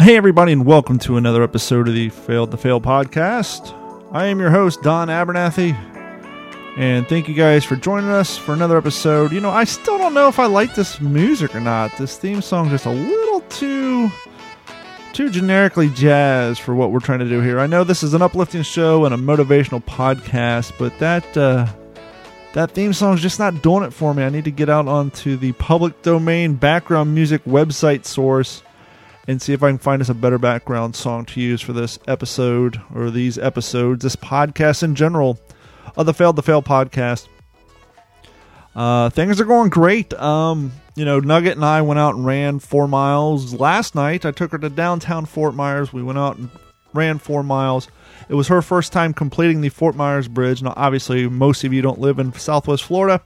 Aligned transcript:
Hey, 0.00 0.16
everybody, 0.16 0.52
and 0.52 0.64
welcome 0.64 0.98
to 1.00 1.18
another 1.18 1.42
episode 1.42 1.86
of 1.86 1.92
the 1.92 2.08
Failed 2.08 2.52
to 2.52 2.56
Fail 2.56 2.80
podcast. 2.80 3.76
I 4.12 4.28
am 4.28 4.40
your 4.40 4.48
host, 4.48 4.80
Don 4.80 5.08
Abernathy, 5.08 5.74
and 6.78 7.06
thank 7.06 7.28
you 7.28 7.34
guys 7.34 7.66
for 7.66 7.76
joining 7.76 8.08
us 8.08 8.38
for 8.38 8.54
another 8.54 8.78
episode. 8.78 9.30
You 9.30 9.42
know, 9.42 9.50
I 9.50 9.64
still 9.64 9.98
don't 9.98 10.14
know 10.14 10.26
if 10.26 10.38
I 10.38 10.46
like 10.46 10.74
this 10.74 11.02
music 11.02 11.54
or 11.54 11.60
not. 11.60 11.94
This 11.98 12.16
theme 12.16 12.40
song 12.40 12.70
just 12.70 12.86
a 12.86 12.90
little 12.90 13.42
too 13.42 14.10
too 15.12 15.28
generically 15.28 15.90
jazz 15.90 16.58
for 16.58 16.74
what 16.74 16.92
we're 16.92 17.00
trying 17.00 17.18
to 17.18 17.28
do 17.28 17.42
here. 17.42 17.60
I 17.60 17.66
know 17.66 17.84
this 17.84 18.02
is 18.02 18.14
an 18.14 18.22
uplifting 18.22 18.62
show 18.62 19.04
and 19.04 19.14
a 19.14 19.18
motivational 19.18 19.84
podcast, 19.84 20.72
but 20.78 20.98
that 20.98 21.36
uh, 21.36 21.66
that 22.54 22.70
theme 22.70 22.94
song's 22.94 23.20
just 23.20 23.38
not 23.38 23.60
doing 23.60 23.82
it 23.82 23.92
for 23.92 24.14
me. 24.14 24.22
I 24.22 24.30
need 24.30 24.44
to 24.44 24.50
get 24.50 24.70
out 24.70 24.88
onto 24.88 25.36
the 25.36 25.52
public 25.52 26.00
domain 26.00 26.54
background 26.54 27.14
music 27.14 27.44
website 27.44 28.06
source 28.06 28.62
and 29.28 29.40
see 29.40 29.52
if 29.52 29.62
I 29.62 29.68
can 29.68 29.78
find 29.78 30.02
us 30.02 30.08
a 30.08 30.14
better 30.14 30.38
background 30.38 30.96
song 30.96 31.24
to 31.26 31.40
use 31.40 31.60
for 31.60 31.72
this 31.72 31.98
episode 32.08 32.80
or 32.94 33.10
these 33.10 33.38
episodes, 33.38 34.02
this 34.02 34.16
podcast 34.16 34.82
in 34.82 34.94
general 34.94 35.38
of 35.96 36.06
the 36.06 36.14
Failed 36.14 36.36
to 36.36 36.42
Fail 36.42 36.62
podcast. 36.62 37.28
Uh, 38.74 39.10
things 39.10 39.40
are 39.40 39.44
going 39.44 39.68
great. 39.68 40.12
Um, 40.14 40.72
you 40.94 41.04
know, 41.04 41.20
Nugget 41.20 41.56
and 41.56 41.64
I 41.64 41.82
went 41.82 41.98
out 41.98 42.14
and 42.14 42.24
ran 42.24 42.58
four 42.58 42.86
miles 42.86 43.54
last 43.54 43.94
night. 43.94 44.24
I 44.24 44.30
took 44.30 44.52
her 44.52 44.58
to 44.58 44.68
downtown 44.68 45.26
Fort 45.26 45.54
Myers. 45.54 45.92
We 45.92 46.02
went 46.02 46.18
out 46.18 46.38
and 46.38 46.50
ran 46.94 47.18
four 47.18 47.42
miles. 47.42 47.88
It 48.28 48.34
was 48.34 48.48
her 48.48 48.62
first 48.62 48.92
time 48.92 49.12
completing 49.12 49.60
the 49.60 49.68
Fort 49.70 49.96
Myers 49.96 50.28
Bridge. 50.28 50.62
Now, 50.62 50.74
obviously, 50.76 51.28
most 51.28 51.64
of 51.64 51.72
you 51.72 51.82
don't 51.82 51.98
live 51.98 52.18
in 52.18 52.32
Southwest 52.32 52.84
Florida. 52.84 53.22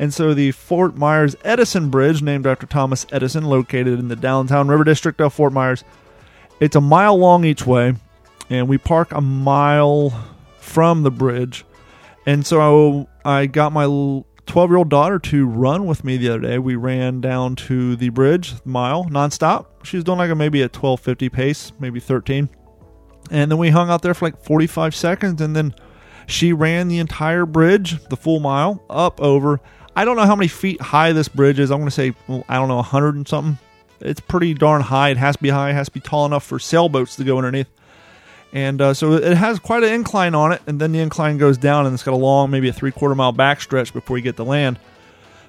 And 0.00 0.14
so 0.14 0.32
the 0.32 0.52
Fort 0.52 0.96
Myers 0.96 1.36
Edison 1.44 1.90
Bridge, 1.90 2.22
named 2.22 2.46
after 2.46 2.66
Thomas 2.66 3.06
Edison, 3.12 3.44
located 3.44 3.98
in 3.98 4.08
the 4.08 4.16
downtown 4.16 4.68
river 4.68 4.82
district 4.82 5.20
of 5.20 5.34
Fort 5.34 5.52
Myers, 5.52 5.84
it's 6.58 6.74
a 6.74 6.80
mile 6.80 7.18
long 7.18 7.44
each 7.44 7.66
way, 7.66 7.92
and 8.48 8.66
we 8.66 8.78
park 8.78 9.12
a 9.12 9.20
mile 9.20 10.08
from 10.58 11.02
the 11.02 11.10
bridge. 11.10 11.66
And 12.24 12.46
so 12.46 13.10
I 13.26 13.44
got 13.44 13.74
my 13.74 13.84
12 13.84 14.24
year 14.70 14.78
old 14.78 14.88
daughter 14.88 15.18
to 15.18 15.46
run 15.46 15.84
with 15.84 16.02
me 16.02 16.16
the 16.16 16.30
other 16.30 16.40
day. 16.40 16.58
We 16.58 16.76
ran 16.76 17.20
down 17.20 17.54
to 17.56 17.94
the 17.94 18.08
bridge, 18.08 18.54
mile, 18.64 19.04
nonstop. 19.04 19.66
She 19.84 19.98
was 19.98 20.04
doing 20.04 20.16
like 20.16 20.30
a, 20.30 20.34
maybe 20.34 20.62
a 20.62 20.64
1250 20.64 21.28
pace, 21.28 21.72
maybe 21.78 22.00
13. 22.00 22.48
And 23.30 23.50
then 23.50 23.58
we 23.58 23.68
hung 23.68 23.90
out 23.90 24.00
there 24.00 24.14
for 24.14 24.28
like 24.28 24.42
45 24.42 24.94
seconds, 24.94 25.42
and 25.42 25.54
then 25.54 25.74
she 26.26 26.54
ran 26.54 26.88
the 26.88 27.00
entire 27.00 27.44
bridge, 27.44 28.02
the 28.08 28.16
full 28.16 28.40
mile, 28.40 28.82
up 28.88 29.20
over 29.20 29.60
I 29.96 30.04
don't 30.04 30.16
know 30.16 30.26
how 30.26 30.36
many 30.36 30.48
feet 30.48 30.80
high 30.80 31.12
this 31.12 31.28
bridge 31.28 31.58
is. 31.58 31.70
I'm 31.70 31.78
going 31.78 31.88
to 31.88 31.94
say, 31.94 32.14
well, 32.28 32.44
I 32.48 32.56
don't 32.56 32.68
know, 32.68 32.76
100 32.76 33.16
and 33.16 33.28
something. 33.28 33.58
It's 34.00 34.20
pretty 34.20 34.54
darn 34.54 34.80
high. 34.80 35.10
It 35.10 35.16
has 35.16 35.36
to 35.36 35.42
be 35.42 35.50
high. 35.50 35.70
It 35.70 35.74
has 35.74 35.88
to 35.88 35.92
be 35.92 36.00
tall 36.00 36.26
enough 36.26 36.44
for 36.44 36.58
sailboats 36.58 37.16
to 37.16 37.24
go 37.24 37.36
underneath. 37.36 37.68
And 38.52 38.80
uh, 38.80 38.94
so 38.94 39.12
it 39.12 39.36
has 39.36 39.58
quite 39.58 39.84
an 39.84 39.92
incline 39.92 40.34
on 40.34 40.52
it, 40.52 40.60
and 40.66 40.80
then 40.80 40.90
the 40.92 40.98
incline 40.98 41.38
goes 41.38 41.56
down, 41.56 41.86
and 41.86 41.94
it's 41.94 42.02
got 42.02 42.14
a 42.14 42.16
long, 42.16 42.50
maybe 42.50 42.68
a 42.68 42.72
three 42.72 42.90
quarter 42.90 43.14
mile 43.14 43.32
backstretch 43.32 43.92
before 43.92 44.18
you 44.18 44.24
get 44.24 44.36
to 44.36 44.44
land. 44.44 44.78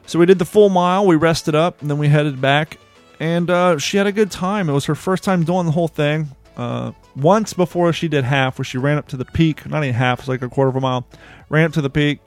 So 0.05 0.19
we 0.19 0.25
did 0.25 0.39
the 0.39 0.45
full 0.45 0.69
mile, 0.69 1.05
we 1.07 1.15
rested 1.15 1.55
up, 1.55 1.81
and 1.81 1.89
then 1.89 1.97
we 1.97 2.09
headed 2.09 2.41
back. 2.41 2.77
And 3.19 3.49
uh, 3.49 3.77
she 3.77 3.97
had 3.97 4.07
a 4.07 4.11
good 4.11 4.31
time. 4.31 4.69
It 4.69 4.73
was 4.73 4.85
her 4.85 4.95
first 4.95 5.23
time 5.23 5.43
doing 5.43 5.65
the 5.65 5.71
whole 5.71 5.87
thing. 5.87 6.29
Uh, 6.57 6.91
once 7.15 7.53
before 7.53 7.93
she 7.93 8.07
did 8.07 8.23
half, 8.23 8.59
where 8.59 8.65
she 8.65 8.77
ran 8.77 8.97
up 8.97 9.07
to 9.09 9.17
the 9.17 9.25
peak, 9.25 9.65
not 9.65 9.83
even 9.83 9.95
half, 9.95 10.19
it's 10.19 10.27
like 10.27 10.41
a 10.41 10.49
quarter 10.49 10.69
of 10.69 10.75
a 10.75 10.81
mile, 10.81 11.07
ran 11.49 11.65
up 11.65 11.73
to 11.73 11.81
the 11.81 11.89
peak, 11.89 12.19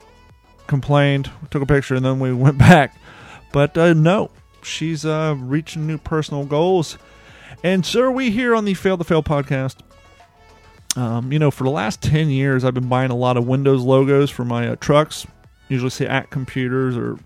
complained, 0.66 1.30
took 1.50 1.62
a 1.62 1.66
picture, 1.66 1.94
and 1.94 2.04
then 2.04 2.20
we 2.20 2.32
went 2.34 2.58
back. 2.58 2.96
But 3.52 3.76
uh, 3.78 3.94
no, 3.94 4.30
she's 4.62 5.04
uh, 5.04 5.36
reaching 5.38 5.86
new 5.86 5.98
personal 5.98 6.44
goals. 6.44 6.98
And 7.62 7.88
are 7.96 8.10
we 8.10 8.30
here 8.30 8.54
on 8.54 8.64
the 8.64 8.74
Fail 8.74 8.98
to 8.98 9.04
Fail 9.04 9.22
podcast. 9.22 9.76
Um, 10.96 11.32
you 11.32 11.38
know, 11.38 11.50
for 11.50 11.64
the 11.64 11.70
last 11.70 12.02
10 12.02 12.28
years, 12.28 12.64
I've 12.64 12.74
been 12.74 12.88
buying 12.88 13.10
a 13.10 13.16
lot 13.16 13.36
of 13.36 13.46
Windows 13.46 13.82
logos 13.82 14.30
for 14.30 14.44
my 14.44 14.68
uh, 14.68 14.76
trucks. 14.76 15.26
Usually 15.68 15.90
say 15.90 16.06
at 16.06 16.30
computers 16.30 16.96
or 16.96 17.18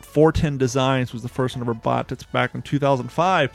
410 0.00 0.56
Designs 0.56 1.12
was 1.12 1.22
the 1.22 1.28
first 1.28 1.56
one 1.56 1.62
I 1.62 1.64
ever 1.64 1.74
bought. 1.74 2.08
That's 2.08 2.22
back 2.22 2.54
in 2.54 2.62
2005 2.62 3.52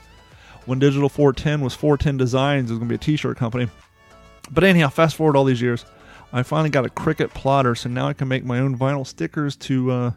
when 0.66 0.80
Digital 0.80 1.10
410 1.10 1.62
was 1.62 1.74
410 1.74 2.18
Designs. 2.18 2.70
It 2.70 2.74
was 2.74 2.80
going 2.80 2.90
to 2.90 2.94
be 2.94 2.96
a 2.96 3.00
t 3.00 3.16
shirt 3.16 3.38
company. 3.38 3.68
But 4.52 4.64
anyhow, 4.64 4.90
fast 4.90 5.16
forward 5.16 5.36
all 5.36 5.46
these 5.46 5.62
years. 5.62 5.86
I 6.34 6.44
finally 6.44 6.70
got 6.70 6.86
a 6.86 6.90
Cricut 6.90 7.34
plotter, 7.34 7.76
so 7.76 7.90
now 7.90 8.08
I 8.08 8.14
can 8.14 8.28
make 8.28 8.46
my 8.46 8.60
own 8.60 8.78
vinyl 8.78 9.06
stickers 9.06 9.56
to 9.58 9.92
uh, 9.92 10.12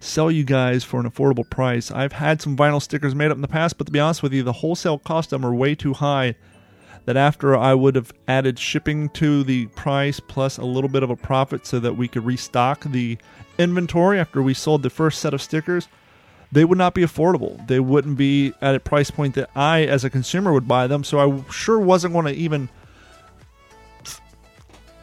sell 0.00 0.30
you 0.30 0.44
guys 0.44 0.82
for 0.82 0.98
an 0.98 1.08
affordable 1.08 1.48
price. 1.48 1.90
I've 1.90 2.12
had 2.12 2.42
some 2.42 2.56
vinyl 2.56 2.82
stickers 2.82 3.14
made 3.14 3.30
up 3.30 3.36
in 3.36 3.42
the 3.42 3.48
past, 3.48 3.78
but 3.78 3.86
to 3.86 3.92
be 3.92 4.00
honest 4.00 4.22
with 4.22 4.32
you, 4.32 4.42
the 4.42 4.52
wholesale 4.52 4.98
cost 4.98 5.32
of 5.32 5.40
them 5.40 5.48
are 5.48 5.54
way 5.54 5.74
too 5.74 5.94
high. 5.94 6.34
That 7.04 7.16
after 7.16 7.56
I 7.56 7.74
would 7.74 7.96
have 7.96 8.12
added 8.28 8.60
shipping 8.60 9.08
to 9.10 9.42
the 9.42 9.66
price 9.66 10.20
plus 10.20 10.58
a 10.58 10.64
little 10.64 10.90
bit 10.90 11.02
of 11.02 11.10
a 11.10 11.16
profit 11.16 11.66
so 11.66 11.80
that 11.80 11.96
we 11.96 12.06
could 12.06 12.24
restock 12.24 12.84
the 12.84 13.18
inventory 13.58 14.20
after 14.20 14.40
we 14.40 14.54
sold 14.54 14.84
the 14.84 14.90
first 14.90 15.20
set 15.20 15.34
of 15.34 15.42
stickers, 15.42 15.88
they 16.52 16.64
would 16.64 16.78
not 16.78 16.94
be 16.94 17.02
affordable. 17.02 17.66
They 17.66 17.80
wouldn't 17.80 18.16
be 18.16 18.52
at 18.60 18.76
a 18.76 18.80
price 18.80 19.10
point 19.10 19.34
that 19.34 19.50
I, 19.56 19.84
as 19.84 20.04
a 20.04 20.10
consumer, 20.10 20.52
would 20.52 20.68
buy 20.68 20.86
them. 20.86 21.02
So 21.02 21.18
I 21.18 21.50
sure 21.50 21.80
wasn't 21.80 22.14
going 22.14 22.26
to 22.26 22.34
even 22.34 22.68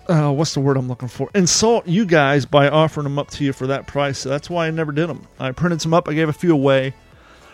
uh, 0.10 0.32
what's 0.32 0.54
the 0.54 0.60
word 0.60 0.76
I'm 0.76 0.88
looking 0.88 1.08
for? 1.08 1.30
Insult 1.36 1.88
you 1.88 2.06
guys 2.06 2.46
by 2.46 2.68
offering 2.68 3.04
them 3.04 3.20
up 3.20 3.30
to 3.32 3.44
you 3.44 3.54
for 3.54 3.68
that 3.68 3.88
price. 3.88 4.20
So 4.20 4.30
that's 4.30 4.50
why 4.50 4.68
I 4.68 4.72
never 4.72 4.92
did 4.92 5.08
them. 5.08 5.28
I 5.40 5.52
printed 5.52 5.82
some 5.82 5.94
up. 5.94 6.10
I 6.10 6.14
gave 6.14 6.30
a 6.30 6.34
few 6.34 6.52
away, 6.54 6.94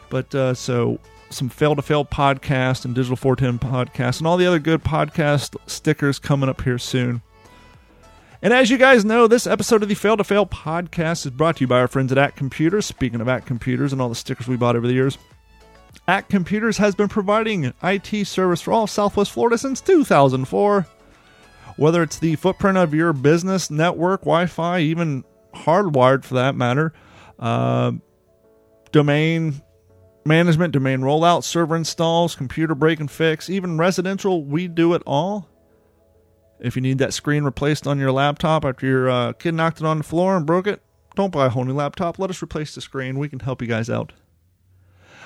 but 0.10 0.34
uh, 0.34 0.54
so 0.54 1.00
some 1.30 1.50
fail 1.50 1.76
to 1.76 1.82
fail 1.82 2.06
podcast 2.06 2.86
and 2.86 2.96
digital 2.96 3.18
410 3.18 3.70
podcast 3.70 4.20
and 4.20 4.28
all 4.28 4.38
the 4.38 4.46
other 4.46 4.60
good 4.60 4.84
podcast 4.84 5.56
stickers 5.68 6.18
coming 6.18 6.50
up 6.50 6.62
here 6.62 6.78
soon. 6.78 7.22
And 8.42 8.54
as 8.54 8.70
you 8.70 8.78
guys 8.78 9.04
know, 9.04 9.28
this 9.28 9.48
episode 9.48 9.82
of 9.82 9.90
the 9.90 9.96
Fail 9.96 10.18
to 10.18 10.24
Fail 10.24 10.46
podcast 10.46 11.26
is 11.26 11.32
brought 11.32 11.58
to 11.58 11.62
you 11.62 11.68
by 11.68 11.80
our 11.80 11.88
friends 11.88 12.12
at 12.12 12.18
At 12.18 12.36
Computers. 12.36 12.86
Speaking 12.86 13.20
of 13.20 13.28
At 13.28 13.46
Computers 13.46 13.92
and 13.92 14.02
all 14.02 14.10
the 14.10 14.14
stickers 14.16 14.48
we 14.48 14.56
bought 14.56 14.76
over 14.76 14.86
the 14.86 14.94
years, 14.94 15.18
At 16.08 16.30
Computers 16.30 16.78
has 16.78 16.94
been 16.94 17.08
providing 17.08 17.74
IT 17.82 18.28
service 18.28 18.62
for 18.62 18.72
all 18.72 18.86
Southwest 18.86 19.32
Florida 19.32 19.58
since 19.58 19.82
2004 19.82 20.86
whether 21.78 22.04
it's 22.04 22.20
the 22.20 22.36
footprint 22.36 22.78
of 22.78 22.94
your 22.94 23.14
business 23.14 23.70
network, 23.70 24.22
Wi 24.22 24.46
Fi, 24.46 24.80
even 24.80 25.24
hardwired 25.54 26.24
for 26.24 26.36
that 26.36 26.56
matter, 26.56 26.94
uh, 27.40 27.92
domain 28.92 29.62
management, 30.26 30.74
domain 30.74 31.00
rollout, 31.00 31.44
server 31.44 31.76
installs, 31.76 32.36
computer 32.36 32.76
break 32.76 33.00
and 33.00 33.12
fix, 33.12 33.50
even 33.50 33.78
residential, 33.78 34.44
we 34.44 34.68
do 34.68 34.94
it 34.94 35.04
all. 35.06 35.48
If 36.60 36.76
you 36.76 36.82
need 36.82 37.00
that 37.00 37.14
screen 37.14 37.44
replaced 37.44 37.86
on 37.86 38.00
your 38.00 38.12
laptop 38.12 38.66
after 38.66 38.88
your 38.88 39.10
uh, 39.10 39.34
kid 39.34 39.54
knocked 39.54 39.82
it 39.82 39.86
on 39.86 39.98
the 40.00 40.04
floor 40.04 40.38
and 40.38 40.46
broke 40.46 40.68
it, 40.68 40.82
don't 41.16 41.32
buy 41.32 41.46
a 41.46 41.50
whole 41.50 41.66
new 41.66 41.74
laptop. 41.74 42.18
Let 42.18 42.30
us 42.30 42.42
replace 42.42 42.76
the 42.76 42.82
screen. 42.82 43.20
We 43.20 43.30
can 43.30 43.40
help 43.40 43.62
you 43.62 43.68
guys 43.68 43.90
out. 43.90 44.14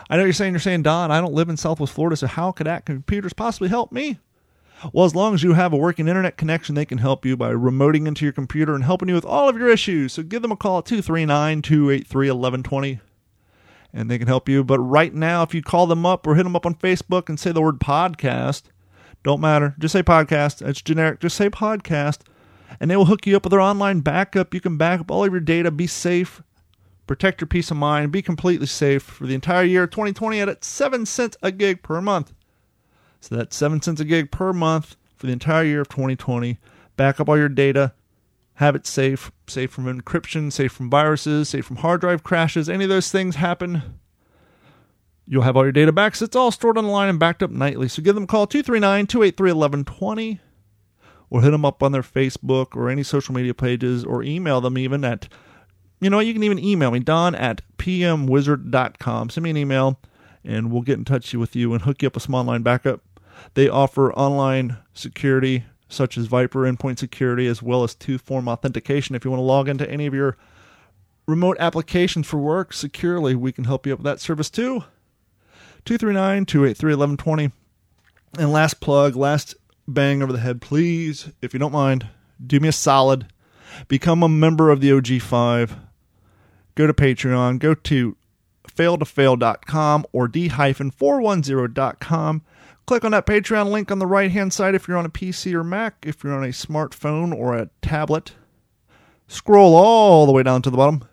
I 0.10 0.18
know 0.18 0.24
you're 0.24 0.34
saying 0.34 0.54
you're 0.54 0.60
saying 0.60 0.84
Don, 0.84 1.12
I 1.12 1.22
don't 1.22 1.34
live 1.34 1.50
in 1.50 1.58
Southwest 1.58 1.94
Florida, 1.94 2.16
so 2.16 2.28
how 2.28 2.52
could 2.52 2.68
that 2.68 2.86
computers 2.86 3.34
possibly 3.34 3.70
help 3.70 3.92
me? 3.92 4.20
Well, 4.94 5.06
as 5.06 5.16
long 5.16 5.34
as 5.34 5.44
you 5.44 5.53
have 5.53 5.73
a 5.73 5.78
working 5.78 6.07
internet 6.07 6.38
connection, 6.38 6.75
they 6.75 6.85
can 6.85 7.00
help 7.00 7.25
you 7.25 7.35
by 7.35 7.51
remoting 7.51 8.07
into 8.07 8.25
your 8.25 8.31
computer 8.31 8.75
and 8.75 8.84
helping 8.84 9.09
you 9.09 9.16
with 9.16 9.25
all 9.25 9.50
of 9.50 9.57
your 9.57 9.69
issues. 9.69 10.13
So 10.13 10.23
give 10.23 10.41
them 10.41 10.51
a 10.51 10.56
call 10.56 10.79
at 10.79 10.85
239 10.85 11.62
283 11.62 12.28
1120 12.31 13.00
and 13.94 14.09
they 14.09 14.18
can 14.18 14.28
help 14.28 14.47
you. 14.47 14.63
But 14.63 14.79
right 14.79 15.13
now, 15.13 15.44
if 15.44 15.53
you 15.53 15.62
call 15.62 15.88
them 15.88 16.06
up 16.06 16.25
or 16.28 16.35
hit 16.35 16.44
them 16.44 16.56
up 16.56 16.66
on 16.66 16.75
Facebook 16.75 17.29
and 17.29 17.39
say 17.39 17.51
the 17.51 17.62
word 17.62 17.79
podcast, 17.79 18.63
don't 19.23 19.41
matter. 19.41 19.75
Just 19.79 19.94
say 19.94 20.03
podcast. 20.03 20.66
It's 20.68 20.81
generic. 20.81 21.19
Just 21.19 21.35
say 21.35 21.50
podcast. 21.50 22.19
And 22.79 22.89
they 22.89 22.95
will 22.95 23.06
hook 23.06 23.25
you 23.25 23.35
up 23.35 23.44
with 23.44 23.51
their 23.51 23.59
online 23.59 24.01
backup. 24.01 24.53
You 24.53 24.62
can 24.62 24.78
back 24.78 25.01
up 25.01 25.12
all 25.12 25.25
of 25.25 25.31
your 25.31 25.39
data, 25.39 25.72
be 25.72 25.88
safe, 25.88 26.42
protect 27.07 27.42
your 27.42 27.48
peace 27.48 27.71
of 27.71 27.77
mind, 27.77 28.12
be 28.12 28.21
completely 28.21 28.68
safe 28.68 29.01
for 29.01 29.25
the 29.25 29.33
entire 29.33 29.63
year 29.63 29.88
2020 29.88 30.39
at 30.39 30.63
7 30.63 31.06
cents 31.06 31.36
a 31.42 31.51
gig 31.51 31.81
per 31.81 32.00
month. 32.00 32.33
So 33.19 33.36
that's 33.36 33.56
7 33.56 33.81
cents 33.81 34.00
a 34.00 34.06
gig 34.06 34.31
per 34.31 34.54
month 34.54 34.95
for 35.16 35.27
the 35.27 35.33
entire 35.33 35.63
year 35.63 35.81
of 35.81 35.89
2020. 35.89 36.57
Back 36.95 37.19
up 37.19 37.30
all 37.30 37.38
your 37.38 37.50
data, 37.50 37.94
have 38.56 38.75
it 38.75 38.86
safe, 38.86 39.31
safe 39.48 39.71
from 39.71 39.86
encryption, 39.86 40.51
safe 40.51 40.71
from 40.71 40.89
viruses, 40.89 41.50
safe 41.50 41.66
from 41.66 41.77
hard 41.77 42.01
drive 42.01 42.24
crashes. 42.24 42.69
Any 42.69 42.83
of 42.86 42.89
those 42.89 43.12
things 43.12 43.36
happen, 43.36 43.81
you'll 45.25 45.44
have 45.44 45.56
all 45.56 45.63
your 45.63 45.71
data 45.71 45.92
back. 45.92 46.16
So 46.16 46.25
it's 46.25 46.36
all 46.36 46.51
stored 46.51 46.77
online 46.77 47.07
and 47.07 47.19
backed 47.19 47.44
up 47.44 47.51
nightly. 47.51 47.88
So 47.88 48.01
give 48.01 48.16
them 48.16 48.25
a 48.25 48.27
call 48.27 48.48
239 48.48 49.07
283 49.07 49.51
1120 49.51 50.42
or 51.30 51.42
hit 51.42 51.51
them 51.51 51.63
up 51.66 51.83
on 51.83 51.92
their 51.92 52.01
Facebook 52.01 52.75
or 52.75 52.89
any 52.89 53.04
social 53.04 53.33
media 53.33 53.54
pages 53.54 54.04
or 54.04 54.24
email 54.24 54.60
them 54.60 54.77
even 54.77 55.06
at, 55.06 55.30
you 56.01 56.10
know, 56.10 56.19
you 56.19 56.33
can 56.33 56.44
even 56.44 56.60
email 56.60 56.92
me, 56.92 57.00
don 57.00 57.36
at 57.36 57.62
pmwizard.com. 57.77 59.30
Send 59.30 59.44
me 59.44 59.51
an 59.51 59.57
email 59.57 60.00
and 60.44 60.71
we'll 60.71 60.81
get 60.81 60.98
in 60.98 61.06
touch 61.06 61.33
with 61.33 61.56
you 61.56 61.74
and 61.74 61.83
hook 61.83 62.01
you 62.01 62.07
up 62.07 62.16
with 62.16 62.24
some 62.24 62.36
online 62.36 62.63
backup. 62.63 63.01
They 63.53 63.69
offer 63.69 64.12
online 64.13 64.77
security 64.94 65.63
such 65.89 66.18
as 66.18 66.27
VIPRE 66.27 66.71
endpoint 66.71 67.00
security 67.00 67.47
as 67.47 67.63
well 67.63 67.83
as 67.83 67.95
two 67.95 68.18
form 68.18 68.47
authentication. 68.47 69.15
If 69.15 69.25
you 69.25 69.31
want 69.31 69.39
to 69.39 69.45
log 69.45 69.68
into 69.68 69.89
any 69.89 70.06
of 70.06 70.13
your 70.13 70.38
remote 71.25 71.57
applications 71.59 72.27
for 72.27 72.38
work 72.38 72.74
securely, 72.74 73.36
we 73.36 73.51
can 73.51 73.65
help 73.65 73.86
you 73.86 73.94
up 73.94 74.00
with 74.00 74.06
that 74.06 74.19
service 74.19 74.50
too. 74.50 74.83
239 75.86 76.45
283 76.45 76.95
1120. 76.95 77.51
And 78.38 78.51
last 78.51 78.80
plug, 78.80 79.15
last 79.15 79.56
bang 79.88 80.21
over 80.21 80.31
the 80.31 80.39
head, 80.39 80.62
please, 80.62 81.30
if 81.42 81.53
you 81.53 81.59
don't 81.59 81.71
mind, 81.71 82.07
do 82.45 82.59
me 82.59 82.68
a 82.68 82.71
solid. 82.71 83.27
Become 83.88 84.24
a 84.24 84.30
member 84.30 84.69
of 84.69 84.81
the 84.81 84.92
OG5. 84.92 85.80
Go 86.75 86.88
to 86.88 86.94
Patreon. 86.94 87.59
Go 87.59 87.74
to 87.74 88.15
failtofail.com 88.68 90.06
or 90.12 90.27
d-410.com. 90.27 92.42
Click 92.89 93.06
on 93.06 93.12
that 93.12 93.27
Patreon 93.27 93.69
link 93.69 93.91
on 93.91 94.00
the 94.00 94.07
right 94.07 94.31
hand 94.31 94.51
side 94.51 94.74
if 94.74 94.88
you're 94.88 94.97
on 94.97 95.06
a 95.06 95.12
PC 95.12 95.53
or 95.53 95.63
Mac, 95.63 96.03
if 96.07 96.24
you're 96.24 96.33
on 96.33 96.44
a 96.44 96.47
smartphone 96.47 97.31
or 97.31 97.56
a 97.56 97.69
tablet. 97.83 98.31
Scroll 99.27 99.75
all 99.75 100.25
the 100.25 100.31
way 100.31 100.41
down 100.41 100.63
to 100.63 100.71
the 100.71 100.77
bottom 100.77 101.07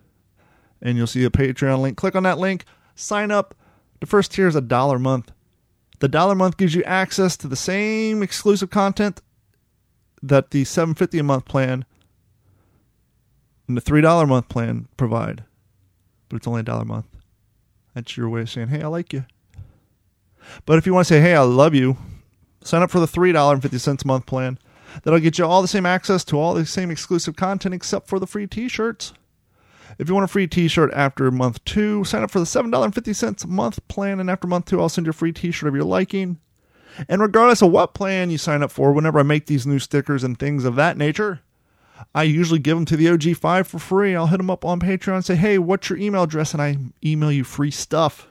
and 0.81 0.97
you'll 0.97 1.05
see 1.05 1.23
a 1.23 1.29
Patreon 1.29 1.79
link. 1.79 1.95
Click 1.95 2.15
on 2.15 2.23
that 2.23 2.39
link, 2.39 2.65
sign 2.95 3.29
up. 3.29 3.53
The 3.99 4.07
first 4.07 4.31
tier 4.31 4.47
is 4.47 4.55
a 4.55 4.61
dollar 4.61 4.95
a 4.95 4.99
month. 4.99 5.31
The 5.99 6.07
dollar 6.07 6.31
a 6.33 6.35
month 6.35 6.57
gives 6.57 6.73
you 6.73 6.81
access 6.81 7.37
to 7.37 7.47
the 7.47 7.55
same 7.55 8.23
exclusive 8.23 8.71
content 8.71 9.21
that 10.23 10.49
the 10.49 10.63
750 10.63 11.19
a 11.19 11.23
month 11.23 11.45
plan 11.45 11.85
and 13.67 13.77
the 13.77 13.81
$3 13.81 14.23
a 14.23 14.25
month 14.25 14.49
plan 14.49 14.87
provide. 14.97 15.43
But 16.27 16.37
it's 16.37 16.47
only 16.47 16.61
a 16.61 16.63
dollar 16.63 16.81
a 16.81 16.85
month. 16.85 17.05
That's 17.93 18.17
your 18.17 18.29
way 18.29 18.41
of 18.41 18.49
saying, 18.49 18.69
hey, 18.69 18.81
I 18.81 18.87
like 18.87 19.13
you. 19.13 19.25
But 20.65 20.77
if 20.77 20.85
you 20.85 20.93
want 20.93 21.07
to 21.07 21.13
say, 21.13 21.21
hey, 21.21 21.35
I 21.35 21.41
love 21.41 21.73
you, 21.73 21.97
sign 22.63 22.81
up 22.81 22.91
for 22.91 22.99
the 22.99 23.05
$3.50 23.05 24.03
a 24.03 24.07
month 24.07 24.25
plan. 24.25 24.59
That'll 25.03 25.19
get 25.19 25.37
you 25.37 25.45
all 25.45 25.61
the 25.61 25.67
same 25.67 25.85
access 25.85 26.23
to 26.25 26.39
all 26.39 26.53
the 26.53 26.65
same 26.65 26.91
exclusive 26.91 27.35
content 27.35 27.75
except 27.75 28.07
for 28.07 28.19
the 28.19 28.27
free 28.27 28.47
t 28.47 28.67
shirts. 28.67 29.13
If 29.97 30.07
you 30.07 30.13
want 30.13 30.25
a 30.25 30.27
free 30.27 30.47
t 30.47 30.67
shirt 30.67 30.91
after 30.93 31.29
month 31.31 31.63
two, 31.65 32.03
sign 32.03 32.23
up 32.23 32.31
for 32.31 32.39
the 32.39 32.45
$7.50 32.45 33.43
a 33.43 33.47
month 33.47 33.87
plan, 33.87 34.19
and 34.19 34.29
after 34.29 34.47
month 34.47 34.65
two, 34.65 34.81
I'll 34.81 34.89
send 34.89 35.07
you 35.07 35.11
a 35.11 35.13
free 35.13 35.31
t 35.31 35.51
shirt 35.51 35.67
of 35.67 35.75
your 35.75 35.83
liking. 35.83 36.39
And 37.07 37.21
regardless 37.21 37.61
of 37.61 37.71
what 37.71 37.93
plan 37.93 38.31
you 38.31 38.37
sign 38.37 38.63
up 38.63 38.71
for, 38.71 38.91
whenever 38.91 39.19
I 39.19 39.23
make 39.23 39.45
these 39.45 39.67
new 39.67 39.79
stickers 39.79 40.23
and 40.23 40.37
things 40.37 40.65
of 40.65 40.75
that 40.75 40.97
nature, 40.97 41.41
I 42.13 42.23
usually 42.23 42.59
give 42.59 42.77
them 42.77 42.85
to 42.85 42.97
the 42.97 43.07
OG5 43.07 43.67
for 43.67 43.79
free. 43.79 44.15
I'll 44.15 44.27
hit 44.27 44.37
them 44.37 44.49
up 44.49 44.65
on 44.65 44.79
Patreon 44.79 45.15
and 45.15 45.25
say, 45.25 45.35
hey, 45.35 45.57
what's 45.57 45.89
your 45.89 45.99
email 45.99 46.23
address? 46.23 46.53
And 46.53 46.61
I 46.61 46.77
email 47.03 47.31
you 47.31 47.43
free 47.43 47.71
stuff. 47.71 48.27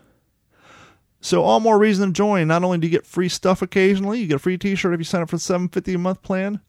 So 1.20 1.42
all 1.42 1.60
more 1.60 1.78
reason 1.78 2.08
to 2.08 2.12
join. 2.12 2.48
Not 2.48 2.62
only 2.62 2.78
do 2.78 2.86
you 2.86 2.90
get 2.90 3.06
free 3.06 3.28
stuff 3.28 3.62
occasionally, 3.62 4.20
you 4.20 4.26
get 4.26 4.36
a 4.36 4.38
free 4.38 4.58
T-shirt 4.58 4.94
if 4.94 5.00
you 5.00 5.04
sign 5.04 5.22
up 5.22 5.30
for 5.30 5.36
the 5.36 5.40
750 5.40 5.94
a 5.94 5.98
month 5.98 6.22
plan. 6.22 6.60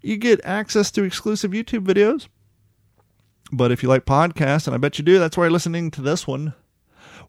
You 0.00 0.16
get 0.16 0.44
access 0.44 0.90
to 0.92 1.04
exclusive 1.04 1.50
YouTube 1.50 1.84
videos. 1.84 2.28
But 3.52 3.70
if 3.70 3.82
you 3.82 3.88
like 3.88 4.06
podcasts, 4.06 4.66
and 4.66 4.74
I 4.74 4.78
bet 4.78 4.98
you 4.98 5.04
do, 5.04 5.18
that's 5.18 5.36
why 5.36 5.44
you're 5.44 5.52
listening 5.52 5.90
to 5.92 6.02
this 6.02 6.26
one. 6.26 6.54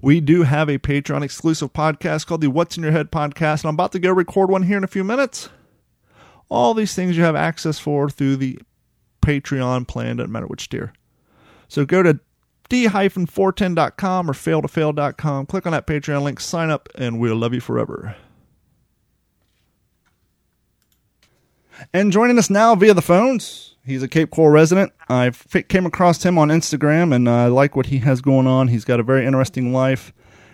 We 0.01 0.19
do 0.19 0.43
have 0.43 0.69
a 0.69 0.77
Patreon 0.77 1.23
exclusive 1.23 1.73
podcast 1.73 2.27
called 2.27 2.41
the 2.41 2.49
What's 2.49 2.77
in 2.77 2.83
Your 2.83 2.91
Head 2.91 3.11
podcast, 3.11 3.61
and 3.61 3.65
I'm 3.65 3.75
about 3.75 3.91
to 3.93 3.99
go 3.99 4.11
record 4.11 4.49
one 4.49 4.63
here 4.63 4.77
in 4.77 4.83
a 4.83 4.87
few 4.87 5.03
minutes. 5.03 5.49
All 6.49 6.73
these 6.73 6.93
things 6.93 7.17
you 7.17 7.23
have 7.23 7.35
access 7.35 7.79
for 7.79 8.09
through 8.09 8.37
the 8.37 8.59
Patreon 9.21 9.87
plan, 9.87 10.17
doesn't 10.17 10.31
matter 10.31 10.47
which 10.47 10.69
tier. 10.69 10.93
So 11.67 11.85
go 11.85 12.01
to 12.03 12.19
d-410.com 12.69 14.29
or 14.29 14.33
failtofail.com. 14.33 15.45
Click 15.45 15.65
on 15.65 15.71
that 15.71 15.87
Patreon 15.87 16.23
link, 16.23 16.39
sign 16.39 16.69
up, 16.69 16.89
and 16.95 17.19
we'll 17.19 17.35
love 17.35 17.53
you 17.53 17.61
forever. 17.61 18.15
And 21.93 22.11
joining 22.11 22.37
us 22.37 22.49
now 22.49 22.75
via 22.75 22.93
the 22.93 23.01
phones, 23.01 23.75
he's 23.85 24.01
a 24.01 24.07
Cape 24.07 24.31
Coral 24.31 24.51
resident. 24.51 24.91
I 25.09 25.29
came 25.29 25.85
across 25.85 26.23
him 26.23 26.37
on 26.37 26.49
Instagram, 26.49 27.13
and 27.13 27.29
I 27.29 27.47
like 27.47 27.75
what 27.75 27.87
he 27.87 27.99
has 27.99 28.21
going 28.21 28.47
on. 28.47 28.67
He's 28.67 28.85
got 28.85 28.99
a 28.99 29.03
very 29.03 29.25
interesting 29.25 29.71
life, 29.71 30.11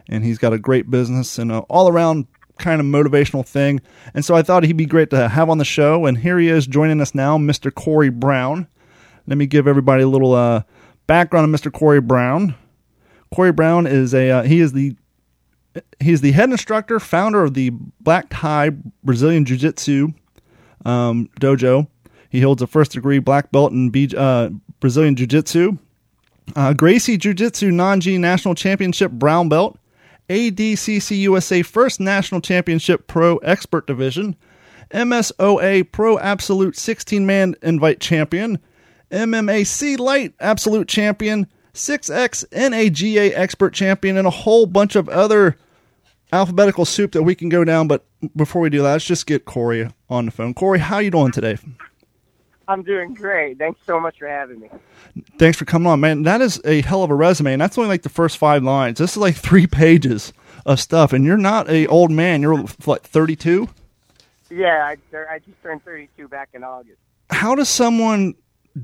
and 0.09 0.23
he's 0.23 0.37
got 0.37 0.53
a 0.53 0.59
great 0.59 0.89
business 0.89 1.37
and 1.37 1.51
all 1.51 1.87
around 1.87 2.27
kind 2.59 2.79
of 2.79 2.85
motivational 2.85 3.45
thing. 3.45 3.81
And 4.13 4.23
so 4.23 4.35
I 4.35 4.41
thought 4.41 4.63
he'd 4.63 4.77
be 4.77 4.85
great 4.85 5.09
to 5.11 5.29
have 5.29 5.49
on 5.49 5.57
the 5.57 5.65
show. 5.65 6.05
And 6.05 6.17
here 6.17 6.37
he 6.37 6.49
is 6.49 6.67
joining 6.67 7.01
us 7.01 7.15
now, 7.15 7.37
Mr. 7.37 7.73
Corey 7.73 8.09
Brown. 8.09 8.67
Let 9.25 9.37
me 9.37 9.45
give 9.45 9.67
everybody 9.67 10.03
a 10.03 10.07
little 10.07 10.33
uh, 10.33 10.63
background 11.07 11.53
of 11.53 11.61
Mr. 11.61 11.71
Corey 11.71 12.01
Brown. 12.01 12.55
Corey 13.33 13.51
Brown 13.51 13.87
is 13.87 14.13
a 14.13 14.29
uh, 14.29 14.43
he 14.43 14.59
is 14.59 14.73
the 14.73 14.95
he's 15.99 16.21
the 16.21 16.31
head 16.31 16.49
instructor, 16.49 16.99
founder 16.99 17.43
of 17.43 17.53
the 17.53 17.71
Black 17.99 18.27
Tie 18.29 18.71
Brazilian 19.03 19.45
Jiu 19.45 19.57
Jitsu 19.57 20.13
um, 20.85 21.29
dojo. 21.39 21.87
He 22.29 22.41
holds 22.41 22.61
a 22.61 22.67
first 22.67 22.91
degree 22.91 23.19
black 23.19 23.51
belt 23.51 23.71
in 23.71 23.89
B, 23.89 24.09
uh, 24.15 24.49
Brazilian 24.79 25.15
Jiu 25.15 25.27
Jitsu. 25.27 25.77
Uh, 26.55 26.73
Gracie 26.73 27.17
Jiu 27.17 27.33
Jitsu 27.33 27.71
G 27.99 28.17
National 28.17 28.55
Championship 28.55 29.11
brown 29.11 29.49
belt. 29.49 29.77
ADCC 30.29 31.17
USA 31.19 31.61
First 31.61 31.99
National 31.99 32.41
Championship 32.41 33.07
Pro 33.07 33.37
Expert 33.37 33.87
Division. 33.87 34.35
MSOA 34.91 35.91
Pro 35.91 36.17
Absolute 36.19 36.75
16 36.75 37.25
man 37.25 37.55
invite 37.61 37.99
champion. 37.99 38.59
MMAC 39.13 39.99
Light 39.99 40.33
Absolute 40.39 40.87
Champion, 40.87 41.47
6X 41.73 42.45
NAGA 42.51 43.37
Expert 43.37 43.73
Champion, 43.73 44.17
and 44.17 44.27
a 44.27 44.31
whole 44.31 44.65
bunch 44.65 44.95
of 44.95 45.07
other 45.07 45.57
alphabetical 46.31 46.83
soup 46.83 47.11
that 47.13 47.23
we 47.23 47.35
can 47.35 47.47
go 47.49 47.63
down. 47.63 47.87
But 47.87 48.05
before 48.35 48.61
we 48.61 48.69
do 48.69 48.81
that, 48.81 48.91
let's 48.93 49.05
just 49.05 49.27
get 49.27 49.45
Corey 49.45 49.89
on 50.09 50.25
the 50.25 50.31
phone. 50.31 50.53
Corey, 50.53 50.79
how 50.79 50.97
you 50.97 51.11
doing 51.11 51.31
today? 51.31 51.57
I'm 52.67 52.81
doing 52.81 53.13
great. 53.13 53.57
Thanks 53.57 53.79
so 53.85 53.99
much 53.99 54.17
for 54.19 54.27
having 54.27 54.59
me. 54.59 54.69
Thanks 55.37 55.57
for 55.57 55.65
coming 55.65 55.87
on, 55.87 55.99
man. 55.99 56.23
That 56.23 56.41
is 56.41 56.61
a 56.65 56.81
hell 56.81 57.03
of 57.03 57.11
a 57.11 57.15
resume, 57.15 57.53
and 57.53 57.61
that's 57.61 57.77
only 57.77 57.89
like 57.89 58.03
the 58.03 58.09
first 58.09 58.37
five 58.37 58.63
lines. 58.63 58.99
This 58.99 59.11
is 59.11 59.17
like 59.17 59.35
three 59.35 59.67
pages 59.67 60.33
of 60.65 60.79
stuff, 60.79 61.13
and 61.13 61.25
you're 61.25 61.37
not 61.37 61.69
a 61.69 61.87
old 61.87 62.09
man. 62.09 62.41
You're 62.41 62.57
what, 62.85 63.03
32? 63.03 63.67
Yeah, 64.49 64.85
I, 64.85 64.97
I 65.29 65.39
just 65.39 65.61
turned 65.61 65.83
32 65.83 66.27
back 66.27 66.49
in 66.53 66.63
August. 66.63 66.99
How 67.29 67.55
does 67.55 67.69
someone 67.69 68.35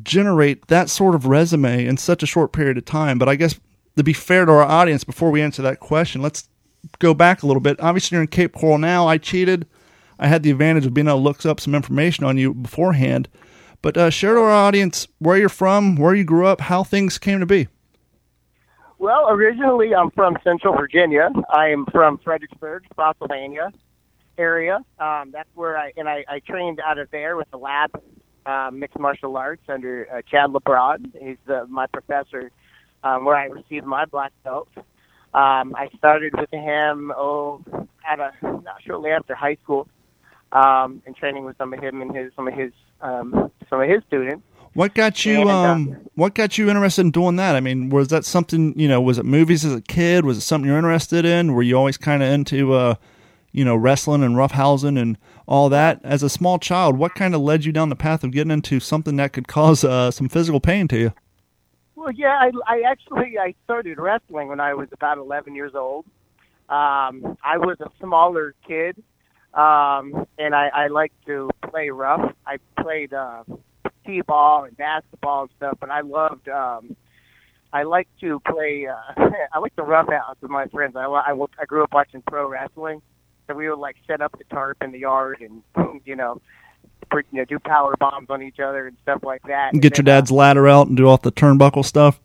generate 0.03 0.67
that 0.67 0.89
sort 0.89 1.15
of 1.15 1.25
resume 1.25 1.85
in 1.85 1.97
such 1.97 2.23
a 2.23 2.27
short 2.27 2.51
period 2.51 2.77
of 2.77 2.85
time. 2.85 3.17
But 3.17 3.29
I 3.29 3.35
guess 3.35 3.59
to 3.95 4.03
be 4.03 4.13
fair 4.13 4.45
to 4.45 4.51
our 4.51 4.63
audience, 4.63 5.03
before 5.03 5.31
we 5.31 5.41
answer 5.41 5.61
that 5.61 5.79
question, 5.79 6.21
let's 6.21 6.47
go 6.99 7.13
back 7.13 7.43
a 7.43 7.47
little 7.47 7.61
bit. 7.61 7.79
Obviously, 7.79 8.15
you're 8.15 8.21
in 8.21 8.27
Cape 8.27 8.53
Coral 8.53 8.77
now. 8.77 9.07
I 9.07 9.17
cheated. 9.17 9.67
I 10.19 10.27
had 10.27 10.43
the 10.43 10.51
advantage 10.51 10.85
of 10.85 10.93
being 10.93 11.07
able 11.07 11.17
to 11.17 11.23
look 11.23 11.45
up 11.45 11.59
some 11.59 11.75
information 11.75 12.25
on 12.25 12.37
you 12.37 12.53
beforehand. 12.53 13.29
But 13.81 13.97
uh, 13.97 14.09
share 14.09 14.35
to 14.35 14.41
our 14.41 14.51
audience 14.51 15.07
where 15.19 15.37
you're 15.37 15.49
from, 15.49 15.95
where 15.95 16.13
you 16.13 16.25
grew 16.25 16.45
up, 16.45 16.61
how 16.61 16.83
things 16.83 17.17
came 17.17 17.39
to 17.39 17.45
be. 17.45 17.67
Well, 18.97 19.29
originally 19.29 19.95
I'm 19.95 20.11
from 20.11 20.37
Central 20.43 20.75
Virginia. 20.75 21.29
I 21.49 21.69
am 21.69 21.85
from 21.85 22.17
Fredericksburg, 22.17 22.83
Spotsylvania 22.91 23.71
area. 24.37 24.83
Um, 24.99 25.31
that's 25.31 25.49
where 25.55 25.77
I 25.77 25.93
and 25.95 26.09
I, 26.09 26.25
I 26.27 26.39
trained 26.39 26.81
out 26.81 26.97
of 26.97 27.09
there 27.11 27.37
with 27.37 27.49
the 27.51 27.57
lab 27.57 27.91
uh, 28.45 28.69
mixed 28.71 28.99
martial 28.99 29.35
arts 29.37 29.63
under 29.67 30.07
uh, 30.11 30.21
Chad 30.29 30.49
LeBrod. 30.51 31.11
He's 31.21 31.37
uh, 31.47 31.65
my 31.67 31.87
professor 31.87 32.51
um, 33.03 33.25
where 33.25 33.35
I 33.35 33.45
received 33.45 33.85
my 33.85 34.05
black 34.05 34.31
belt. 34.43 34.69
Um, 35.33 35.75
I 35.75 35.89
started 35.97 36.33
with 36.35 36.51
him 36.51 37.11
oh 37.15 37.63
at 38.09 38.19
a 38.19 38.31
not 38.41 38.81
shortly 38.85 39.11
after 39.11 39.35
high 39.35 39.57
school, 39.63 39.87
um, 40.51 41.01
and 41.05 41.15
training 41.15 41.45
with 41.45 41.57
some 41.57 41.73
of 41.73 41.79
him 41.79 42.01
and 42.01 42.15
his 42.15 42.31
some 42.35 42.47
of 42.47 42.53
his 42.53 42.71
um, 43.01 43.51
some 43.69 43.81
of 43.81 43.89
his 43.89 44.01
students. 44.07 44.43
What 44.73 44.93
got 44.93 45.25
you 45.25 45.41
and, 45.41 45.49
uh, 45.49 45.53
um 45.53 45.97
what 46.15 46.33
got 46.35 46.57
you 46.57 46.69
interested 46.69 47.01
in 47.01 47.11
doing 47.11 47.35
that? 47.37 47.55
I 47.55 47.59
mean, 47.59 47.89
was 47.89 48.09
that 48.09 48.25
something, 48.25 48.77
you 48.77 48.87
know, 48.87 49.01
was 49.01 49.17
it 49.17 49.25
movies 49.25 49.65
as 49.65 49.73
a 49.73 49.81
kid? 49.81 50.25
Was 50.25 50.37
it 50.37 50.41
something 50.41 50.67
you're 50.67 50.77
interested 50.77 51.25
in? 51.25 51.53
Were 51.53 51.63
you 51.63 51.75
always 51.75 51.97
kind 51.97 52.21
of 52.21 52.29
into 52.29 52.73
uh 52.73 52.95
you 53.51 53.65
know, 53.65 53.75
wrestling 53.75 54.23
and 54.23 54.35
roughhousing 54.35 54.99
and 54.99 55.17
all 55.47 55.69
that. 55.69 55.99
As 56.03 56.23
a 56.23 56.29
small 56.29 56.59
child, 56.59 56.97
what 56.97 57.15
kind 57.15 57.33
of 57.33 57.41
led 57.41 57.65
you 57.65 57.71
down 57.71 57.89
the 57.89 57.95
path 57.95 58.23
of 58.23 58.31
getting 58.31 58.51
into 58.51 58.79
something 58.79 59.15
that 59.17 59.33
could 59.33 59.47
cause 59.47 59.83
uh, 59.83 60.11
some 60.11 60.29
physical 60.29 60.59
pain 60.59 60.87
to 60.89 60.97
you? 60.97 61.13
Well, 61.95 62.11
yeah, 62.11 62.39
I, 62.39 62.51
I 62.65 62.81
actually 62.89 63.37
I 63.37 63.53
started 63.65 63.97
wrestling 63.97 64.47
when 64.47 64.59
I 64.59 64.73
was 64.73 64.87
about 64.93 65.17
11 65.17 65.55
years 65.55 65.75
old. 65.75 66.05
Um, 66.69 67.37
I 67.43 67.57
was 67.57 67.77
a 67.81 67.89
smaller 67.99 68.53
kid, 68.67 68.95
um, 69.53 70.27
and 70.37 70.53
I, 70.53 70.69
I 70.73 70.87
liked 70.87 71.25
to 71.25 71.49
play 71.69 71.89
rough. 71.89 72.33
I 72.45 72.57
played 72.79 73.13
uh, 73.13 73.43
t-ball 74.05 74.65
and 74.65 74.77
basketball 74.77 75.41
and 75.43 75.51
stuff, 75.57 75.77
but 75.79 75.89
I 75.89 76.01
loved. 76.01 76.47
Um, 76.47 76.95
I 77.73 77.83
like 77.83 78.07
to 78.21 78.39
play. 78.47 78.87
Uh, 78.87 79.29
I 79.53 79.59
like 79.59 79.75
to 79.75 79.83
roughhouse 79.83 80.37
with 80.41 80.51
my 80.51 80.67
friends. 80.67 80.95
I 80.95 81.05
I 81.05 81.65
grew 81.65 81.83
up 81.83 81.93
watching 81.93 82.21
pro 82.25 82.47
wrestling, 82.47 83.01
so 83.49 83.55
we 83.55 83.69
would 83.69 83.79
like 83.79 83.97
set 84.07 84.21
up 84.21 84.37
the 84.37 84.43
tarp 84.45 84.77
in 84.81 84.91
the 84.91 84.99
yard 84.99 85.41
and 85.41 85.63
you 86.05 86.15
know, 86.15 86.41
you 87.11 87.23
know, 87.33 87.45
do 87.45 87.59
power 87.59 87.95
bombs 87.99 88.27
on 88.29 88.43
each 88.43 88.59
other 88.59 88.87
and 88.87 88.97
stuff 89.01 89.23
like 89.23 89.41
that. 89.43 89.73
And 89.73 89.81
get 89.81 89.97
your 89.97 90.03
dad's 90.03 90.31
uh, 90.31 90.35
ladder 90.35 90.67
out 90.67 90.87
and 90.87 90.95
do 90.95 91.07
all 91.07 91.17
the 91.17 91.31
turnbuckle 91.31 91.83
stuff. 91.83 92.19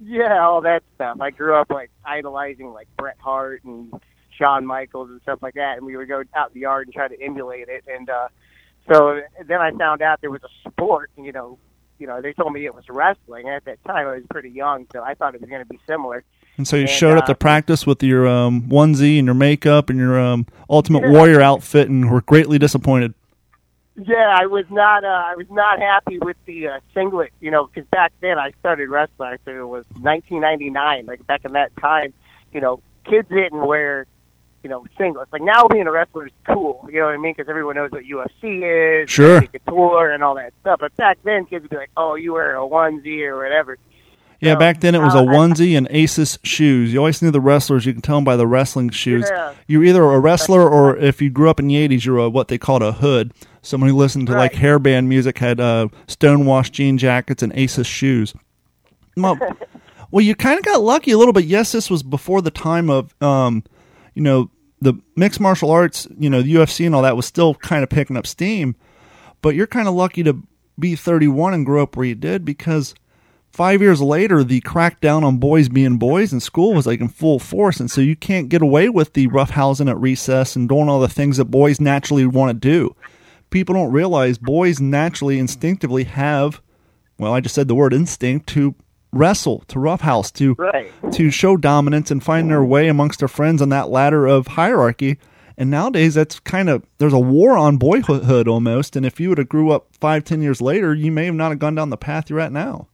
Yeah, 0.00 0.44
all 0.44 0.60
that 0.62 0.82
stuff. 0.96 1.20
I 1.20 1.30
grew 1.30 1.54
up 1.54 1.70
like 1.70 1.90
idolizing 2.04 2.72
like 2.72 2.88
Bret 2.96 3.16
Hart 3.18 3.62
and 3.64 3.92
Shawn 4.36 4.66
Michaels 4.66 5.10
and 5.10 5.20
stuff 5.22 5.38
like 5.40 5.54
that, 5.54 5.76
and 5.76 5.86
we 5.86 5.96
would 5.96 6.08
go 6.08 6.24
out 6.34 6.48
in 6.48 6.54
the 6.54 6.60
yard 6.60 6.88
and 6.88 6.94
try 6.94 7.06
to 7.06 7.22
emulate 7.22 7.68
it. 7.68 7.84
And 7.86 8.10
uh, 8.10 8.28
so 8.92 9.20
then 9.46 9.60
I 9.60 9.70
found 9.70 10.02
out 10.02 10.20
there 10.20 10.30
was 10.30 10.42
a 10.42 10.68
sport. 10.68 11.10
You 11.16 11.30
know, 11.30 11.58
you 11.98 12.08
know, 12.08 12.20
they 12.20 12.32
told 12.32 12.52
me 12.52 12.66
it 12.66 12.74
was 12.74 12.84
wrestling. 12.88 13.48
At 13.48 13.64
that 13.66 13.82
time, 13.84 14.08
I 14.08 14.16
was 14.16 14.24
pretty 14.28 14.50
young, 14.50 14.86
so 14.92 15.02
I 15.02 15.14
thought 15.14 15.36
it 15.36 15.40
was 15.40 15.48
going 15.48 15.62
to 15.62 15.68
be 15.68 15.78
similar. 15.86 16.24
And 16.56 16.68
so 16.68 16.76
you 16.76 16.82
And, 16.82 16.90
showed 16.90 17.18
up 17.18 17.24
uh, 17.24 17.28
to 17.28 17.34
practice 17.34 17.84
with 17.86 18.02
your 18.02 18.28
um, 18.28 18.62
onesie 18.68 19.18
and 19.18 19.26
your 19.26 19.34
makeup 19.34 19.90
and 19.90 19.98
your 19.98 20.18
um, 20.20 20.46
Ultimate 20.70 21.08
Warrior 21.10 21.40
outfit, 21.40 21.88
and 21.88 22.10
were 22.10 22.20
greatly 22.20 22.58
disappointed. 22.58 23.12
Yeah, 23.96 24.34
I 24.36 24.46
was 24.46 24.64
not. 24.70 25.04
Uh, 25.04 25.08
I 25.08 25.34
was 25.36 25.46
not 25.50 25.78
happy 25.78 26.18
with 26.18 26.36
the 26.46 26.68
uh, 26.68 26.80
singlet. 26.94 27.32
You 27.40 27.50
know, 27.50 27.66
because 27.66 27.88
back 27.90 28.12
then 28.20 28.38
I 28.38 28.52
started 28.60 28.88
wrestling. 28.88 29.28
I 29.28 29.36
think 29.38 29.56
it 29.56 29.64
was 29.64 29.84
1999. 30.00 31.06
Like 31.06 31.26
back 31.26 31.44
in 31.44 31.52
that 31.52 31.76
time, 31.76 32.12
you 32.52 32.60
know, 32.60 32.80
kids 33.04 33.28
didn't 33.28 33.64
wear, 33.66 34.06
you 34.64 34.70
know, 34.70 34.84
singlets. 34.98 35.26
Like 35.32 35.42
now, 35.42 35.68
being 35.68 35.86
a 35.86 35.92
wrestler 35.92 36.26
is 36.26 36.32
cool. 36.46 36.88
You 36.90 37.00
know 37.00 37.06
what 37.06 37.14
I 37.14 37.18
mean? 37.18 37.34
Because 37.36 37.48
everyone 37.48 37.76
knows 37.76 37.90
what 37.92 38.02
UFC 38.04 39.02
is, 39.04 39.10
Sure. 39.10 39.38
and 39.38 39.52
Couture, 39.52 40.10
and 40.12 40.22
all 40.24 40.34
that 40.36 40.52
stuff. 40.60 40.80
But 40.80 40.94
back 40.96 41.18
then, 41.24 41.46
kids 41.46 41.62
would 41.62 41.70
be 41.70 41.76
like, 41.76 41.90
"Oh, 41.96 42.14
you 42.16 42.32
wear 42.32 42.56
a 42.56 42.60
onesie 42.60 43.26
or 43.26 43.36
whatever." 43.38 43.76
Yeah, 44.40 44.54
So, 44.54 44.58
back 44.58 44.80
then 44.80 44.94
it 44.94 45.00
was 45.00 45.14
a 45.14 45.18
uh, 45.18 45.22
I- 45.22 45.26
onesie 45.26 45.76
and 45.76 45.88
ASICS 45.88 46.38
shoes. 46.44 46.92
You 46.92 46.98
always 46.98 47.22
knew 47.22 47.30
the 47.30 47.40
wrestlers. 47.40 47.86
You 47.86 47.92
can 47.92 48.02
tell 48.02 48.16
them 48.16 48.24
by 48.24 48.36
the 48.36 48.46
wrestling 48.46 48.90
shoes. 48.90 49.26
Yeah. 49.30 49.54
You're 49.66 49.84
either 49.84 50.02
a 50.02 50.18
wrestler 50.20 50.68
or 50.68 50.96
if 50.96 51.22
you 51.22 51.30
grew 51.30 51.48
up 51.48 51.60
in 51.60 51.68
the 51.68 51.74
80s, 51.88 52.04
you're 52.04 52.18
a, 52.18 52.28
what 52.28 52.48
they 52.48 52.58
called 52.58 52.82
a 52.82 52.92
hood. 52.92 53.32
Someone 53.62 53.88
who 53.88 53.96
listened 53.96 54.26
to 54.26 54.32
like 54.34 54.52
Right. 54.52 54.60
hair 54.60 54.78
band 54.78 55.08
music 55.08 55.38
had 55.38 55.60
uh, 55.60 55.88
stonewashed 56.06 56.72
jean 56.74 56.98
jackets 56.98 57.42
and 57.42 57.52
ASICS 57.54 57.86
shoes. 57.86 58.34
Well, 59.16 59.38
well 60.10 60.24
you 60.24 60.34
kind 60.34 60.58
of 60.58 60.64
got 60.64 60.82
lucky 60.82 61.12
a 61.12 61.18
little 61.18 61.32
bit. 61.32 61.44
Yes, 61.46 61.72
this 61.72 61.88
was 61.88 62.02
before 62.02 62.42
the 62.42 62.50
time 62.50 62.90
of, 62.90 63.14
um, 63.22 63.62
you 64.14 64.22
know, 64.22 64.50
the 64.80 64.94
mixed 65.16 65.40
martial 65.40 65.70
arts, 65.70 66.06
you 66.18 66.28
know, 66.28 66.42
the 66.42 66.54
UFC 66.54 66.84
and 66.84 66.94
all 66.94 67.02
that 67.02 67.16
was 67.16 67.24
still 67.24 67.54
kind 67.54 67.82
of 67.82 67.88
picking 67.88 68.16
up 68.18 68.26
steam. 68.26 68.76
But 69.40 69.54
you're 69.54 69.66
kind 69.66 69.88
of 69.88 69.94
lucky 69.94 70.22
to 70.24 70.42
be 70.78 70.94
31 70.94 71.54
and 71.54 71.64
grow 71.64 71.84
up 71.84 71.96
where 71.96 72.04
you 72.04 72.14
did 72.14 72.44
because 72.44 72.94
five 73.54 73.80
years 73.80 74.02
later, 74.02 74.42
the 74.42 74.60
crackdown 74.62 75.22
on 75.22 75.38
boys 75.38 75.68
being 75.68 75.96
boys 75.96 76.32
in 76.32 76.40
school 76.40 76.74
was 76.74 76.86
like 76.86 77.00
in 77.00 77.06
full 77.08 77.38
force, 77.38 77.78
and 77.78 77.88
so 77.88 78.00
you 78.00 78.16
can't 78.16 78.48
get 78.48 78.62
away 78.62 78.88
with 78.88 79.12
the 79.12 79.28
roughhousing 79.28 79.88
at 79.88 79.96
recess 79.96 80.56
and 80.56 80.68
doing 80.68 80.88
all 80.88 80.98
the 80.98 81.08
things 81.08 81.36
that 81.36 81.44
boys 81.46 81.80
naturally 81.80 82.26
want 82.26 82.50
to 82.50 82.68
do. 82.68 82.96
People 83.50 83.76
don't 83.76 83.92
realize 83.92 84.38
boys 84.38 84.80
naturally, 84.80 85.38
instinctively 85.38 86.02
have, 86.02 86.60
well, 87.16 87.32
I 87.32 87.40
just 87.40 87.54
said 87.54 87.68
the 87.68 87.76
word 87.76 87.94
instinct 87.94 88.48
to 88.48 88.74
wrestle, 89.12 89.60
to 89.68 89.78
roughhouse, 89.78 90.32
to 90.32 90.56
Right. 90.58 90.90
to 91.12 91.30
show 91.30 91.56
dominance 91.56 92.10
and 92.10 92.20
find 92.24 92.50
their 92.50 92.64
way 92.64 92.88
amongst 92.88 93.20
their 93.20 93.28
friends 93.28 93.62
on 93.62 93.68
that 93.68 93.88
ladder 93.88 94.26
of 94.26 94.48
hierarchy. 94.48 95.18
And 95.56 95.70
nowadays, 95.70 96.14
that's 96.14 96.40
kind 96.40 96.68
of 96.68 96.82
there's 96.98 97.12
a 97.12 97.18
war 97.20 97.56
on 97.56 97.76
boyhood 97.76 98.48
almost. 98.48 98.96
And 98.96 99.06
if 99.06 99.20
you 99.20 99.28
would 99.28 99.38
have 99.38 99.48
grew 99.48 99.70
up 99.70 99.86
five, 100.00 100.24
ten 100.24 100.42
years 100.42 100.60
later, 100.60 100.92
you 100.92 101.12
may 101.12 101.26
have 101.26 101.36
not 101.36 101.50
have 101.50 101.60
gone 101.60 101.76
down 101.76 101.90
the 101.90 101.96
path 101.96 102.28
you're 102.28 102.40
at 102.40 102.50
now. 102.50 102.88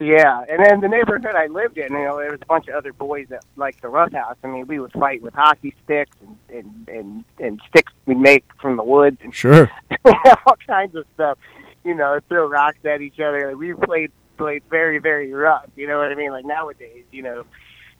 Yeah, 0.00 0.44
and 0.48 0.64
then 0.64 0.80
the 0.80 0.88
neighborhood 0.88 1.34
I 1.34 1.48
lived 1.48 1.76
in, 1.76 1.92
you 1.92 2.04
know, 2.04 2.18
there 2.18 2.30
was 2.30 2.40
a 2.40 2.46
bunch 2.46 2.68
of 2.68 2.74
other 2.76 2.92
boys 2.92 3.26
that 3.30 3.44
liked 3.56 3.82
the 3.82 3.88
roughhouse. 3.88 4.36
I 4.44 4.46
mean, 4.46 4.66
we 4.68 4.78
would 4.78 4.92
fight 4.92 5.22
with 5.22 5.34
hockey 5.34 5.74
sticks 5.84 6.16
and 6.20 6.36
and 6.48 6.88
and, 6.88 7.24
and 7.40 7.60
sticks 7.68 7.92
we'd 8.06 8.18
make 8.18 8.44
from 8.60 8.76
the 8.76 8.84
woods 8.84 9.18
and 9.22 9.34
Sure. 9.34 9.68
all 10.46 10.56
kinds 10.68 10.94
of 10.94 11.04
stuff. 11.14 11.38
You 11.84 11.94
know, 11.94 12.20
throw 12.28 12.48
rocks 12.48 12.78
at 12.84 13.00
each 13.00 13.18
other. 13.18 13.48
Like, 13.48 13.56
we 13.56 13.74
played 13.74 14.12
played 14.36 14.62
very 14.70 14.98
very 15.00 15.32
rough. 15.32 15.66
You 15.74 15.88
know 15.88 15.98
what 15.98 16.12
I 16.12 16.14
mean? 16.14 16.30
Like 16.30 16.44
nowadays, 16.44 17.04
you 17.10 17.22
know, 17.22 17.44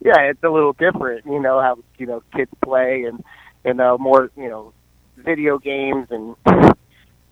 yeah, 0.01 0.21
it's 0.21 0.43
a 0.45 0.51
little 0.51 0.75
different. 0.75 1.27
You 1.27 1.41
know 1.41 1.61
how 1.61 1.79
you 1.99 2.07
know 2.07 2.23
kids 2.33 2.53
play 2.63 3.05
and 3.09 3.25
and 3.65 3.81
uh, 3.81 3.99
more 3.99 4.31
you 4.37 4.49
know 4.49 4.73
video 5.17 5.59
games 5.59 6.07
and 6.11 6.37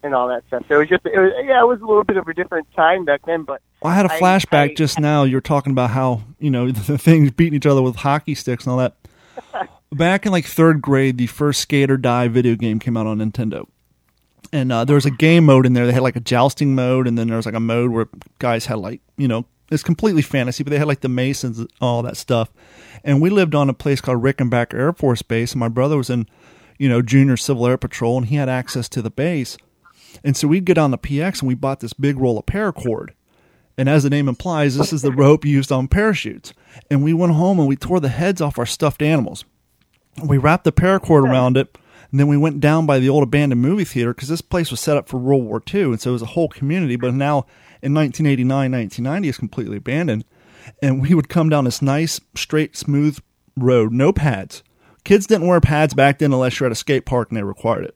and 0.07 0.15
all 0.15 0.29
that 0.29 0.47
stuff. 0.47 0.65
So 0.69 0.77
it 0.77 0.79
was 0.79 0.89
just 0.89 1.05
it 1.05 1.19
was, 1.19 1.33
yeah, 1.45 1.61
it 1.61 1.67
was 1.67 1.81
a 1.81 1.85
little 1.85 2.05
bit 2.05 2.17
of 2.17 2.27
a 2.27 2.35
different 2.35 2.67
time 2.75 3.05
back 3.05 3.23
then, 3.27 3.43
but. 3.43 3.61
Well, 3.83 3.93
I 3.93 3.97
had 3.97 4.07
a 4.07 4.11
flashback 4.11 4.71
I- 4.71 4.75
just 4.75 4.99
now. 4.99 5.25
You're 5.25 5.43
talking 5.43 5.73
about 5.73 5.91
how 5.91 6.23
you 6.39 6.51
know 6.51 6.71
the 6.73 6.97
things 6.97 7.31
beating 7.31 7.55
each 7.55 7.67
other 7.67 7.83
with 7.83 7.97
hockey 7.97 8.35
sticks 8.35 8.65
and 8.65 8.73
all 8.73 8.79
that. 8.79 8.97
Back 9.93 10.27
in 10.27 10.33
like 10.33 10.47
third 10.47 10.83
grade, 10.83 11.17
the 11.17 11.29
first 11.29 11.61
Skate 11.61 11.91
or 11.91 11.97
Die 11.97 12.29
video 12.29 12.57
game 12.57 12.81
came 12.81 12.97
out 12.97 13.07
on 13.07 13.19
Nintendo, 13.19 13.67
and 14.53 14.73
uh, 14.73 14.85
there 14.85 14.97
was 14.97 15.07
a 15.07 15.11
game 15.13 15.45
mode 15.45 15.65
in 15.65 15.75
there. 15.75 15.87
They 15.87 15.93
had 15.93 16.03
like 16.03 16.17
a 16.17 16.21
jousting 16.21 16.75
mode, 16.75 17.07
and 17.07 17.17
then 17.17 17.29
there 17.29 17.37
was 17.37 17.47
like 17.47 17.55
a 17.55 17.61
mode 17.61 17.91
where 17.93 18.09
guys 18.41 18.67
had 18.67 18.79
like 18.79 19.01
you 19.17 19.29
know 19.29 19.47
it's 19.71 19.83
completely 19.83 20.23
fantasy, 20.23 20.65
but 20.65 20.71
they 20.71 20.79
had 20.79 20.89
like 20.89 21.01
the 21.01 21.09
Masons, 21.09 21.59
and 21.61 21.71
all 21.81 22.03
that 22.03 22.17
stuff. 22.17 22.53
And 23.05 23.23
we 23.23 23.31
lived 23.31 23.55
on 23.55 23.69
a 23.71 23.75
place 23.75 24.01
called 24.01 24.23
Rickenbacker 24.23 24.75
Air 24.75 24.93
Force 24.93 25.23
Base, 25.23 25.53
and 25.53 25.61
my 25.61 25.69
brother 25.69 25.97
was 25.97 26.11
in 26.11 26.27
you 26.79 26.89
know 26.89 27.03
Junior 27.03 27.37
Civil 27.37 27.67
Air 27.67 27.79
Patrol, 27.79 28.17
and 28.19 28.27
he 28.27 28.37
had 28.37 28.49
access 28.49 28.89
to 28.91 29.03
the 29.03 29.11
base. 29.11 29.57
And 30.25 30.37
so 30.37 30.49
we'd 30.49 30.64
get 30.64 30.78
on 30.78 30.90
the 30.90 30.99
PX 30.99 31.40
and 31.40 31.49
we 31.49 31.54
bought 31.54 31.80
this 31.80 31.92
big 31.92 32.18
roll 32.18 32.38
of 32.38 32.46
paracord. 32.46 33.11
And 33.78 33.88
as 33.88 34.04
the 34.04 34.11
name 34.11 34.28
implies, 34.28 34.76
this 34.76 34.92
is 34.92 35.02
the 35.02 35.12
rope 35.16 35.44
used 35.44 35.70
on 35.70 35.88
parachutes. 35.88 36.52
And 36.90 37.02
we 37.02 37.12
went 37.12 37.35
home 37.35 37.58
and 37.58 37.68
we 37.68 37.76
tore 37.76 38.00
the 38.00 38.08
heads 38.08 38.40
off 38.40 38.58
our 38.58 38.66
stuffed 38.66 39.02
animals. 39.02 39.44
We 40.25 40.38
wrapped 40.38 40.64
the 40.64 40.73
paracord 40.73 41.28
around 41.28 41.58
it, 41.58 41.76
and 42.11 42.18
then 42.18 42.26
we 42.26 42.38
went 42.38 42.61
down 42.61 42.87
by 42.87 42.99
the 42.99 43.11
old 43.11 43.23
abandoned 43.23 43.61
movie 43.61 43.85
theater 43.85 44.14
because 44.14 44.30
this 44.30 44.40
place 44.40 44.70
was 44.70 44.80
set 44.80 44.96
up 44.96 45.08
for 45.08 45.18
World 45.18 45.44
War 45.44 45.62
II, 45.73 45.82
and 45.82 46.00
so 46.00 46.11
it 46.11 46.14
was 46.14 46.23
a 46.23 46.26
whole 46.26 46.49
community. 46.49 46.96
But 46.96 47.12
now 47.12 47.44
in 47.82 47.92
1989, 47.92 48.73
1990, 48.73 49.28
it's 49.28 49.37
completely 49.37 49.76
abandoned. 49.76 50.25
And 50.80 51.02
we 51.02 51.12
would 51.12 51.28
come 51.28 51.50
down 51.50 51.64
this 51.64 51.82
nice, 51.82 52.18
straight, 52.35 52.76
smooth 52.78 53.18
road, 53.58 53.92
no 53.92 54.11
pads. 54.11 54.62
Kids 55.04 55.26
didn't 55.26 55.46
wear 55.46 55.61
pads 55.61 55.92
back 55.92 56.18
then 56.18 56.32
unless 56.32 56.58
you're 56.58 56.66
at 56.66 56.73
a 56.73 56.76
skate 56.76 57.04
park 57.04 57.28
and 57.28 57.37
they 57.37 57.42
required 57.42 57.85
it 57.85 57.94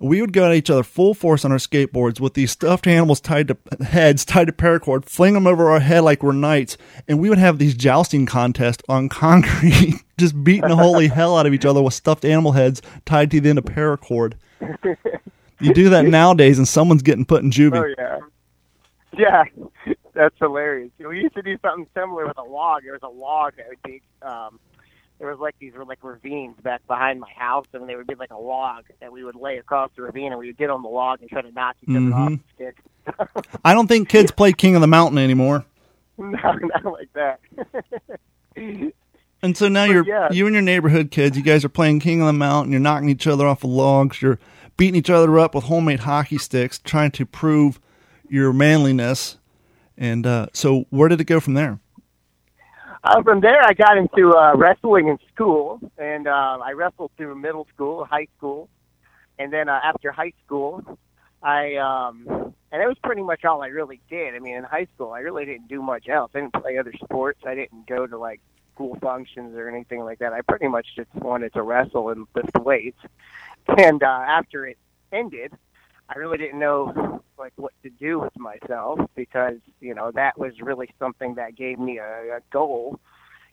we 0.00 0.20
would 0.20 0.32
go 0.32 0.50
at 0.50 0.56
each 0.56 0.70
other 0.70 0.82
full 0.82 1.14
force 1.14 1.44
on 1.44 1.52
our 1.52 1.58
skateboards 1.58 2.20
with 2.20 2.34
these 2.34 2.50
stuffed 2.50 2.86
animals 2.86 3.20
tied 3.20 3.48
to 3.48 3.56
heads, 3.84 4.24
tied 4.24 4.46
to 4.46 4.52
paracord, 4.52 5.04
fling 5.04 5.34
them 5.34 5.46
over 5.46 5.70
our 5.70 5.80
head 5.80 6.00
like 6.00 6.22
we're 6.22 6.32
knights, 6.32 6.76
and 7.06 7.18
we 7.18 7.28
would 7.28 7.38
have 7.38 7.58
these 7.58 7.74
jousting 7.74 8.26
contests 8.26 8.82
on 8.88 9.08
concrete, 9.10 10.02
just 10.18 10.42
beating 10.44 10.68
the 10.68 10.76
holy 10.76 11.08
hell 11.08 11.36
out 11.36 11.46
of 11.46 11.54
each 11.54 11.64
other 11.64 11.82
with 11.82 11.94
stuffed 11.94 12.24
animal 12.24 12.52
heads 12.52 12.82
tied 13.04 13.30
to 13.30 13.40
the 13.40 13.50
end 13.50 13.58
of 13.58 13.64
paracord. 13.64 14.34
You 15.60 15.74
do 15.74 15.88
that 15.90 16.04
nowadays, 16.04 16.58
and 16.58 16.68
someone's 16.68 17.02
getting 17.02 17.24
put 17.24 17.42
in 17.42 17.50
juvie. 17.50 17.82
Oh 17.82 17.94
yeah, 17.98 18.18
yeah, 19.18 19.44
that's 20.14 20.34
hilarious. 20.38 20.90
We 20.98 21.20
used 21.20 21.34
to 21.34 21.42
do 21.42 21.58
something 21.62 21.86
similar 21.94 22.26
with 22.26 22.38
a 22.38 22.42
log. 22.42 22.84
There 22.84 22.92
was 22.92 23.02
a 23.02 23.08
log 23.08 23.54
that 23.56 23.68
would 23.68 23.82
be, 23.82 24.02
um, 24.22 24.60
there 25.18 25.28
was 25.28 25.38
like 25.38 25.56
these 25.58 25.74
were 25.74 25.84
like 25.84 26.02
ravines 26.02 26.56
back 26.62 26.86
behind 26.86 27.20
my 27.20 27.30
house, 27.36 27.66
and 27.72 27.88
there 27.88 27.96
would 27.98 28.06
be 28.06 28.14
like 28.14 28.30
a 28.30 28.38
log 28.38 28.84
that 29.00 29.10
we 29.12 29.24
would 29.24 29.34
lay 29.36 29.58
across 29.58 29.90
the 29.96 30.02
ravine, 30.02 30.32
and 30.32 30.38
we 30.38 30.46
would 30.48 30.56
get 30.58 30.70
on 30.70 30.82
the 30.82 30.88
log 30.88 31.20
and 31.20 31.28
try 31.30 31.42
to 31.42 31.50
knock 31.52 31.76
each 31.82 31.90
other 31.96 32.14
off 32.14 32.30
Mhm. 32.30 32.30
with 32.30 32.40
sticks. 32.54 33.54
I 33.64 33.74
don't 33.74 33.86
think 33.88 34.08
kids 34.08 34.30
play 34.30 34.52
King 34.52 34.74
of 34.74 34.80
the 34.80 34.86
Mountain 34.86 35.18
anymore. 35.18 35.64
no, 36.18 36.26
not 36.38 36.84
like 36.84 37.12
that. 37.14 37.40
And 39.40 39.56
so 39.56 39.68
now 39.68 39.86
But 39.86 39.92
you're 39.92 40.04
yeah. 40.06 40.28
you 40.32 40.46
and 40.46 40.54
your 40.54 40.62
neighborhood 40.62 41.10
kids, 41.12 41.36
you 41.36 41.44
guys 41.44 41.64
are 41.64 41.68
playing 41.68 42.00
King 42.00 42.20
of 42.20 42.26
the 42.26 42.32
Mountain, 42.32 42.72
you're 42.72 42.80
knocking 42.80 43.08
each 43.08 43.26
other 43.26 43.46
off 43.46 43.62
of 43.62 43.70
logs, 43.70 44.20
you're 44.20 44.38
beating 44.76 44.96
each 44.96 45.10
other 45.10 45.38
up 45.38 45.54
with 45.54 45.64
homemade 45.64 46.00
hockey 46.00 46.38
sticks, 46.38 46.78
trying 46.80 47.12
to 47.12 47.24
prove 47.24 47.78
your 48.28 48.52
manliness. 48.52 49.38
And 49.96 50.26
uh, 50.26 50.46
so 50.52 50.86
where 50.90 51.08
did 51.08 51.20
it 51.20 51.24
go 51.24 51.38
from 51.40 51.54
there? 51.54 51.78
Uh, 53.04 53.22
from 53.22 53.40
there, 53.40 53.62
I 53.62 53.74
got 53.74 53.96
into 53.96 54.34
uh, 54.34 54.54
wrestling 54.56 55.08
in 55.08 55.18
school, 55.32 55.80
and 55.98 56.26
uh, 56.26 56.58
I 56.62 56.72
wrestled 56.72 57.12
through 57.16 57.36
middle 57.36 57.66
school, 57.74 58.04
high 58.04 58.26
school, 58.36 58.68
and 59.38 59.52
then 59.52 59.68
uh, 59.68 59.80
after 59.82 60.10
high 60.10 60.32
school, 60.44 60.98
I 61.42 61.76
um, 61.76 62.26
and 62.70 62.82
that 62.82 62.88
was 62.88 62.98
pretty 63.02 63.22
much 63.22 63.44
all 63.44 63.62
I 63.62 63.68
really 63.68 64.00
did. 64.10 64.34
I 64.34 64.40
mean, 64.40 64.56
in 64.56 64.64
high 64.64 64.88
school, 64.94 65.12
I 65.12 65.20
really 65.20 65.44
didn't 65.44 65.68
do 65.68 65.80
much 65.80 66.08
else. 66.08 66.32
I 66.34 66.40
didn't 66.40 66.54
play 66.54 66.76
other 66.76 66.92
sports. 66.92 67.40
I 67.46 67.54
didn't 67.54 67.86
go 67.86 68.06
to 68.06 68.18
like 68.18 68.40
school 68.74 68.98
functions 69.00 69.56
or 69.56 69.68
anything 69.68 70.04
like 70.04 70.18
that. 70.18 70.32
I 70.32 70.42
pretty 70.42 70.68
much 70.68 70.86
just 70.96 71.14
wanted 71.14 71.52
to 71.54 71.62
wrestle 71.62 72.10
and 72.10 72.26
lift 72.34 72.58
weights. 72.58 72.98
And 73.76 74.02
uh, 74.02 74.06
after 74.06 74.66
it 74.66 74.78
ended, 75.12 75.52
I 76.08 76.18
really 76.18 76.38
didn't 76.38 76.58
know 76.58 77.22
like 77.38 77.52
what 77.56 77.72
to 77.82 77.90
do 77.90 78.18
with 78.18 78.36
myself 78.36 78.98
because 79.14 79.58
you 79.80 79.94
know 79.94 80.10
that 80.12 80.38
was 80.38 80.52
really 80.60 80.90
something 80.98 81.34
that 81.36 81.56
gave 81.56 81.78
me 81.78 81.98
a, 81.98 82.36
a 82.36 82.40
goal. 82.52 82.98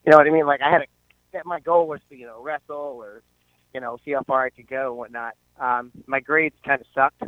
You 0.04 0.10
know 0.12 0.18
what 0.18 0.26
I 0.26 0.30
mean? 0.30 0.46
Like 0.46 0.62
I 0.62 0.70
had 0.70 0.82
a 0.82 0.86
that 1.32 1.46
my 1.46 1.60
goal 1.60 1.86
was 1.86 2.00
to 2.08 2.16
you 2.16 2.26
know 2.26 2.42
wrestle 2.42 2.76
or 2.76 3.22
you 3.74 3.80
know 3.80 3.98
see 4.04 4.12
how 4.12 4.22
far 4.22 4.44
I 4.44 4.50
could 4.50 4.68
go 4.68 4.88
and 4.88 4.98
whatnot. 4.98 5.34
Um, 5.60 5.92
my 6.06 6.20
grades 6.20 6.56
kind 6.64 6.80
of 6.80 6.86
sucked, 6.94 7.20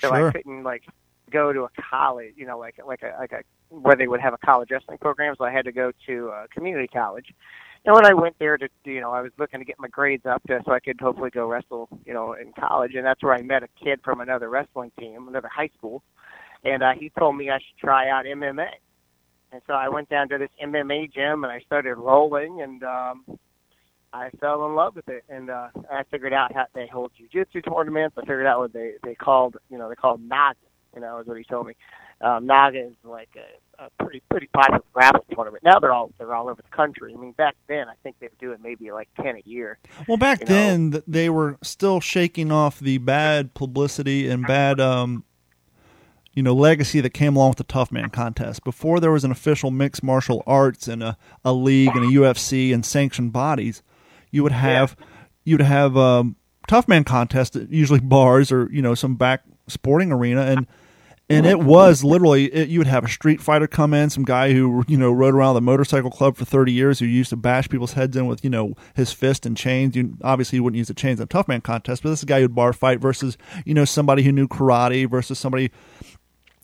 so 0.00 0.08
Sure. 0.08 0.28
I 0.28 0.32
couldn't 0.32 0.62
like 0.62 0.84
go 1.30 1.52
to 1.52 1.62
a 1.62 1.70
college. 1.90 2.34
You 2.36 2.46
know, 2.46 2.58
like 2.58 2.78
like 2.84 3.02
a 3.02 3.16
like 3.18 3.32
a 3.32 3.42
where 3.70 3.96
they 3.96 4.06
would 4.06 4.20
have 4.20 4.34
a 4.34 4.38
college 4.38 4.70
wrestling 4.70 4.98
program. 4.98 5.34
So 5.38 5.44
I 5.44 5.50
had 5.50 5.64
to 5.64 5.72
go 5.72 5.92
to 6.06 6.28
a 6.28 6.48
community 6.48 6.88
college. 6.88 7.32
And 7.84 7.94
when 7.94 8.06
I 8.06 8.14
went 8.14 8.38
there 8.38 8.56
to, 8.56 8.68
you 8.84 9.00
know, 9.00 9.12
I 9.12 9.20
was 9.20 9.32
looking 9.38 9.60
to 9.60 9.64
get 9.64 9.78
my 9.78 9.88
grades 9.88 10.24
up 10.24 10.42
to, 10.44 10.60
so 10.64 10.72
I 10.72 10.80
could 10.80 10.98
hopefully 11.00 11.30
go 11.30 11.46
wrestle, 11.46 11.88
you 12.06 12.14
know, 12.14 12.32
in 12.32 12.52
college. 12.58 12.92
And 12.94 13.04
that's 13.04 13.22
where 13.22 13.34
I 13.34 13.42
met 13.42 13.62
a 13.62 13.68
kid 13.82 14.00
from 14.02 14.20
another 14.20 14.48
wrestling 14.48 14.90
team, 14.98 15.28
another 15.28 15.50
high 15.54 15.68
school. 15.76 16.02
And 16.64 16.82
uh, 16.82 16.92
he 16.98 17.10
told 17.18 17.36
me 17.36 17.50
I 17.50 17.58
should 17.58 17.78
try 17.78 18.08
out 18.08 18.24
MMA. 18.24 18.68
And 19.52 19.60
so 19.66 19.74
I 19.74 19.88
went 19.88 20.08
down 20.08 20.30
to 20.30 20.38
this 20.38 20.48
MMA 20.64 21.12
gym 21.12 21.44
and 21.44 21.52
I 21.52 21.60
started 21.60 21.96
rolling 21.96 22.62
and 22.62 22.82
um, 22.82 23.24
I 24.14 24.30
fell 24.40 24.64
in 24.66 24.74
love 24.74 24.96
with 24.96 25.08
it. 25.08 25.24
And 25.28 25.50
uh, 25.50 25.68
I 25.90 26.04
figured 26.10 26.32
out 26.32 26.54
how 26.54 26.64
they 26.74 26.86
hold 26.86 27.12
jujitsu 27.20 27.62
tournaments. 27.64 28.16
I 28.16 28.22
figured 28.22 28.46
out 28.46 28.60
what 28.60 28.72
they, 28.72 28.92
they 29.04 29.14
called, 29.14 29.56
you 29.68 29.76
know, 29.76 29.90
they 29.90 29.94
called 29.94 30.22
knots, 30.22 30.58
you 30.94 31.02
know, 31.02 31.18
is 31.18 31.26
what 31.26 31.36
he 31.36 31.44
told 31.44 31.66
me. 31.66 31.74
um, 32.22 32.46
Naga 32.46 32.86
is 32.86 32.94
like 33.04 33.28
a, 33.36 33.46
a 33.78 33.90
pretty 34.02 34.22
pretty 34.30 34.48
popular 34.52 34.82
grappling 34.92 35.24
tournament. 35.34 35.62
Now 35.64 35.78
they're 35.78 35.92
all 35.92 36.12
they're 36.18 36.34
all 36.34 36.48
over 36.48 36.62
the 36.62 36.76
country. 36.76 37.14
I 37.14 37.20
mean, 37.20 37.32
back 37.32 37.56
then 37.68 37.88
I 37.88 37.94
think 38.02 38.16
they 38.20 38.26
were 38.26 38.32
doing 38.40 38.58
maybe 38.62 38.90
like 38.92 39.08
ten 39.20 39.36
a 39.36 39.42
year. 39.44 39.78
Well, 40.08 40.16
back 40.16 40.40
You 40.40 40.46
then 40.46 40.90
th 40.92 41.04
they 41.06 41.30
were 41.30 41.58
still 41.62 42.00
shaking 42.00 42.52
off 42.52 42.80
the 42.80 42.98
bad 42.98 43.54
publicity 43.54 44.28
and 44.28 44.46
bad, 44.46 44.80
um, 44.80 45.24
you 46.32 46.42
know, 46.42 46.54
legacy 46.54 47.00
that 47.00 47.10
came 47.10 47.36
along 47.36 47.50
with 47.50 47.58
the 47.58 47.64
Tough 47.64 47.92
Man 47.92 48.10
contest. 48.10 48.64
Before 48.64 49.00
there 49.00 49.12
was 49.12 49.24
an 49.24 49.30
official 49.30 49.70
mixed 49.70 50.02
martial 50.02 50.42
arts 50.46 50.88
and 50.88 51.02
a, 51.02 51.16
a 51.44 51.52
league 51.52 51.94
and 51.94 52.04
a 52.04 52.08
UFC 52.08 52.72
and 52.72 52.84
sanctioned 52.84 53.32
bodies, 53.32 53.82
you 54.30 54.42
would 54.42 54.52
have 54.52 54.96
you'd 55.44 55.60
have 55.60 55.96
um, 55.96 56.36
Tough 56.68 56.88
Man 56.88 57.04
contest 57.04 57.56
at 57.56 57.70
usually 57.70 58.00
bars 58.00 58.50
or 58.50 58.68
you 58.72 58.82
know 58.82 58.94
some 58.94 59.16
back 59.16 59.42
sporting 59.68 60.12
arena 60.12 60.42
and. 60.42 60.66
And 61.30 61.46
it 61.46 61.58
was 61.58 62.04
literally, 62.04 62.52
it, 62.52 62.68
you 62.68 62.78
would 62.80 62.86
have 62.86 63.04
a 63.04 63.08
street 63.08 63.40
fighter 63.40 63.66
come 63.66 63.94
in, 63.94 64.10
some 64.10 64.24
guy 64.24 64.52
who, 64.52 64.84
you 64.86 64.98
know, 64.98 65.10
rode 65.10 65.34
around 65.34 65.54
the 65.54 65.62
motorcycle 65.62 66.10
club 66.10 66.36
for 66.36 66.44
30 66.44 66.70
years 66.70 66.98
who 66.98 67.06
used 67.06 67.30
to 67.30 67.36
bash 67.36 67.66
people's 67.70 67.94
heads 67.94 68.14
in 68.14 68.26
with, 68.26 68.44
you 68.44 68.50
know, 68.50 68.74
his 68.94 69.10
fist 69.12 69.46
and 69.46 69.56
chains. 69.56 69.96
You, 69.96 70.18
obviously, 70.22 70.56
he 70.56 70.60
wouldn't 70.60 70.76
use 70.76 70.88
the 70.88 70.94
chains 70.94 71.20
in 71.20 71.24
a 71.24 71.26
tough 71.26 71.48
man 71.48 71.62
contest, 71.62 72.02
but 72.02 72.10
this 72.10 72.18
is 72.18 72.24
a 72.24 72.26
guy 72.26 72.40
who'd 72.40 72.54
bar 72.54 72.74
fight 72.74 73.00
versus, 73.00 73.38
you 73.64 73.72
know, 73.72 73.86
somebody 73.86 74.22
who 74.22 74.32
knew 74.32 74.46
karate 74.46 75.08
versus 75.08 75.38
somebody. 75.38 75.70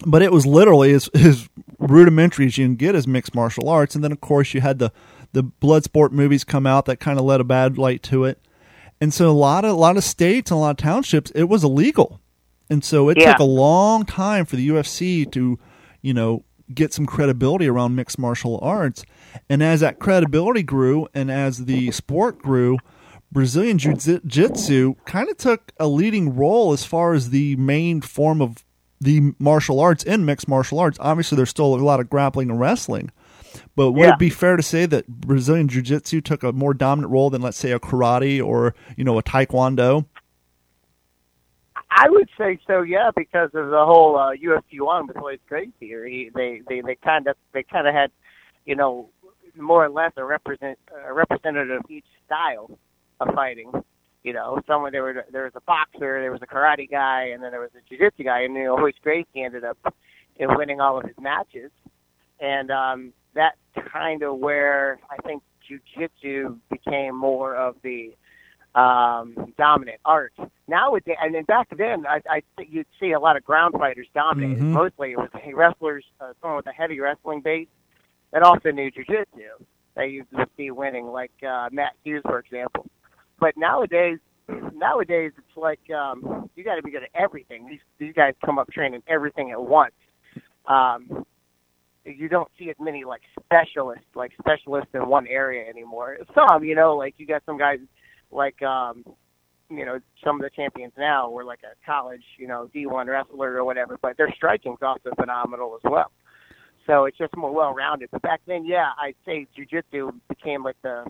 But 0.06 0.20
it 0.20 0.30
was 0.30 0.44
literally 0.44 0.92
as, 0.92 1.08
as 1.14 1.48
rudimentary 1.78 2.44
as 2.44 2.58
you 2.58 2.66
can 2.66 2.76
get 2.76 2.94
as 2.94 3.06
mixed 3.06 3.34
martial 3.34 3.70
arts. 3.70 3.94
And 3.94 4.04
then, 4.04 4.12
of 4.12 4.20
course, 4.20 4.52
you 4.52 4.60
had 4.60 4.78
the, 4.78 4.92
the 5.32 5.42
blood 5.42 5.84
sport 5.84 6.12
movies 6.12 6.44
come 6.44 6.66
out 6.66 6.84
that 6.84 7.00
kind 7.00 7.18
of 7.18 7.24
led 7.24 7.40
a 7.40 7.44
bad 7.44 7.78
light 7.78 8.02
to 8.04 8.24
it. 8.24 8.38
And 9.00 9.14
so 9.14 9.30
a 9.30 9.32
lot 9.32 9.64
of 9.64 9.70
a 9.70 9.74
lot 9.80 9.96
of 9.96 10.04
states 10.04 10.50
and 10.50 10.58
a 10.58 10.60
lot 10.60 10.72
of 10.72 10.76
townships, 10.76 11.30
it 11.30 11.44
was 11.44 11.64
illegal. 11.64 12.20
And 12.70 12.84
so 12.84 13.08
it 13.08 13.18
Yeah. 13.18 13.32
took 13.32 13.40
a 13.40 13.44
long 13.44 14.04
time 14.04 14.44
for 14.46 14.56
the 14.56 14.66
UFC 14.68 15.26
to, 15.32 15.58
you 16.02 16.14
know, 16.14 16.44
get 16.72 16.94
some 16.94 17.04
credibility 17.04 17.66
around 17.68 17.96
mixed 17.96 18.18
martial 18.18 18.58
arts. 18.62 19.04
And 19.48 19.62
as 19.62 19.80
that 19.80 19.98
credibility 19.98 20.62
grew 20.62 21.08
and 21.12 21.30
as 21.30 21.64
the 21.66 21.90
sport 21.90 22.38
grew, 22.40 22.78
Brazilian 23.32 23.76
Jiu 23.78 23.94
Jitsu 23.94 24.94
kind 25.04 25.28
of 25.28 25.36
took 25.36 25.72
a 25.78 25.86
leading 25.88 26.34
role 26.36 26.72
as 26.72 26.84
far 26.84 27.12
as 27.12 27.30
the 27.30 27.56
main 27.56 28.00
form 28.00 28.40
of 28.40 28.64
the 29.00 29.32
martial 29.38 29.80
arts 29.80 30.04
in 30.04 30.24
mixed 30.24 30.46
martial 30.46 30.78
arts. 30.78 30.98
Obviously, 31.00 31.36
there's 31.36 31.50
still 31.50 31.74
a 31.74 31.76
lot 31.76 32.00
of 32.00 32.10
grappling 32.10 32.50
and 32.50 32.60
wrestling. 32.60 33.10
But 33.74 33.92
would 33.92 34.02
Yeah. 34.06 34.12
it 34.12 34.18
be 34.18 34.30
fair 34.30 34.56
to 34.56 34.62
say 34.62 34.86
that 34.86 35.08
Brazilian 35.08 35.68
Jiu 35.68 35.82
Jitsu 35.82 36.20
took 36.20 36.42
a 36.44 36.52
more 36.52 36.74
dominant 36.74 37.10
role 37.12 37.30
than, 37.30 37.40
let's 37.42 37.56
say, 37.56 37.72
a 37.72 37.80
karate 37.80 38.44
or, 38.44 38.74
you 38.96 39.02
know, 39.04 39.18
a 39.18 39.22
taekwondo? 39.22 40.04
I 41.90 42.09
would 42.09 42.28
say 42.38 42.59
so, 42.66 42.82
yeah, 42.82 43.11
because 43.16 43.50
of 43.54 43.70
the 43.70 43.85
whole 43.85 44.16
uh, 44.16 44.30
UFC 44.30 44.80
one 44.80 45.06
with 45.06 45.16
Royce 45.16 45.38
Gracie. 45.49 45.73
He, 45.80 46.30
they 46.35 46.62
they 46.68 46.80
they 46.82 46.94
kind 46.97 47.26
of 47.26 47.37
they 47.52 47.64
kind 47.64 47.88
of 47.88 47.94
had, 47.94 48.11
you 48.64 48.76
know, 48.76 49.09
more 49.59 49.85
or 49.85 49.90
less 49.90 50.12
a 50.16 50.25
represent 50.25 50.78
a 51.04 51.12
representative 51.12 51.80
of 51.85 51.90
each 51.90 52.04
style 52.26 52.70
of 53.20 53.35
fighting. 53.35 53.73
You 54.23 54.35
know, 54.35 54.61
someone 54.66 54.92
there 54.92 55.02
were 55.02 55.25
there 55.32 55.44
was 55.44 55.52
a 55.56 55.61
boxer, 55.62 56.20
there 56.20 56.30
was 56.30 56.42
a 56.42 56.47
karate 56.47 56.88
guy, 56.88 57.30
and 57.32 57.42
then 57.42 57.50
there 57.50 57.61
was 57.61 57.70
a 57.76 57.88
jiu-jitsu 57.88 58.23
guy, 58.23 58.42
and 58.42 58.54
you 58.54 58.64
know, 58.64 58.76
Royce 58.76 58.94
Gracie 59.02 59.42
ended 59.42 59.64
up 59.64 59.78
in 60.37 60.56
winning 60.56 60.80
all 60.80 60.99
of 60.99 61.04
his 61.04 61.16
matches, 61.20 61.70
and 62.38 62.70
um, 62.70 63.12
that's 63.35 63.56
kind 63.92 64.23
of 64.23 64.38
where 64.38 65.00
I 65.11 65.16
think 65.26 65.42
jiu-jitsu 65.66 66.56
became 66.70 67.16
more 67.16 67.56
of 67.56 67.76
the 67.82 68.14
um, 68.74 69.52
dominant 69.58 69.98
art. 70.04 70.32
Nowadays, 70.68 71.16
and 71.20 71.34
then 71.34 71.44
back 71.44 71.68
then, 71.76 72.06
I, 72.06 72.20
I 72.28 72.42
you'd 72.68 72.86
see 73.00 73.12
a 73.12 73.18
lot 73.18 73.36
of 73.36 73.44
ground 73.44 73.74
fighters 73.78 74.06
dominate. 74.14 74.58
Mhm. 74.58 74.70
Mostly, 74.72 75.12
it 75.12 75.18
was 75.18 75.28
wrestlers, 75.52 76.04
uh, 76.20 76.32
someone 76.40 76.56
with 76.58 76.66
a 76.68 76.72
heavy 76.72 77.00
wrestling 77.00 77.40
base 77.40 77.68
that 78.32 78.42
also 78.42 78.70
knew 78.70 78.90
jiu-jitsu. 78.90 79.64
That 79.96 80.10
you 80.10 80.24
would 80.32 80.48
see 80.56 80.70
winning, 80.70 81.06
like 81.06 81.32
uh, 81.46 81.68
Matt 81.72 81.94
Hughes, 82.04 82.22
for 82.24 82.38
example. 82.38 82.86
But 83.40 83.56
nowadays, 83.56 84.18
nowadays 84.73 85.32
it's 85.36 85.56
like 85.56 85.80
um, 85.90 86.49
you 86.54 86.62
got 86.62 86.76
to 86.76 86.82
be 86.82 86.92
good 86.92 87.02
at 87.02 87.10
everything. 87.14 87.66
These 87.68 87.80
these 87.99 88.14
guys 88.14 88.34
come 88.45 88.58
up 88.58 88.71
training 88.71 89.02
everything 89.08 89.50
at 89.50 89.60
once. 89.60 89.92
Um, 90.66 91.26
you 92.04 92.28
don't 92.28 92.49
see 92.58 92.71
as 92.71 92.76
many 92.78 93.04
like 93.04 93.23
specialists, 93.45 94.06
like 94.14 94.32
specialists 94.40 94.90
in 94.95 95.08
one 95.08 95.26
area 95.26 95.68
anymore. 95.68 96.18
Some, 96.34 96.64
you 96.64 96.75
know, 96.75 96.97
like 96.97 97.14
you 97.18 97.26
got 97.26 97.42
some 97.45 97.58
guys 97.58 97.78
like 98.30 98.62
um 98.62 99.04
you 99.69 99.84
know 99.84 100.00
some 100.25 100.36
of 100.36 100.43
the 100.43 100.50
champions 100.50 100.93
now 100.99 101.30
were 101.30 101.45
like 101.45 101.60
a 101.64 101.75
college 101.86 102.23
you 102.38 102.47
know 102.49 102.69
D1 102.75 103.06
wrestler 103.06 103.52
or 103.54 103.64
whatever, 103.64 103.99
but 104.00 104.16
their 104.16 104.32
striking's 104.34 104.78
also 104.82 105.10
phenomenal 105.16 105.75
as 105.76 105.90
well. 105.90 106.10
So 106.86 107.04
it's 107.04 107.19
just 107.19 107.36
more 107.36 107.52
well 107.52 107.73
rounded. 107.73 108.08
But 108.10 108.23
back 108.23 108.40
then, 108.47 108.64
yeah, 108.64 108.90
I'd 108.99 109.14
say 109.25 109.47
jujitsu 109.56 110.12
became 110.28 110.64
like 110.64 110.76
the 110.82 111.04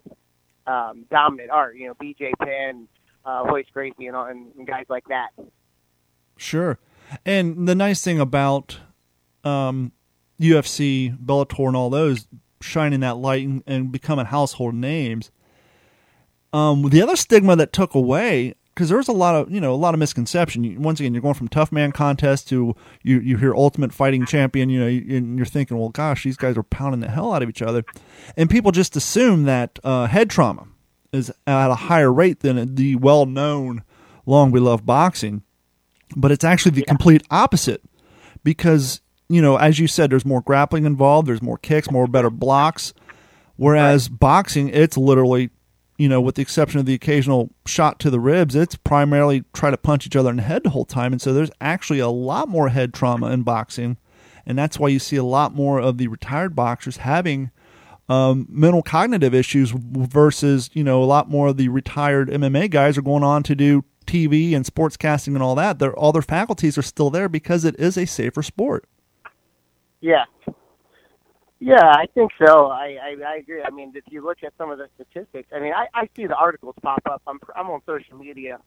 um, 0.66 1.04
dominant 1.10 1.50
art. 1.50 1.76
You 1.76 1.88
know, 1.88 1.94
BJ 1.94 2.32
Penn, 2.38 2.86
uh, 3.24 3.44
Royce 3.46 3.66
Gracie, 3.72 4.06
and, 4.06 4.16
all- 4.16 4.26
and 4.26 4.48
and 4.58 4.66
guys 4.66 4.84
like 4.88 5.04
that. 5.08 5.28
Sure. 6.36 6.78
And 7.24 7.66
the 7.68 7.74
nice 7.74 8.02
thing 8.02 8.20
about 8.20 8.78
um, 9.44 9.92
UFC, 10.40 11.16
Bellator, 11.18 11.66
and 11.68 11.76
all 11.76 11.90
those 11.90 12.26
shining 12.60 13.00
that 13.00 13.16
light 13.16 13.46
and, 13.46 13.62
and 13.66 13.90
becoming 13.92 14.26
household 14.26 14.74
names. 14.74 15.30
Um, 16.52 16.88
the 16.88 17.02
other 17.02 17.16
stigma 17.16 17.56
that 17.56 17.72
took 17.72 17.94
away 17.94 18.54
because 18.74 18.88
there 18.88 18.98
was 18.98 19.08
a 19.08 19.12
lot 19.12 19.34
of 19.34 19.50
you 19.50 19.60
know 19.60 19.72
a 19.72 19.76
lot 19.76 19.94
of 19.94 20.00
misconception. 20.00 20.82
Once 20.82 21.00
again, 21.00 21.14
you're 21.14 21.22
going 21.22 21.34
from 21.34 21.48
tough 21.48 21.70
man 21.70 21.92
contest 21.92 22.48
to 22.48 22.74
you 23.02 23.20
you 23.20 23.36
hear 23.36 23.54
Ultimate 23.54 23.92
Fighting 23.92 24.26
Champion. 24.26 24.70
You 24.70 24.80
know, 24.80 24.86
and 24.86 25.36
you're 25.36 25.46
thinking, 25.46 25.78
well, 25.78 25.90
gosh, 25.90 26.24
these 26.24 26.36
guys 26.36 26.56
are 26.56 26.62
pounding 26.62 27.00
the 27.00 27.10
hell 27.10 27.32
out 27.32 27.42
of 27.42 27.48
each 27.48 27.62
other, 27.62 27.84
and 28.36 28.50
people 28.50 28.72
just 28.72 28.96
assume 28.96 29.44
that 29.44 29.78
uh, 29.84 30.06
head 30.06 30.30
trauma 30.30 30.66
is 31.12 31.30
at 31.46 31.70
a 31.70 31.74
higher 31.74 32.12
rate 32.12 32.40
than 32.40 32.74
the 32.74 32.96
well 32.96 33.26
known 33.26 33.82
long 34.26 34.52
beloved 34.52 34.86
boxing 34.86 35.42
but 36.16 36.32
it's 36.32 36.44
actually 36.44 36.72
the 36.72 36.82
complete 36.82 37.22
opposite 37.30 37.82
because 38.44 39.00
you 39.28 39.40
know 39.40 39.56
as 39.56 39.78
you 39.78 39.86
said 39.86 40.10
there's 40.10 40.24
more 40.24 40.40
grappling 40.42 40.84
involved 40.84 41.28
there's 41.28 41.42
more 41.42 41.58
kicks 41.58 41.90
more 41.90 42.06
better 42.06 42.30
blocks 42.30 42.92
whereas 43.56 44.08
boxing 44.08 44.68
it's 44.68 44.96
literally 44.96 45.50
you 46.00 46.08
know 46.08 46.20
with 46.20 46.36
the 46.36 46.42
exception 46.42 46.80
of 46.80 46.86
the 46.86 46.94
occasional 46.94 47.50
shot 47.66 47.98
to 48.00 48.10
the 48.10 48.18
ribs 48.18 48.56
it's 48.56 48.74
primarily 48.74 49.44
try 49.52 49.70
to 49.70 49.76
punch 49.76 50.06
each 50.06 50.16
other 50.16 50.30
in 50.30 50.36
the 50.36 50.42
head 50.42 50.62
the 50.62 50.70
whole 50.70 50.86
time 50.86 51.12
and 51.12 51.20
so 51.20 51.32
there's 51.32 51.50
actually 51.60 51.98
a 51.98 52.08
lot 52.08 52.48
more 52.48 52.70
head 52.70 52.94
trauma 52.94 53.30
in 53.30 53.42
boxing 53.42 53.98
and 54.46 54.58
that's 54.58 54.78
why 54.78 54.88
you 54.88 54.98
see 54.98 55.16
a 55.16 55.24
lot 55.24 55.54
more 55.54 55.78
of 55.78 55.98
the 55.98 56.08
retired 56.08 56.56
boxers 56.56 56.98
having 56.98 57.50
um, 58.08 58.46
mental 58.50 58.82
cognitive 58.82 59.34
issues 59.34 59.70
versus 59.70 60.70
you 60.72 60.82
know 60.82 61.02
a 61.02 61.04
lot 61.04 61.28
more 61.28 61.48
of 61.48 61.56
the 61.56 61.68
retired 61.68 62.28
MMA 62.28 62.68
guys 62.70 62.98
are 62.98 63.02
going 63.02 63.22
on 63.22 63.44
to 63.44 63.54
do 63.54 63.84
TV 64.06 64.56
and 64.56 64.64
sportscasting 64.64 65.28
and 65.28 65.42
all 65.42 65.54
that. 65.54 65.78
Their 65.78 65.94
all 65.94 66.10
their 66.10 66.20
faculties 66.20 66.76
are 66.76 66.82
still 66.82 67.10
there 67.10 67.28
because 67.28 67.64
it 67.64 67.78
is 67.78 67.96
a 67.96 68.06
safer 68.06 68.42
sport. 68.42 68.84
Yeah. 70.00 70.24
Yeah, 71.60 71.84
I 71.84 72.06
think 72.14 72.32
so. 72.44 72.68
I, 72.68 72.96
I 73.02 73.16
I 73.26 73.36
agree. 73.36 73.62
I 73.62 73.70
mean, 73.70 73.92
if 73.94 74.04
you 74.10 74.24
look 74.24 74.38
at 74.44 74.54
some 74.58 74.70
of 74.70 74.78
the 74.78 74.88
statistics, 74.96 75.50
I 75.54 75.60
mean, 75.60 75.74
I, 75.74 75.86
I 75.94 76.08
see 76.16 76.26
the 76.26 76.34
articles 76.34 76.74
pop 76.82 77.02
up. 77.10 77.22
I'm 77.26 77.38
I'm 77.54 77.68
on 77.70 77.82
social 77.86 78.16
media 78.16 78.58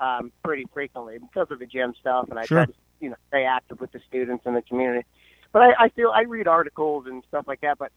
um, 0.00 0.32
pretty 0.44 0.66
frequently 0.72 1.18
because 1.18 1.48
of 1.50 1.58
the 1.58 1.66
gym 1.66 1.94
stuff, 2.00 2.26
and 2.30 2.38
I 2.38 2.46
Sure. 2.46 2.66
try 2.66 2.66
to 2.66 2.74
you 3.00 3.10
know 3.10 3.16
stay 3.28 3.44
active 3.44 3.80
with 3.80 3.92
the 3.92 4.00
students 4.08 4.44
and 4.46 4.56
the 4.56 4.62
community. 4.62 5.06
But 5.52 5.62
I, 5.62 5.86
I 5.86 5.88
feel 5.90 6.10
I 6.14 6.22
read 6.22 6.46
articles 6.48 7.06
and 7.08 7.24
stuff 7.28 7.46
like 7.48 7.62
that. 7.62 7.78
But 7.78 7.92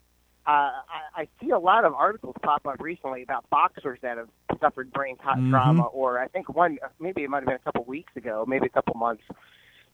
uh, 0.47 0.49
I, 0.51 1.21
I 1.23 1.27
see 1.41 1.51
a 1.51 1.59
lot 1.59 1.85
of 1.85 1.93
articles 1.93 2.35
pop 2.43 2.65
up 2.65 2.81
recently 2.81 3.23
about 3.23 3.49
boxers 3.51 3.99
that 4.01 4.17
have 4.17 4.29
suffered 4.59 4.91
brain 4.91 5.17
Mhm. 5.35 5.49
trauma, 5.49 5.83
or 5.83 6.19
I 6.19 6.27
think 6.27 6.49
one 6.55 6.79
maybe 6.99 7.23
it 7.23 7.29
might 7.29 7.39
have 7.39 7.47
been 7.47 7.55
a 7.55 7.59
couple 7.59 7.83
weeks 7.85 8.15
ago, 8.15 8.45
maybe 8.47 8.65
a 8.65 8.69
couple 8.69 8.95
months. 8.95 9.23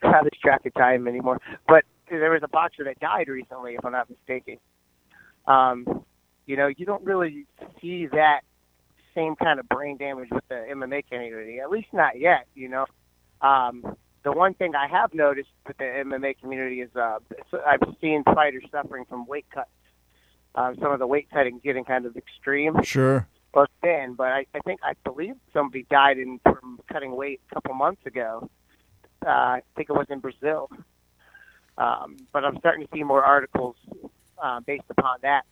I 0.01 0.05
don't 0.05 0.13
have 0.13 0.23
this 0.25 0.39
track 0.41 0.65
of 0.65 0.73
time 0.75 1.07
anymore. 1.07 1.39
But 1.67 1.83
there 2.09 2.31
was 2.31 2.41
a 2.43 2.47
boxer 2.47 2.83
that 2.85 2.99
died 2.99 3.27
recently, 3.27 3.75
if 3.75 3.85
I'm 3.85 3.91
not 3.91 4.09
mistaken. 4.09 4.57
Um, 5.47 6.03
you 6.45 6.57
know, 6.57 6.67
you 6.67 6.85
don't 6.85 7.03
really 7.03 7.45
see 7.81 8.07
that 8.07 8.41
same 9.15 9.35
kind 9.35 9.59
of 9.59 9.67
brain 9.69 9.97
damage 9.97 10.29
with 10.31 10.47
the 10.49 10.55
MMA 10.55 11.07
community, 11.09 11.59
at 11.59 11.69
least 11.69 11.87
not 11.93 12.19
yet. 12.19 12.45
You 12.55 12.69
know, 12.69 12.85
um, 13.41 13.95
the 14.23 14.31
one 14.31 14.53
thing 14.53 14.75
I 14.75 14.87
have 14.87 15.13
noticed 15.13 15.49
with 15.67 15.77
the 15.77 15.83
MMA 15.83 16.39
community 16.39 16.81
is 16.81 16.89
uh, 16.95 17.19
I've 17.65 17.81
seen 18.01 18.23
fighters 18.23 18.63
suffering 18.71 19.05
from 19.07 19.25
weight 19.25 19.45
cuts. 19.53 19.69
Um, 20.55 20.75
some 20.81 20.91
of 20.91 20.99
the 20.99 21.07
weight 21.07 21.27
cutting 21.31 21.59
getting 21.63 21.85
kind 21.85 22.05
of 22.07 22.17
extreme 22.17 22.81
Sure. 22.83 23.27
or 23.53 23.67
thin, 23.81 24.15
but 24.17 24.27
I, 24.27 24.45
I 24.55 24.59
think 24.65 24.79
I 24.83 24.93
believe 25.03 25.35
somebody 25.53 25.85
died 25.91 26.17
in 26.17 26.39
from 26.43 26.79
cutting 26.91 27.15
weight 27.15 27.39
a 27.51 27.53
couple 27.53 27.75
months 27.75 28.03
ago. 28.07 28.49
Uh, 29.25 29.29
I 29.29 29.61
think 29.75 29.89
it 29.89 29.93
was 29.93 30.07
in 30.09 30.19
Brazil. 30.19 30.69
Um, 31.79 32.17
but 32.31 32.43
I'm 32.43 32.57
starting 32.59 32.85
to 32.85 32.89
see 32.93 33.03
more 33.03 33.23
articles 33.23 33.75
uh, 34.41 34.59
based 34.59 34.83
upon 34.89 35.17
that. 35.23 35.45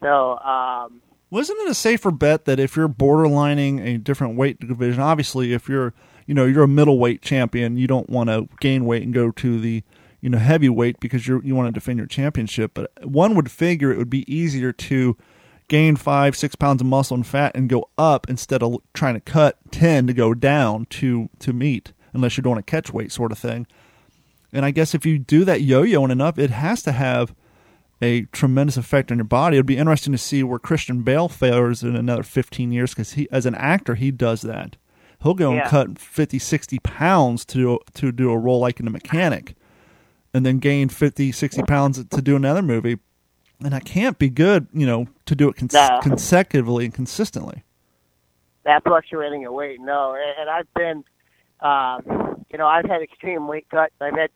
So 0.00 0.38
um, 0.38 1.00
Wasn't 1.30 1.58
it 1.60 1.70
a 1.70 1.74
safer 1.74 2.10
bet 2.10 2.44
that 2.44 2.60
if 2.60 2.76
you're 2.76 2.88
borderlining 2.88 3.80
a 3.84 3.98
different 3.98 4.36
weight 4.36 4.60
division, 4.60 5.00
obviously 5.00 5.52
if 5.52 5.68
you're 5.68 5.94
you 6.26 6.34
know 6.34 6.44
you're 6.44 6.62
a 6.62 6.68
middleweight 6.68 7.22
champion, 7.22 7.76
you 7.76 7.86
don't 7.86 8.08
want 8.10 8.28
to 8.28 8.48
gain 8.60 8.84
weight 8.84 9.02
and 9.02 9.14
go 9.14 9.30
to 9.32 9.60
the 9.60 9.82
you 10.20 10.28
know 10.30 10.38
heavyweight 10.38 11.00
because 11.00 11.26
you 11.26 11.40
you 11.44 11.54
want 11.54 11.68
to 11.68 11.72
defend 11.72 11.98
your 11.98 12.06
championship. 12.06 12.72
But 12.74 12.90
one 13.02 13.34
would 13.34 13.50
figure 13.50 13.90
it 13.90 13.98
would 13.98 14.10
be 14.10 14.32
easier 14.32 14.72
to 14.72 15.16
gain 15.68 15.96
five 15.96 16.36
six 16.36 16.54
pounds 16.54 16.82
of 16.82 16.86
muscle 16.86 17.14
and 17.14 17.26
fat 17.26 17.52
and 17.54 17.68
go 17.68 17.88
up 17.96 18.28
instead 18.28 18.62
of 18.62 18.76
trying 18.92 19.14
to 19.14 19.20
cut 19.20 19.58
ten 19.70 20.06
to 20.06 20.12
go 20.12 20.34
down 20.34 20.84
to 20.90 21.30
to 21.38 21.52
meet 21.52 21.92
unless 22.12 22.36
you're 22.36 22.42
doing 22.42 22.58
a 22.58 22.62
catch 22.62 22.92
weight 22.92 23.10
sort 23.10 23.32
of 23.32 23.38
thing. 23.38 23.66
And 24.52 24.64
I 24.64 24.70
guess 24.70 24.94
if 24.94 25.06
you 25.06 25.18
do 25.18 25.44
that 25.44 25.62
yo-yoing 25.62 26.10
enough, 26.10 26.38
it 26.38 26.50
has 26.50 26.82
to 26.82 26.92
have 26.92 27.34
a 28.02 28.22
tremendous 28.32 28.76
effect 28.76 29.10
on 29.10 29.18
your 29.18 29.24
body. 29.24 29.56
It'd 29.56 29.66
be 29.66 29.78
interesting 29.78 30.12
to 30.12 30.18
see 30.18 30.42
where 30.42 30.58
Christian 30.58 31.02
Bale 31.02 31.28
fares 31.28 31.82
in 31.82 31.94
another 31.96 32.22
15 32.22 32.72
years 32.72 32.90
because 32.90 33.12
he, 33.12 33.28
as 33.30 33.46
an 33.46 33.54
actor, 33.54 33.94
he 33.94 34.10
does 34.10 34.42
that. 34.42 34.76
He'll 35.22 35.34
go 35.34 35.52
Yeah. 35.54 35.60
and 35.60 35.70
cut 35.70 35.98
50, 35.98 36.38
60 36.38 36.78
pounds 36.80 37.44
to 37.46 37.58
do, 37.58 37.78
to 37.94 38.12
do 38.12 38.30
a 38.30 38.36
role 38.38 38.58
like 38.58 38.80
in 38.80 38.84
The 38.86 38.90
mechanic, 38.90 39.54
and 40.34 40.44
then 40.44 40.58
gain 40.58 40.88
50, 40.88 41.30
60 41.32 41.62
pounds 41.62 42.04
to 42.04 42.20
do 42.22 42.34
another 42.36 42.60
movie. 42.62 42.98
And 43.62 43.72
that 43.72 43.84
can't 43.84 44.18
be 44.18 44.28
good, 44.28 44.66
you 44.72 44.84
know, 44.84 45.06
to 45.26 45.36
do 45.36 45.48
it 45.48 45.54
cons- 45.56 45.72
No. 45.72 46.00
consecutively 46.02 46.84
and 46.86 46.92
consistently. 46.94 47.62
that 48.64 48.82
fluctuating 48.84 49.42
in 49.42 49.52
weight. 49.52 49.80
No, 49.80 50.14
and, 50.14 50.40
and 50.40 50.48
I've 50.50 50.72
been, 50.74 51.02
um, 51.60 52.44
you 52.50 52.58
know, 52.58 52.66
I've 52.68 52.84
had 52.84 53.02
extreme 53.02 53.48
weight 53.48 53.68
cuts. 53.68 53.92
I've 54.00 54.14
had 54.16 54.30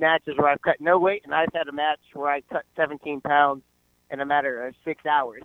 matches 0.00 0.34
where 0.36 0.48
I've 0.48 0.62
cut 0.62 0.80
no 0.80 0.98
weight, 0.98 1.22
and 1.24 1.34
I've 1.34 1.52
had 1.54 1.68
a 1.68 1.72
match 1.72 2.00
where 2.14 2.30
I 2.30 2.40
cut 2.52 2.64
17 2.76 3.20
pounds 3.20 3.62
in 4.10 4.20
a 4.20 4.26
matter 4.26 4.66
of 4.66 4.74
six 4.84 5.06
hours. 5.06 5.42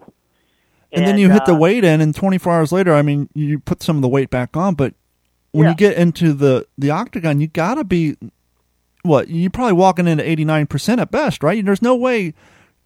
And, 0.92 1.06
then 1.06 1.18
you 1.18 1.30
hit 1.30 1.46
the 1.46 1.54
uh, 1.54 1.58
weight 1.58 1.84
in, 1.84 2.00
and 2.00 2.16
24 2.16 2.54
hours 2.54 2.72
later, 2.72 2.94
I 2.94 3.02
mean, 3.02 3.30
you 3.34 3.60
put 3.60 3.84
some 3.84 3.98
of 3.98 4.02
the 4.02 4.08
weight 4.08 4.30
back 4.30 4.56
on, 4.56 4.76
but 4.76 4.94
when 5.52 5.66
Yeah. 5.66 5.72
you 5.72 5.76
get 5.76 5.98
into 5.98 6.34
the 6.34 6.68
the 6.78 6.90
octagon, 6.92 7.40
you 7.42 7.48
got 7.48 7.76
to 7.76 7.84
be 7.84 8.18
what 9.04 9.30
you're 9.30 9.50
probably 9.50 9.74
walking 9.74 10.08
into 10.08 10.24
89% 10.24 11.00
at 11.00 11.12
best, 11.12 11.44
right? 11.44 11.64
There's 11.64 11.82
no 11.82 11.96
way, 11.96 12.34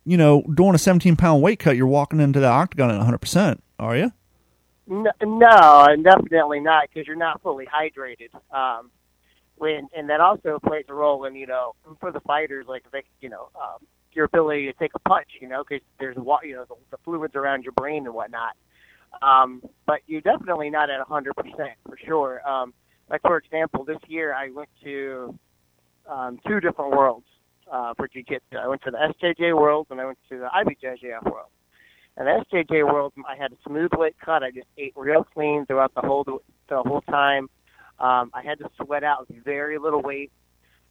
you 0.06 0.18
know, 0.18 0.42
doing 0.54 0.76
a 0.76 0.78
17 0.78 1.16
pound 1.16 1.42
weight 1.42 1.60
cut, 1.60 1.78
you're 1.78 1.88
walking 1.88 2.20
into 2.20 2.40
the 2.40 2.48
octagon 2.48 2.92
at 2.92 3.02
100%, 3.02 3.60
are 3.80 3.96
you? 3.96 4.12
No, 4.88 5.12
no 5.22 5.96
definitely 6.02 6.60
not, 6.60 6.90
because 6.90 7.08
you're 7.08 7.16
not 7.16 7.42
fully 7.42 7.68
hydrated. 7.68 8.30
Um, 8.52 8.92
when 9.60 9.88
and 9.96 10.10
that 10.10 10.22
also 10.22 10.60
plays 10.66 10.86
a 10.90 10.94
role 10.94 11.26
in 11.26 11.36
you 11.36 11.48
know 11.48 11.76
for 12.00 12.12
the 12.12 12.22
fighters, 12.22 12.66
like 12.68 12.84
they, 12.92 13.04
you 13.22 13.30
know, 13.30 13.50
um, 13.56 13.86
your 14.14 14.26
ability 14.26 14.66
to 14.66 14.74
take 14.74 14.92
a 14.96 15.00
punch, 15.00 15.28
you 15.40 15.48
know, 15.48 15.64
because 15.68 15.86
there's 16.00 16.16
you 16.18 16.56
know 16.56 16.66
the, 16.68 16.76
the 16.92 16.98
fluids 17.04 17.36
around 17.36 17.64
your 17.64 17.74
brain 17.74 18.06
and 18.06 18.16
whatnot. 18.16 18.56
Um, 19.22 19.62
but 19.86 20.00
you're 20.08 20.22
definitely 20.22 20.70
not 20.70 20.90
at 20.90 21.06
100% 21.08 21.32
for 21.88 21.98
sure. 22.06 22.48
Um, 22.48 22.74
like 23.10 23.22
for 23.22 23.38
example, 23.38 23.84
this 23.84 23.98
year 24.08 24.34
I 24.34 24.50
went 24.52 24.70
to 24.84 25.38
um, 26.08 26.40
two 26.48 26.60
different 26.60 26.92
worlds 26.92 27.26
uh, 27.72 27.94
for 27.96 28.08
jiu-jitsu. 28.08 28.58
I 28.58 28.68
went 28.68 28.82
to 28.84 28.92
the 28.92 28.98
SJJ 28.98 29.56
World 29.56 29.88
and 29.90 30.00
I 30.00 30.06
went 30.06 30.20
to 30.30 30.40
the 30.40 30.48
IBJJF 30.48 31.24
World. 31.24 31.50
And 32.18 32.28
the 32.28 32.46
SJJ 32.52 32.84
World, 32.86 33.14
I 33.28 33.36
had 33.36 33.52
a 33.52 33.56
smooth 33.66 33.92
weight 33.94 34.16
cut. 34.24 34.44
I 34.44 34.52
just 34.52 34.68
ate 34.78 34.94
real 34.96 35.24
clean 35.24 35.66
throughout 35.66 35.94
the 35.96 36.02
whole 36.02 36.24
the 36.24 36.84
whole 36.84 37.02
time. 37.02 37.50
Um, 38.00 38.32
I 38.34 38.42
had 38.44 38.60
to 38.60 38.70
sweat 38.82 39.04
out 39.04 39.28
very 39.44 39.78
little 39.78 40.02
weight, 40.02 40.32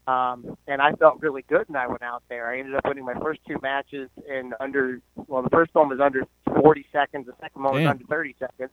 um, 0.07 0.57
and 0.66 0.81
I 0.83 0.92
felt 0.92 1.21
really 1.21 1.42
good 1.42 1.68
when 1.68 1.77
I 1.81 1.87
went 1.87 2.03
out 2.03 2.23
there. 2.29 2.51
I 2.51 2.59
ended 2.59 2.75
up 2.75 2.87
winning 2.87 3.05
my 3.05 3.14
first 3.14 3.40
two 3.47 3.59
matches 3.62 4.11
in 4.29 4.53
under. 4.61 5.01
Well, 5.27 5.42
the 5.42 5.51
first 5.51 5.75
one 5.75 5.88
was 5.88 6.01
under 6.01 6.25
40 6.61 6.87
seconds. 6.92 7.27
The 7.27 7.35
second 7.40 7.62
one 7.62 7.75
was 7.75 7.87
under 7.90 8.05
30 8.05 8.37
seconds, 8.38 8.71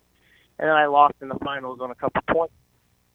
and 0.60 0.67
then 0.69 0.76
I 0.76 0.86
lost 0.88 1.15
in 1.21 1.30
the 1.30 1.39
finals 1.43 1.80
on 1.82 1.91
a 1.91 1.95
couple 1.95 2.21
points 2.30 2.54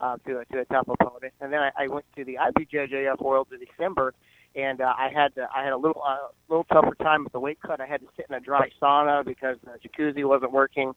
uh, 0.00 0.16
to 0.26 0.38
a, 0.40 0.44
to 0.46 0.61
a 0.61 0.64
tough 0.66 0.88
opponent. 0.88 1.33
And 1.40 1.52
then 1.52 1.61
I, 1.61 1.70
I 1.76 1.88
went 1.88 2.06
to 2.16 2.24
the 2.24 2.37
IBJJF 2.37 3.20
Worlds 3.20 3.50
in 3.52 3.61
December, 3.61 4.14
and 4.54 4.80
uh, 4.80 4.92
I 4.96 5.11
had 5.14 5.35
to, 5.37 5.48
I 5.54 5.62
had 5.62 5.72
a 5.72 5.76
little 5.76 6.02
uh, 6.06 6.28
little 6.48 6.64
tougher 6.64 6.96
time 7.02 7.24
with 7.24 7.33
the 7.33 7.40
weight 7.40 7.59
cut. 7.61 7.80
I 7.80 7.87
had 7.87 8.00
to 8.00 8.06
sit 8.16 8.26
in 8.28 8.35
a 8.35 8.40
dry 8.40 8.70
sauna 8.83 9.24
because 9.24 9.56
the 9.64 9.88
jacuzzi 9.88 10.24
wasn't 10.24 10.52
working, 10.52 10.92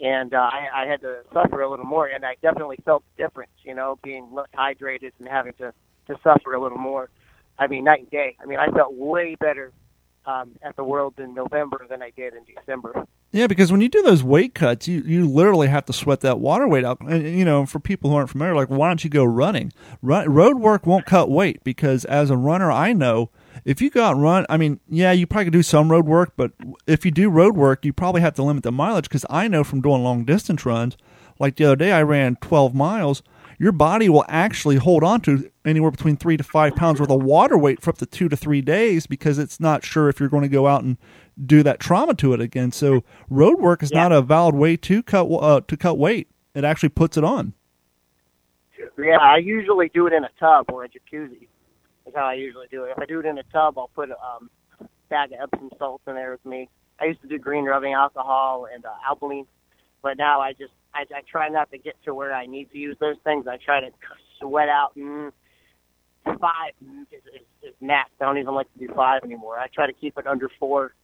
and 0.00 0.34
uh, 0.34 0.38
I, 0.38 0.68
I 0.82 0.86
had 0.86 1.00
to 1.02 1.18
suffer 1.32 1.60
a 1.62 1.70
little 1.70 1.84
more. 1.84 2.06
And 2.06 2.24
I 2.24 2.36
definitely 2.42 2.78
felt 2.84 3.04
the 3.16 3.24
difference, 3.24 3.52
you 3.62 3.74
know, 3.74 3.98
being 4.02 4.28
hydrated 4.56 5.12
and 5.18 5.28
having 5.28 5.52
to 5.54 5.72
to 6.08 6.16
suffer 6.24 6.54
a 6.54 6.60
little 6.60 6.78
more. 6.78 7.10
I 7.58 7.66
mean, 7.68 7.84
night 7.84 8.00
and 8.00 8.10
day. 8.10 8.36
I 8.42 8.46
mean, 8.46 8.58
I 8.58 8.68
felt 8.70 8.94
way 8.94 9.36
better 9.36 9.72
um, 10.26 10.52
at 10.62 10.76
the 10.76 10.84
Worlds 10.84 11.18
in 11.18 11.34
November 11.34 11.86
than 11.88 12.02
I 12.02 12.10
did 12.10 12.34
in 12.34 12.42
December. 12.44 13.06
Yeah, 13.30 13.46
because 13.46 13.72
when 13.72 13.80
you 13.80 13.88
do 13.88 14.02
those 14.02 14.22
weight 14.22 14.54
cuts, 14.54 14.86
you, 14.86 15.00
you 15.02 15.26
literally 15.26 15.68
have 15.68 15.86
to 15.86 15.92
sweat 15.92 16.20
that 16.20 16.38
water 16.38 16.68
weight 16.68 16.84
out. 16.84 17.00
And, 17.00 17.38
you 17.38 17.44
know, 17.44 17.64
for 17.64 17.78
people 17.78 18.10
who 18.10 18.16
aren't 18.16 18.30
familiar, 18.30 18.54
like, 18.54 18.68
why 18.68 18.88
don't 18.88 19.02
you 19.02 19.10
go 19.10 19.24
running? 19.24 19.72
Run, 20.02 20.30
road 20.30 20.58
work 20.58 20.86
won't 20.86 21.06
cut 21.06 21.30
weight 21.30 21.64
because 21.64 22.04
as 22.04 22.30
a 22.30 22.36
runner, 22.36 22.70
I 22.70 22.92
know 22.92 23.30
if 23.64 23.80
you 23.80 23.90
go 23.90 24.02
out 24.04 24.14
and 24.14 24.22
run, 24.22 24.46
I 24.48 24.56
mean, 24.56 24.80
yeah, 24.88 25.12
you 25.12 25.26
probably 25.26 25.46
could 25.46 25.52
do 25.52 25.62
some 25.62 25.90
road 25.90 26.06
work, 26.06 26.32
but 26.36 26.52
if 26.86 27.04
you 27.04 27.10
do 27.10 27.28
road 27.30 27.56
work, 27.56 27.84
you 27.84 27.92
probably 27.92 28.20
have 28.20 28.34
to 28.34 28.42
limit 28.42 28.62
the 28.62 28.72
mileage 28.72 29.04
because 29.08 29.26
I 29.30 29.48
know 29.48 29.64
from 29.64 29.80
doing 29.80 30.02
long 30.02 30.24
distance 30.24 30.64
runs, 30.66 30.96
like 31.38 31.56
the 31.56 31.64
other 31.64 31.76
day, 31.76 31.92
I 31.92 32.02
ran 32.02 32.36
12 32.36 32.74
miles. 32.74 33.22
Your 33.58 33.72
body 33.72 34.08
will 34.08 34.24
actually 34.28 34.76
hold 34.76 35.04
on 35.04 35.20
to 35.22 35.48
anywhere 35.64 35.90
between 35.92 36.16
three 36.16 36.36
to 36.36 36.42
five 36.42 36.74
pounds 36.74 36.98
worth 37.00 37.10
of 37.10 37.22
water 37.22 37.56
weight 37.56 37.80
for 37.80 37.90
up 37.90 37.98
to 37.98 38.06
two 38.06 38.28
to 38.28 38.36
three 38.36 38.60
days 38.60 39.06
because 39.06 39.38
it's 39.38 39.60
not 39.60 39.84
sure 39.84 40.08
if 40.08 40.18
you're 40.18 40.28
going 40.28 40.42
to 40.42 40.48
go 40.48 40.66
out 40.66 40.82
and 40.82 40.96
do 41.46 41.62
that 41.62 41.78
trauma 41.78 42.14
to 42.14 42.32
it 42.32 42.40
again. 42.40 42.72
So 42.72 43.04
road 43.30 43.60
work 43.60 43.82
is 43.82 43.92
Yeah. 43.92 44.02
not 44.02 44.12
a 44.12 44.20
valid 44.20 44.54
way 44.56 44.76
to 44.78 45.02
cut 45.02 45.26
uh, 45.26 45.60
to 45.68 45.76
cut 45.76 45.96
weight. 45.96 46.28
It 46.54 46.64
actually 46.64 46.88
puts 46.88 47.16
it 47.16 47.22
on. 47.24 47.54
Yeah, 48.98 49.18
I 49.20 49.36
usually 49.38 49.90
do 49.94 50.06
it 50.06 50.12
in 50.12 50.24
a 50.24 50.30
tub 50.40 50.66
or 50.70 50.84
a 50.84 50.88
jacuzzi. 50.88 51.46
That's 52.04 52.16
how 52.16 52.24
I 52.24 52.34
usually 52.34 52.66
do 52.70 52.84
it. 52.84 52.92
If 52.92 52.98
I 52.98 53.06
do 53.06 53.20
it 53.20 53.26
in 53.26 53.38
a 53.38 53.42
tub, 53.52 53.78
I'll 53.78 53.90
put 53.94 54.10
a 54.10 54.16
um, 54.20 54.50
bag 55.08 55.32
of 55.32 55.38
Epsom 55.42 55.70
salts 55.78 56.04
in 56.06 56.14
there 56.14 56.32
with 56.32 56.44
me. 56.44 56.68
I 57.00 57.06
used 57.06 57.22
to 57.22 57.28
do 57.28 57.38
green 57.38 57.64
rubbing 57.64 57.94
alcohol 57.94 58.66
and 58.72 58.84
uh, 58.84 58.90
alkaline, 59.08 59.46
but 60.02 60.16
now 60.16 60.40
I 60.40 60.52
just 60.52 60.72
I, 60.94 61.02
I 61.14 61.20
try 61.30 61.48
not 61.48 61.70
to 61.70 61.78
get 61.78 61.94
to 62.04 62.14
where 62.14 62.32
I 62.32 62.46
need 62.46 62.70
to 62.72 62.78
use 62.78 62.96
those 63.00 63.16
things. 63.24 63.46
I 63.48 63.56
try 63.64 63.80
to 63.80 63.88
sweat 64.40 64.68
out 64.68 64.92
mm, 64.96 65.30
five 66.24 66.72
mm, 66.84 67.02
is, 67.10 67.22
is, 67.34 67.46
is 67.62 67.74
max. 67.80 68.10
I 68.20 68.24
don't 68.24 68.38
even 68.38 68.54
like 68.54 68.72
to 68.74 68.86
do 68.86 68.92
five 68.94 69.22
anymore. 69.24 69.58
I 69.58 69.66
try 69.74 69.86
to 69.86 69.92
keep 69.92 70.18
it 70.18 70.26
under 70.26 70.48
four 70.58 70.94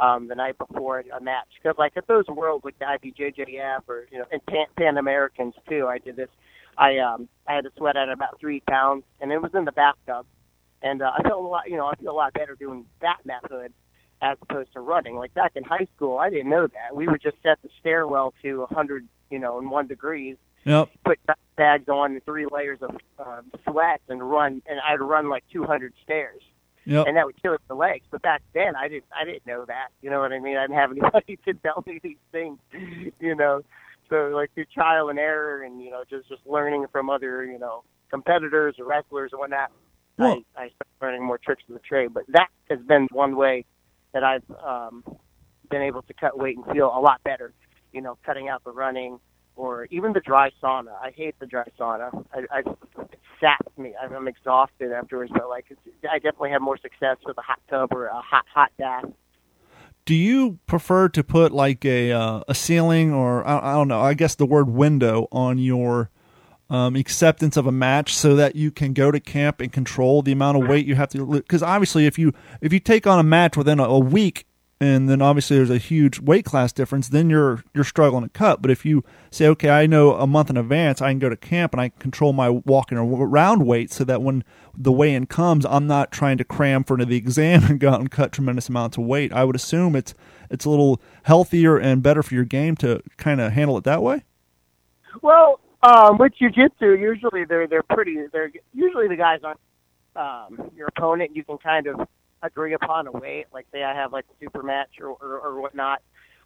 um, 0.00 0.28
the 0.28 0.34
night 0.34 0.56
before 0.58 1.00
a 1.16 1.20
match 1.20 1.48
because 1.62 1.76
like 1.78 1.92
at 1.96 2.06
those 2.06 2.26
worlds 2.28 2.64
like 2.64 2.78
the 2.78 2.84
IBJJF 2.84 3.82
or 3.88 4.06
you 4.10 4.18
know 4.18 4.24
and 4.32 4.44
Pan, 4.46 4.66
Pan 4.76 4.98
Americans 4.98 5.54
too. 5.68 5.86
I 5.86 5.98
did 5.98 6.16
this. 6.16 6.28
I 6.78 6.98
um 6.98 7.28
I 7.46 7.54
had 7.54 7.64
to 7.64 7.70
sweat 7.76 7.96
out 7.96 8.08
about 8.10 8.38
three 8.40 8.60
pounds, 8.68 9.04
and 9.20 9.30
it 9.32 9.40
was 9.40 9.52
in 9.54 9.64
the 9.64 9.72
bathtub, 9.72 10.26
and 10.82 11.02
uh, 11.02 11.12
I 11.16 11.22
felt 11.22 11.44
a 11.44 11.48
lot. 11.48 11.68
You 11.68 11.76
know, 11.76 11.86
I 11.86 11.94
feel 11.96 12.10
a 12.10 12.12
lot 12.12 12.32
better 12.32 12.54
doing 12.56 12.86
that 13.00 13.18
method 13.24 13.72
as 14.22 14.38
opposed 14.42 14.72
to 14.72 14.80
running. 14.80 15.16
Like 15.16 15.34
back 15.34 15.52
in 15.54 15.64
high 15.64 15.86
school, 15.96 16.18
I 16.18 16.30
didn't 16.30 16.48
know 16.48 16.66
that. 16.66 16.94
We 16.94 17.06
would 17.08 17.20
just 17.22 17.36
set 17.42 17.58
the 17.62 17.68
stairwell 17.80 18.32
to 18.42 18.62
a 18.62 18.66
100, 18.66 19.06
you 19.30 19.38
know, 19.38 19.58
and 19.58 19.70
one 19.70 19.86
degrees, 19.86 20.36
Yep. 20.64 20.88
put 21.04 21.18
bags 21.56 21.88
on, 21.90 22.12
and 22.12 22.24
three 22.24 22.46
layers 22.50 22.78
of 22.80 22.90
um, 23.18 23.50
sweat, 23.68 24.00
and 24.08 24.22
run. 24.30 24.62
And 24.66 24.80
I'd 24.80 25.00
run 25.00 25.28
like 25.28 25.44
200 25.52 25.92
stairs, 26.02 26.40
Yep. 26.86 27.06
and 27.06 27.16
that 27.18 27.26
would 27.26 27.40
kill 27.42 27.56
the 27.68 27.74
legs. 27.74 28.06
But 28.10 28.22
back 28.22 28.40
then, 28.54 28.74
I 28.76 28.88
didn't. 28.88 29.04
I 29.14 29.24
didn't 29.24 29.46
know 29.46 29.64
that. 29.66 29.88
You 30.00 30.08
know 30.08 30.20
what 30.20 30.32
I 30.32 30.38
mean? 30.38 30.56
I 30.56 30.62
didn't 30.62 30.76
have 30.78 30.90
anybody 30.96 31.38
to 31.44 31.52
tell 31.54 31.84
me 31.86 32.00
these 32.02 32.16
things. 32.32 32.58
You 33.20 33.34
know, 33.34 33.62
so 34.10 34.30
like 34.34 34.52
through 34.54 34.66
trial 34.74 35.08
and 35.10 35.18
error, 35.18 35.62
and 35.62 35.82
you 35.82 35.90
know, 35.90 36.04
just 36.08 36.28
just 36.28 36.42
learning 36.46 36.86
from 36.92 37.10
other 37.10 37.44
you 37.44 37.58
know 37.58 37.84
competitors 38.10 38.76
or 38.78 38.86
wrestlers 38.86 39.30
and 39.32 39.40
whatnot. 39.40 39.70
Well- 40.18 40.42
I, 40.56 40.62
I 40.64 40.68
started 40.68 40.74
learning 41.02 41.24
more 41.26 41.38
tricks 41.38 41.62
of 41.68 41.74
the 41.74 41.80
trade. 41.80 42.14
But 42.14 42.24
that 42.28 42.48
has 42.70 42.80
been 42.86 43.08
one 43.12 43.36
way 43.36 43.64
that 44.12 44.24
I've 44.24 44.44
um, 44.64 45.04
been 45.70 45.82
able 45.82 46.02
to 46.02 46.14
cut 46.14 46.38
weight 46.38 46.56
and 46.56 46.66
feel 46.74 46.86
a 46.94 47.00
lot 47.00 47.22
better. 47.24 47.52
You 47.92 48.02
know, 48.02 48.18
cutting 48.26 48.48
out 48.48 48.64
the 48.64 48.72
running 48.72 49.20
or 49.56 49.86
even 49.90 50.12
the 50.12 50.20
dry 50.20 50.50
sauna. 50.62 50.94
I 51.02 51.12
hate 51.16 51.36
the 51.40 51.46
dry 51.46 51.64
sauna. 51.78 52.24
I, 52.34 52.40
I 52.50 52.60
it 53.12 53.20
saps 53.40 53.76
me. 53.78 53.94
I'm, 54.00 54.12
I'm 54.14 54.28
exhausted 54.28 54.92
afterwards. 54.92 55.32
But 55.34 55.48
like, 55.48 55.66
it's, 55.70 55.80
I 56.10 56.18
definitely 56.18 56.50
have 56.50 56.62
more 56.62 56.78
success 56.78 57.18
with 57.26 57.38
a 57.38 57.42
hot 57.42 57.60
tub 57.70 57.90
or 57.92 58.06
a 58.06 58.20
hot 58.20 58.44
hot 58.52 58.72
bath. 58.78 59.04
Do 60.06 60.14
you 60.14 60.58
prefer 60.66 61.08
to 61.10 61.24
put 61.24 61.52
like 61.52 61.84
a 61.84 62.12
uh, 62.12 62.42
a 62.46 62.54
ceiling 62.54 63.12
or 63.12 63.46
I, 63.46 63.70
I 63.70 63.72
don't 63.74 63.88
know? 63.88 64.00
I 64.00 64.14
guess 64.14 64.34
the 64.34 64.46
word 64.46 64.68
window 64.68 65.28
on 65.32 65.58
your 65.58 66.10
um, 66.70 66.96
acceptance 66.96 67.56
of 67.56 67.66
a 67.66 67.72
match 67.72 68.14
so 68.14 68.36
that 68.36 68.56
you 68.56 68.70
can 68.70 68.92
go 68.92 69.10
to 69.10 69.20
camp 69.20 69.60
and 69.60 69.72
control 69.72 70.22
the 70.22 70.32
amount 70.32 70.62
of 70.62 70.68
weight 70.68 70.86
you 70.86 70.94
have 70.94 71.08
to. 71.10 71.26
Because 71.26 71.62
obviously, 71.62 72.06
if 72.06 72.18
you 72.18 72.32
if 72.60 72.72
you 72.72 72.80
take 72.80 73.06
on 73.06 73.18
a 73.18 73.22
match 73.22 73.56
within 73.56 73.80
a, 73.80 73.84
a 73.84 73.98
week 73.98 74.46
and 74.80 75.08
then 75.08 75.22
obviously 75.22 75.56
there's 75.56 75.70
a 75.70 75.78
huge 75.78 76.20
weight 76.20 76.44
class 76.44 76.72
difference, 76.72 77.08
then 77.08 77.30
you're 77.30 77.64
you're 77.74 77.84
struggling 77.84 78.24
to 78.24 78.30
cut. 78.30 78.60
But 78.60 78.70
if 78.70 78.84
you 78.84 79.04
say, 79.30 79.46
okay, 79.48 79.70
I 79.70 79.86
know 79.86 80.14
a 80.14 80.26
month 80.26 80.50
in 80.50 80.56
advance, 80.56 81.00
I 81.00 81.10
can 81.10 81.18
go 81.18 81.28
to 81.28 81.36
camp 81.36 81.72
and 81.72 81.80
I 81.80 81.90
control 81.98 82.32
my 82.32 82.50
walking 82.50 82.98
around 82.98 83.66
weight 83.66 83.92
so 83.92 84.04
that 84.04 84.22
when 84.22 84.44
the 84.76 84.92
weigh-in 84.92 85.26
comes, 85.26 85.64
I'm 85.64 85.86
not 85.86 86.10
trying 86.10 86.38
to 86.38 86.44
cram 86.44 86.84
for 86.84 86.96
the 86.96 87.16
exam 87.16 87.64
and 87.68 87.78
go 87.78 87.90
out 87.90 88.00
and 88.00 88.10
cut 88.10 88.32
tremendous 88.32 88.68
amounts 88.68 88.96
of 88.96 89.04
weight. 89.04 89.32
I 89.32 89.44
would 89.44 89.56
assume 89.56 89.94
it's 89.94 90.14
it's 90.50 90.64
a 90.64 90.70
little 90.70 91.00
healthier 91.22 91.78
and 91.78 92.02
better 92.02 92.22
for 92.22 92.34
your 92.34 92.44
game 92.44 92.76
to 92.76 93.02
kind 93.16 93.40
of 93.40 93.52
handle 93.52 93.78
it 93.78 93.84
that 93.84 94.02
way. 94.02 94.24
Well, 95.22 95.60
um, 95.82 96.18
with 96.18 96.32
jujitsu, 96.40 96.98
usually 96.98 97.44
they're 97.44 97.66
they're 97.66 97.82
pretty. 97.82 98.16
They're 98.32 98.50
usually 98.72 99.08
the 99.08 99.16
guys 99.16 99.40
aren't 99.44 99.60
um, 100.16 100.70
your 100.76 100.88
opponent. 100.88 101.36
You 101.36 101.44
can 101.44 101.58
kind 101.58 101.86
of 101.86 102.08
agree 102.46 102.74
upon 102.74 103.06
a 103.06 103.12
weight. 103.12 103.46
Like 103.52 103.66
say 103.72 103.82
I 103.82 103.94
have 103.94 104.12
like 104.12 104.24
a 104.30 104.44
super 104.44 104.62
match 104.62 105.00
or 105.00 105.08
or, 105.08 105.38
or 105.38 105.60
whatnot. 105.60 106.02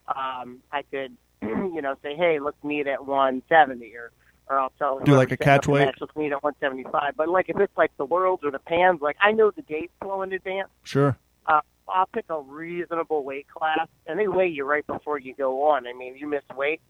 Um, 0.08 0.58
I 0.72 0.82
could 0.82 1.16
you 1.42 1.82
know 1.82 1.96
say, 2.02 2.14
hey, 2.16 2.38
let's 2.40 2.62
meet 2.64 2.86
at 2.86 3.04
170 3.06 3.94
or 3.94 4.12
or 4.50 4.58
I'll 4.58 4.72
tell 4.78 4.98
Do 5.00 5.14
like 5.14 5.30
a 5.30 5.36
catch 5.36 5.68
weight? 5.68 5.84
match, 5.84 5.98
Let's 6.00 6.16
meet 6.16 6.32
at 6.32 6.42
175. 6.42 7.14
But 7.16 7.28
like 7.28 7.48
if 7.48 7.58
it's 7.58 7.76
like 7.76 7.90
the 7.98 8.04
worlds 8.06 8.42
or 8.44 8.50
the 8.50 8.58
pans, 8.58 9.00
like 9.00 9.16
I 9.20 9.32
know 9.32 9.50
the 9.50 9.62
dates 9.62 9.92
well 10.02 10.22
in 10.22 10.32
advance. 10.32 10.68
Sure. 10.84 11.16
Uh, 11.46 11.60
I'll 11.88 12.06
pick 12.06 12.26
a 12.28 12.40
reasonable 12.40 13.24
weight 13.24 13.46
class, 13.48 13.88
and 14.06 14.18
they 14.18 14.28
weigh 14.28 14.48
you 14.48 14.64
right 14.64 14.86
before 14.86 15.18
you 15.18 15.34
go 15.34 15.68
on. 15.68 15.86
I 15.86 15.92
mean, 15.94 16.16
you 16.16 16.26
miss 16.28 16.42
weight. 16.54 16.80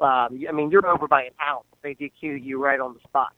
Um, 0.00 0.40
I 0.48 0.52
mean, 0.52 0.70
you're 0.70 0.86
over 0.86 1.06
by 1.08 1.24
an 1.24 1.32
ounce. 1.42 1.66
They 1.82 1.94
DQ 1.94 2.42
you 2.42 2.62
right 2.62 2.80
on 2.80 2.94
the 2.94 3.00
spot, 3.00 3.32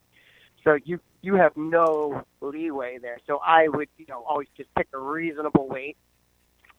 so 0.63 0.77
you 0.85 0.99
you 1.21 1.35
have 1.35 1.55
no 1.55 2.23
leeway 2.41 2.97
there. 2.99 3.19
So 3.27 3.39
I 3.45 3.67
would, 3.67 3.89
you 3.97 4.05
know, 4.09 4.23
always 4.27 4.47
just 4.57 4.73
pick 4.75 4.87
a 4.93 4.99
reasonable 4.99 5.67
weight, 5.67 5.97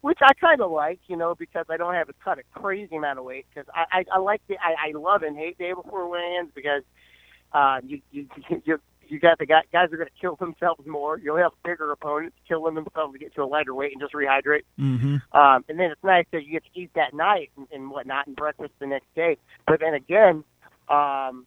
which 0.00 0.18
I 0.22 0.32
kind 0.34 0.60
of 0.60 0.70
like, 0.70 1.00
you 1.06 1.16
know, 1.16 1.34
because 1.34 1.66
I 1.68 1.76
don't 1.76 1.94
have 1.94 2.08
to 2.08 2.14
cut 2.24 2.38
a 2.38 2.42
crazy 2.58 2.96
amount 2.96 3.18
of 3.18 3.24
weight. 3.24 3.46
Because 3.52 3.68
I, 3.74 4.00
I 4.00 4.04
I 4.14 4.18
like 4.18 4.42
the 4.48 4.56
I, 4.58 4.88
I 4.88 4.98
love 4.98 5.22
and 5.22 5.36
hate 5.36 5.58
day 5.58 5.72
before 5.72 6.08
weigh-ins 6.08 6.50
because 6.54 6.82
uh, 7.52 7.80
you 7.84 8.00
you 8.10 8.26
you 8.64 8.80
you 9.08 9.20
got 9.20 9.38
the 9.38 9.46
guy, 9.46 9.60
guys 9.72 9.92
are 9.92 9.96
going 9.96 10.08
to 10.08 10.20
kill 10.20 10.36
themselves 10.36 10.86
more. 10.86 11.18
You'll 11.18 11.36
have 11.36 11.52
bigger 11.64 11.90
opponents 11.92 12.36
killing 12.48 12.74
themselves 12.74 13.12
to 13.12 13.18
get 13.18 13.34
to 13.34 13.42
a 13.42 13.44
lighter 13.44 13.74
weight 13.74 13.92
and 13.92 14.00
just 14.00 14.14
rehydrate. 14.14 14.62
Mm-hmm. 14.80 15.16
Um, 15.36 15.64
and 15.68 15.78
then 15.78 15.90
it's 15.90 16.02
nice 16.02 16.24
that 16.32 16.44
you 16.44 16.52
get 16.52 16.64
to 16.64 16.80
eat 16.80 16.90
that 16.94 17.12
night 17.12 17.50
and, 17.56 17.66
and 17.72 17.90
whatnot 17.90 18.26
and 18.26 18.34
breakfast 18.34 18.72
the 18.78 18.86
next 18.86 19.14
day. 19.14 19.36
But 19.66 19.80
then 19.80 19.94
again, 19.94 20.44
um, 20.88 21.46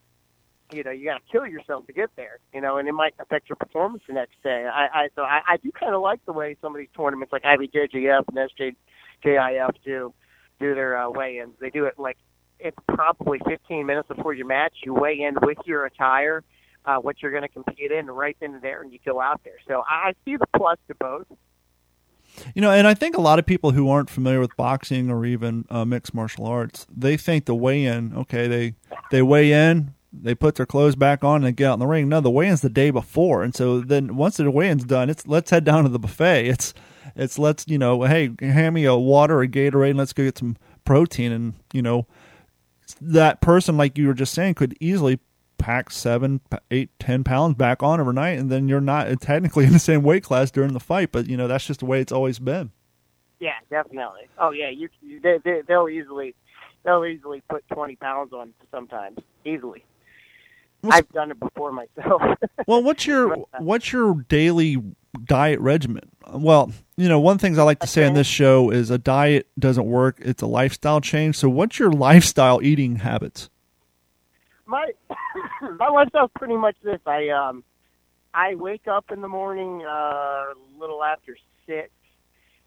you 0.76 0.84
know, 0.84 0.92
you 0.92 1.06
got 1.06 1.26
to 1.26 1.32
kill 1.32 1.48
yourself 1.48 1.88
to 1.88 1.94
get 1.94 2.10
there, 2.16 2.40
you 2.54 2.62
know, 2.62 2.78
and 2.78 2.88
it 2.88 2.92
might 2.92 3.14
affect 3.20 3.50
your 3.50 3.56
performance 3.56 4.04
the 4.08 4.14
next 4.14 4.36
day. 4.44 4.68
I, 4.72 4.88
I 4.94 5.10
so 5.16 5.22
I, 5.22 5.42
I 5.48 5.58
do 5.58 5.72
kind 5.72 5.96
of 5.96 6.02
like 6.02 6.24
the 6.26 6.34
way 6.34 6.58
some 6.62 6.76
of 6.76 6.80
these 6.80 6.90
tournaments 6.96 7.32
like 7.32 7.44
IBJJF 7.44 8.24
and 8.28 8.76
SJJIF 9.24 9.72
do 9.84 10.14
do 10.60 10.76
their 10.76 10.98
uh, 10.98 11.10
weigh-ins. 11.10 11.54
They 11.60 11.70
do 11.70 11.86
it 11.86 11.96
like 11.98 12.18
it's 12.60 12.78
probably 12.88 13.40
15 13.48 13.86
minutes 13.86 14.08
before 14.08 14.34
your 14.34 14.48
match. 14.48 14.74
You 14.84 14.94
weigh 14.94 15.22
in 15.22 15.36
with 15.42 15.58
your 15.66 15.86
attire, 15.86 16.44
uh, 16.86 16.98
what 16.98 17.22
you're 17.22 17.32
going 17.32 17.44
to 17.44 17.50
compete 17.50 17.92
in, 17.92 18.08
right 18.08 18.36
then 18.40 18.56
and 18.56 18.62
there, 18.62 18.82
and 18.82 18.92
you 18.92 19.00
go 19.06 19.22
out 19.22 19.42
there. 19.44 19.58
So 19.68 19.84
I 19.88 20.14
see 20.24 20.38
the 20.38 20.48
plus 20.56 20.78
to 20.88 20.96
both. 20.96 21.28
You 22.54 22.62
know, 22.62 22.72
and 22.72 22.88
I 22.88 22.94
think 22.94 23.16
a 23.16 23.22
lot 23.22 23.40
of 23.40 23.46
people 23.46 23.72
who 23.72 23.90
aren't 23.90 24.10
familiar 24.10 24.40
with 24.40 24.56
boxing 24.58 25.10
or 25.10 25.26
even 25.26 25.66
uh, 25.70 25.86
mixed 25.86 26.14
martial 26.14 26.46
arts, 26.46 26.86
they 26.96 27.18
think 27.18 27.46
the 27.46 27.56
weigh-in. 27.56 28.14
Okay, 28.16 28.48
they 28.48 28.76
they 29.12 29.22
weigh 29.22 29.52
in, 29.52 29.94
they 30.24 30.36
put 30.36 30.56
their 30.56 30.66
clothes 30.66 30.96
back 30.96 31.24
on, 31.24 31.44
and 31.44 31.56
get 31.56 31.70
out 31.70 31.74
in 31.74 31.80
the 31.80 31.88
ring. 31.88 32.10
No, 32.10 32.22
the 32.22 32.32
weigh-in's 32.32 32.62
the 32.62 32.70
day 32.70 32.90
before, 32.92 33.44
and 33.44 33.56
so 33.56 33.80
then 33.80 34.16
once 34.16 34.38
the 34.38 34.50
weigh-in's 34.52 34.84
done, 34.86 35.10
it's 35.10 35.28
let's 35.28 35.52
head 35.52 35.64
down 35.64 35.84
to 35.84 35.90
the 35.90 36.00
buffet. 36.00 36.50
It's 36.56 36.74
it's 37.16 37.38
let's 37.38 37.68
you 37.68 37.78
know, 37.78 38.04
hey, 38.04 38.32
hand 38.40 38.76
me 38.76 38.86
a 38.86 38.96
water 38.96 39.42
a 39.42 39.48
Gatorade, 39.48 39.92
and 39.92 40.00
let's 40.00 40.14
go 40.14 40.24
get 40.24 40.38
some 40.38 40.58
protein, 40.84 41.32
and 41.32 41.54
you 41.74 41.82
know, 41.82 42.08
that 43.02 43.42
person, 43.42 43.78
like 43.78 43.98
you 43.98 44.08
were 44.08 44.14
just 44.14 44.34
saying, 44.34 44.56
could 44.56 44.76
easily 44.80 45.20
pack 45.58 45.92
seven, 45.92 46.42
eight, 46.72 46.90
ten 47.00 47.24
pounds 47.24 47.56
back 47.56 47.82
on 47.82 48.00
overnight, 48.00 48.38
and 48.38 48.52
then 48.52 48.68
you're 48.68 48.82
not 48.82 49.22
technically 49.22 49.66
in 49.66 49.74
the 49.74 49.80
same 49.80 50.04
weight 50.04 50.24
class 50.24 50.52
during 50.52 50.74
the 50.74 50.80
fight. 50.80 51.12
But 51.12 51.28
you 51.28 51.38
know, 51.38 51.48
that's 51.48 51.66
just 51.66 51.80
the 51.82 51.86
way 51.86 52.02
it's 52.02 52.12
always 52.12 52.40
been. 52.40 52.72
Yeah, 53.40 53.56
definitely. 53.70 54.28
Oh 54.38 54.52
yeah, 54.52 54.70
you, 54.70 54.90
you 55.02 55.20
they, 55.20 55.40
they 55.44 55.62
they'll 55.68 55.90
easily 55.90 56.36
they'll 56.84 57.06
easily 57.06 57.42
put 57.50 57.68
twenty 57.70 57.96
pounds 57.96 58.34
on 58.34 58.54
sometimes 58.72 59.20
easily. 59.44 59.84
Well, 60.88 60.98
I've 60.98 61.10
done 61.10 61.32
it 61.32 61.40
before 61.40 61.72
myself. 61.72 62.22
Well, 62.68 62.82
what's 62.82 63.06
your 63.06 63.36
what's 63.60 63.92
your 63.92 64.16
daily 64.28 64.82
diet 65.24 65.60
regimen? 65.60 66.10
Well, 66.34 66.72
you 66.98 67.08
know, 67.08 67.20
one 67.20 67.34
of 67.34 67.38
the 67.40 67.48
things 67.48 67.60
I 67.60 67.64
like 67.64 67.80
to 67.80 67.88
say 67.88 68.06
on 68.06 68.16
this 68.16 68.26
show 68.26 68.72
is 68.72 68.90
a 68.90 68.98
diet 68.98 69.48
doesn't 69.60 69.86
work; 69.86 70.18
it's 70.20 70.42
a 70.42 70.48
lifestyle 70.48 71.00
change. 71.00 71.36
So, 71.36 71.48
what's 71.48 71.78
your 71.78 71.92
lifestyle 72.08 72.64
eating 72.64 72.98
habits? 72.98 73.50
my 74.66 74.92
my 75.80 75.88
lifestyle's 75.90 76.32
pretty 76.36 76.58
much 76.58 76.76
this. 76.84 77.00
I 77.06 77.30
um 77.30 77.64
I 78.34 78.56
wake 78.56 78.88
up 78.88 79.12
in 79.12 79.22
the 79.22 79.28
morning 79.28 79.84
uh, 79.86 79.90
a 79.90 80.54
little 80.80 81.04
after 81.04 81.38
six, 81.66 81.90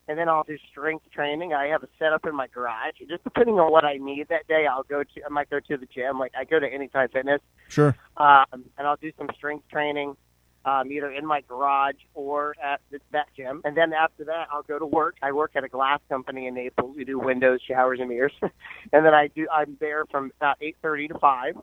and 0.09 0.19
then 0.19 0.29
I'll 0.29 0.43
do 0.43 0.57
strength 0.71 1.05
training. 1.13 1.53
I 1.53 1.67
have 1.67 1.83
a 1.83 1.89
setup 1.99 2.27
in 2.27 2.35
my 2.35 2.47
garage. 2.47 2.95
Just 3.09 3.25
depending 3.25 3.61
on 3.61 3.71
what 3.71 3.85
I 3.85 3.99
need 3.99 4.29
that 4.29 4.49
day, 4.49 4.67
I'll 4.67 4.83
go 4.83 5.03
to. 5.05 5.25
I 5.25 5.29
might 5.29 5.51
go 5.51 5.61
to 5.61 5.77
the 5.77 5.87
gym. 5.87 6.19
Like 6.19 6.33
I 6.37 6.45
go 6.45 6.59
to 6.59 6.67
Anytime 6.67 7.09
Fitness. 7.11 7.43
Sure. 7.69 7.95
um, 8.17 8.65
and 8.79 8.87
I'll 8.87 8.97
do 8.97 9.13
some 9.19 9.29
strength 9.37 9.69
training, 9.71 10.17
um, 10.65 10.91
either 10.91 11.13
in 11.13 11.27
my 11.27 11.43
garage 11.43 11.97
or 12.15 12.55
at 12.65 12.81
the, 12.91 13.01
that 13.13 13.27
gym. 13.37 13.61
And 13.65 13.77
then 13.77 13.93
after 13.93 14.25
that, 14.25 14.49
I'll 14.51 14.63
go 14.63 14.79
to 14.79 14.87
work. 14.87 15.17
I 15.23 15.33
work 15.33 15.53
at 15.55 15.63
a 15.65 15.69
glass 15.69 16.01
company 16.09 16.47
in 16.47 16.55
Naples. 16.55 16.97
We 16.97 17.05
do 17.05 17.19
windows, 17.19 17.61
showers, 17.69 18.01
and 18.01 18.09
mirrors. 18.09 18.33
and 18.41 19.05
then 19.05 19.13
I 19.13 19.29
do. 19.29 19.47
I'm 19.53 19.77
there 19.79 20.07
from 20.07 20.33
about 20.41 20.57
eight 20.63 20.77
thirty 20.81 21.07
to 21.09 21.19
five. 21.19 21.55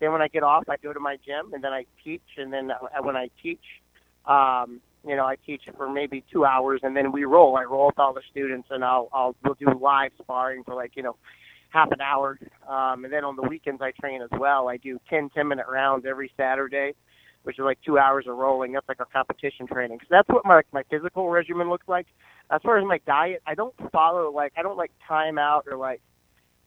Then 0.00 0.10
when 0.12 0.22
I 0.22 0.28
get 0.28 0.42
off, 0.42 0.64
I 0.70 0.76
go 0.78 0.92
to 0.94 1.00
my 1.00 1.16
gym, 1.24 1.52
and 1.52 1.62
then 1.62 1.72
I 1.72 1.84
teach. 2.02 2.22
And 2.38 2.50
then 2.50 2.70
uh, 2.70 3.02
when 3.02 3.16
I 3.16 3.28
teach, 3.42 3.62
um, 4.24 4.80
you 5.06 5.16
know, 5.16 5.24
I 5.24 5.36
teach 5.44 5.62
for 5.76 5.90
maybe 5.90 6.24
two 6.32 6.44
hours, 6.44 6.80
and 6.82 6.96
then 6.96 7.12
we 7.12 7.24
roll. 7.24 7.56
I 7.56 7.64
roll 7.64 7.86
with 7.86 7.98
all 7.98 8.14
the 8.14 8.22
students, 8.30 8.68
and 8.70 8.84
I'll 8.84 9.08
I'll 9.12 9.36
we'll 9.44 9.54
do 9.54 9.66
live 9.78 10.12
sparring 10.20 10.64
for 10.64 10.74
like 10.74 10.92
you 10.96 11.02
know 11.02 11.16
half 11.70 11.90
an 11.90 12.00
hour. 12.00 12.38
Um, 12.68 13.04
and 13.04 13.12
then 13.12 13.24
on 13.24 13.36
the 13.36 13.42
weekends, 13.42 13.82
I 13.82 13.90
train 14.00 14.22
as 14.22 14.30
well. 14.38 14.68
I 14.68 14.76
do 14.76 14.98
10 15.10 15.30
10 15.34 15.48
minute 15.48 15.66
rounds 15.70 16.06
every 16.08 16.30
Saturday, 16.36 16.94
which 17.42 17.58
is 17.58 17.64
like 17.64 17.78
two 17.84 17.98
hours 17.98 18.26
of 18.28 18.36
rolling. 18.36 18.72
That's 18.72 18.88
like 18.88 19.00
our 19.00 19.08
competition 19.12 19.66
training. 19.66 19.98
So 20.02 20.06
that's 20.10 20.28
what 20.28 20.44
my 20.44 20.62
my 20.72 20.82
physical 20.90 21.28
regimen 21.28 21.68
looks 21.68 21.88
like. 21.88 22.06
As 22.50 22.60
far 22.62 22.78
as 22.78 22.84
my 22.86 22.98
diet, 23.06 23.42
I 23.46 23.54
don't 23.54 23.74
follow 23.92 24.30
like 24.30 24.52
I 24.56 24.62
don't 24.62 24.78
like 24.78 24.92
time 25.06 25.38
out 25.38 25.66
or 25.70 25.76
like 25.76 26.00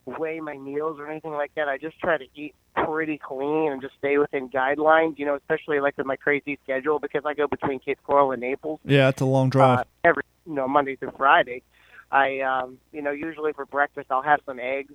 weigh 0.07 0.39
my 0.39 0.57
meals 0.57 0.99
or 0.99 1.09
anything 1.09 1.33
like 1.33 1.53
that. 1.55 1.67
I 1.67 1.77
just 1.77 1.99
try 1.99 2.17
to 2.17 2.25
eat 2.33 2.55
pretty 2.75 3.17
clean 3.17 3.71
and 3.71 3.81
just 3.81 3.95
stay 3.97 4.17
within 4.17 4.49
guidelines. 4.49 5.19
You 5.19 5.25
know, 5.25 5.35
especially 5.35 5.79
like 5.79 5.97
with 5.97 6.05
my 6.05 6.15
crazy 6.15 6.57
schedule 6.63 6.99
because 6.99 7.23
I 7.25 7.33
go 7.33 7.47
between 7.47 7.79
Cape 7.79 7.99
Coral 8.05 8.31
and 8.31 8.41
Naples 8.41 8.79
Yeah, 8.85 9.09
it's 9.09 9.21
a 9.21 9.25
long 9.25 9.49
drive. 9.49 9.79
uh, 9.79 9.83
every 10.03 10.23
you 10.45 10.53
know 10.53 10.67
Monday 10.67 10.95
through 10.95 11.11
Friday. 11.17 11.63
I 12.11 12.39
um, 12.39 12.77
you 12.93 13.01
know 13.01 13.11
usually 13.11 13.51
for 13.53 13.65
breakfast 13.65 14.07
I'll 14.09 14.21
have 14.21 14.39
some 14.45 14.59
eggs. 14.59 14.93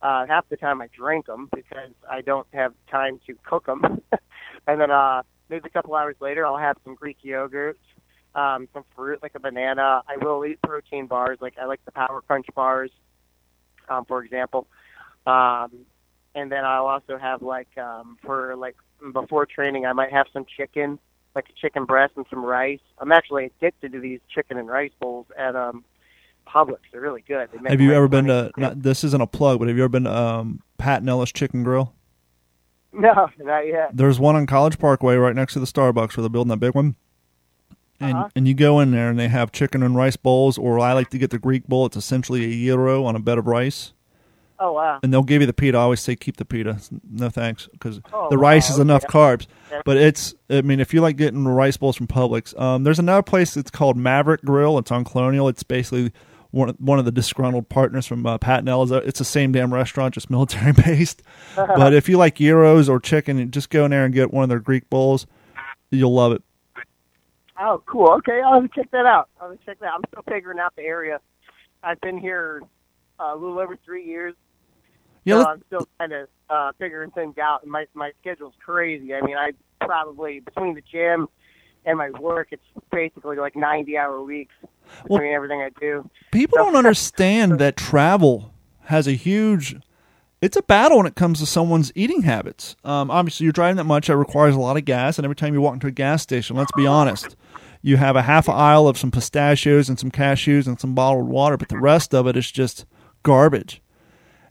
Uh, 0.00 0.26
half 0.26 0.48
the 0.48 0.56
time 0.56 0.80
I 0.80 0.88
drink 0.96 1.26
them 1.26 1.48
because 1.52 1.90
I 2.08 2.20
don't 2.20 2.46
have 2.52 2.72
time 2.88 3.20
to 3.26 3.34
cook 3.44 3.66
them, 3.66 4.00
and 4.68 4.80
then 4.80 4.90
uh, 4.92 5.22
maybe 5.48 5.66
a 5.66 5.70
couple 5.70 5.94
hours 5.94 6.14
later 6.20 6.46
I'll 6.46 6.56
have 6.56 6.76
some 6.84 6.94
Greek 6.94 7.18
yogurt, 7.22 7.78
um, 8.36 8.68
some 8.72 8.84
fruit 8.94 9.20
like 9.22 9.32
a 9.34 9.40
banana. 9.40 10.02
I 10.08 10.16
will 10.24 10.44
eat 10.44 10.60
protein 10.62 11.06
bars 11.06 11.38
like 11.40 11.54
I 11.60 11.64
like 11.66 11.84
the 11.84 11.90
Power 11.90 12.22
Crunch 12.22 12.46
bars, 12.54 12.92
um, 13.88 14.04
for 14.04 14.22
example. 14.22 14.66
Um, 15.26 15.86
and 16.34 16.50
then 16.52 16.64
I'll 16.64 16.86
also 16.86 17.18
have 17.18 17.42
like 17.42 17.76
um, 17.78 18.18
for 18.24 18.56
like 18.56 18.76
before 19.12 19.46
training 19.46 19.86
I 19.86 19.92
might 19.92 20.12
have 20.12 20.26
some 20.32 20.44
chicken 20.56 20.98
like 21.34 21.46
a 21.50 21.52
chicken 21.60 21.84
breast 21.84 22.14
and 22.16 22.26
some 22.30 22.44
rice. 22.44 22.80
I'm 22.98 23.12
actually 23.12 23.46
addicted 23.46 23.92
to 23.92 24.00
these 24.00 24.20
chicken 24.34 24.58
and 24.58 24.68
rice 24.68 24.92
bowls 25.00 25.26
at 25.36 25.54
um 25.54 25.84
Publix. 26.48 26.78
They're 26.90 27.00
really 27.00 27.22
good. 27.26 27.48
They 27.52 27.58
make 27.60 27.70
Have 27.70 27.80
you 27.80 27.92
ever 27.92 28.08
been 28.08 28.26
to? 28.26 28.50
Not, 28.56 28.82
this 28.82 29.04
isn't 29.04 29.20
a 29.20 29.26
plug, 29.26 29.58
but 29.58 29.68
have 29.68 29.76
you 29.76 29.84
ever 29.84 29.90
been 29.90 30.04
to 30.04 30.16
um, 30.16 30.62
Pat 30.78 31.00
and 31.00 31.08
Ellis 31.08 31.30
Chicken 31.30 31.62
Grill? 31.62 31.92
No, 32.92 33.28
not 33.38 33.66
yet. 33.66 33.90
There's 33.94 34.18
one 34.18 34.36
on 34.36 34.46
College 34.46 34.78
Parkway 34.78 35.16
right 35.16 35.34
next 35.34 35.52
to 35.54 35.60
the 35.60 35.66
Starbucks 35.66 36.16
where 36.16 36.22
they're 36.22 36.28
building 36.30 36.48
that 36.50 36.56
big 36.58 36.74
one. 36.74 36.96
And 38.00 38.14
Uh-huh. 38.14 38.28
and 38.36 38.46
you 38.46 38.54
go 38.54 38.78
in 38.80 38.90
there 38.92 39.10
and 39.10 39.18
they 39.18 39.28
have 39.28 39.50
chicken 39.52 39.82
and 39.82 39.96
rice 39.96 40.16
bowls, 40.16 40.56
or 40.56 40.78
I 40.78 40.92
like 40.92 41.10
to 41.10 41.18
get 41.18 41.30
the 41.30 41.38
Greek 41.38 41.66
bowl. 41.66 41.86
It's 41.86 41.96
essentially 41.96 42.44
a 42.44 42.66
gyro 42.66 43.04
on 43.04 43.16
a 43.16 43.18
bed 43.18 43.38
of 43.38 43.46
rice, 43.48 43.92
Oh 44.60 44.72
wow. 44.72 45.00
and 45.02 45.12
they'll 45.12 45.22
give 45.24 45.40
you 45.42 45.46
the 45.46 45.52
pita. 45.52 45.76
I 45.76 45.80
always 45.82 46.00
say 46.00 46.14
keep 46.14 46.36
the 46.36 46.44
pita. 46.44 46.78
No 47.10 47.28
thanks, 47.28 47.68
because 47.72 48.00
Oh, 48.12 48.28
the 48.30 48.38
rice 48.38 48.68
wow, 48.70 48.74
is 48.76 48.80
enough 48.80 49.04
okay. 49.04 49.18
carbs. 49.18 49.46
Yeah. 49.72 49.82
But 49.84 49.96
it's, 49.96 50.34
I 50.48 50.62
mean, 50.62 50.78
if 50.78 50.94
you 50.94 51.00
like 51.00 51.16
getting 51.16 51.44
rice 51.46 51.76
bowls 51.76 51.96
from 51.96 52.06
Publix, 52.06 52.56
um, 52.60 52.84
there's 52.84 53.00
another 53.00 53.22
place 53.22 53.54
that's 53.54 53.70
called 53.70 53.96
Maverick 53.96 54.42
Grill. 54.42 54.78
It's 54.78 54.92
on 54.92 55.04
Colonial. 55.04 55.48
It's 55.48 55.64
basically 55.64 56.12
one 56.52 56.68
one 56.78 56.98
of 57.00 57.04
the 57.04 57.12
disgruntled 57.12 57.68
partners 57.68 58.06
from 58.06 58.24
uh, 58.24 58.38
Pat 58.38 58.60
and 58.60 58.68
Ella's. 58.68 58.92
It's 58.92 59.18
the 59.18 59.24
same 59.24 59.50
damn 59.50 59.74
restaurant, 59.74 60.14
just 60.14 60.30
military 60.36 60.70
based. 60.72 61.20
but 61.56 61.92
if 61.92 62.08
you 62.08 62.16
like 62.16 62.36
gyros 62.36 62.88
or 62.88 63.00
chicken, 63.00 63.50
just 63.50 63.70
go 63.70 63.84
in 63.86 63.90
there 63.90 64.04
and 64.04 64.14
get 64.14 64.32
one 64.32 64.44
of 64.44 64.48
their 64.50 64.60
Greek 64.60 64.88
bowls. 64.88 65.26
You'll 65.90 66.14
love 66.14 66.32
it. 66.32 66.42
Oh, 67.60 67.82
cool. 67.86 68.10
Okay, 68.18 68.40
I'll 68.44 68.60
have 68.60 68.70
to 68.70 68.80
check 68.80 68.90
that 68.92 69.06
out. 69.06 69.28
I'll 69.40 69.50
have 69.50 69.58
to 69.58 69.64
check 69.66 69.80
that. 69.80 69.86
out. 69.86 69.94
I'm 69.96 70.02
still 70.12 70.22
figuring 70.32 70.58
out 70.58 70.74
the 70.76 70.82
area. 70.82 71.18
I've 71.82 72.00
been 72.00 72.18
here 72.18 72.62
uh, 73.20 73.32
a 73.34 73.36
little 73.36 73.58
over 73.58 73.76
three 73.84 74.04
years. 74.04 74.34
Yeah, 75.24 75.42
so 75.42 75.48
I'm 75.48 75.62
still 75.66 75.88
kind 75.98 76.12
of 76.12 76.28
uh, 76.48 76.72
figuring 76.78 77.10
things 77.10 77.36
out. 77.38 77.62
And 77.62 77.70
my 77.72 77.86
my 77.94 78.12
schedule's 78.20 78.54
crazy. 78.64 79.14
I 79.14 79.20
mean, 79.20 79.36
I 79.36 79.50
probably 79.84 80.40
between 80.40 80.74
the 80.74 80.82
gym 80.90 81.28
and 81.84 81.98
my 81.98 82.10
work, 82.10 82.48
it's 82.50 82.62
basically 82.90 83.36
like 83.36 83.56
90 83.56 83.96
hour 83.98 84.22
weeks 84.22 84.54
between 85.02 85.20
Well- 85.22 85.34
everything 85.34 85.60
I 85.62 85.70
do. 85.80 86.08
people 86.32 86.58
don't 86.58 86.76
understand 86.76 87.58
that 87.58 87.76
travel 87.76 88.52
has 88.84 89.06
a 89.06 89.12
huge 89.12 89.76
it's 90.40 90.56
a 90.56 90.62
battle 90.62 90.98
when 90.98 91.06
it 91.06 91.14
comes 91.14 91.40
to 91.40 91.46
someone's 91.46 91.90
eating 91.94 92.22
habits. 92.22 92.76
Um, 92.84 93.10
obviously, 93.10 93.44
you're 93.44 93.52
driving 93.52 93.76
that 93.76 93.84
much; 93.84 94.06
that 94.06 94.16
requires 94.16 94.54
a 94.54 94.60
lot 94.60 94.76
of 94.76 94.84
gas. 94.84 95.18
And 95.18 95.24
every 95.24 95.36
time 95.36 95.54
you 95.54 95.60
walk 95.60 95.74
into 95.74 95.86
a 95.88 95.92
gas 95.92 96.22
station, 96.22 96.56
let's 96.56 96.72
be 96.72 96.86
honest, 96.86 97.36
you 97.82 97.96
have 97.96 98.16
a 98.16 98.22
half 98.22 98.48
aisle 98.48 98.86
of 98.88 98.98
some 98.98 99.10
pistachios 99.10 99.88
and 99.88 99.98
some 99.98 100.10
cashews 100.10 100.66
and 100.66 100.78
some 100.80 100.94
bottled 100.94 101.28
water, 101.28 101.56
but 101.56 101.68
the 101.68 101.78
rest 101.78 102.14
of 102.14 102.26
it 102.26 102.36
is 102.36 102.50
just 102.50 102.84
garbage. 103.22 103.80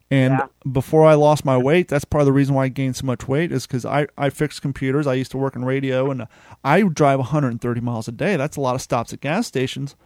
And 0.09 0.33
Yeah. 0.33 0.45
before 0.71 1.05
I 1.05 1.15
lost 1.15 1.43
my 1.43 1.57
weight, 1.57 1.89
that's 1.89 2.05
part 2.05 2.21
of 2.21 2.25
the 2.27 2.31
reason 2.31 2.55
why 2.55 2.63
I 2.65 2.69
gained 2.69 2.95
so 2.95 3.05
much 3.05 3.27
weight 3.27 3.51
is 3.51 3.67
because 3.67 3.85
I, 3.85 4.07
I 4.17 4.29
fixed 4.29 4.61
computers. 4.61 5.05
I 5.05 5.15
used 5.15 5.31
to 5.31 5.37
work 5.37 5.55
in 5.55 5.65
radio, 5.65 6.09
and 6.09 6.27
I 6.63 6.81
drive 6.83 7.19
130 7.19 7.81
miles 7.81 8.07
a 8.07 8.13
day. 8.13 8.37
That's 8.37 8.55
a 8.55 8.61
lot 8.61 8.75
of 8.75 8.81
stops 8.81 9.11
at 9.11 9.19
gas 9.19 9.47
stations 9.47 9.97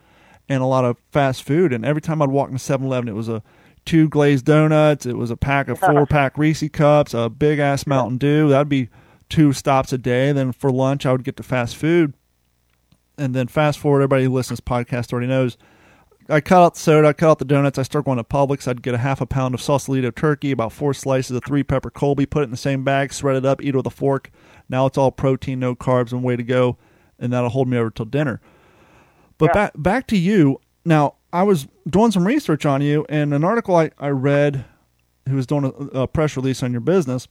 and 0.49 0.63
a 0.63 0.65
lot 0.65 0.85
of 0.85 0.97
fast 1.11 1.43
food. 1.43 1.71
And 1.71 1.85
every 1.85 2.01
time 2.01 2.19
I'd 2.21 2.29
walk 2.29 2.47
into 2.49 2.57
7 2.59 2.85
Eleven, 2.85 3.09
it 3.09 3.15
was 3.15 3.29
a 3.29 3.43
two 3.85 4.07
glazed 4.09 4.45
donuts, 4.45 5.05
it 5.05 5.17
was 5.17 5.31
a 5.31 5.37
pack 5.37 5.67
of 5.67 5.79
four 5.79 6.05
pack 6.05 6.37
Reese 6.37 6.67
cups, 6.69 7.13
a 7.13 7.29
big 7.29 7.59
ass 7.59 7.87
Mountain 7.87 8.17
Dew. 8.17 8.49
That'd 8.49 8.69
be 8.69 8.89
two 9.29 9.53
stops 9.53 9.91
a 9.93 9.97
day. 9.97 10.31
Then 10.31 10.51
for 10.51 10.71
lunch, 10.71 11.05
I 11.05 11.11
would 11.11 11.23
get 11.23 11.37
the 11.37 11.43
fast 11.43 11.75
food. 11.75 12.13
And 13.17 13.33
then 13.35 13.47
fast 13.47 13.79
forward, 13.79 13.99
everybody 13.99 14.25
who 14.25 14.33
listens 14.33 14.59
to 14.59 14.63
podcast 14.65 15.11
already 15.11 15.27
knows. 15.27 15.57
I 16.29 16.39
cut 16.39 16.63
out 16.63 16.73
the 16.75 16.79
soda, 16.79 17.09
I 17.09 17.13
cut 17.13 17.29
out 17.29 17.39
the 17.39 17.45
donuts. 17.45 17.77
I 17.77 17.83
start 17.83 18.05
going 18.05 18.17
to 18.17 18.23
Publix. 18.23 18.67
I'd 18.67 18.81
get 18.81 18.93
a 18.93 18.99
half 18.99 19.19
a 19.19 19.25
pound 19.25 19.53
of 19.53 19.61
Sausalito 19.61 20.11
turkey, 20.11 20.51
about 20.51 20.71
four 20.71 20.93
slices 20.93 21.35
of 21.35 21.43
three 21.43 21.63
pepper 21.63 21.89
Colby, 21.89 22.25
put 22.25 22.41
it 22.41 22.45
in 22.45 22.51
the 22.51 22.57
same 22.57 22.83
bag, 22.83 23.11
shred 23.11 23.35
it 23.35 23.45
up, 23.45 23.61
eat 23.61 23.69
it 23.69 23.75
with 23.75 23.87
a 23.87 23.91
fork. 23.91 24.31
Now 24.69 24.85
it's 24.85 24.97
all 24.97 25.11
protein, 25.11 25.59
no 25.59 25.75
carbs, 25.75 26.11
and 26.13 26.23
way 26.23 26.35
to 26.37 26.43
go. 26.43 26.77
And 27.19 27.33
that'll 27.33 27.49
hold 27.49 27.67
me 27.67 27.77
over 27.77 27.89
till 27.89 28.05
dinner. 28.05 28.39
But 29.37 29.47
Yeah. 29.47 29.53
back 29.53 29.73
back 29.75 30.07
to 30.07 30.17
you. 30.17 30.61
Now 30.85 31.15
I 31.33 31.43
was 31.43 31.67
doing 31.89 32.11
some 32.11 32.27
research 32.27 32.65
on 32.65 32.81
you, 32.81 33.05
and 33.09 33.33
an 33.33 33.43
article 33.43 33.75
I, 33.75 33.91
I 33.97 34.09
read, 34.09 34.65
who 35.27 35.35
was 35.35 35.45
doing 35.45 35.65
a, 35.65 36.01
a 36.01 36.07
press 36.07 36.35
release 36.35 36.63
on 36.63 36.71
your 36.71 36.81
business. 36.81 37.27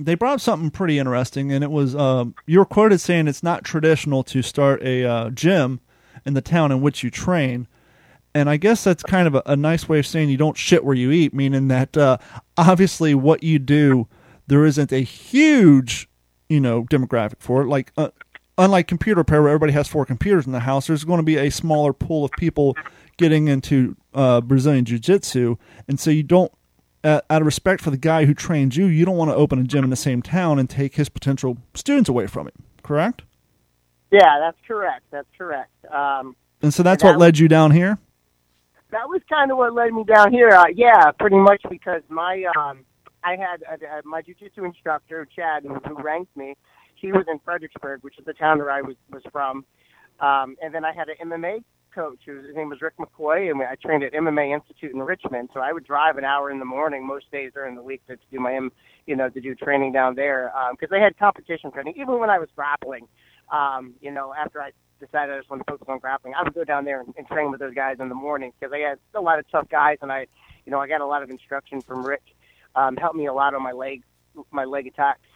They 0.00 0.14
brought 0.14 0.34
up 0.34 0.40
something 0.40 0.70
pretty 0.70 0.98
interesting, 0.98 1.50
and 1.50 1.64
it 1.64 1.70
was 1.70 1.96
um, 1.96 2.34
you 2.46 2.58
were 2.58 2.64
quoted 2.64 3.00
saying 3.00 3.26
it's 3.26 3.42
not 3.42 3.64
traditional 3.64 4.22
to 4.24 4.42
start 4.42 4.82
a 4.82 5.04
uh, 5.04 5.30
gym 5.30 5.80
in 6.24 6.34
the 6.34 6.40
town 6.40 6.70
in 6.70 6.80
which 6.80 7.02
you 7.02 7.10
train. 7.10 7.66
And 8.34 8.48
I 8.48 8.58
guess 8.58 8.84
that's 8.84 9.02
kind 9.02 9.26
of 9.26 9.34
a, 9.34 9.42
a 9.46 9.56
nice 9.56 9.88
way 9.88 9.98
of 9.98 10.06
saying 10.06 10.28
you 10.28 10.36
don't 10.36 10.56
shit 10.56 10.84
where 10.84 10.94
you 10.94 11.10
eat, 11.10 11.34
meaning 11.34 11.68
that 11.68 11.96
uh, 11.96 12.18
obviously 12.56 13.14
what 13.14 13.42
you 13.42 13.58
do, 13.58 14.06
there 14.46 14.64
isn't 14.64 14.92
a 14.92 15.00
huge, 15.00 16.08
you 16.48 16.60
know, 16.60 16.84
demographic 16.84 17.40
for 17.40 17.62
it. 17.62 17.66
Like, 17.66 17.92
uh, 17.96 18.10
unlike 18.58 18.86
computer 18.88 19.20
repair, 19.20 19.40
where 19.40 19.50
everybody 19.50 19.72
has 19.72 19.88
four 19.88 20.04
computers 20.04 20.44
in 20.46 20.52
the 20.52 20.60
house, 20.60 20.88
there's 20.88 21.04
going 21.04 21.18
to 21.18 21.24
be 21.24 21.36
a 21.36 21.50
smaller 21.50 21.92
pool 21.92 22.24
of 22.24 22.30
people 22.32 22.76
getting 23.16 23.48
into 23.48 23.96
uh, 24.14 24.40
Brazilian 24.40 24.84
Jiu 24.84 24.98
Jitsu. 24.98 25.56
And 25.86 25.98
so 25.98 26.10
you 26.10 26.22
don't, 26.22 26.52
uh, 27.04 27.20
out 27.30 27.40
of 27.42 27.46
respect 27.46 27.80
for 27.80 27.90
the 27.90 27.96
guy 27.96 28.24
who 28.26 28.34
trained 28.34 28.76
you, 28.76 28.86
you 28.86 29.04
don't 29.04 29.16
want 29.16 29.30
to 29.30 29.34
open 29.36 29.58
a 29.58 29.64
gym 29.64 29.84
in 29.84 29.90
the 29.90 29.96
same 29.96 30.20
town 30.20 30.58
and 30.58 30.68
take 30.68 30.96
his 30.96 31.08
potential 31.08 31.56
students 31.74 32.08
away 32.08 32.26
from 32.26 32.48
him, 32.48 32.64
correct? 32.82 33.22
Yeah, 34.10 34.38
that's 34.40 34.58
correct. 34.66 35.04
That's 35.10 35.28
correct. 35.36 35.70
Um, 35.92 36.34
And 36.60 36.74
so 36.74 36.82
that's 36.82 37.02
And 37.02 37.08
what 37.08 37.12
that 37.14 37.18
led 37.24 37.38
you 37.38 37.48
down 37.48 37.70
here? 37.70 37.98
that 38.90 39.06
was 39.08 39.20
kind 39.28 39.50
of 39.52 39.58
what 39.58 39.74
led 39.74 39.92
me 39.92 40.02
down 40.04 40.32
here. 40.32 40.48
Uh, 40.48 40.64
yeah, 40.74 41.10
pretty 41.20 41.36
much 41.36 41.60
because 41.68 42.02
my 42.08 42.44
um, 42.56 42.84
I 43.22 43.36
had 43.36 43.62
uh, 43.70 43.74
uh, 43.74 44.00
my 44.04 44.22
jujitsu 44.22 44.64
instructor 44.64 45.26
Chad, 45.36 45.64
who, 45.64 45.74
who 45.74 46.02
ranked 46.02 46.34
me. 46.36 46.56
He 47.00 47.12
was 47.12 47.24
in 47.30 47.38
Fredericksburg, 47.44 48.02
which 48.02 48.18
is 48.18 48.24
the 48.24 48.34
town 48.34 48.58
where 48.58 48.70
I 48.70 48.82
was 48.82 48.96
was 49.10 49.22
from. 49.32 49.64
Um, 50.20 50.56
and 50.62 50.74
then 50.74 50.84
I 50.84 50.92
had 50.92 51.08
an 51.08 51.30
MMA 51.30 51.62
coach. 51.94 52.20
Who, 52.26 52.42
his 52.42 52.54
name 52.56 52.68
was 52.68 52.80
Rick 52.80 52.94
McCoy, 52.98 53.50
and 53.50 53.60
I 53.62 53.76
trained 53.76 54.02
at 54.04 54.12
MMA 54.12 54.54
Institute 54.54 54.92
in 54.92 55.00
Richmond. 55.00 55.50
So 55.54 55.60
I 55.60 55.72
would 55.72 55.84
drive 55.84 56.16
an 56.16 56.24
hour 56.24 56.50
in 56.50 56.58
the 56.58 56.64
morning 56.64 57.06
most 57.06 57.30
days 57.30 57.52
during 57.54 57.74
the 57.76 57.82
week 57.82 58.02
to, 58.06 58.16
to 58.16 58.22
do 58.30 58.40
my 58.40 58.58
you 59.06 59.16
know, 59.16 59.28
to 59.28 59.40
do 59.40 59.54
training 59.54 59.92
down 59.92 60.14
there 60.14 60.52
because 60.72 60.90
they 60.90 61.00
had 61.00 61.16
competition 61.18 61.70
training. 61.72 61.94
Even 61.96 62.18
when 62.18 62.30
I 62.30 62.38
was 62.38 62.48
grappling, 62.54 63.08
um, 63.52 63.94
you 64.00 64.10
know, 64.10 64.34
after 64.34 64.60
I 64.60 64.70
decided 65.00 65.34
I 65.34 65.38
just 65.38 65.50
wanted 65.50 65.64
to 65.64 65.72
focus 65.72 65.86
on 65.88 65.98
grappling, 65.98 66.34
I 66.34 66.42
would 66.42 66.54
go 66.54 66.64
down 66.64 66.84
there 66.84 67.00
and, 67.00 67.14
and 67.16 67.26
train 67.26 67.50
with 67.50 67.60
those 67.60 67.74
guys 67.74 67.96
in 68.00 68.08
the 68.08 68.14
morning 68.14 68.52
because 68.58 68.72
I 68.72 68.78
had 68.78 68.98
a 69.14 69.20
lot 69.20 69.38
of 69.38 69.50
tough 69.50 69.68
guys, 69.70 69.98
and 70.02 70.12
I, 70.12 70.26
you 70.66 70.72
know, 70.72 70.80
I 70.80 70.88
got 70.88 71.00
a 71.00 71.06
lot 71.06 71.22
of 71.22 71.30
instruction 71.30 71.80
from 71.80 72.04
Rick. 72.04 72.22
Um, 72.74 72.96
helped 72.96 73.16
me 73.16 73.26
a 73.26 73.32
lot 73.32 73.54
on 73.54 73.62
my 73.62 73.72
leg, 73.72 74.02
my 74.50 74.64
leg 74.64 74.86
attacks, 74.86 75.26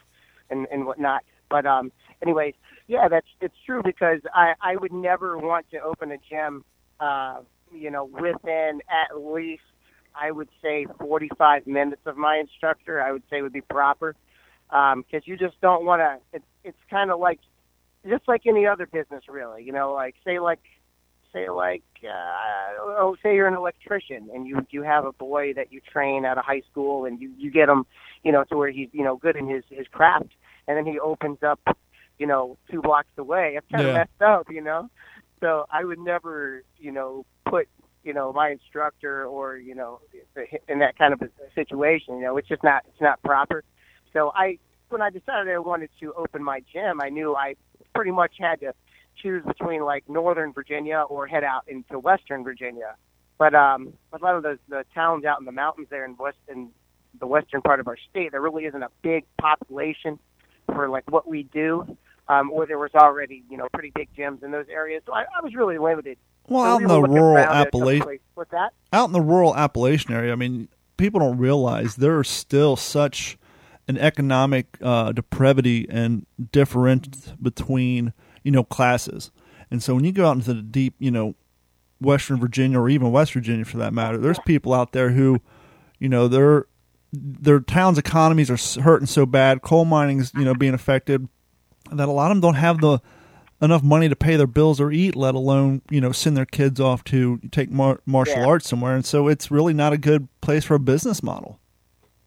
and 0.49 0.67
and 0.71 0.85
whatnot. 0.85 1.23
But 1.53 1.67
um, 1.67 1.91
anyways, 2.23 2.55
yeah, 2.87 3.07
that's 3.07 3.27
it's 3.39 3.53
true 3.63 3.83
because 3.85 4.21
I 4.33 4.53
I 4.59 4.75
would 4.75 4.91
never 4.91 5.37
want 5.37 5.69
to 5.69 5.77
open 5.77 6.11
a 6.11 6.17
gym, 6.27 6.65
uh, 6.99 7.41
you 7.71 7.91
know, 7.91 8.05
within 8.05 8.81
at 8.89 9.21
least 9.21 9.61
I 10.19 10.31
would 10.31 10.49
say 10.63 10.87
45 10.99 11.67
minutes 11.67 12.01
of 12.07 12.17
my 12.17 12.37
instructor. 12.39 12.99
I 13.03 13.11
would 13.11 13.21
say 13.29 13.43
would 13.43 13.53
be 13.53 13.61
proper 13.61 14.15
because 14.67 15.27
you 15.27 15.37
just 15.37 15.61
don't 15.61 15.85
want 15.85 15.99
to. 15.99 16.17
It's 16.35 16.45
it's 16.63 16.77
kind 16.89 17.11
of 17.11 17.19
like 17.19 17.39
just 18.09 18.27
like 18.27 18.47
any 18.47 18.65
other 18.65 18.87
business, 18.87 19.25
really. 19.29 19.61
You 19.61 19.73
know, 19.73 19.93
like 19.93 20.15
say 20.25 20.39
like 20.39 20.61
say 21.33 21.49
like 21.51 21.83
uh, 22.03 22.81
oh 22.81 23.15
say 23.21 23.35
you're 23.35 23.47
an 23.47 23.53
electrician 23.53 24.27
and 24.33 24.47
you 24.47 24.65
you 24.71 24.81
have 24.81 25.05
a 25.05 25.13
boy 25.13 25.53
that 25.53 25.71
you 25.71 25.81
train 25.81 26.25
out 26.25 26.39
of 26.39 26.45
high 26.45 26.63
school 26.71 27.05
and 27.05 27.21
you 27.21 27.31
you 27.37 27.51
get 27.51 27.69
him 27.69 27.85
you 28.23 28.31
know 28.31 28.43
to 28.45 28.57
where 28.57 28.71
he's 28.71 28.89
you 28.91 29.03
know 29.03 29.17
good 29.17 29.35
in 29.35 29.47
his 29.47 29.63
his 29.69 29.85
craft 29.91 30.29
and 30.67 30.77
then 30.77 30.85
he 30.85 30.99
opens 30.99 31.39
up 31.43 31.59
you 32.19 32.27
know 32.27 32.57
two 32.71 32.81
blocks 32.81 33.09
away. 33.17 33.55
It's 33.57 33.67
kind 33.71 33.85
of 33.85 33.93
Yeah. 33.93 33.93
messed 33.93 34.21
up, 34.21 34.47
you 34.49 34.61
know. 34.61 34.89
So 35.39 35.65
I 35.71 35.83
would 35.83 35.99
never 35.99 36.63
you 36.77 36.91
know 36.91 37.25
put 37.49 37.67
you 38.03 38.13
know 38.13 38.31
my 38.33 38.49
instructor 38.51 39.25
or 39.25 39.57
you 39.57 39.75
know 39.75 39.99
in 40.67 40.79
that 40.79 40.97
kind 40.97 41.13
of 41.13 41.21
a 41.21 41.29
situation. 41.55 42.17
You 42.17 42.23
know, 42.23 42.37
it's 42.37 42.47
just 42.47 42.63
not 42.63 42.83
it's 42.87 43.01
not 43.01 43.21
proper. 43.23 43.63
So 44.13 44.31
I 44.35 44.57
when 44.89 45.01
I 45.01 45.09
decided 45.09 45.53
I 45.53 45.59
wanted 45.59 45.89
to 46.01 46.13
open 46.13 46.43
my 46.43 46.61
gym, 46.71 47.01
I 47.01 47.09
knew 47.09 47.35
I 47.35 47.55
pretty 47.95 48.11
much 48.11 48.33
had 48.39 48.59
to 48.61 48.73
choose 49.21 49.43
between 49.45 49.83
like 49.83 50.07
Northern 50.07 50.53
Virginia 50.53 51.03
or 51.09 51.27
head 51.27 51.43
out 51.43 51.63
into 51.67 51.99
Western 51.99 52.43
Virginia. 52.43 52.95
But 53.37 53.53
um, 53.55 53.93
but 54.11 54.21
a 54.21 54.23
lot 54.23 54.35
of 54.35 54.43
those 54.43 54.59
the 54.69 54.85
towns 54.93 55.25
out 55.25 55.39
in 55.39 55.45
the 55.45 55.51
mountains 55.51 55.87
there 55.89 56.05
in 56.05 56.15
west 56.17 56.37
in 56.47 56.69
the 57.19 57.27
western 57.27 57.61
part 57.61 57.79
of 57.79 57.87
our 57.87 57.97
state, 58.09 58.31
there 58.31 58.41
really 58.41 58.65
isn't 58.65 58.81
a 58.81 58.89
big 59.01 59.25
population 59.39 60.19
for 60.73 60.89
like 60.89 61.09
what 61.09 61.27
we 61.27 61.43
do. 61.43 61.97
Um, 62.29 62.51
or 62.51 62.65
there 62.65 62.79
was 62.79 62.91
already 62.95 63.43
you 63.49 63.57
know 63.57 63.67
pretty 63.73 63.91
big 63.93 64.07
gyms 64.17 64.43
in 64.43 64.51
those 64.51 64.67
areas, 64.69 65.03
so 65.05 65.13
I, 65.13 65.23
I 65.23 65.43
was 65.43 65.53
really 65.55 65.77
limited. 65.77 66.17
Well, 66.47 66.63
So 66.63 66.69
out 66.69 66.77
we 66.77 66.83
in 66.83 66.87
the 66.89 67.01
rural 67.01 67.35
around 67.35 67.37
at 67.37 67.51
a 67.51 67.63
couple 67.65 67.81
Appalachian. 67.81 68.19
What's 68.35 68.51
that? 68.51 68.73
out 68.93 69.05
in 69.05 69.11
the 69.11 69.21
rural 69.21 69.55
Appalachian 69.55 70.13
area, 70.13 70.31
I 70.31 70.35
mean, 70.35 70.69
people 70.95 71.19
don't 71.19 71.37
realize 71.37 71.97
there's 71.97 72.29
still 72.29 72.77
such 72.77 73.37
an 73.89 73.97
economic 73.97 74.77
uh, 74.81 75.11
depravity 75.11 75.85
and 75.89 76.25
difference 76.51 77.33
between 77.41 78.13
you 78.41 78.51
know 78.51 78.63
classes. 78.63 79.29
And 79.69 79.83
so 79.83 79.95
when 79.95 80.05
you 80.05 80.11
go 80.13 80.27
out 80.27 80.37
into 80.37 80.53
the 80.53 80.61
deep, 80.61 80.93
you 80.99 81.11
know, 81.11 81.35
Western 81.99 82.39
Virginia 82.39 82.79
or 82.79 82.89
even 82.89 83.11
West 83.11 83.33
Virginia 83.33 83.65
for 83.65 83.77
that 83.77 83.93
matter, 83.93 84.17
there's 84.17 84.39
people 84.45 84.73
out 84.73 84.91
there 84.93 85.09
who, 85.09 85.41
you 85.99 86.07
know, 86.07 86.27
their 86.27 86.67
their 87.13 87.59
towns' 87.59 87.97
economies 87.99 88.49
are 88.49 88.81
hurting 88.81 89.05
so 89.07 89.25
bad, 89.25 89.61
coal 89.61 89.85
mining's 89.85 90.31
you 90.33 90.43
know 90.43 90.55
being 90.55 90.73
affected, 90.73 91.27
that 91.91 92.07
a 92.07 92.11
lot 92.11 92.31
of 92.31 92.35
them 92.35 92.41
don't 92.41 92.55
have 92.55 92.81
the 92.81 92.99
enough 93.61 93.83
money 93.83 94.09
to 94.09 94.15
pay 94.15 94.35
their 94.35 94.47
bills 94.47 94.81
or 94.81 94.91
eat, 94.91 95.15
let 95.15 95.35
alone 95.35 95.81
you 95.89 96.01
know 96.01 96.11
send 96.11 96.35
their 96.35 96.45
kids 96.45 96.79
off 96.79 97.03
to 97.05 97.39
take 97.51 97.69
mar- 97.69 98.01
martial 98.05 98.39
Yeah. 98.39 98.47
arts 98.47 98.67
somewhere. 98.67 98.95
And 98.95 99.05
so 99.05 99.27
it's 99.27 99.51
really 99.51 99.73
not 99.73 99.93
a 99.93 99.97
good 99.97 100.27
place 100.41 100.65
for 100.65 100.75
a 100.75 100.79
business 100.79 101.21
model. 101.21 101.59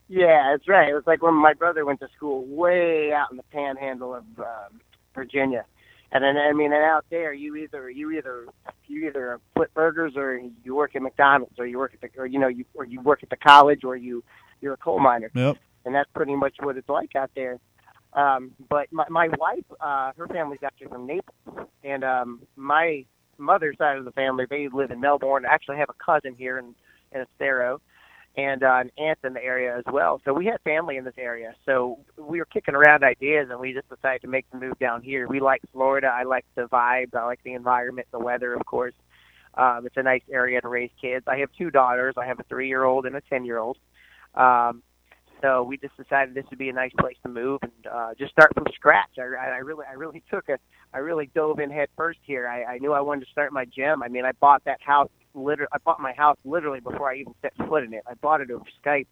Yeah, 0.09 0.53
that's 0.53 0.69
right. 0.69 0.89
It 0.89 0.95
was 0.95 1.07
like 1.07 1.21
when 1.21 1.35
my 1.35 1.53
brother 1.53 1.85
went 1.85 1.99
to 2.01 2.09
school 2.17 2.45
way 2.47 3.13
out 3.13 3.33
in 3.33 3.37
the 3.37 3.43
panhandle 3.45 4.15
of 4.15 4.25
um, 4.39 4.81
Virginia, 5.17 5.65
and 6.13 6.23
then 6.23 6.37
I 6.37 6.53
mean, 6.53 6.73
and 6.73 6.85
out 6.85 7.05
there, 7.11 7.33
you 7.33 7.57
either 7.57 7.91
you 7.91 8.13
either 8.13 8.47
you 8.87 9.09
either 9.09 9.41
flip 9.57 9.75
burgers 9.75 10.13
or 10.17 10.41
you 10.63 10.77
work 10.77 10.95
at 10.95 11.03
McDonald's 11.03 11.59
or 11.59 11.67
you 11.67 11.77
work 11.79 11.93
at 11.93 12.01
the 12.01 12.21
or 12.21 12.27
you 12.27 12.39
know 12.39 12.47
you 12.47 12.65
or 12.75 12.85
you 12.85 13.01
work 13.01 13.25
at 13.25 13.31
the 13.31 13.37
college 13.37 13.83
or 13.83 13.97
you 13.97 14.23
you're 14.61 14.75
a 14.75 14.79
coal 14.79 14.99
miner, 14.99 15.31
Yep. 15.35 15.57
and 15.85 15.95
that's 15.95 16.11
pretty 16.15 16.35
much 16.35 16.55
what 16.61 16.77
it's 16.77 16.89
like 16.89 17.15
out 17.17 17.31
there. 17.35 17.59
Um, 18.13 18.53
but 18.69 18.91
my 18.93 19.07
my 19.11 19.29
wife, 19.39 19.65
uh, 19.81 20.13
her 20.17 20.27
family's 20.29 20.61
actually 20.65 20.89
from 20.89 21.07
Naples, 21.07 21.69
and 21.85 22.03
um, 22.05 22.43
my 22.57 23.05
mother's 23.39 23.77
side 23.79 23.99
of 23.99 24.05
the 24.05 24.13
family, 24.13 24.47
they 24.49 24.69
live 24.73 24.91
in 24.91 25.01
Melbourne. 25.01 25.45
I 25.45 25.53
actually 25.53 25.77
have 25.77 25.91
a 25.91 26.05
cousin 26.05 26.35
here 26.37 26.59
in 26.59 26.75
in 27.13 27.21
Estero 27.21 27.81
and 28.37 28.63
uh, 28.63 28.81
an 28.81 28.91
aunt 28.99 29.19
in 29.25 29.33
the 29.33 29.43
area 29.43 29.77
as 29.79 29.85
well. 29.91 30.21
So 30.25 30.35
we 30.35 30.45
had 30.45 30.61
family 30.63 30.99
in 30.99 31.05
this 31.05 31.15
area. 31.17 31.55
So 31.65 31.99
we 32.19 32.39
were 32.39 32.45
kicking 32.45 32.75
around 32.75 33.03
ideas, 33.03 33.49
and 33.51 33.59
we 33.59 33.73
just 33.73 33.89
decided 33.89 34.21
to 34.23 34.29
make 34.29 34.45
the 34.51 34.59
move 34.59 34.79
down 34.79 35.01
here. 35.03 35.27
We 35.27 35.41
like 35.41 35.63
Florida. 35.73 36.09
I 36.09 36.25
like 36.25 36.45
the 36.55 36.65
vibes. 36.69 37.15
I 37.15 37.25
like 37.25 37.41
the 37.45 37.55
environment, 37.55 38.09
the 38.13 38.19
weather, 38.19 38.53
of 38.53 38.65
course. 38.67 38.93
Um, 39.55 39.87
it's 39.87 39.97
a 39.97 40.03
nice 40.03 40.21
area 40.31 40.61
to 40.61 40.69
raise 40.69 40.91
kids. 41.01 41.25
I 41.27 41.39
have 41.39 41.49
two 41.57 41.71
daughters. 41.71 42.15
I 42.19 42.27
have 42.27 42.39
a 42.39 42.43
three-year-old 42.43 43.07
and 43.07 43.17
a 43.17 43.23
ten-year-old. 43.23 43.79
Um, 44.37 44.83
so 45.43 45.63
we 45.63 45.77
just 45.77 45.97
decided 45.97 46.35
this 46.35 46.45
would 46.51 46.59
be 46.59 46.71
a 46.71 46.73
nice 46.73 46.93
place 46.99 47.17
to 47.23 47.29
move 47.29 47.61
and 47.63 47.87
uh, 47.91 48.11
just 48.19 48.33
start 48.33 48.53
from 48.55 48.65
scratch. 48.75 49.11
I, 49.19 49.23
I 49.23 49.59
really, 49.59 49.85
I 49.89 49.93
really 49.93 50.23
took 50.31 50.49
a, 50.49 50.59
I 50.95 50.99
really 50.99 51.31
dove 51.35 51.61
in 51.61 51.71
head 51.71 51.89
first 51.97 52.19
here. 52.23 52.49
I, 52.49 52.65
I 52.65 52.79
knew 52.79 52.93
I 52.93 53.01
wanted 53.01 53.25
to 53.27 53.31
start 53.31 53.53
my 53.53 53.65
gym. 53.65 54.03
I 54.03 54.09
mean, 54.09 54.25
I 54.25 54.33
bought 54.33 54.65
that 54.65 54.81
house 54.81 55.11
literally 55.37 55.69
I 55.73 55.79
bought 55.85 56.01
my 56.01 56.13
house 56.13 56.37
literally 56.45 56.81
before 56.81 57.11
I 57.11 57.17
even 57.17 57.35
set 57.43 57.53
foot 57.69 57.85
in 57.85 57.93
it. 57.95 58.03
I 58.09 58.15
bought 58.15 58.41
it 58.41 58.51
over 58.51 58.65
Skype, 58.85 59.07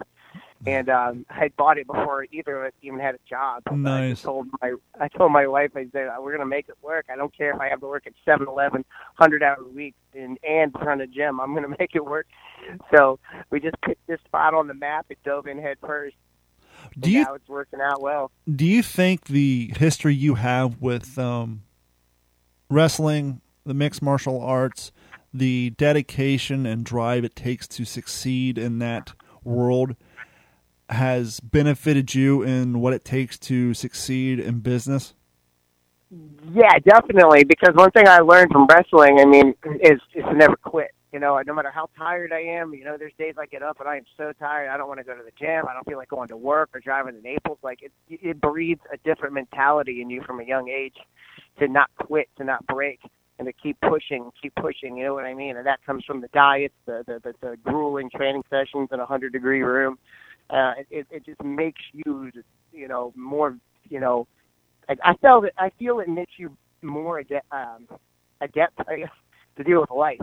and 0.66 0.88
um, 0.88 1.26
I 1.30 1.50
bought 1.56 1.78
it 1.78 1.86
before 1.86 2.26
either 2.32 2.64
of 2.64 2.66
us 2.68 2.72
even 2.82 2.98
had 2.98 3.14
a 3.14 3.18
job. 3.28 3.62
I 3.66 3.74
Nice. 3.74 4.10
just 4.12 4.24
told 4.24 4.48
my 4.62 4.74
I 5.00 5.08
told 5.08 5.30
my 5.32 5.46
wife 5.46 5.72
I 5.76 5.86
said 5.92 6.08
we're 6.20 6.32
gonna 6.32 6.46
make 6.46 6.68
it 6.68 6.76
work. 6.82 7.06
I 7.12 7.16
don't 7.16 7.36
care 7.36 7.52
if 7.54 7.60
I 7.60 7.68
have 7.68 7.80
to 7.80 7.86
work 7.86 8.06
at 8.06 8.14
seven 8.24 8.48
eleven, 8.48 8.84
hundred 9.14 9.42
hour 9.42 9.62
weeks, 9.74 9.98
and 10.14 10.38
and 10.48 10.74
run 10.80 11.00
a 11.00 11.06
gym. 11.06 11.40
I'm 11.40 11.54
gonna 11.54 11.68
make 11.78 11.94
it 11.94 12.04
work. 12.04 12.26
So 12.94 13.18
we 13.50 13.60
just 13.60 13.76
picked 13.82 14.06
this 14.06 14.20
spot 14.24 14.54
on 14.54 14.66
the 14.66 14.74
map 14.74 15.06
and 15.10 15.18
dove 15.24 15.46
in 15.46 15.58
head 15.60 15.76
first. 15.86 16.16
Do 16.98 17.10
you 17.10 17.22
now 17.24 17.34
it's 17.34 17.48
working 17.48 17.80
out 17.80 18.00
well. 18.02 18.30
do 18.52 18.64
you 18.66 18.82
think 18.82 19.26
the 19.26 19.72
history 19.76 20.14
you 20.14 20.34
have 20.34 20.80
with 20.82 21.18
um, 21.18 21.62
wrestling, 22.68 23.40
the 23.64 23.74
mixed 23.74 24.02
martial 24.02 24.40
arts, 24.40 24.92
the 25.34 25.70
dedication 25.70 26.64
and 26.64 26.84
drive 26.84 27.24
it 27.24 27.34
takes 27.34 27.66
to 27.66 27.84
succeed 27.84 28.56
in 28.56 28.78
that 28.78 29.12
world 29.42 29.96
has 30.88 31.40
benefited 31.40 32.14
you 32.14 32.42
in 32.42 32.80
what 32.80 32.92
it 32.92 33.04
takes 33.04 33.38
to 33.38 33.74
succeed 33.74 34.38
in 34.38 34.60
business? 34.60 35.14
Yeah, 36.52 36.78
definitely. 36.78 37.44
Because 37.44 37.74
one 37.74 37.90
thing 37.90 38.06
I 38.06 38.20
learned 38.20 38.52
from 38.52 38.66
wrestling, 38.66 39.18
I 39.18 39.24
mean, 39.24 39.54
is 39.82 40.00
is 40.14 40.24
to 40.24 40.34
never 40.34 40.56
quit. 40.56 40.92
You 41.12 41.20
know, 41.20 41.40
no 41.46 41.54
matter 41.54 41.70
how 41.70 41.88
tired 41.96 42.32
I 42.32 42.40
am, 42.40 42.74
you 42.74 42.84
know, 42.84 42.96
there's 42.98 43.12
days 43.18 43.34
I 43.38 43.46
get 43.46 43.62
up 43.62 43.78
and 43.78 43.88
I 43.88 43.96
am 43.98 44.04
so 44.16 44.32
tired. 44.38 44.68
I 44.68 44.76
don't 44.76 44.88
want 44.88 44.98
to 44.98 45.04
go 45.04 45.16
to 45.16 45.22
the 45.22 45.30
gym. 45.38 45.64
I 45.68 45.72
don't 45.72 45.86
feel 45.86 45.96
like 45.96 46.08
going 46.08 46.28
to 46.28 46.36
work 46.36 46.70
or 46.74 46.80
driving 46.80 47.14
to 47.14 47.20
Naples. 47.20 47.58
Like 47.62 47.82
it, 47.82 47.92
it 48.08 48.40
breeds 48.40 48.80
a 48.92 48.96
different 48.98 49.32
mentality 49.32 50.02
in 50.02 50.10
you 50.10 50.22
from 50.26 50.40
a 50.40 50.44
young 50.44 50.68
age 50.68 50.96
to 51.60 51.68
not 51.68 51.88
quit, 52.00 52.28
to 52.38 52.44
not 52.44 52.66
break, 52.66 53.00
and 53.38 53.46
to 53.46 53.52
keep 53.52 53.76
pushing, 53.80 54.30
keep 54.40 54.54
pushing. 54.56 54.96
You 54.96 55.04
know 55.04 55.14
what 55.14 55.24
I 55.24 55.34
mean? 55.34 55.56
And 55.56 55.66
that 55.66 55.84
comes 55.84 56.04
from 56.04 56.20
the 56.20 56.28
diets, 56.28 56.74
the 56.86 57.02
the 57.06 57.20
the, 57.22 57.34
the 57.40 57.56
grueling 57.64 58.10
training 58.14 58.42
sessions 58.50 58.88
in 58.92 59.00
a 59.00 59.06
hundred 59.06 59.32
degree 59.32 59.62
room. 59.62 59.98
Uh, 60.50 60.72
it, 60.90 61.06
it 61.10 61.24
just 61.24 61.42
makes 61.42 61.80
you, 61.92 62.30
you 62.70 62.86
know, 62.86 63.12
more, 63.16 63.56
you 63.88 63.98
know, 63.98 64.26
I, 64.88 64.94
I 65.02 65.14
felt 65.16 65.46
it. 65.46 65.54
I 65.58 65.70
feel 65.78 66.00
it 66.00 66.08
makes 66.08 66.32
you 66.36 66.54
more 66.82 67.18
adept, 67.18 67.46
um, 67.50 67.88
adept 68.40 68.78
I 68.88 68.98
guess, 68.98 69.08
to 69.56 69.64
deal 69.64 69.80
with 69.80 69.90
life. 69.90 70.20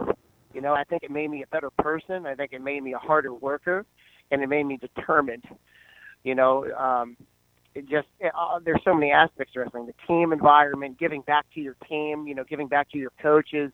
You 0.54 0.62
know, 0.62 0.74
I 0.74 0.84
think 0.84 1.04
it 1.04 1.12
made 1.12 1.30
me 1.32 1.44
a 1.44 1.48
better 1.48 1.70
person. 1.80 2.26
I 2.26 2.36
think 2.36 2.54
it 2.54 2.62
made 2.62 2.84
me 2.84 2.94
a 2.94 3.00
harder 3.00 3.34
worker, 3.34 3.86
and 4.30 4.44
it 4.44 4.48
made 4.48 4.66
me 4.66 4.78
determined. 4.78 5.46
You 6.24 6.36
know, 6.36 6.72
um, 6.74 7.18
it 7.74 7.88
just 7.88 8.08
uh, 8.24 8.60
there's 8.64 8.82
so 8.84 8.94
many 8.94 9.12
aspects 9.12 9.54
to 9.54 9.62
wrestling: 9.62 9.86
the 9.86 9.94
team 10.08 10.34
environment, 10.34 11.00
giving 11.00 11.22
back 11.22 11.46
to 11.54 11.62
your 11.62 11.76
team. 11.88 12.28
You 12.28 12.36
know, 12.36 12.44
giving 12.44 12.68
back 12.68 12.90
to 12.92 12.98
your 12.98 13.12
coaches. 13.22 13.72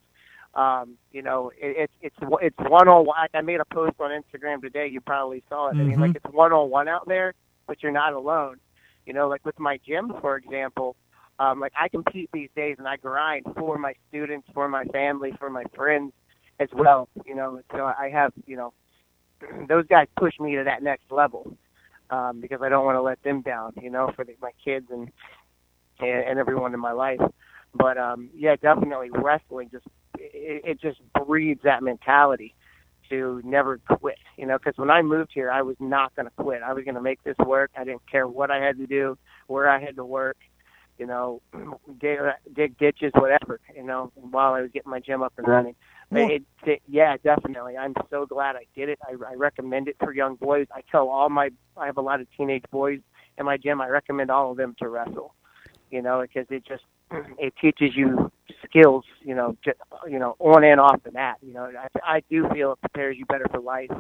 Um, 0.54 0.98
you 1.12 1.22
know, 1.22 1.52
it, 1.60 1.90
it's 2.02 2.16
it's 2.22 2.32
it's 2.42 2.70
one 2.70 2.88
on 2.88 3.06
one. 3.06 3.28
I 3.34 3.42
made 3.42 3.60
a 3.60 3.66
post 3.66 3.96
on 4.00 4.12
Instagram 4.12 4.62
today. 4.62 4.88
You 4.88 5.02
probably 5.02 5.44
saw 5.50 5.70
it. 5.70 5.78
I 5.78 5.84
mean, 5.84 6.00
like 6.00 6.16
it's 6.16 6.26
one 6.34 6.52
on 6.54 6.70
one 6.70 6.88
out 6.88 7.08
there, 7.08 7.34
but 7.66 7.82
you're 7.82 7.92
not 7.92 8.14
alone. 8.14 8.58
You 9.06 9.14
know, 9.14 9.28
like 9.28 9.46
with 9.46 9.60
my 9.60 9.80
gym, 9.86 10.14
for 10.22 10.36
example, 10.38 10.96
um, 11.40 11.60
like 11.60 11.74
I 11.80 11.88
compete 11.90 12.30
these 12.34 12.50
days 12.56 12.76
and 12.80 12.88
I 12.88 12.98
grind 12.98 13.46
for 13.56 13.78
my 13.78 13.94
students, 14.10 14.48
for 14.54 14.68
my 14.68 14.86
family, 14.86 15.34
for 15.40 15.50
my 15.50 15.64
friends 15.76 16.14
as 16.60 16.70
well. 16.74 17.08
You 17.26 17.36
know, 17.36 17.62
so 17.72 17.86
I 17.86 18.10
have, 18.12 18.34
you 18.46 18.58
know, 18.58 18.74
those 19.68 19.88
guys 19.88 20.08
push 20.18 20.34
me 20.40 20.56
to 20.56 20.64
that 20.64 20.84
next 20.84 21.12
level 21.12 21.56
um, 22.10 22.40
because 22.42 22.62
I 22.62 22.70
don't 22.70 22.86
want 22.86 22.96
to 22.96 23.02
let 23.02 23.22
them 23.24 23.42
down. 23.42 23.74
You 23.82 23.90
know, 23.90 24.12
for 24.16 24.24
the, 24.26 24.34
my 24.42 24.52
kids 24.64 24.88
and, 24.92 25.10
and 26.00 26.24
and 26.24 26.40
everyone 26.40 26.74
in 26.74 26.80
my 26.80 26.92
life. 26.92 27.22
But 27.74 27.98
um, 27.98 28.30
yeah, 28.34 28.56
definitely 28.56 29.10
wrestling 29.12 29.70
just 29.72 29.86
it, 30.18 30.62
it 30.66 30.82
just 30.82 31.00
breeds 31.26 31.62
that 31.64 31.84
mentality 31.84 32.56
to 33.10 33.42
never 33.44 33.80
quit. 34.00 34.18
You 34.38 34.46
know, 34.46 34.58
because 34.58 34.78
when 34.78 34.90
I 34.90 35.02
moved 35.02 35.32
here, 35.34 35.52
I 35.52 35.62
was 35.62 35.76
not 35.80 36.16
going 36.16 36.28
to 36.28 36.44
quit. 36.44 36.62
I 36.62 36.74
was 36.74 36.84
going 36.84 36.96
to 36.96 37.02
make 37.02 37.24
this 37.24 37.38
work. 37.46 37.72
I 37.78 37.84
didn't 37.84 38.10
care 38.10 38.28
what 38.28 38.52
I 38.52 38.58
had 38.58 38.78
to 38.78 38.88
do, 38.88 39.18
where 39.48 39.70
I 39.70 39.80
had 39.80 39.96
to 39.96 40.06
work. 40.06 40.38
You 40.98 41.06
know, 41.06 41.42
dig, 42.00 42.20
dig 42.54 42.78
ditches, 42.78 43.12
whatever. 43.16 43.60
You 43.76 43.84
know, 43.84 44.12
while 44.16 44.54
I 44.54 44.62
was 44.62 44.72
getting 44.72 44.92
my 44.92 45.00
gym 45.00 45.22
up 45.22 45.34
and 45.38 45.48
running. 45.48 45.76
Well- 46.10 46.30
it, 46.32 46.44
it, 46.66 46.82
yeah, 46.88 47.18
definitely. 47.24 47.78
I'm 47.78 47.94
so 48.10 48.26
glad 48.26 48.56
I 48.56 48.66
did 48.76 48.90
it. 48.90 49.00
I, 49.04 49.12
I 49.32 49.36
recommend 49.36 49.88
it 49.88 49.98
for 50.00 50.14
young 50.14 50.36
boys. 50.36 50.68
I 50.74 50.82
tell 50.92 51.10
all 51.10 51.30
my, 51.30 51.50
I 51.76 51.86
have 51.86 51.98
a 51.98 52.02
lot 52.02 52.22
of 52.22 52.28
teenage 52.38 52.64
boys 52.72 53.00
in 53.38 53.46
my 53.46 53.58
gym. 53.58 53.82
I 53.82 53.88
recommend 53.90 54.32
all 54.32 54.52
of 54.52 54.58
them 54.58 54.76
to 54.80 54.90
wrestle. 54.90 55.34
You 55.92 56.02
know, 56.02 56.22
because 56.22 56.48
it 56.50 56.66
just 56.68 56.84
it 57.40 57.54
teaches 57.62 57.96
you 57.96 58.32
skills. 58.66 59.06
You 59.22 59.36
know, 59.36 59.58
just, 59.64 59.78
you 60.10 60.20
know, 60.20 60.36
on 60.40 60.64
and 60.64 60.80
off 60.82 61.02
the 61.04 61.12
mat. 61.12 61.38
You 61.42 61.54
know, 61.54 61.72
I, 62.04 62.16
I 62.18 62.22
do 62.30 62.48
feel 62.54 62.74
it 62.74 62.82
prepares 62.82 63.18
you 63.18 63.26
better 63.26 63.46
for 63.52 63.60
life. 63.62 63.92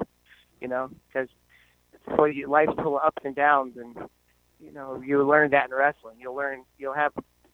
You 0.62 0.68
know, 0.68 0.90
because 1.08 1.30
for 2.16 2.28
you, 2.30 2.50
life's 2.50 2.74
full 2.82 2.98
of 2.98 3.04
ups 3.06 3.22
and 3.24 3.36
downs, 3.36 3.78
and 3.78 3.96
you 4.60 4.72
know, 4.74 5.02
you 5.06 5.24
learn 5.26 5.52
that 5.52 5.70
in 5.70 5.76
wrestling. 5.76 6.18
You'll 6.20 6.36
learn. 6.36 6.64
You'll 6.78 6.94
have 6.94 7.14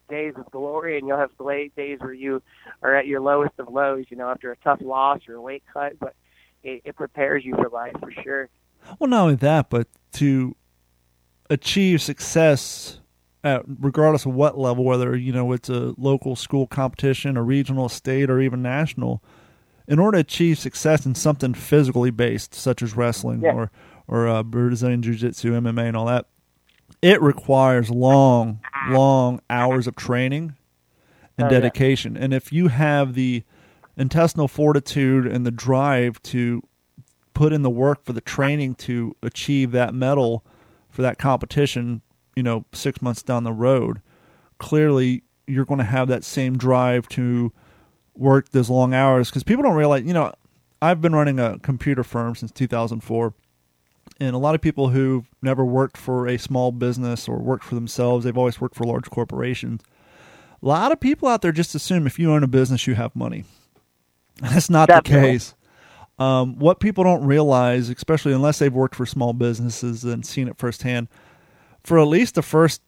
days 0.09 0.33
of 0.37 0.49
glory, 0.51 0.97
and 0.97 1.07
you'll 1.07 1.17
have 1.17 1.31
days 1.75 1.99
where 1.99 2.13
you 2.13 2.41
are 2.81 2.95
at 2.95 3.07
your 3.07 3.21
lowest 3.21 3.53
of 3.59 3.67
lows. 3.69 4.05
You 4.09 4.17
know, 4.17 4.29
after 4.29 4.51
a 4.51 4.57
tough 4.57 4.79
loss 4.81 5.19
or 5.27 5.35
a 5.35 5.41
weight 5.41 5.63
cut, 5.73 5.99
but 5.99 6.15
it, 6.63 6.81
it 6.85 6.95
prepares 6.95 7.43
you 7.45 7.55
for 7.55 7.69
life 7.69 7.95
for 7.99 8.11
sure. 8.23 8.49
Well, 8.99 9.09
not 9.09 9.21
only 9.23 9.35
that, 9.35 9.69
but 9.69 9.87
to 10.13 10.55
achieve 11.49 12.01
success 12.01 12.99
at 13.43 13.63
regardless 13.79 14.25
of 14.25 14.33
what 14.33 14.57
level, 14.57 14.83
whether 14.85 15.15
you 15.15 15.31
know 15.33 15.51
it's 15.51 15.69
a 15.69 15.93
local 15.97 16.35
school 16.35 16.67
competition, 16.67 17.35
a 17.37 17.43
regional, 17.43 17.89
state, 17.89 18.29
or 18.29 18.39
even 18.39 18.61
national, 18.61 19.21
in 19.87 19.99
order 19.99 20.17
to 20.17 20.21
achieve 20.21 20.57
success 20.57 21.05
in 21.05 21.13
something 21.15 21.53
physically 21.53 22.11
based, 22.11 22.53
such 22.53 22.81
as 22.81 22.95
wrestling 22.95 23.41
Yeah. 23.41 23.53
or 23.53 23.71
or 24.07 24.27
uh, 24.27 24.43
Brazilian 24.43 25.01
Jiu 25.01 25.13
Jitsu, 25.15 25.53
MMA, 25.53 25.87
and 25.87 25.95
all 25.97 26.05
that, 26.07 26.25
it 27.01 27.21
requires 27.21 27.89
long, 27.89 28.59
long 28.91 29.39
hours 29.49 29.87
of 29.87 29.95
training 29.95 30.55
and 31.37 31.47
Oh, 31.47 31.51
yeah. 31.51 31.59
dedication. 31.59 32.15
And 32.17 32.33
if 32.33 32.51
you 32.53 32.67
have 32.67 33.13
the 33.15 33.43
intestinal 33.97 34.47
fortitude 34.47 35.25
and 35.27 35.45
the 35.45 35.51
drive 35.51 36.21
to 36.23 36.61
put 37.33 37.53
in 37.53 37.61
the 37.63 37.69
work 37.69 38.03
for 38.03 38.13
the 38.13 38.21
training 38.21 38.75
to 38.75 39.15
achieve 39.23 39.71
that 39.71 39.93
medal 39.93 40.43
for 40.89 41.01
that 41.01 41.17
competition, 41.17 42.01
you 42.35 42.43
know, 42.43 42.65
six 42.73 43.01
months 43.01 43.23
down 43.23 43.43
the 43.43 43.51
road, 43.53 44.01
clearly 44.59 45.23
you're 45.47 45.65
going 45.65 45.79
to 45.79 45.83
have 45.83 46.07
that 46.07 46.23
same 46.23 46.57
drive 46.57 47.07
to 47.09 47.51
work 48.15 48.49
those 48.49 48.69
long 48.69 48.93
hours 48.93 49.29
because 49.29 49.43
people 49.43 49.63
don't 49.63 49.75
realize, 49.75 50.03
you 50.03 50.13
know, 50.13 50.31
I've 50.81 51.01
been 51.01 51.15
running 51.15 51.39
a 51.39 51.57
computer 51.59 52.03
firm 52.03 52.35
since 52.35 52.51
2004. 52.51 53.33
And 54.23 54.33
a 54.33 54.37
lot 54.37 54.55
of 54.55 54.61
people 54.61 54.87
who've 54.87 55.25
never 55.41 55.65
worked 55.65 55.97
for 55.97 56.27
a 56.27 56.37
small 56.37 56.71
business 56.71 57.27
or 57.27 57.39
worked 57.39 57.65
for 57.65 57.75
themselves, 57.75 58.23
they've 58.23 58.37
always 58.37 58.61
worked 58.61 58.73
for 58.73 58.85
large 58.85 59.09
corporations. 59.09 59.81
A 60.61 60.65
lot 60.65 60.93
of 60.93 61.01
people 61.01 61.27
out 61.27 61.41
there 61.41 61.51
just 61.51 61.75
assume 61.75 62.07
if 62.07 62.17
you 62.17 62.31
own 62.31 62.41
a 62.41 62.47
business, 62.47 62.87
you 62.87 62.95
have 62.95 63.13
money. 63.17 63.43
That's 64.41 64.69
not 64.69 64.87
Definitely. 64.87 65.19
the 65.19 65.27
case. 65.33 65.55
Um, 66.17 66.57
what 66.57 66.79
people 66.79 67.03
don't 67.03 67.25
realize, 67.25 67.89
especially 67.89 68.31
unless 68.31 68.59
they've 68.59 68.73
worked 68.73 68.95
for 68.95 69.05
small 69.05 69.33
businesses 69.33 70.05
and 70.05 70.25
seen 70.25 70.47
it 70.47 70.57
firsthand, 70.57 71.09
for 71.83 71.99
at 71.99 72.07
least 72.07 72.35
the 72.35 72.41
first 72.41 72.81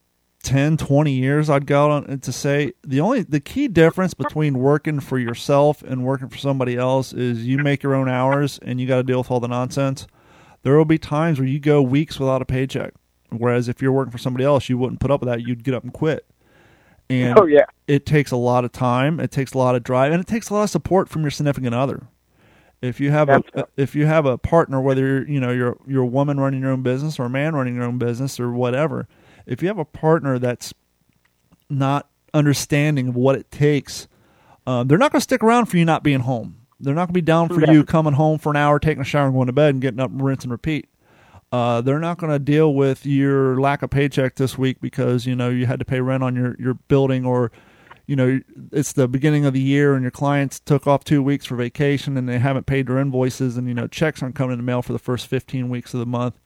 10, 0.44 0.78
20 0.78 1.12
years, 1.12 1.50
I'd 1.50 1.66
go 1.66 1.92
on 1.92 2.20
to 2.20 2.32
say 2.32 2.72
the 2.82 3.02
only 3.02 3.24
the 3.24 3.42
key 3.42 3.68
difference 3.68 4.14
between 4.14 4.60
working 4.60 5.02
for 5.02 5.20
yourself 5.20 5.84
and 5.84 6.06
working 6.06 6.30
for 6.30 6.38
somebody 6.38 6.78
else 6.78 7.12
is 7.12 7.46
you 7.46 7.58
make 7.58 7.84
your 7.84 7.94
own 7.94 8.08
hours 8.08 8.58
and 8.62 8.80
you 8.80 8.88
got 8.88 8.98
to 8.98 9.04
deal 9.04 9.18
with 9.18 9.32
all 9.32 9.42
the 9.42 9.50
nonsense. 9.50 10.08
There 10.66 10.76
will 10.76 10.84
be 10.84 10.98
times 10.98 11.38
where 11.38 11.48
you 11.48 11.60
go 11.60 11.80
weeks 11.80 12.20
without 12.20 12.42
a 12.42 12.46
paycheck, 12.46 12.96
whereas 13.30 13.70
if 13.70 13.84
you're 13.84 13.92
working 13.92 14.12
for 14.12 14.18
somebody 14.18 14.46
else, 14.46 14.68
you 14.68 14.80
wouldn't 14.80 15.00
put 15.00 15.12
up 15.12 15.22
with 15.22 15.30
that. 15.30 15.42
You'd 15.48 15.64
get 15.64 15.76
up 15.76 15.84
and 15.84 15.94
quit. 15.94 16.26
And 17.08 17.38
Oh 17.38 17.46
yeah, 17.46 17.66
it 17.86 18.08
takes 18.08 18.32
a 18.32 18.36
lot 18.36 18.66
of 18.66 18.72
time, 18.72 19.20
it 19.20 19.30
takes 19.30 19.54
a 19.54 19.60
lot 19.60 19.76
of 19.76 19.84
drive, 19.84 20.12
and 20.12 20.20
it 20.20 20.26
takes 20.26 20.50
a 20.50 20.56
lot 20.56 20.64
of 20.64 20.72
support 20.72 21.08
from 21.08 21.22
your 21.22 21.30
significant 21.30 21.76
other. 21.76 22.08
If 22.82 23.00
you 23.00 23.12
have 23.12 23.30
a 23.30 23.44
if 23.78 23.94
you 23.94 24.08
have 24.08 24.26
a 24.26 24.40
partner, 24.40 24.82
whether 24.82 25.06
you're 25.06 25.28
you 25.28 25.40
know 25.40 25.52
you're 25.52 25.78
you're 25.86 26.02
a 26.02 26.08
woman 26.08 26.40
running 26.40 26.62
your 26.62 26.72
own 26.72 26.82
business 26.82 27.20
or 27.20 27.26
a 27.26 27.30
man 27.30 27.54
running 27.54 27.76
your 27.76 27.84
own 27.84 28.00
business 28.00 28.40
or 28.40 28.52
whatever, 28.52 29.08
if 29.46 29.62
you 29.62 29.68
have 29.68 29.78
a 29.78 29.86
partner 29.86 30.40
that's 30.40 30.74
not 31.70 32.10
understanding 32.34 33.10
of 33.10 33.16
what 33.16 33.36
it 33.36 33.52
takes, 33.52 34.08
uh, 34.66 34.84
they're 34.84 34.98
not 34.98 35.12
going 35.12 35.20
to 35.20 35.24
stick 35.24 35.44
around 35.44 35.68
for 35.68 35.78
you 35.78 35.86
not 35.86 36.02
being 36.02 36.22
home. 36.22 36.65
They're 36.80 36.94
not 36.94 37.08
going 37.08 37.14
to 37.14 37.14
be 37.14 37.22
down 37.22 37.50
for 37.50 37.72
you 37.72 37.84
coming 37.84 38.14
home 38.14 38.38
for 38.38 38.50
an 38.50 38.58
hour, 38.58 38.80
taking 38.80 39.02
a 39.02 39.06
shower, 39.06 39.28
and 39.28 39.34
going 39.34 39.48
to 39.48 39.54
bed, 39.54 39.76
and 39.76 39.82
getting 39.82 40.00
up 40.00 40.12
and 40.12 40.22
rinse 40.22 40.44
and 40.44 40.52
repeat. 40.52 40.88
Uh, 41.52 41.80
they're 41.80 42.00
not 42.00 42.18
going 42.18 42.32
to 42.32 42.40
deal 42.40 42.74
with 42.74 43.06
your 43.06 43.60
lack 43.62 43.82
of 43.82 43.90
paycheck 43.90 44.36
this 44.36 44.58
week 44.58 44.82
because 44.82 45.26
you 45.26 45.36
know 45.36 45.50
you 45.50 45.66
had 45.66 45.80
to 45.80 45.86
pay 45.86 46.02
rent 46.02 46.24
on 46.24 46.36
your 46.36 46.56
your 46.60 46.74
building 46.74 47.26
or 47.26 47.52
you 48.08 48.16
know 48.16 48.42
it's 48.72 48.92
the 48.94 49.08
beginning 49.08 49.46
of 49.46 49.54
the 49.54 49.62
year 49.62 49.94
and 49.94 50.02
your 50.02 50.12
clients 50.12 50.60
took 50.60 50.86
off 50.86 51.04
two 51.04 51.24
weeks 51.24 51.46
for 51.46 51.56
vacation 51.56 52.18
and 52.18 52.28
they 52.28 52.40
haven't 52.40 52.66
paid 52.66 52.88
their 52.88 52.98
invoices 52.98 53.56
and 53.58 53.68
you 53.68 53.74
know 53.74 53.88
checks 53.88 54.22
aren't 54.22 54.36
coming 54.36 54.54
in 54.54 54.60
the 54.60 54.64
mail 54.64 54.82
for 54.82 54.92
the 54.92 55.00
first 55.00 55.28
15 55.28 55.70
weeks 55.70 55.94
of 55.94 56.00
the 56.00 56.06
month. 56.06 56.40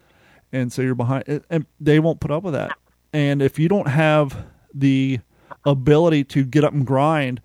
And 0.51 0.71
so 0.71 0.81
you're 0.81 0.95
behind 0.95 1.43
and 1.49 1.65
they 1.79 1.99
won't 1.99 2.19
put 2.19 2.29
up 2.29 2.43
with 2.43 2.53
that. 2.53 2.77
And 3.13 3.41
if 3.41 3.57
you 3.57 3.67
don't 3.67 3.87
have 3.87 4.45
the 4.73 5.19
ability 5.65 6.23
to 6.25 6.43
get 6.43 6.63
up 6.63 6.73
and 6.73 6.85
grind 6.85 7.41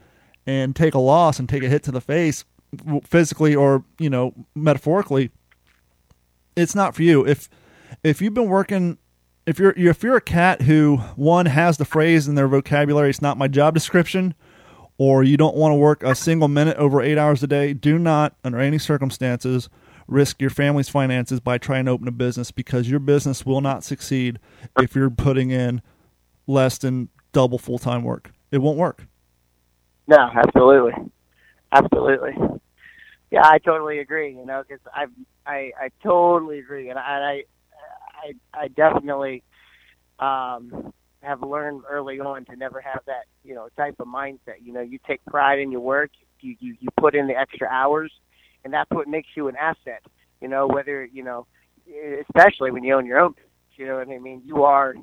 and 0.46 0.76
take 0.76 0.94
a 0.94 0.98
loss 0.98 1.38
and 1.38 1.48
take 1.48 1.62
a 1.62 1.68
hit 1.68 1.82
to 1.84 1.92
the 1.92 2.00
face 2.00 2.44
physically 3.04 3.54
or 3.54 3.84
you 3.98 4.10
know 4.10 4.34
metaphorically, 4.54 5.30
it's 6.56 6.74
not 6.74 6.94
for 6.94 7.02
you. 7.02 7.26
If 7.26 7.48
if 8.02 8.20
you've 8.20 8.34
been 8.34 8.48
working, 8.48 8.98
if 9.46 9.58
you're 9.58 9.74
if 9.76 10.02
you're 10.02 10.16
a 10.16 10.22
cat 10.22 10.62
who 10.62 10.98
one 11.16 11.46
has 11.46 11.78
the 11.78 11.84
phrase 11.84 12.28
in 12.28 12.34
their 12.34 12.48
vocabulary, 12.48 13.10
it's 13.10 13.22
not 13.22 13.38
my 13.38 13.48
job 13.48 13.74
description, 13.74 14.34
or 14.98 15.22
you 15.22 15.36
don't 15.36 15.56
want 15.56 15.72
to 15.72 15.76
work 15.76 16.02
a 16.02 16.14
single 16.14 16.48
minute 16.48 16.76
over 16.76 17.00
eight 17.00 17.18
hours 17.18 17.42
a 17.42 17.46
day, 17.46 17.72
do 17.74 17.98
not 17.98 18.36
under 18.44 18.58
any 18.58 18.78
circumstances 18.78 19.68
risk 20.06 20.40
your 20.40 20.50
family's 20.50 20.88
finances 20.88 21.40
by 21.40 21.58
trying 21.58 21.86
to 21.86 21.90
open 21.90 22.08
a 22.08 22.12
business 22.12 22.50
because 22.50 22.90
your 22.90 23.00
business 23.00 23.46
will 23.46 23.60
not 23.60 23.84
succeed 23.84 24.38
if 24.80 24.94
you're 24.94 25.10
putting 25.10 25.50
in 25.50 25.82
less 26.46 26.78
than 26.78 27.08
double 27.32 27.58
full 27.58 27.78
time 27.78 28.02
work. 28.02 28.32
It 28.50 28.58
won't 28.58 28.78
work. 28.78 29.06
No, 30.06 30.30
absolutely, 30.34 30.92
absolutely. 31.72 32.36
Yeah, 33.34 33.42
I 33.44 33.58
totally 33.58 33.98
agree. 33.98 34.32
You 34.32 34.46
know, 34.46 34.62
because 34.66 34.80
I 34.94 35.06
I 35.44 35.72
I 35.80 35.88
totally 36.04 36.60
agree, 36.60 36.90
and 36.90 36.98
I 37.00 37.42
I 38.14 38.32
I 38.54 38.68
definitely 38.68 39.42
um, 40.20 40.92
have 41.22 41.42
learned 41.42 41.82
early 41.90 42.20
on 42.20 42.44
to 42.46 42.56
never 42.56 42.80
have 42.80 43.00
that 43.06 43.24
you 43.44 43.54
know 43.56 43.68
type 43.76 43.96
of 43.98 44.06
mindset. 44.06 44.62
You 44.62 44.72
know, 44.72 44.82
you 44.82 45.00
take 45.06 45.24
pride 45.26 45.58
in 45.58 45.72
your 45.72 45.80
work. 45.80 46.12
You 46.42 46.54
you 46.60 46.76
you 46.80 46.88
put 47.00 47.16
in 47.16 47.26
the 47.26 47.34
extra 47.36 47.68
hours, 47.68 48.12
and 48.64 48.72
that's 48.72 48.90
what 48.92 49.08
makes 49.08 49.28
you 49.36 49.48
an 49.48 49.56
asset. 49.56 50.02
You 50.40 50.48
know, 50.48 50.68
whether 50.68 51.04
you 51.04 51.24
know, 51.24 51.48
especially 52.28 52.70
when 52.70 52.84
you 52.84 52.94
own 52.94 53.06
your 53.06 53.20
own. 53.20 53.34
You 53.76 53.86
know 53.88 53.96
what 53.96 54.08
I 54.08 54.18
mean? 54.20 54.42
You 54.44 54.62
are, 54.64 54.94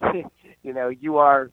you 0.62 0.72
know, 0.74 0.90
you 0.90 1.18
are. 1.18 1.50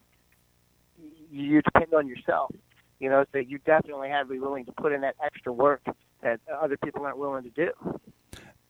You 1.30 1.62
depend 1.62 1.94
on 1.94 2.06
yourself. 2.08 2.52
You 3.00 3.10
know, 3.10 3.24
so 3.32 3.38
you 3.38 3.58
definitely 3.58 4.08
have 4.10 4.28
to 4.28 4.32
be 4.34 4.40
willing 4.40 4.64
to 4.66 4.72
put 4.72 4.92
in 4.92 5.02
that 5.02 5.16
extra 5.24 5.52
work 5.52 5.82
that 6.22 6.40
other 6.60 6.76
people 6.76 7.04
aren't 7.04 7.18
willing 7.18 7.44
to 7.44 7.50
do. 7.50 7.70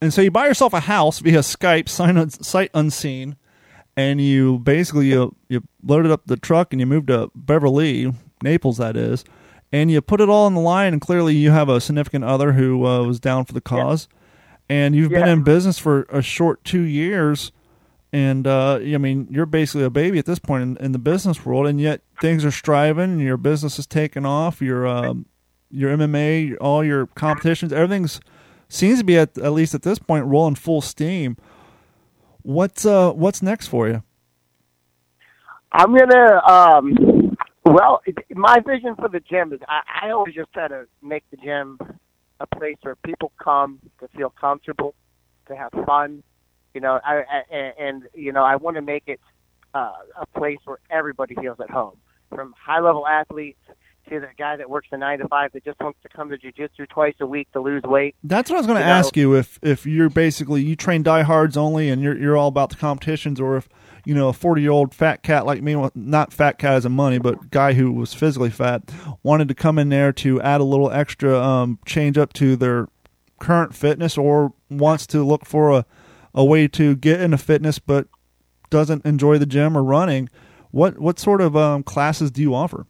And 0.00 0.14
so 0.14 0.22
you 0.22 0.30
buy 0.30 0.46
yourself 0.46 0.72
a 0.72 0.80
house 0.80 1.18
via 1.18 1.40
Skype, 1.40 1.88
sight 2.44 2.70
unseen, 2.72 3.36
and 3.96 4.20
you 4.20 4.60
basically 4.60 5.08
you 5.08 5.34
you 5.48 5.64
loaded 5.82 6.12
up 6.12 6.26
the 6.26 6.36
truck 6.36 6.72
and 6.72 6.78
you 6.78 6.86
moved 6.86 7.08
to 7.08 7.30
Beverly, 7.34 8.12
Naples, 8.42 8.76
that 8.78 8.96
is, 8.96 9.24
and 9.72 9.90
you 9.90 10.00
put 10.00 10.20
it 10.20 10.28
all 10.28 10.46
on 10.46 10.54
the 10.54 10.60
line. 10.60 10.92
And 10.92 11.02
clearly, 11.02 11.34
you 11.34 11.50
have 11.50 11.68
a 11.68 11.80
significant 11.80 12.24
other 12.24 12.52
who 12.52 12.86
uh, 12.86 13.04
was 13.04 13.18
down 13.18 13.44
for 13.44 13.52
the 13.52 13.60
cause, 13.60 14.08
yeah. 14.70 14.76
and 14.76 14.94
you've 14.94 15.10
yeah. 15.10 15.20
been 15.20 15.28
in 15.28 15.42
business 15.42 15.78
for 15.78 16.02
a 16.10 16.22
short 16.22 16.62
two 16.64 16.82
years. 16.82 17.50
And 18.10 18.46
uh, 18.46 18.76
I 18.76 18.96
mean, 18.96 19.26
you're 19.30 19.44
basically 19.44 19.84
a 19.84 19.90
baby 19.90 20.18
at 20.18 20.24
this 20.24 20.38
point 20.38 20.62
in, 20.62 20.76
in, 20.78 20.92
the 20.92 20.98
business 20.98 21.44
world, 21.44 21.66
and 21.66 21.78
yet 21.78 22.00
things 22.22 22.42
are 22.42 22.50
striving, 22.50 23.04
and 23.04 23.20
your 23.20 23.36
business 23.36 23.78
is 23.78 23.86
taking 23.86 24.24
off. 24.24 24.62
Your 24.62 24.86
um, 24.86 25.26
your 25.70 25.96
MMA, 25.96 26.56
all 26.60 26.84
your 26.84 27.06
competitions, 27.06 27.72
everything's 27.72 28.20
seems 28.68 28.98
to 28.98 29.04
be 29.04 29.18
at 29.18 29.36
at 29.38 29.52
least 29.52 29.74
at 29.74 29.82
this 29.82 29.98
point 29.98 30.26
rolling 30.26 30.54
full 30.54 30.80
steam. 30.80 31.36
What's 32.42 32.84
uh 32.86 33.12
what's 33.12 33.42
next 33.42 33.68
for 33.68 33.88
you? 33.88 34.02
I'm 35.72 35.94
gonna 35.96 36.42
um 36.46 37.36
well 37.64 38.00
my 38.30 38.58
vision 38.66 38.94
for 38.96 39.08
the 39.08 39.20
gym 39.20 39.52
is 39.52 39.60
I, 39.68 40.06
I 40.06 40.10
always 40.10 40.34
just 40.34 40.52
try 40.52 40.68
to 40.68 40.86
make 41.02 41.24
the 41.30 41.36
gym 41.36 41.78
a 42.40 42.46
place 42.46 42.76
where 42.82 42.96
people 42.96 43.32
come 43.42 43.80
to 44.00 44.08
feel 44.08 44.30
comfortable, 44.30 44.94
to 45.48 45.56
have 45.56 45.72
fun. 45.86 46.22
You 46.74 46.80
know, 46.80 47.00
I, 47.04 47.22
I 47.50 47.54
and 47.78 48.04
you 48.14 48.32
know 48.32 48.44
I 48.44 48.56
want 48.56 48.76
to 48.76 48.82
make 48.82 49.04
it 49.06 49.20
uh, 49.74 49.92
a 50.20 50.26
place 50.38 50.58
where 50.64 50.78
everybody 50.90 51.34
feels 51.34 51.58
at 51.60 51.70
home, 51.70 51.96
from 52.30 52.54
high 52.58 52.80
level 52.80 53.06
athletes 53.06 53.58
to 54.08 54.20
the 54.20 54.28
guy 54.38 54.56
that 54.56 54.68
works 54.68 54.88
the 54.90 54.98
nine 54.98 55.18
to 55.18 55.28
five 55.28 55.52
that 55.52 55.64
just 55.64 55.80
wants 55.80 55.98
to 56.02 56.08
come 56.08 56.30
to 56.30 56.38
jujitsu 56.38 56.88
twice 56.88 57.14
a 57.20 57.26
week 57.26 57.50
to 57.52 57.60
lose 57.60 57.82
weight. 57.82 58.14
That's 58.24 58.50
what 58.50 58.56
I 58.56 58.60
was 58.60 58.66
going 58.66 58.80
to 58.80 58.86
ask 58.86 59.16
know. 59.16 59.20
you 59.20 59.36
if 59.36 59.58
if 59.62 59.86
you're 59.86 60.10
basically 60.10 60.62
you 60.62 60.76
train 60.76 61.02
diehards 61.02 61.56
only 61.56 61.88
and 61.88 62.02
you're 62.02 62.16
you're 62.16 62.36
all 62.36 62.48
about 62.48 62.70
the 62.70 62.76
competitions, 62.76 63.40
or 63.40 63.56
if 63.56 63.68
you 64.04 64.14
know 64.14 64.28
a 64.28 64.32
forty 64.32 64.62
year 64.62 64.70
old 64.70 64.94
fat 64.94 65.22
cat 65.22 65.46
like 65.46 65.62
me, 65.62 65.76
not 65.94 66.32
fat 66.32 66.58
cat 66.58 66.74
as 66.74 66.84
a 66.84 66.90
money, 66.90 67.18
but 67.18 67.50
guy 67.50 67.74
who 67.74 67.92
was 67.92 68.14
physically 68.14 68.50
fat, 68.50 68.82
wanted 69.22 69.48
to 69.48 69.54
come 69.54 69.78
in 69.78 69.88
there 69.88 70.12
to 70.12 70.40
add 70.42 70.60
a 70.60 70.64
little 70.64 70.90
extra 70.90 71.40
um, 71.40 71.78
change 71.86 72.18
up 72.18 72.32
to 72.34 72.56
their 72.56 72.88
current 73.38 73.74
fitness, 73.74 74.18
or 74.18 74.52
wants 74.70 75.06
to 75.06 75.24
look 75.24 75.44
for 75.44 75.70
a 75.70 75.86
a 76.34 76.44
way 76.44 76.68
to 76.68 76.94
get 76.94 77.20
into 77.20 77.38
fitness 77.38 77.78
but 77.78 78.06
doesn't 78.70 79.04
enjoy 79.04 79.38
the 79.38 79.46
gym 79.46 79.76
or 79.76 79.82
running. 79.82 80.28
What 80.70 80.98
what 80.98 81.18
sort 81.18 81.40
of 81.40 81.56
um, 81.56 81.82
classes 81.82 82.30
do 82.30 82.42
you 82.42 82.54
offer? 82.54 82.86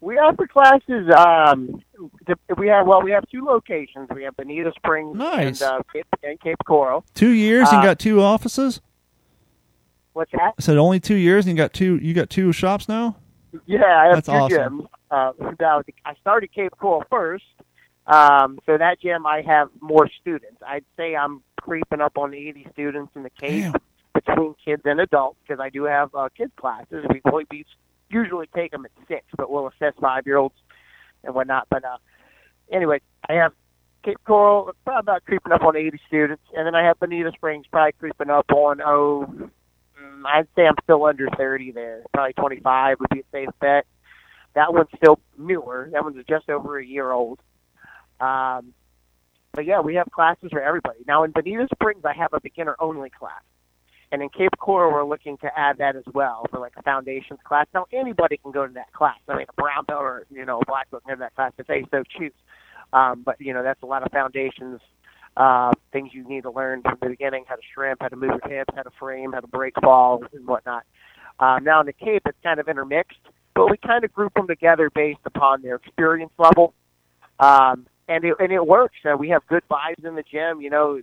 We 0.00 0.16
offer 0.16 0.46
classes. 0.46 1.10
Um, 1.14 1.82
we 2.56 2.68
have 2.68 2.86
well, 2.86 3.02
we 3.02 3.10
have 3.10 3.24
two 3.30 3.44
locations. 3.44 4.08
We 4.14 4.24
have 4.24 4.36
Bonita 4.36 4.72
Springs 4.76 5.16
nice. 5.16 5.60
and, 5.60 5.70
uh, 5.70 5.82
Cape, 5.92 6.06
and 6.22 6.40
Cape 6.40 6.56
Coral. 6.66 7.04
Two 7.14 7.30
years 7.30 7.68
uh, 7.68 7.76
and 7.76 7.84
got 7.84 7.98
two 7.98 8.22
offices. 8.22 8.80
What's 10.14 10.32
that? 10.32 10.54
I 10.58 10.60
said 10.62 10.76
only 10.78 11.00
two 11.00 11.14
years 11.14 11.46
and 11.46 11.56
you 11.56 11.62
got 11.62 11.72
two. 11.72 11.96
You 11.96 12.14
got 12.14 12.30
two 12.30 12.52
shops 12.52 12.88
now. 12.88 13.16
Yeah, 13.66 13.84
I 13.84 14.04
have 14.06 14.14
That's 14.16 14.26
two 14.26 14.32
awesome. 14.32 14.88
gyms. 15.10 15.52
Uh, 15.60 15.82
I 16.04 16.14
started 16.20 16.52
Cape 16.52 16.72
Coral 16.78 17.04
first, 17.10 17.44
um, 18.06 18.60
so 18.64 18.78
that 18.78 19.00
gym 19.00 19.26
I 19.26 19.42
have 19.42 19.68
more 19.80 20.08
students. 20.20 20.62
I'd 20.66 20.84
say 20.96 21.16
I'm 21.16 21.42
creeping 21.60 22.00
up 22.00 22.16
on 22.16 22.32
80 22.32 22.68
students 22.72 23.12
in 23.16 23.24
the 23.24 23.30
Cape 23.30 23.72
Damn. 23.72 23.74
between 24.14 24.54
kids 24.64 24.82
and 24.84 25.00
adults 25.00 25.38
because 25.42 25.60
I 25.60 25.68
do 25.68 25.84
have 25.84 26.14
uh, 26.14 26.28
kids 26.36 26.52
classes. 26.56 27.04
We 27.10 27.20
we 27.50 27.64
usually 28.10 28.46
take 28.54 28.72
them 28.72 28.84
at 28.84 28.90
six, 29.08 29.24
but 29.36 29.50
we'll 29.50 29.68
assess 29.68 29.94
five 30.00 30.26
year 30.26 30.36
olds 30.36 30.54
and 31.24 31.34
whatnot. 31.34 31.66
But 31.70 31.84
uh, 31.84 31.98
anyway, 32.70 33.00
I 33.28 33.34
have 33.34 33.52
Cape 34.04 34.18
Coral 34.26 34.72
probably 34.84 35.00
about 35.00 35.24
creeping 35.24 35.52
up 35.52 35.62
on 35.62 35.76
80 35.76 36.00
students, 36.06 36.42
and 36.56 36.66
then 36.66 36.74
I 36.74 36.84
have 36.84 36.98
Bonita 36.98 37.32
Springs 37.34 37.66
probably 37.70 37.92
creeping 37.92 38.30
up 38.30 38.50
on 38.52 38.80
oh, 38.80 39.26
mm, 39.28 40.22
I'd 40.24 40.48
say 40.56 40.66
I'm 40.66 40.76
still 40.84 41.04
under 41.04 41.28
30 41.36 41.72
there. 41.72 42.02
Probably 42.12 42.32
25 42.34 43.00
would 43.00 43.10
be 43.10 43.20
a 43.20 43.24
safe 43.32 43.50
bet. 43.60 43.86
That 44.54 44.72
one's 44.72 44.88
still 44.96 45.20
newer. 45.38 45.88
That 45.92 46.02
one's 46.02 46.24
just 46.28 46.48
over 46.48 46.78
a 46.78 46.84
year 46.84 47.12
old. 47.12 47.38
Um, 48.20 48.74
but 49.52 49.64
yeah, 49.64 49.80
we 49.80 49.94
have 49.96 50.10
classes 50.10 50.50
for 50.50 50.62
everybody. 50.62 51.00
Now 51.06 51.24
in 51.24 51.30
Bonita 51.32 51.68
Springs, 51.74 52.04
I 52.04 52.12
have 52.14 52.32
a 52.32 52.40
beginner 52.40 52.76
only 52.78 53.10
class. 53.10 53.42
And 54.12 54.22
in 54.22 54.28
Cape 54.28 54.52
Coral, 54.58 54.92
we're 54.92 55.04
looking 55.04 55.36
to 55.38 55.50
add 55.56 55.78
that 55.78 55.94
as 55.94 56.04
well 56.12 56.46
for 56.50 56.58
like 56.58 56.72
a 56.76 56.82
foundations 56.82 57.38
class. 57.44 57.66
Now 57.72 57.86
anybody 57.92 58.38
can 58.38 58.50
go 58.50 58.66
to 58.66 58.72
that 58.74 58.92
class. 58.92 59.18
I 59.28 59.36
mean, 59.36 59.46
a 59.48 59.60
brown 59.60 59.84
belt 59.84 60.00
or 60.02 60.26
you 60.30 60.44
know 60.44 60.60
a 60.60 60.66
black 60.66 60.90
belt 60.90 61.04
can 61.04 61.12
go 61.12 61.16
to 61.16 61.20
that 61.20 61.34
class 61.36 61.52
if 61.58 61.66
they 61.66 61.84
so 61.90 62.02
choose. 62.18 62.32
Um, 62.92 63.22
but 63.24 63.36
you 63.40 63.54
know 63.54 63.62
that's 63.62 63.82
a 63.82 63.86
lot 63.86 64.02
of 64.02 64.10
foundations 64.10 64.80
uh, 65.36 65.72
things 65.92 66.10
you 66.12 66.26
need 66.28 66.42
to 66.42 66.50
learn 66.50 66.82
from 66.82 66.98
the 67.00 67.08
beginning: 67.08 67.44
how 67.46 67.56
to 67.56 67.62
shrimp, 67.74 68.02
how 68.02 68.08
to 68.08 68.16
move 68.16 68.30
your 68.42 68.58
hips, 68.58 68.74
how 68.74 68.82
to 68.82 68.90
frame, 68.98 69.32
how 69.32 69.40
to 69.40 69.46
break 69.46 69.74
balls, 69.80 70.24
and 70.32 70.46
whatnot. 70.46 70.84
Um, 71.38 71.64
now 71.64 71.80
in 71.80 71.86
the 71.86 71.92
Cape, 71.92 72.22
it's 72.26 72.38
kind 72.42 72.60
of 72.60 72.68
intermixed, 72.68 73.18
but 73.54 73.70
we 73.70 73.76
kind 73.78 74.04
of 74.04 74.12
group 74.12 74.34
them 74.34 74.46
together 74.46 74.90
based 74.90 75.20
upon 75.24 75.62
their 75.62 75.76
experience 75.76 76.32
level. 76.38 76.74
Um, 77.38 77.86
and 78.08 78.24
it, 78.24 78.34
and 78.38 78.52
it 78.52 78.66
works. 78.66 78.96
Uh, 79.04 79.16
we 79.16 79.28
have 79.30 79.46
good 79.46 79.62
vibes 79.70 80.04
in 80.04 80.16
the 80.16 80.24
gym. 80.30 80.60
You 80.60 80.70
know, 80.70 81.00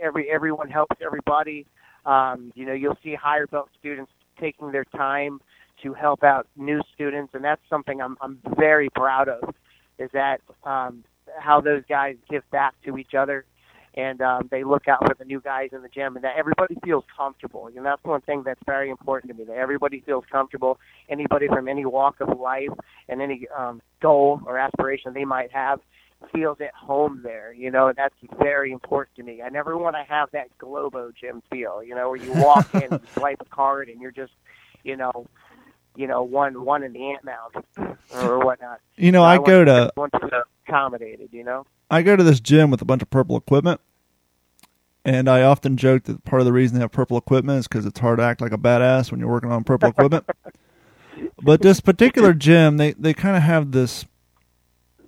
every 0.00 0.30
everyone 0.30 0.70
helps 0.70 0.96
everybody. 1.04 1.66
Um, 2.06 2.52
you 2.54 2.66
know, 2.66 2.72
you'll 2.72 2.98
see 3.02 3.14
higher 3.14 3.46
belt 3.46 3.68
students 3.78 4.10
taking 4.40 4.72
their 4.72 4.84
time 4.84 5.40
to 5.82 5.94
help 5.94 6.22
out 6.22 6.46
new 6.56 6.80
students, 6.94 7.34
and 7.34 7.44
that's 7.44 7.62
something 7.68 8.00
I'm 8.00 8.16
I'm 8.20 8.38
very 8.56 8.88
proud 8.90 9.28
of. 9.28 9.54
Is 9.98 10.10
that 10.12 10.40
um, 10.64 11.04
how 11.38 11.60
those 11.60 11.82
guys 11.88 12.16
give 12.30 12.42
back 12.50 12.74
to 12.84 12.96
each 12.98 13.14
other, 13.14 13.44
and 13.94 14.20
um, 14.20 14.48
they 14.50 14.64
look 14.64 14.88
out 14.88 15.06
for 15.06 15.14
the 15.18 15.24
new 15.24 15.40
guys 15.40 15.70
in 15.72 15.82
the 15.82 15.88
gym, 15.88 16.16
and 16.16 16.24
that 16.24 16.36
everybody 16.36 16.76
feels 16.84 17.04
comfortable. 17.14 17.68
And 17.74 17.84
that's 17.84 18.02
one 18.04 18.20
thing 18.22 18.42
that's 18.44 18.60
very 18.66 18.90
important 18.90 19.32
to 19.32 19.38
me. 19.38 19.44
That 19.44 19.56
everybody 19.56 20.02
feels 20.04 20.24
comfortable. 20.30 20.78
Anybody 21.08 21.48
from 21.48 21.68
any 21.68 21.84
walk 21.84 22.20
of 22.20 22.38
life 22.38 22.70
and 23.08 23.20
any 23.20 23.46
um, 23.56 23.82
goal 24.00 24.40
or 24.46 24.58
aspiration 24.58 25.12
they 25.12 25.24
might 25.24 25.52
have 25.52 25.80
feels 26.32 26.60
at 26.60 26.74
home 26.74 27.20
there. 27.22 27.52
You 27.52 27.70
know, 27.70 27.88
and 27.88 27.96
that's 27.96 28.14
very 28.38 28.72
important 28.72 29.16
to 29.16 29.22
me. 29.22 29.42
I 29.42 29.48
never 29.48 29.76
want 29.76 29.96
to 29.96 30.02
have 30.02 30.30
that 30.32 30.56
Globo 30.58 31.12
gym 31.18 31.42
feel, 31.50 31.82
you 31.82 31.94
know, 31.94 32.10
where 32.10 32.16
you 32.16 32.32
walk 32.32 32.74
in 32.74 32.84
and 32.84 33.00
swipe 33.14 33.40
a 33.40 33.44
card 33.46 33.88
and 33.88 34.00
you're 34.00 34.10
just, 34.10 34.32
you 34.84 34.96
know, 34.96 35.26
you 35.96 36.06
know, 36.06 36.22
one 36.22 36.64
one 36.64 36.82
in 36.82 36.92
the 36.92 37.10
ant 37.10 37.24
mound 37.24 37.96
or 38.14 38.38
whatnot. 38.38 38.80
You 38.96 39.12
know, 39.12 39.22
I, 39.22 39.34
I 39.34 39.36
go 39.38 39.64
to 39.64 39.92
to 39.96 40.44
accommodated. 40.66 41.30
You 41.32 41.44
know, 41.44 41.66
I 41.90 42.02
go 42.02 42.16
to 42.16 42.22
this 42.22 42.40
gym 42.40 42.70
with 42.70 42.80
a 42.80 42.84
bunch 42.84 43.02
of 43.02 43.10
purple 43.10 43.36
equipment, 43.36 43.80
and 45.04 45.28
I 45.28 45.42
often 45.42 45.76
joke 45.76 46.04
that 46.04 46.24
part 46.24 46.40
of 46.40 46.46
the 46.46 46.52
reason 46.52 46.76
they 46.76 46.82
have 46.82 46.92
purple 46.92 47.18
equipment 47.18 47.60
is 47.60 47.68
because 47.68 47.86
it's 47.86 48.00
hard 48.00 48.18
to 48.18 48.24
act 48.24 48.40
like 48.40 48.52
a 48.52 48.58
badass 48.58 49.10
when 49.10 49.20
you're 49.20 49.30
working 49.30 49.50
on 49.50 49.64
purple 49.64 49.88
equipment. 49.88 50.24
but 51.42 51.60
this 51.62 51.80
particular 51.80 52.32
gym, 52.32 52.76
they 52.76 52.92
they 52.92 53.14
kind 53.14 53.36
of 53.36 53.42
have 53.42 53.72
this 53.72 54.04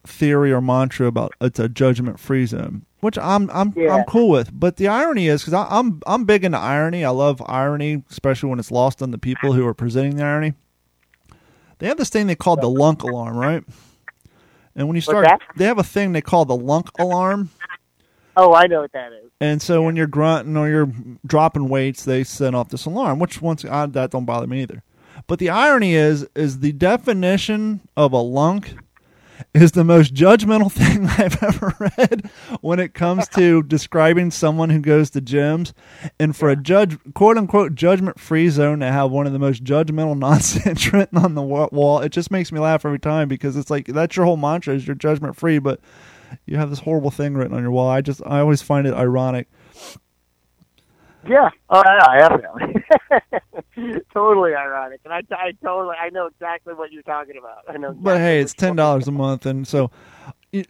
theory 0.05 0.53
or 0.53 0.61
mantra 0.61 1.07
about 1.07 1.33
it's 1.41 1.59
a 1.59 1.69
judgment 1.69 2.19
free 2.19 2.47
zone, 2.47 2.85
which 3.01 3.19
I'm 3.19 3.51
I'm 3.51 3.73
yeah. 3.77 3.95
I'm 3.95 4.05
cool 4.05 4.29
with. 4.29 4.51
But 4.53 4.77
the 4.77 4.89
irony 4.89 5.29
is 5.29 5.43
because 5.45 5.67
I'm 5.71 6.01
I'm 6.07 6.25
big 6.25 6.45
into 6.45 6.59
irony. 6.59 7.05
I 7.05 7.11
love 7.11 7.43
irony, 7.47 8.05
especially 8.11 8.51
when 8.51 8.59
it's 8.59 8.71
lost 8.71 9.03
on 9.03 9.11
the 9.11 9.19
people 9.19 9.53
who 9.53 9.67
are 9.67 9.75
presenting 9.75 10.17
the 10.17 10.25
irony. 10.25 10.55
They 11.79 11.89
have 11.89 11.99
this 11.99 12.11
thing 12.11 12.27
they 12.27 12.37
call 12.37 12.57
the 12.57 12.69
lunk 12.69 13.03
alarm, 13.03 13.37
right? 13.37 13.65
And 14.75 14.89
when 14.89 14.95
you 14.95 15.01
start, 15.01 15.27
they 15.57 15.65
have 15.65 15.79
a 15.79 15.85
thing 15.85 16.13
they 16.13 16.21
call 16.21 16.45
the 16.45 16.57
lunk 16.57 16.91
alarm. 16.99 17.51
Oh, 18.37 18.55
I 18.55 18.67
know 18.67 18.81
what 18.81 18.93
that 18.93 19.13
is. 19.13 19.31
And 19.41 19.61
so 19.61 19.83
when 19.83 19.97
you're 19.97 20.07
grunting 20.07 20.57
or 20.57 20.69
you're 20.69 20.91
dropping 21.27 21.69
weights, 21.69 22.05
they 22.05 22.25
set 22.25 22.55
off 22.55 22.71
this 22.71 22.87
alarm. 22.87 23.19
Which 23.19 23.43
once 23.43 23.65
I, 23.65 23.87
that 23.87 24.11
don't 24.11 24.25
bother 24.25 24.47
me 24.47 24.63
either. 24.63 24.83
But 25.27 25.39
the 25.39 25.51
irony 25.51 25.95
is, 25.95 26.27
is 26.35 26.61
the 26.61 26.73
definition 26.73 27.81
of 27.97 28.13
a 28.13 28.21
lunk 28.21 28.75
is 29.55 29.73
the 29.73 29.85
most 29.85 30.15
judgmental 30.15 30.71
thing 30.73 31.07
I've 31.07 31.43
ever 31.43 31.75
read 31.99 32.31
when 32.61 32.79
it 32.79 32.95
comes 32.95 33.29
to 33.31 33.63
describing 33.65 34.31
someone 34.31 34.71
who 34.71 34.81
goes 34.81 35.11
to 35.11 35.21
gyms. 35.21 35.73
And 36.19 36.37
for 36.37 36.51
a 36.51 36.57
judge, 36.57 36.99
quote 37.15 37.37
unquote, 37.37 37.75
judgment 37.75 38.19
free 38.19 38.49
zone 38.49 38.81
to 38.81 38.87
have 38.87 39.11
one 39.11 39.27
of 39.27 39.33
the 39.33 39.39
most 39.39 39.65
judgmental 39.65 40.19
nonsense 40.23 40.93
written 40.93 41.19
on 41.19 41.35
the 41.35 41.43
wall, 41.43 42.01
it 42.01 42.11
just 42.11 42.31
makes 42.31 42.53
me 42.53 42.61
laugh 42.61 42.85
every 42.85 43.01
time 43.01 43.29
because 43.29 43.57
it's 43.57 43.71
like 43.71 43.87
that's 43.87 44.17
your 44.17 44.27
whole 44.27 44.37
mantra 44.37 44.75
is 44.75 44.87
you're 44.87 44.95
judgment 44.97 45.37
free, 45.37 45.59
but 45.59 45.81
you 46.47 46.57
have 46.57 46.71
this 46.71 46.81
horrible 46.81 47.11
thing 47.11 47.35
written 47.35 47.57
on 47.57 47.63
your 47.63 47.73
wall. 47.73 47.89
I 47.89 48.01
just, 48.01 48.23
I 48.25 48.41
always 48.41 48.63
find 48.63 48.87
it 48.87 48.95
ironic. 48.95 49.49
Yeah. 51.29 51.51
Oh, 51.71 51.83
yeah, 51.85 52.29
definitely. 52.29 52.85
totally 54.13 54.55
ironic, 54.55 55.01
and 55.05 55.13
I, 55.13 55.23
I 55.31 55.53
totally, 55.63 55.97
I 56.01 56.11
know 56.11 56.27
exactly 56.27 56.75
what 56.75 56.93
you're 56.93 57.03
talking 57.03 57.37
about. 57.39 57.65
I 57.69 57.77
know. 57.79 57.93
But 57.93 58.19
hey, 58.19 58.41
it's 58.41 58.55
ten 58.55 58.77
dollars 58.77 59.09
a 59.09 59.13
month, 59.13 59.47
and 59.47 59.67
so 59.67 59.91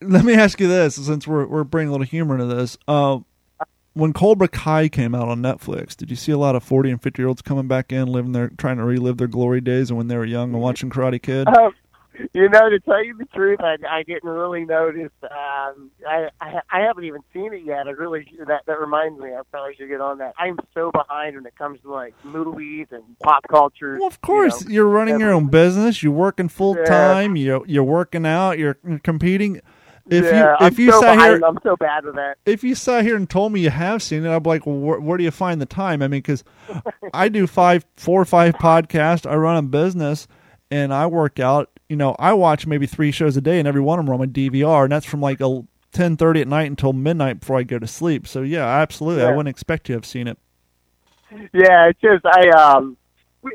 let 0.01 0.25
me 0.25 0.35
ask 0.35 0.61
you 0.61 0.69
this: 0.69 0.97
since 0.97 1.27
we're 1.27 1.47
we're 1.47 1.65
bringing 1.65 1.89
a 1.89 1.93
little 1.93 2.07
humor 2.07 2.35
into 2.35 2.55
this, 2.55 2.77
uh, 2.87 3.19
when 3.95 4.13
Cobra 4.13 4.49
Kai 4.49 4.89
came 4.89 5.15
out 5.15 5.29
on 5.29 5.41
Netflix, 5.41 5.97
did 5.97 6.11
you 6.11 6.17
see 6.17 6.33
a 6.33 6.39
lot 6.39 6.55
of 6.55 6.63
forty 6.63 6.91
and 6.91 7.03
fifty 7.03 7.23
year 7.23 7.29
olds 7.29 7.43
coming 7.43 7.67
back 7.67 7.93
in, 7.93 8.09
living 8.09 8.33
their 8.33 8.49
trying 8.51 8.77
to 8.77 8.85
relive 8.85 9.17
their 9.17 9.29
glory 9.29 9.61
days 9.61 9.91
and 9.91 9.97
when 9.97 10.09
they 10.09 10.17
were 10.17 10.25
young 10.25 10.53
and 10.53 10.63
watching 10.63 10.91
Karate 10.91 11.21
Kid? 11.21 11.49
Um, 11.49 11.73
you 12.33 12.49
know, 12.49 12.71
to 12.71 12.81
tell 12.81 13.05
you 13.05 13.17
the 13.17 13.25
truth, 13.27 13.61
I, 13.61 13.77
I 13.89 14.03
didn't 14.03 14.29
really 14.29 14.65
notice. 14.65 15.13
Um, 15.23 15.91
I, 16.07 16.29
I 16.41 16.61
I 16.71 16.81
haven't 16.81 17.05
even 17.05 17.21
seen 17.33 17.53
it 17.53 17.65
yet. 17.65 17.87
I 17.87 17.91
really 17.91 18.27
that 18.47 18.63
that 18.67 18.81
reminds 18.81 19.21
me. 19.21 19.31
I 19.31 19.41
probably 19.51 19.75
should 19.77 19.89
get 19.89 20.01
on 20.01 20.19
that. 20.19 20.35
I'm 20.39 20.59
so 20.75 20.91
behind 20.91 21.37
when 21.37 21.47
it 21.47 21.57
comes 21.57 21.81
to 21.83 21.91
like 21.91 22.15
movies 22.25 22.89
and 22.91 23.03
pop 23.23 23.47
culture. 23.49 23.97
Well, 23.99 24.09
of 24.09 24.21
course, 24.21 24.65
you 24.67 24.81
know. 24.81 24.89
are 24.89 24.91
running 24.91 25.21
your 25.21 25.33
own 25.33 25.49
business. 25.49 26.03
You're 26.03 26.13
working 26.13 26.49
full 26.49 26.77
time. 26.85 27.37
You 27.37 27.65
you're 27.67 27.85
working 27.85 28.27
out. 28.27 28.59
You're 28.59 28.79
competing. 29.03 29.61
If 30.11 30.25
yeah, 30.25 30.57
you 30.61 30.67
if 30.67 30.79
I'm 30.79 30.85
you 30.85 30.91
so 30.91 31.01
sat 31.01 31.15
behind, 31.15 31.39
here 31.39 31.47
I'm 31.47 31.59
so 31.63 31.77
bad 31.77 32.05
with 32.05 32.17
that. 32.17 32.37
if 32.45 32.65
you 32.65 32.75
sat 32.75 33.05
here 33.05 33.15
and 33.15 33.31
told 33.31 33.53
me 33.53 33.61
you 33.61 33.71
have 33.71 34.03
seen 34.03 34.25
it, 34.25 34.35
I'd 34.35 34.43
be 34.43 34.49
like, 34.49 34.67
well, 34.67 34.77
where, 34.77 35.01
where 35.01 35.17
do 35.17 35.23
you 35.23 35.31
find 35.31 35.61
the 35.61 35.67
time? 35.67 36.03
I 36.03 36.09
mean, 36.09 36.19
because 36.19 36.43
I 37.15 37.29
do 37.29 37.47
five, 37.47 37.87
four 37.97 38.21
or 38.21 38.25
five 38.25 38.55
podcasts. 38.55 39.31
I 39.31 39.37
run 39.37 39.57
a 39.57 39.63
business, 39.63 40.27
and 40.73 40.93
I 40.93 41.07
work 41.07 41.39
out. 41.39 41.71
You 41.93 41.97
know, 41.97 42.17
I 42.19 42.33
watch 42.33 42.67
maybe 42.67 42.87
three 42.87 43.11
shows 43.11 43.37
a 43.37 43.43
day, 43.43 43.59
and 43.59 43.69
every 43.69 43.83
one 43.83 43.99
of 43.99 44.07
them 44.07 44.13
are 44.13 44.15
on 44.15 44.21
my 44.21 44.27
DVR, 44.27 44.85
and 44.85 44.93
that's 44.93 45.05
from 45.05 45.21
like 45.21 45.43
a 45.43 45.63
ten 45.93 46.17
thirty 46.17 46.41
at 46.41 46.49
night 46.49 46.71
until 46.71 46.95
midnight 46.95 47.41
before 47.41 47.59
I 47.59 47.65
go 47.65 47.79
to 47.79 47.87
sleep. 47.87 48.27
So 48.27 48.41
yeah, 48.41 48.67
absolutely, 48.67 49.25
I 49.25 49.29
wouldn't 49.29 49.51
expect 49.51 49.91
you 49.91 49.93
to 49.93 49.97
have 49.99 50.07
seen 50.07 50.27
it. 50.27 50.39
Yeah, 51.53 51.91
it's 51.91 52.01
just 52.01 52.25
I 52.25 52.49
um. 52.49 52.97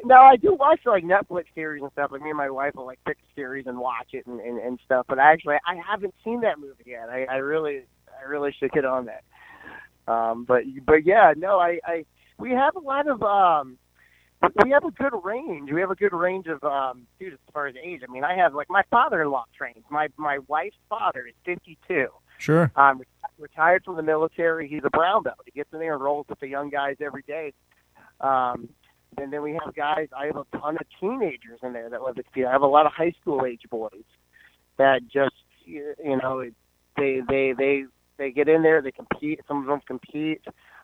Now 0.03 0.23
I 0.23 0.35
do 0.35 0.53
watch 0.53 0.81
like 0.85 1.03
Netflix 1.03 1.45
series 1.55 1.81
and 1.81 1.91
stuff. 1.93 2.11
Like 2.11 2.21
me 2.21 2.29
and 2.29 2.37
my 2.37 2.51
wife 2.51 2.75
will 2.75 2.85
like 2.85 2.99
pick 3.07 3.17
a 3.17 3.35
series 3.35 3.65
and 3.65 3.79
watch 3.79 4.09
it 4.13 4.27
and, 4.27 4.39
and, 4.39 4.59
and 4.59 4.79
stuff. 4.85 5.07
But 5.09 5.17
actually, 5.17 5.55
I 5.65 5.75
haven't 5.75 6.13
seen 6.23 6.41
that 6.41 6.59
movie 6.59 6.83
yet. 6.85 7.09
I, 7.09 7.23
I 7.23 7.37
really, 7.37 7.85
I 8.21 8.29
really 8.29 8.53
should 8.59 8.71
get 8.71 8.85
on 8.85 9.07
that. 9.07 9.23
Um, 10.07 10.43
but 10.43 10.61
but 10.85 11.07
yeah, 11.07 11.33
no, 11.35 11.57
I, 11.57 11.79
I 11.83 12.05
we 12.37 12.51
have 12.51 12.75
a 12.75 12.81
lot 12.81 13.07
of 13.07 13.23
um, 13.23 13.79
we 14.63 14.71
have 14.71 14.85
a 14.85 14.91
good 14.91 15.13
range. 15.23 15.71
We 15.71 15.81
have 15.81 15.91
a 15.91 15.95
good 15.95 16.13
range 16.13 16.47
of 16.47 16.63
um, 16.63 17.07
dude 17.19 17.33
as 17.33 17.39
far 17.53 17.67
as 17.67 17.75
age. 17.81 18.01
I 18.07 18.11
mean, 18.11 18.23
I 18.23 18.35
have 18.35 18.53
like 18.53 18.69
my 18.69 18.83
father-in-law 18.91 19.45
trains. 19.57 19.83
My 19.89 20.07
my 20.17 20.39
wife's 20.47 20.77
father 20.89 21.25
is 21.25 21.33
fifty-two. 21.43 22.07
Sure. 22.37 22.71
Um, 22.75 23.01
retired 23.39 23.83
from 23.83 23.95
the 23.95 24.03
military. 24.03 24.67
He's 24.67 24.83
a 24.83 24.89
brown 24.89 25.23
belt. 25.23 25.39
He 25.45 25.51
gets 25.51 25.73
in 25.73 25.79
there 25.79 25.93
and 25.93 26.03
rolls 26.03 26.27
with 26.29 26.39
the 26.39 26.47
young 26.47 26.69
guys 26.69 26.97
every 27.01 27.23
day. 27.23 27.53
Um, 28.21 28.69
and 29.17 29.33
then 29.33 29.41
we 29.41 29.53
have 29.53 29.73
guys. 29.75 30.07
I 30.15 30.27
have 30.27 30.37
a 30.37 30.45
ton 30.57 30.77
of 30.77 30.85
teenagers 30.99 31.59
in 31.63 31.73
there 31.73 31.89
that 31.89 32.01
live 32.01 32.17
at 32.19 32.25
field. 32.33 32.49
I 32.49 32.51
have 32.51 32.61
a 32.61 32.67
lot 32.67 32.85
of 32.85 32.91
high 32.91 33.13
school 33.21 33.45
age 33.45 33.63
boys 33.69 34.03
that 34.77 35.01
just 35.07 35.35
you 35.65 35.95
know 36.21 36.43
they 36.95 37.21
they 37.27 37.53
they 37.57 37.85
they 38.17 38.31
get 38.31 38.47
in 38.47 38.61
there. 38.61 38.81
They 38.81 38.91
compete. 38.91 39.41
Some 39.47 39.61
of 39.61 39.65
them 39.65 39.81
compete. 39.87 40.41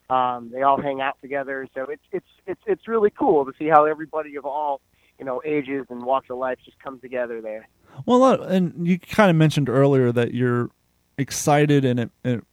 Um, 0.10 0.52
they 0.52 0.62
all 0.62 0.82
hang 0.82 1.02
out 1.02 1.20
together. 1.22 1.68
So 1.74 1.84
it's 1.84 2.04
it's 2.12 2.28
it's 2.46 2.62
it's 2.66 2.88
really 2.88 3.10
cool 3.10 3.46
to 3.46 3.54
see 3.58 3.68
how 3.68 3.86
everybody 3.86 4.36
of 4.36 4.46
all 4.46 4.82
you 5.18 5.26
know 5.26 5.42
ages 5.46 5.86
and 5.90 6.04
walks 6.04 6.30
of 6.30 6.38
life 6.38 6.58
just 6.64 6.80
come 6.80 7.00
together 7.00 7.42
there. 7.42 7.68
Well, 8.06 8.42
and 8.42 8.88
you 8.88 9.00
kind 9.00 9.30
of 9.30 9.36
mentioned 9.36 9.70
earlier 9.70 10.12
that 10.12 10.34
you're 10.34 10.70
excited 11.18 11.86
and 11.86 12.00
it, 12.00 12.12
it 12.24 12.44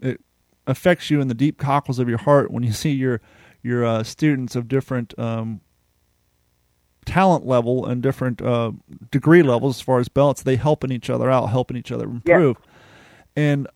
it 0.00 0.20
affects 0.66 1.10
you 1.10 1.20
in 1.20 1.28
the 1.28 1.34
deep 1.34 1.58
cockles 1.58 1.98
of 1.98 2.08
your 2.08 2.18
heart 2.18 2.50
when 2.50 2.62
you 2.62 2.72
see 2.84 2.92
your 2.92 3.20
your 3.62 3.84
uh, 3.84 4.02
students 4.02 4.56
of 4.56 4.68
different 4.68 5.18
um, 5.18 5.60
talent 7.04 7.46
level 7.46 7.86
and 7.86 8.02
different 8.02 8.40
uh, 8.40 8.72
degree 9.10 9.42
levels 9.42 9.78
as 9.78 9.80
far 9.80 9.98
as 9.98 10.08
belts. 10.08 10.42
They 10.42 10.56
helping 10.56 10.92
each 10.92 11.10
other 11.10 11.30
out, 11.30 11.48
helping 11.48 11.76
each 11.76 11.90
other 11.90 12.04
improve. 12.04 12.56
And 13.34 13.68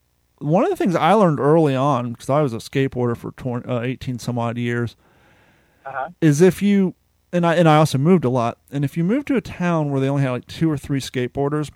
one 0.43 0.63
of 0.63 0.69
the 0.69 0.75
things 0.75 0.95
I 0.95 1.13
learned 1.13 1.39
early 1.39 1.75
on, 1.75 2.11
because 2.13 2.29
I 2.29 2.41
was 2.41 2.53
a 2.53 2.57
skateboarder 2.57 3.15
for 3.17 3.31
20, 3.31 3.67
uh, 3.67 3.81
18 3.81 4.19
some 4.19 4.37
odd 4.37 4.57
years, 4.57 4.95
Uh-huh. 5.85 6.09
is 6.21 6.41
if 6.41 6.61
you 6.61 6.95
and 7.31 7.45
I 7.45 7.55
and 7.55 7.67
I 7.67 7.77
also 7.77 7.97
moved 7.97 8.25
a 8.25 8.29
lot. 8.29 8.57
And 8.71 8.85
if 8.85 8.95
you 8.95 9.03
move 9.03 9.25
to 9.25 9.35
a 9.35 9.41
town 9.41 9.89
where 9.91 9.99
they 9.99 10.07
only 10.09 10.21
had 10.23 10.31
like 10.31 10.45
two 10.47 10.69
or 10.69 10.77
three 10.77 10.99
skateboarders, 10.99 11.71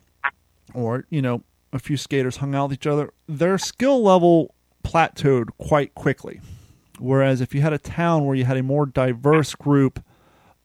or 0.74 1.06
you 1.10 1.22
know 1.22 1.44
a 1.74 1.80
few 1.80 1.98
skaters 1.98 2.38
hung 2.38 2.54
out 2.56 2.70
with 2.70 2.80
each 2.80 2.88
other, 2.88 3.12
their 3.28 3.58
skill 3.58 4.02
level 4.04 4.54
plateaued 4.84 5.50
quite 5.58 5.94
quickly. 5.96 6.40
Whereas 7.00 7.42
if 7.42 7.54
you 7.54 7.62
had 7.62 7.74
a 7.74 7.78
town 7.78 8.26
where 8.26 8.36
you 8.36 8.46
had 8.46 8.58
a 8.58 8.64
more 8.64 8.86
diverse 8.86 9.54
group 9.56 10.02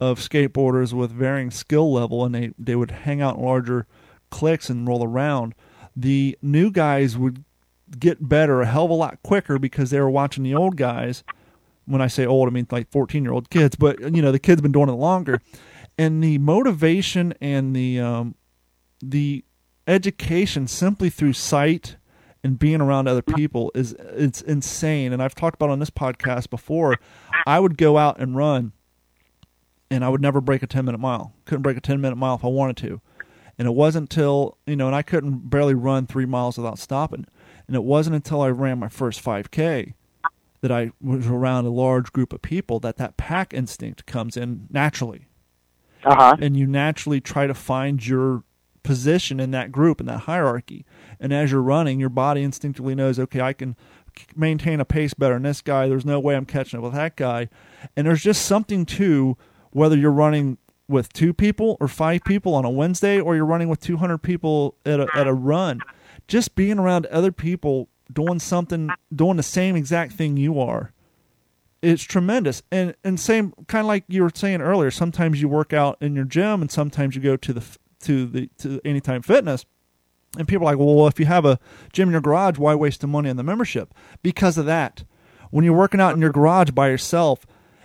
of 0.01 0.19
skateboarders 0.19 0.93
with 0.93 1.11
varying 1.11 1.51
skill 1.51 1.93
level, 1.93 2.25
and 2.25 2.35
they 2.35 2.53
they 2.59 2.77
would 2.77 2.91
hang 2.91 3.21
out 3.21 3.37
in 3.39 3.43
larger 3.45 3.87
cliques 4.31 4.69
and 4.71 4.87
roll 4.87 5.05
around, 5.05 5.55
the 5.97 6.39
new 6.43 6.71
guys 6.71 7.17
would 7.19 7.45
get 7.99 8.29
better 8.29 8.63
a 8.63 8.67
hell 8.67 8.85
of 8.85 8.91
a 8.91 8.95
lot 8.95 9.23
quicker 9.23 9.59
because 9.59 9.91
they 9.91 10.01
were 10.01 10.11
watching 10.11 10.45
the 10.45 10.55
old 10.55 10.77
guys 10.77 11.25
when 11.85 12.01
I 12.01 12.07
say 12.07 12.27
old, 12.27 12.49
I 12.49 12.53
mean 12.53 12.67
like 12.71 12.91
14 12.91 13.23
year 13.23 13.33
old 13.33 13.51
kids, 13.51 13.77
but 13.77 14.01
you 14.01 14.23
know, 14.23 14.33
the 14.33 14.39
kids 14.39 14.61
been 14.61 14.73
doing 14.73 14.89
it 14.89 14.93
longer. 14.93 15.41
And 15.99 16.23
the 16.23 16.39
motivation 16.39 17.35
and 17.41 17.77
the, 17.77 18.01
um, 18.01 18.35
the 19.03 19.45
education 19.87 20.67
simply 20.67 21.11
through 21.11 21.35
sight 21.35 21.97
and 22.45 22.59
being 22.59 22.81
around 22.81 23.09
other 23.09 23.23
people 23.23 23.71
is, 23.75 23.95
it's 24.01 24.41
insane. 24.41 25.13
And 25.13 25.23
I've 25.23 25.35
talked 25.35 25.57
about 25.57 25.71
on 25.71 25.81
this 25.81 25.91
podcast 25.91 26.51
before, 26.51 26.97
I 27.47 27.61
would 27.61 27.77
go 27.77 27.99
out 27.99 28.19
and 28.21 28.37
run 28.37 28.73
and 29.91 30.05
I 30.05 30.09
would 30.09 30.23
never 30.23 30.41
break 30.41 30.63
a 30.63 30.67
10 30.67 30.85
minute 30.85 30.99
mile. 30.99 31.35
Couldn't 31.45 31.63
break 31.63 31.77
a 31.77 31.81
10 31.81 32.01
minute 32.01 32.17
mile 32.17 32.37
if 32.37 32.45
I 32.45 32.49
wanted 32.49 32.77
to. 32.79 33.01
And 33.59 33.69
it 33.69 33.73
wasn't 33.73 34.11
until, 34.11 34.57
you 34.67 34.77
know, 34.77 34.87
and 34.87 34.97
I 34.97 35.03
couldn't 35.03 35.51
barely 35.51 35.75
run 35.75 36.07
three 36.07 36.25
miles 36.25 36.57
without 36.57 36.79
stopping. 36.79 37.27
And 37.73 37.77
it 37.79 37.85
wasn't 37.85 38.15
until 38.17 38.43
I 38.43 38.49
ran 38.51 38.79
my 38.79 38.91
first 38.91 39.25
5K 39.25 39.95
that 40.61 40.71
I 40.71 40.91
was 41.01 41.27
around 41.27 41.65
a 41.65 41.71
large 41.71 42.13
group 42.13 42.35
of 42.35 42.43
people 42.43 42.79
that 42.81 42.99
that 42.99 43.17
pack 43.17 43.55
instinct 43.55 44.05
comes 44.05 44.37
in 44.37 44.67
naturally, 44.71 45.29
Uh 46.05 46.15
huh. 46.15 46.37
and 46.39 46.55
you 46.55 46.67
naturally 46.67 47.19
try 47.19 47.47
to 47.47 47.55
find 47.55 48.07
your 48.07 48.45
position 48.83 49.41
in 49.41 49.53
that 49.53 49.73
group 49.73 50.01
in 50.01 50.07
that 50.09 50.19
hierarchy. 50.21 50.85
And 51.19 51.33
as 51.33 51.51
you're 51.51 51.63
running, 51.63 51.99
your 51.99 52.11
body 52.11 52.43
instinctively 52.43 52.95
knows, 52.95 53.19
okay, 53.19 53.41
I 53.41 53.55
can 53.55 53.75
maintain 54.37 54.79
a 54.79 54.85
pace 54.85 55.15
better 55.15 55.33
than 55.33 55.45
this 55.45 55.63
guy. 55.63 55.89
There's 55.89 56.05
no 56.05 56.21
way 56.21 56.37
I'm 56.37 56.45
catching 56.45 56.79
up 56.79 56.85
with 56.85 56.93
that 56.93 57.17
guy. 57.17 57.49
And 57.97 58.07
there's 58.07 58.23
just 58.23 58.45
something 58.45 58.85
to 58.87 59.39
whether 59.71 59.97
you're 59.97 60.13
running 60.13 60.59
with 60.89 61.11
two 61.15 61.33
people 61.33 61.79
or 61.81 61.89
five 61.89 62.23
people 62.25 62.55
on 62.55 62.67
a 62.67 62.71
Wednesday, 62.71 63.19
or 63.19 63.35
you're 63.35 63.47
running 63.47 63.71
with 63.71 63.81
200 63.81 64.19
people 64.19 64.75
at 64.85 65.01
a, 65.01 65.07
at 65.15 65.27
a 65.27 65.33
run. 65.33 65.81
Just 66.33 66.55
being 66.55 66.79
around 66.79 67.05
other 67.07 67.31
people 67.31 67.91
doing 68.11 68.39
something, 68.39 68.89
doing 69.15 69.37
the 69.37 69.43
same 69.43 69.77
exact 69.77 70.15
thing 70.15 70.39
you 70.39 70.59
are, 70.59 70.95
it's 71.83 72.03
tremendous. 72.03 72.63
And 72.73 72.95
and 73.05 73.21
same 73.21 73.53
kind 73.67 73.85
of 73.85 73.89
like 73.89 74.05
you 74.09 74.23
were 74.23 74.31
saying 74.35 74.63
earlier. 74.63 74.91
Sometimes 74.91 75.43
you 75.43 75.49
work 75.51 75.75
out 75.75 75.99
in 76.01 76.17
your 76.17 76.25
gym, 76.25 76.63
and 76.63 76.71
sometimes 76.71 77.15
you 77.15 77.21
go 77.21 77.37
to 77.37 77.53
the 77.53 77.63
to 78.05 78.25
the 78.25 78.49
to 78.61 78.81
Anytime 78.83 79.21
Fitness. 79.21 79.67
And 80.39 80.49
people 80.49 80.67
are 80.67 80.75
like, 80.75 80.79
well, 80.79 81.07
if 81.07 81.21
you 81.21 81.27
have 81.27 81.45
a 81.45 81.59
gym 81.93 82.09
in 82.09 82.13
your 82.13 82.23
garage, 82.23 82.57
why 82.57 82.75
waste 82.77 83.03
the 83.03 83.07
money 83.07 83.29
on 83.29 83.37
the 83.37 83.43
membership? 83.43 83.93
Because 84.23 84.57
of 84.57 84.65
that. 84.65 85.05
When 85.51 85.67
you're 85.67 85.77
working 85.77 86.01
out 86.01 86.15
in 86.15 86.23
your 86.23 86.33
garage 86.33 86.71
by 86.71 86.89
yourself, 86.89 87.45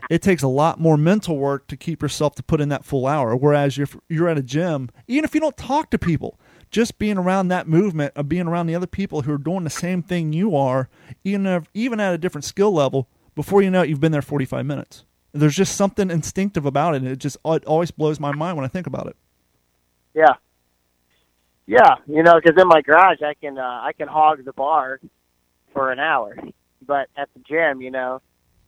it 0.09 0.21
takes 0.21 0.41
a 0.41 0.47
lot 0.47 0.79
more 0.79 0.95
mental 0.95 1.37
work 1.37 1.67
to 1.67 1.75
keep 1.75 2.01
yourself 2.01 2.33
to 2.35 2.43
put 2.43 2.61
in 2.61 2.69
that 2.69 2.85
full 2.85 3.07
hour. 3.07 3.35
Whereas 3.35 3.77
if 3.77 3.97
you're 4.07 4.29
at 4.29 4.37
a 4.37 4.41
gym, 4.41 4.89
even 5.05 5.25
if 5.25 5.35
you 5.35 5.41
don't 5.41 5.57
talk 5.57 5.89
to 5.89 5.97
people, 5.99 6.39
just 6.69 6.97
being 6.97 7.17
around 7.17 7.47
that 7.49 7.67
movement 7.67 8.13
of 8.15 8.29
being 8.29 8.47
around 8.47 8.67
the 8.67 8.75
other 8.75 8.87
people 8.87 9.21
who 9.21 9.33
are 9.33 9.37
doing 9.37 9.63
the 9.63 9.69
same 9.69 10.01
thing 10.01 10.33
you 10.33 10.55
are, 10.55 10.89
even 11.23 11.45
if, 11.45 11.69
even 11.73 11.99
at 11.99 12.13
a 12.13 12.17
different 12.17 12.45
skill 12.45 12.71
level, 12.71 13.07
before 13.35 13.61
you 13.61 13.69
know 13.69 13.83
it, 13.83 13.89
you've 13.89 13.99
been 13.99 14.11
there 14.11 14.21
45 14.21 14.65
minutes. 14.65 15.05
There's 15.33 15.55
just 15.55 15.75
something 15.75 16.09
instinctive 16.09 16.65
about 16.65 16.95
it. 16.95 17.03
And 17.03 17.07
it 17.07 17.19
just 17.19 17.37
it 17.45 17.65
always 17.65 17.91
blows 17.91 18.19
my 18.19 18.33
mind 18.33 18.57
when 18.57 18.65
I 18.65 18.69
think 18.69 18.87
about 18.87 19.07
it. 19.07 19.15
Yeah. 20.13 20.33
Yeah, 21.67 21.95
you 22.07 22.23
know, 22.23 22.39
because 22.41 22.59
in 22.59 22.67
my 22.67 22.81
garage 22.81 23.21
I 23.21 23.33
can 23.33 23.57
uh, 23.57 23.61
I 23.61 23.91
can 23.97 24.07
hog 24.07 24.45
the 24.45 24.53
bar 24.53 25.01
for 25.73 25.91
an 25.91 25.99
hour, 25.99 26.37
but 26.85 27.09
at 27.17 27.27
the 27.33 27.41
gym, 27.41 27.81
you 27.81 27.91
know, 27.91 28.21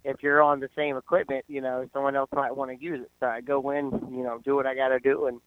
if 0.04 0.22
you're 0.22 0.42
on 0.44 0.60
the 0.60 0.70
same 0.76 0.98
equipment, 0.98 1.46
you 1.48 1.62
know, 1.62 1.88
someone 1.94 2.18
else 2.18 2.30
might 2.34 2.56
want 2.56 2.72
to 2.72 2.84
use 2.84 3.02
it. 3.02 3.12
So 3.22 3.28
I 3.28 3.40
go 3.40 3.72
in, 3.72 3.86
you 4.12 4.24
know, 4.24 4.40
do 4.44 4.56
what 4.56 4.66
I 4.66 4.76
got 4.76 4.90
to 4.90 5.00
do 5.00 5.28
and 5.28 5.40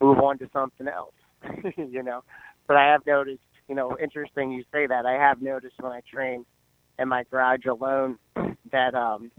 move 0.00 0.18
on 0.18 0.38
to 0.38 0.50
something 0.52 0.88
else. 0.88 1.14
you 1.76 2.02
know, 2.02 2.22
but 2.66 2.76
I 2.76 2.86
have 2.92 3.06
noticed, 3.06 3.40
you 3.68 3.74
know, 3.74 3.96
interesting 4.02 4.52
you 4.52 4.64
say 4.72 4.86
that. 4.86 5.06
I 5.06 5.12
have 5.12 5.42
noticed 5.42 5.76
when 5.80 5.92
I 5.92 6.00
train 6.12 6.44
in 6.98 7.08
my 7.08 7.24
garage 7.30 7.66
alone 7.66 8.18
that 8.72 8.94
um 8.94 9.30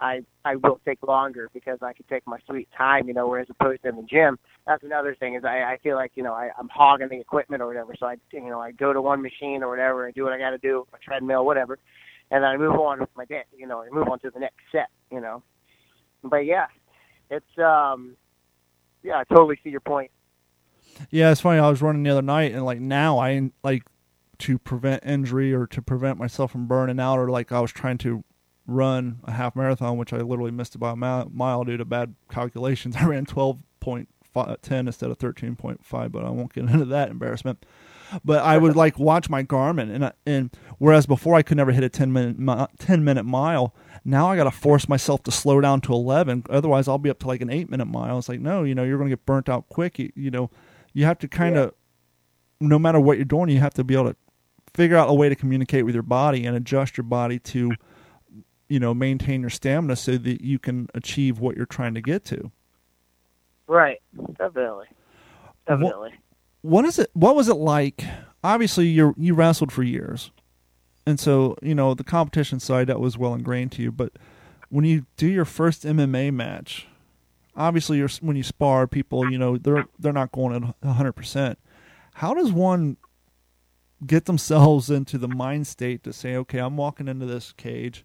I 0.00 0.20
I 0.44 0.56
will 0.56 0.80
take 0.86 1.02
longer 1.06 1.50
because 1.52 1.78
I 1.82 1.92
can 1.92 2.06
take 2.08 2.26
my 2.26 2.38
sweet 2.46 2.68
time, 2.76 3.08
you 3.08 3.14
know, 3.14 3.28
whereas 3.28 3.48
opposed 3.50 3.82
to 3.82 3.90
in 3.90 3.96
the 3.96 4.02
gym. 4.02 4.38
That's 4.66 4.82
another 4.84 5.14
thing 5.14 5.34
is 5.34 5.44
I, 5.44 5.62
I 5.62 5.78
feel 5.82 5.96
like, 5.96 6.12
you 6.14 6.22
know, 6.22 6.32
I, 6.34 6.50
I'm 6.58 6.68
hogging 6.70 7.08
the 7.10 7.20
equipment 7.20 7.62
or 7.62 7.66
whatever. 7.66 7.94
So 7.98 8.06
I 8.06 8.16
you 8.32 8.48
know, 8.48 8.60
I 8.60 8.72
go 8.72 8.92
to 8.92 9.02
one 9.02 9.22
machine 9.22 9.62
or 9.62 9.68
whatever 9.70 10.06
and 10.06 10.14
do 10.14 10.24
what 10.24 10.32
I 10.32 10.38
gotta 10.38 10.58
do, 10.58 10.86
my 10.92 10.98
treadmill, 11.04 11.44
whatever. 11.44 11.78
And 12.30 12.42
then 12.44 12.50
I 12.50 12.56
move 12.56 12.74
on 12.76 13.00
with 13.00 13.10
my 13.16 13.24
day, 13.26 13.42
you 13.56 13.66
know, 13.66 13.82
I 13.82 13.88
move 13.90 14.08
on 14.08 14.20
to 14.20 14.30
the 14.30 14.40
next 14.40 14.56
set, 14.72 14.88
you 15.10 15.20
know. 15.20 15.42
But 16.24 16.46
yeah. 16.46 16.66
It's 17.30 17.58
um 17.58 18.16
yeah, 19.02 19.18
I 19.18 19.24
totally 19.24 19.58
see 19.64 19.70
your 19.70 19.80
point. 19.80 20.10
Yeah, 21.10 21.30
it's 21.30 21.40
funny. 21.40 21.58
I 21.58 21.70
was 21.70 21.82
running 21.82 22.02
the 22.02 22.10
other 22.10 22.22
night, 22.22 22.52
and 22.52 22.64
like 22.64 22.80
now, 22.80 23.18
I 23.18 23.50
like 23.62 23.84
to 24.40 24.58
prevent 24.58 25.04
injury 25.04 25.52
or 25.52 25.66
to 25.66 25.82
prevent 25.82 26.18
myself 26.18 26.52
from 26.52 26.66
burning 26.66 27.00
out, 27.00 27.18
or 27.18 27.30
like 27.30 27.52
I 27.52 27.60
was 27.60 27.72
trying 27.72 27.98
to 27.98 28.24
run 28.66 29.20
a 29.24 29.32
half 29.32 29.56
marathon, 29.56 29.96
which 29.96 30.12
I 30.12 30.18
literally 30.18 30.50
missed 30.50 30.74
about 30.74 30.94
a 30.94 31.26
mile 31.30 31.64
due 31.64 31.76
to 31.76 31.84
bad 31.84 32.14
calculations. 32.30 32.96
I 33.00 33.04
ran 33.06 33.24
twelve 33.24 33.62
point 33.80 34.08
ten 34.62 34.86
instead 34.86 35.10
of 35.10 35.18
thirteen 35.18 35.56
point 35.56 35.84
five, 35.84 36.12
but 36.12 36.24
I 36.24 36.30
won't 36.30 36.52
get 36.52 36.64
into 36.64 36.84
that 36.86 37.10
embarrassment. 37.10 37.64
But 38.24 38.42
I 38.42 38.58
would 38.58 38.74
like 38.74 38.98
watch 38.98 39.30
my 39.30 39.42
Garmin, 39.42 39.94
and 39.94 40.12
and 40.26 40.50
whereas 40.78 41.06
before 41.06 41.34
I 41.34 41.42
could 41.42 41.56
never 41.56 41.72
hit 41.72 41.84
a 41.84 41.88
ten 41.88 42.12
minute 42.12 42.70
ten 42.78 43.04
minute 43.04 43.24
mile, 43.24 43.74
now 44.04 44.28
I 44.30 44.36
got 44.36 44.44
to 44.44 44.50
force 44.50 44.88
myself 44.88 45.22
to 45.24 45.30
slow 45.30 45.60
down 45.60 45.80
to 45.82 45.92
eleven. 45.92 46.44
Otherwise, 46.50 46.88
I'll 46.88 46.98
be 46.98 47.10
up 47.10 47.20
to 47.20 47.26
like 47.28 47.40
an 47.40 47.50
eight 47.50 47.70
minute 47.70 47.86
mile. 47.86 48.18
It's 48.18 48.28
like 48.28 48.40
no, 48.40 48.64
you 48.64 48.74
know, 48.74 48.84
you're 48.84 48.98
going 48.98 49.10
to 49.10 49.16
get 49.16 49.26
burnt 49.26 49.48
out 49.48 49.68
quick. 49.68 49.98
You, 49.98 50.10
you 50.16 50.30
know, 50.30 50.50
you 50.92 51.04
have 51.04 51.18
to 51.18 51.28
kind 51.28 51.56
of, 51.56 51.74
yeah. 52.60 52.68
no 52.68 52.78
matter 52.78 53.00
what 53.00 53.18
you're 53.18 53.24
doing, 53.24 53.48
you 53.48 53.60
have 53.60 53.74
to 53.74 53.84
be 53.84 53.94
able 53.94 54.10
to 54.10 54.16
figure 54.74 54.96
out 54.96 55.08
a 55.08 55.14
way 55.14 55.28
to 55.28 55.34
communicate 55.34 55.84
with 55.84 55.94
your 55.94 56.02
body 56.02 56.46
and 56.46 56.56
adjust 56.56 56.96
your 56.96 57.04
body 57.04 57.38
to, 57.38 57.72
you 58.68 58.80
know, 58.80 58.94
maintain 58.94 59.40
your 59.40 59.50
stamina 59.50 59.96
so 59.96 60.16
that 60.16 60.40
you 60.42 60.58
can 60.58 60.88
achieve 60.94 61.38
what 61.40 61.56
you're 61.56 61.66
trying 61.66 61.94
to 61.94 62.00
get 62.00 62.24
to. 62.26 62.50
Right. 63.66 64.00
Definitely. 64.36 64.86
Definitely. 65.66 66.10
What, 66.62 66.82
what 66.82 66.84
is 66.84 66.98
it? 66.98 67.10
What 67.12 67.36
was 67.36 67.48
it 67.48 67.54
like? 67.54 68.04
Obviously, 68.42 68.88
you 68.88 69.14
you 69.16 69.34
wrestled 69.34 69.70
for 69.70 69.82
years, 69.82 70.30
and 71.06 71.20
so 71.20 71.56
you 71.62 71.74
know 71.74 71.94
the 71.94 72.04
competition 72.04 72.58
side 72.58 72.88
that 72.88 73.00
was 73.00 73.16
well 73.16 73.34
ingrained 73.34 73.72
to 73.72 73.82
you. 73.82 73.92
But 73.92 74.14
when 74.68 74.84
you 74.84 75.06
do 75.16 75.26
your 75.28 75.44
first 75.44 75.84
MMA 75.84 76.32
match, 76.32 76.88
obviously 77.56 78.00
when 78.20 78.36
you 78.36 78.42
spar 78.42 78.86
people, 78.86 79.30
you 79.30 79.38
know 79.38 79.56
they're 79.56 79.86
they're 79.98 80.12
not 80.12 80.32
going 80.32 80.54
at 80.54 80.62
100. 80.84 81.12
percent 81.12 81.58
How 82.14 82.34
does 82.34 82.52
one 82.52 82.96
get 84.06 84.24
themselves 84.24 84.90
into 84.90 85.18
the 85.18 85.28
mind 85.28 85.66
state 85.66 86.02
to 86.04 86.12
say, 86.12 86.34
okay, 86.36 86.58
I'm 86.58 86.76
walking 86.76 87.08
into 87.08 87.26
this 87.26 87.52
cage, 87.52 88.04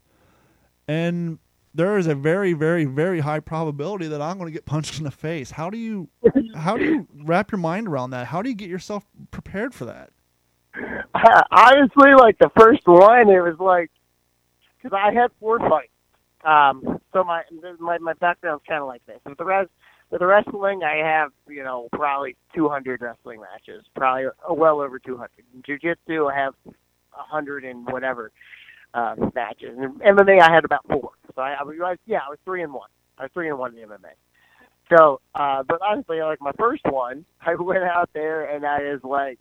and 0.88 1.40
there 1.76 1.98
is 1.98 2.08
a 2.08 2.16
very, 2.16 2.54
very, 2.54 2.86
very 2.86 3.20
high 3.20 3.42
probability 3.42 4.08
that 4.08 4.22
I'm 4.22 4.38
going 4.38 4.48
to 4.48 4.54
get 4.54 4.66
punched 4.66 4.98
in 4.98 5.04
the 5.04 5.12
face. 5.12 5.52
How 5.52 5.70
do 5.70 5.78
you 5.78 6.10
how 6.56 6.78
do 6.78 6.86
you 6.86 7.08
wrap 7.24 7.52
your 7.52 7.60
mind 7.60 7.88
around 7.88 8.12
that? 8.12 8.28
How 8.28 8.42
do 8.42 8.50
you 8.50 8.56
get 8.56 8.70
yourself 8.70 9.06
prepared 9.32 9.74
for 9.74 9.86
that? 9.86 10.12
Honestly, 11.52 12.14
like 12.18 12.38
the 12.40 12.50
first 12.58 12.86
one, 12.86 13.30
it 13.30 13.42
was 13.42 13.58
like 13.60 13.92
because 14.78 14.98
I 14.98 15.14
had 15.14 15.32
four 15.40 15.60
fights. 15.60 15.92
Um, 16.44 16.95
so 17.16 17.24
my 17.24 17.44
my 17.80 17.98
my 17.98 18.14
background's 18.14 18.64
kind 18.68 18.82
of 18.82 18.88
like 18.88 19.06
this. 19.06 19.20
With 19.26 19.38
the 19.38 19.46
rest 19.46 19.70
with 20.12 20.20
the 20.20 20.28
wrestling, 20.28 20.82
I 20.84 20.98
have 20.98 21.32
you 21.48 21.64
know 21.64 21.88
probably 21.94 22.36
200 22.54 23.02
wrestling 23.02 23.40
matches, 23.40 23.86
probably 23.96 24.26
well 24.50 24.82
over 24.82 25.00
200. 25.00 25.30
In 25.54 25.64
jiu-jitsu, 25.66 26.28
I 26.28 26.36
have 26.36 26.54
100 26.66 27.64
and 27.64 27.90
whatever 27.90 28.32
uh, 28.94 29.16
matches. 29.34 29.78
And 29.78 30.02
MMA, 30.02 30.42
I 30.42 30.54
had 30.54 30.66
about 30.66 30.86
four. 30.90 31.12
So 31.36 31.42
I, 31.42 31.56
I 31.60 31.64
was 31.64 31.98
yeah, 32.06 32.20
I 32.20 32.30
was 32.30 32.40
three 32.44 32.64
and 32.64 32.74
one. 32.74 32.90
I 33.18 33.24
was 33.24 33.32
three 33.34 33.48
and 33.48 33.58
one 33.58 33.78
in 33.78 33.88
the 33.88 33.96
MMA. 33.96 34.12
So, 34.96 35.22
uh, 35.34 35.64
but 35.64 35.80
honestly, 35.82 36.20
like 36.20 36.42
my 36.42 36.52
first 36.60 36.84
one, 36.84 37.24
I 37.42 37.56
went 37.56 37.84
out 37.84 38.10
there 38.14 38.54
and 38.54 38.66
I 38.66 38.92
was 38.92 39.00
like, 39.04 39.40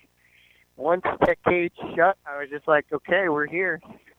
once 0.77 1.03
that 1.05 1.43
cage 1.45 1.73
shut, 1.95 2.17
I 2.27 2.39
was 2.39 2.49
just 2.51 2.67
like, 2.67 2.87
okay, 2.93 3.29
we're 3.29 3.47
here. 3.47 3.81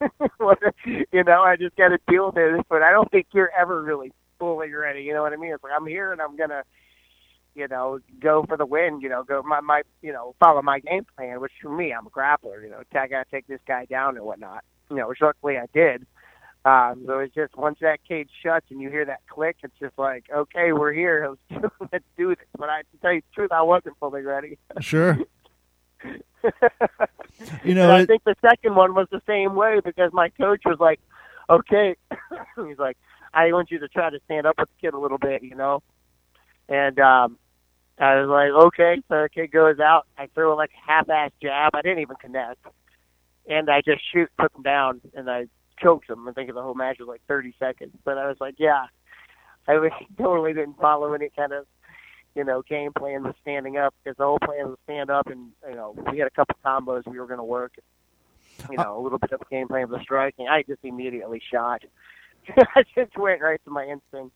you 0.86 1.24
know, 1.24 1.42
I 1.42 1.56
just 1.56 1.76
got 1.76 1.88
to 1.88 1.98
deal 2.08 2.26
with 2.26 2.36
it. 2.36 2.66
But 2.68 2.82
I 2.82 2.90
don't 2.90 3.10
think 3.10 3.26
you're 3.32 3.50
ever 3.58 3.82
really 3.82 4.12
fully 4.38 4.70
ready. 4.70 5.02
You 5.02 5.14
know 5.14 5.22
what 5.22 5.32
I 5.32 5.36
mean? 5.36 5.52
It's 5.52 5.62
like 5.62 5.72
I'm 5.76 5.86
here 5.86 6.12
and 6.12 6.20
I'm 6.20 6.36
gonna, 6.36 6.62
you 7.54 7.68
know, 7.68 7.98
go 8.20 8.44
for 8.46 8.56
the 8.56 8.66
win. 8.66 9.00
You 9.00 9.08
know, 9.08 9.22
go 9.22 9.42
my 9.42 9.60
my 9.60 9.82
you 10.02 10.12
know 10.12 10.34
follow 10.40 10.62
my 10.62 10.80
game 10.80 11.06
plan. 11.16 11.40
Which 11.40 11.52
for 11.60 11.74
me, 11.74 11.92
I'm 11.92 12.06
a 12.06 12.10
grappler. 12.10 12.62
You 12.62 12.70
know, 12.70 12.82
I 12.94 13.06
got 13.06 13.24
to 13.24 13.30
take 13.30 13.46
this 13.46 13.60
guy 13.66 13.84
down 13.84 14.16
and 14.16 14.24
whatnot. 14.24 14.64
You 14.90 14.96
know, 14.96 15.08
which 15.08 15.20
luckily 15.20 15.58
I 15.58 15.66
did. 15.74 16.06
Um, 16.64 17.04
so 17.06 17.20
it's 17.20 17.32
just 17.32 17.56
once 17.56 17.78
that 17.80 18.00
cage 18.08 18.28
shuts 18.42 18.66
and 18.70 18.80
you 18.80 18.90
hear 18.90 19.04
that 19.04 19.20
click, 19.28 19.56
it's 19.62 19.78
just 19.78 19.96
like, 19.96 20.24
okay, 20.34 20.72
we're 20.72 20.92
here. 20.92 21.28
Let's 21.50 21.62
do, 21.62 21.86
let's 21.92 22.04
do 22.18 22.28
this. 22.30 22.44
But 22.58 22.68
I, 22.68 22.80
to 22.80 22.98
tell 23.00 23.12
you 23.12 23.20
the 23.20 23.34
truth, 23.34 23.52
I 23.52 23.62
wasn't 23.62 23.96
fully 24.00 24.22
ready. 24.22 24.58
Sure. 24.80 25.16
you 27.64 27.74
know, 27.74 27.90
I 27.90 28.06
think 28.06 28.24
the 28.24 28.36
second 28.40 28.74
one 28.74 28.94
was 28.94 29.08
the 29.10 29.22
same 29.26 29.54
way 29.54 29.80
because 29.84 30.12
my 30.12 30.28
coach 30.30 30.62
was 30.64 30.78
like, 30.80 31.00
"Okay," 31.48 31.96
he's 32.66 32.78
like, 32.78 32.96
"I 33.34 33.52
want 33.52 33.70
you 33.70 33.78
to 33.80 33.88
try 33.88 34.10
to 34.10 34.20
stand 34.24 34.46
up 34.46 34.56
with 34.58 34.68
the 34.68 34.86
kid 34.86 34.94
a 34.94 34.98
little 34.98 35.18
bit," 35.18 35.42
you 35.42 35.54
know. 35.54 35.82
And 36.68 36.98
um 36.98 37.38
I 37.98 38.20
was 38.20 38.28
like, 38.28 38.50
"Okay." 38.66 39.02
So 39.08 39.22
the 39.22 39.28
kid 39.28 39.50
goes 39.52 39.78
out. 39.80 40.06
I 40.18 40.28
throw 40.34 40.56
like 40.56 40.70
a 40.70 40.90
half-ass 40.90 41.30
jab. 41.42 41.72
I 41.74 41.82
didn't 41.82 42.00
even 42.00 42.16
connect, 42.16 42.64
and 43.48 43.70
I 43.70 43.80
just 43.80 44.02
shoot, 44.12 44.30
took 44.40 44.54
him 44.54 44.62
down, 44.62 45.00
and 45.14 45.30
I 45.30 45.46
choked 45.82 46.08
him. 46.08 46.26
I 46.28 46.32
think 46.32 46.52
the 46.52 46.62
whole 46.62 46.74
match 46.74 46.98
was 46.98 47.08
like 47.08 47.22
30 47.28 47.54
seconds. 47.58 47.92
But 48.04 48.18
I 48.18 48.26
was 48.26 48.36
like, 48.40 48.56
"Yeah." 48.58 48.86
I 49.68 49.78
was, 49.78 49.90
totally 50.18 50.52
didn't 50.52 50.78
follow 50.78 51.12
any 51.12 51.30
kind 51.34 51.52
of 51.52 51.66
you 52.36 52.44
know, 52.44 52.62
game 52.68 52.92
plan 52.92 53.22
was 53.24 53.34
standing 53.40 53.78
up 53.78 53.94
because 54.04 54.16
the 54.18 54.24
whole 54.24 54.38
plan 54.38 54.68
was 54.68 54.76
stand 54.84 55.10
up, 55.10 55.26
and 55.28 55.50
you 55.68 55.74
know, 55.74 55.96
we 56.12 56.18
had 56.18 56.28
a 56.28 56.30
couple 56.30 56.54
combos 56.64 57.06
we 57.06 57.18
were 57.18 57.26
going 57.26 57.38
to 57.38 57.44
work. 57.44 57.72
You 58.70 58.76
know, 58.76 58.98
a 58.98 59.02
little 59.02 59.18
bit 59.18 59.32
of 59.32 59.40
game 59.50 59.68
plan 59.68 59.86
for 59.86 59.98
the 59.98 60.02
striking. 60.02 60.46
I 60.46 60.62
just 60.62 60.80
immediately 60.82 61.42
shot. 61.50 61.82
I 62.56 62.84
just 62.94 63.16
went 63.16 63.40
right 63.40 63.60
to 63.64 63.70
my 63.70 63.84
instinct. 63.84 64.34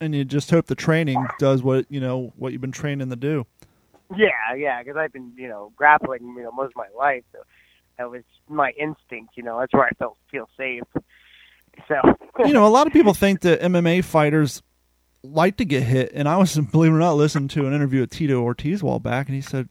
And 0.00 0.14
you 0.14 0.24
just 0.24 0.50
hope 0.50 0.66
the 0.66 0.74
training 0.74 1.26
does 1.38 1.62
what 1.62 1.86
you 1.88 1.98
know 1.98 2.32
what 2.36 2.52
you've 2.52 2.60
been 2.60 2.72
training 2.72 3.08
to 3.08 3.16
do. 3.16 3.46
Yeah, 4.14 4.54
yeah, 4.56 4.82
because 4.82 4.96
I've 4.96 5.12
been 5.12 5.32
you 5.36 5.48
know 5.48 5.72
grappling 5.76 6.34
you 6.36 6.42
know 6.42 6.52
most 6.52 6.72
of 6.72 6.76
my 6.76 6.88
life. 6.96 7.24
So 7.32 7.38
that 7.96 8.10
was 8.10 8.22
my 8.48 8.70
instinct. 8.78 9.36
You 9.36 9.42
know, 9.42 9.58
that's 9.58 9.72
where 9.72 9.84
I 9.84 9.90
felt 9.98 10.18
feel 10.30 10.48
safe. 10.56 10.84
So 11.86 11.96
you 12.44 12.52
know, 12.52 12.66
a 12.66 12.68
lot 12.68 12.86
of 12.86 12.92
people 12.92 13.14
think 13.14 13.40
that 13.40 13.60
MMA 13.60 14.04
fighters 14.04 14.62
like 15.22 15.56
to 15.56 15.64
get 15.64 15.82
hit. 15.82 16.10
And 16.14 16.28
I 16.28 16.36
was, 16.36 16.56
believe 16.72 16.92
it 16.92 16.96
or 16.96 16.98
not, 16.98 17.14
listening 17.14 17.48
to 17.48 17.66
an 17.66 17.74
interview 17.74 18.00
with 18.00 18.10
Tito 18.10 18.40
Ortiz 18.42 18.82
a 18.82 18.86
while 18.86 18.98
back, 18.98 19.28
and 19.28 19.34
he 19.34 19.40
said, 19.40 19.68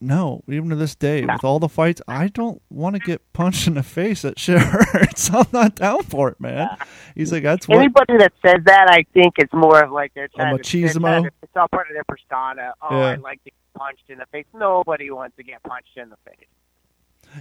"No, 0.00 0.42
even 0.48 0.70
to 0.70 0.76
this 0.76 0.94
day, 0.94 1.24
with 1.24 1.44
all 1.44 1.58
the 1.58 1.68
fights, 1.68 2.02
I 2.08 2.28
don't 2.28 2.60
want 2.70 2.96
to 2.96 3.00
get 3.00 3.32
punched 3.32 3.66
in 3.66 3.74
the 3.74 3.82
face. 3.82 4.22
That 4.22 4.38
shit 4.38 4.58
hurts. 4.60 5.30
I'm 5.32 5.46
not 5.52 5.76
down 5.76 6.02
for 6.02 6.28
it, 6.28 6.40
man." 6.40 6.68
He's 7.14 7.32
like, 7.32 7.42
"That's 7.42 7.68
what." 7.68 7.78
Anybody 7.78 8.18
that 8.18 8.32
says 8.44 8.62
that, 8.66 8.90
I 8.90 9.04
think 9.14 9.34
it's 9.38 9.52
more 9.52 9.82
of 9.82 9.92
like 9.92 10.12
they're 10.14 10.28
trying 10.28 10.54
a 10.54 10.58
machismo. 10.58 11.22
To, 11.22 11.30
it's 11.42 11.56
all 11.56 11.68
part 11.68 11.88
of 11.88 11.94
their 11.94 12.04
persona. 12.04 12.74
Oh, 12.82 12.98
yeah. 12.98 13.06
I 13.06 13.14
like 13.16 13.42
to 13.44 13.50
get 13.50 13.74
punched 13.74 14.08
in 14.08 14.18
the 14.18 14.26
face. 14.26 14.46
Nobody 14.54 15.10
wants 15.10 15.36
to 15.36 15.42
get 15.42 15.62
punched 15.62 15.96
in 15.96 16.10
the 16.10 16.16
face. 16.24 16.48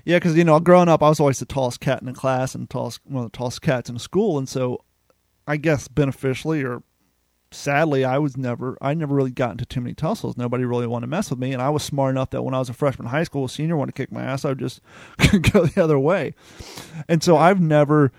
Yeah, 0.06 0.18
because 0.18 0.36
you 0.36 0.44
know, 0.44 0.60
growing 0.60 0.90
up, 0.90 1.04
I 1.04 1.10
was 1.10 1.20
always 1.20 1.40
the 1.40 1.46
tallest 1.46 1.80
cat 1.80 2.02
in 2.02 2.08
the 2.08 2.14
class 2.14 2.56
and 2.56 2.70
tallest 2.70 3.00
one 3.04 3.26
of 3.26 3.32
the 3.32 3.38
tallest 3.38 3.62
cats 3.62 3.90
in 3.90 3.96
the 3.96 4.00
school, 4.00 4.38
and 4.38 4.50
so 4.50 4.84
I 5.48 5.58
guess 5.58 5.88
beneficially 5.88 6.64
or 6.64 6.84
sadly, 7.54 8.04
I 8.04 8.18
was 8.18 8.38
never, 8.38 8.78
I 8.82 8.94
never 8.94 9.16
really 9.16 9.32
got 9.32 9.52
into 9.52 9.66
too 9.66 9.82
many 9.82 9.94
tussles. 9.94 10.38
Nobody 10.38 10.66
really 10.66 10.88
wanted 10.88 11.08
to 11.08 11.10
mess 11.10 11.30
with 11.30 11.40
me, 11.40 11.54
and 11.54 11.62
I 11.62 11.70
was 11.70 11.84
smart 11.84 12.12
enough 12.12 12.32
that 12.32 12.44
when 12.44 12.54
I 12.54 12.60
was 12.60 12.70
a 12.70 12.74
freshman 12.74 13.08
in 13.08 13.12
high 13.12 13.24
school, 13.24 13.46
a 13.46 13.50
senior 13.50 13.78
wanted 13.78 13.96
to 13.96 14.02
kick 14.02 14.12
my 14.12 14.24
ass, 14.24 14.46
I 14.46 14.50
would 14.50 14.60
just 14.60 14.82
go 15.54 15.66
the 15.66 15.84
other 15.84 16.00
way. 16.00 16.34
And 17.08 17.24
so 17.24 17.38
I've 17.38 17.62
never, 17.62 18.12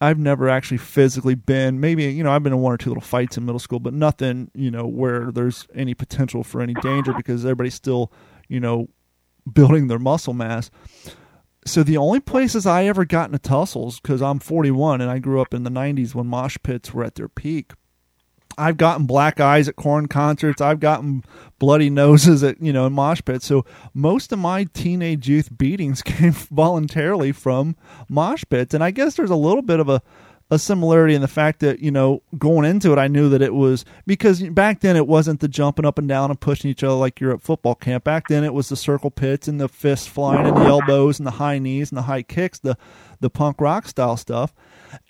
I've 0.00 0.18
never 0.18 0.48
actually 0.48 0.78
physically 0.78 1.34
been. 1.34 1.80
Maybe 1.80 2.04
you 2.04 2.24
know 2.24 2.32
I've 2.32 2.42
been 2.42 2.52
in 2.52 2.60
one 2.60 2.72
or 2.72 2.78
two 2.78 2.90
little 2.90 3.02
fights 3.02 3.36
in 3.36 3.44
middle 3.44 3.58
school, 3.58 3.80
but 3.80 3.94
nothing 3.94 4.50
you 4.54 4.70
know 4.70 4.86
where 4.86 5.30
there's 5.30 5.66
any 5.74 5.94
potential 5.94 6.42
for 6.42 6.60
any 6.60 6.74
danger 6.74 7.12
because 7.12 7.44
everybody's 7.44 7.74
still 7.74 8.12
you 8.48 8.60
know 8.60 8.88
building 9.50 9.88
their 9.88 9.98
muscle 9.98 10.34
mass. 10.34 10.70
So 11.64 11.84
the 11.84 11.96
only 11.96 12.18
places 12.18 12.66
I 12.66 12.84
ever 12.86 13.04
got 13.04 13.26
into 13.26 13.38
tussles 13.38 14.00
because 14.00 14.20
I'm 14.20 14.40
41 14.40 15.00
and 15.00 15.08
I 15.08 15.20
grew 15.20 15.40
up 15.40 15.54
in 15.54 15.62
the 15.62 15.70
90s 15.70 16.12
when 16.12 16.26
mosh 16.26 16.56
pits 16.64 16.92
were 16.92 17.04
at 17.04 17.14
their 17.14 17.28
peak 17.28 17.72
I've 18.58 18.76
gotten 18.76 19.06
black 19.06 19.40
eyes 19.40 19.68
at 19.68 19.76
Korn 19.76 20.06
concerts. 20.06 20.60
I've 20.60 20.80
gotten 20.80 21.24
bloody 21.58 21.90
noses 21.90 22.42
at 22.42 22.60
you 22.60 22.72
know 22.72 22.86
in 22.86 22.92
mosh 22.92 23.20
pits. 23.24 23.46
So 23.46 23.64
most 23.94 24.32
of 24.32 24.38
my 24.38 24.64
teenage 24.64 25.28
youth 25.28 25.56
beatings 25.56 26.02
came 26.02 26.32
voluntarily 26.32 27.32
from 27.32 27.76
mosh 28.08 28.44
pits, 28.48 28.74
and 28.74 28.82
I 28.82 28.90
guess 28.90 29.14
there's 29.14 29.30
a 29.30 29.36
little 29.36 29.62
bit 29.62 29.80
of 29.80 29.88
a 29.88 30.02
a 30.52 30.58
similarity 30.58 31.14
in 31.14 31.22
the 31.22 31.28
fact 31.28 31.60
that 31.60 31.80
you 31.80 31.90
know 31.90 32.22
going 32.36 32.68
into 32.68 32.92
it, 32.92 32.98
I 32.98 33.08
knew 33.08 33.30
that 33.30 33.40
it 33.40 33.54
was 33.54 33.86
because 34.06 34.42
back 34.42 34.80
then 34.80 34.96
it 34.96 35.06
wasn't 35.06 35.40
the 35.40 35.48
jumping 35.48 35.86
up 35.86 35.98
and 35.98 36.06
down 36.06 36.28
and 36.30 36.38
pushing 36.38 36.70
each 36.70 36.84
other 36.84 36.94
like 36.94 37.20
you're 37.20 37.32
at 37.32 37.40
football 37.40 37.74
camp. 37.74 38.04
Back 38.04 38.28
then 38.28 38.44
it 38.44 38.52
was 38.52 38.68
the 38.68 38.76
circle 38.76 39.10
pits 39.10 39.48
and 39.48 39.58
the 39.58 39.66
fists 39.66 40.06
flying 40.06 40.46
and 40.46 40.54
the 40.54 40.66
elbows 40.66 41.18
and 41.18 41.26
the 41.26 41.32
high 41.32 41.58
knees 41.58 41.90
and 41.90 41.96
the 41.96 42.02
high 42.02 42.22
kicks, 42.22 42.58
the 42.58 42.76
the 43.20 43.30
punk 43.30 43.62
rock 43.62 43.88
style 43.88 44.18
stuff. 44.18 44.52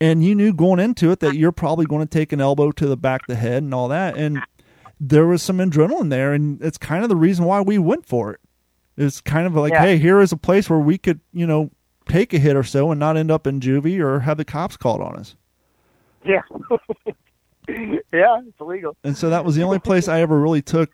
And 0.01 0.22
you 0.22 0.36
knew 0.36 0.53
going 0.53 0.78
into 0.78 1.11
it 1.11 1.18
that 1.18 1.34
you're 1.34 1.51
probably 1.51 1.86
going 1.86 2.07
to 2.07 2.11
take 2.11 2.32
an 2.32 2.40
elbow 2.40 2.70
to 2.70 2.86
the 2.86 2.97
back 2.97 3.22
of 3.22 3.26
the 3.26 3.34
head 3.34 3.64
and 3.64 3.74
all 3.74 3.88
that. 3.88 4.16
And 4.16 4.38
there 5.01 5.26
was 5.26 5.43
some 5.43 5.59
adrenaline 5.59 6.09
there, 6.11 6.32
and 6.32 6.62
it's 6.62 6.78
kind 6.78 7.03
of 7.03 7.09
the 7.09 7.16
reason 7.16 7.45
why 7.47 7.62
we 7.62 7.78
went 7.78 8.07
for 8.07 8.30
it. 8.32 8.40
It's 8.97 9.20
kind 9.20 9.49
of 9.49 9.57
like, 9.57 9.72
Yeah. 9.72 9.80
hey, 9.82 9.99
here 9.99 10.20
is 10.20 10.30
a 10.30 10.36
place 10.36 10.70
where 10.70 10.78
we 10.78 10.99
could, 10.99 11.18
you 11.32 11.49
know, 11.49 11.72
take 12.09 12.32
a 12.34 12.38
hit 12.38 12.57
or 12.57 12.62
so 12.64 12.90
and 12.90 12.98
not 13.00 13.16
end 13.16 13.30
up 13.30 13.46
in 13.46 13.61
juvie 13.61 14.00
or 14.00 14.20
have 14.20 14.36
the 14.36 14.44
cops 14.44 14.76
called 14.76 15.00
on 15.00 15.16
us. 15.16 15.36
Yeah. 16.24 16.42
yeah, 17.68 18.40
it's 18.46 18.61
illegal. 18.61 18.96
And 19.05 19.16
so 19.16 19.30
that 19.30 19.44
was 19.44 19.55
the 19.57 19.62
only 19.62 19.78
place 19.78 20.09
I 20.09 20.20
ever 20.20 20.38
really 20.38 20.62
took 20.62 20.90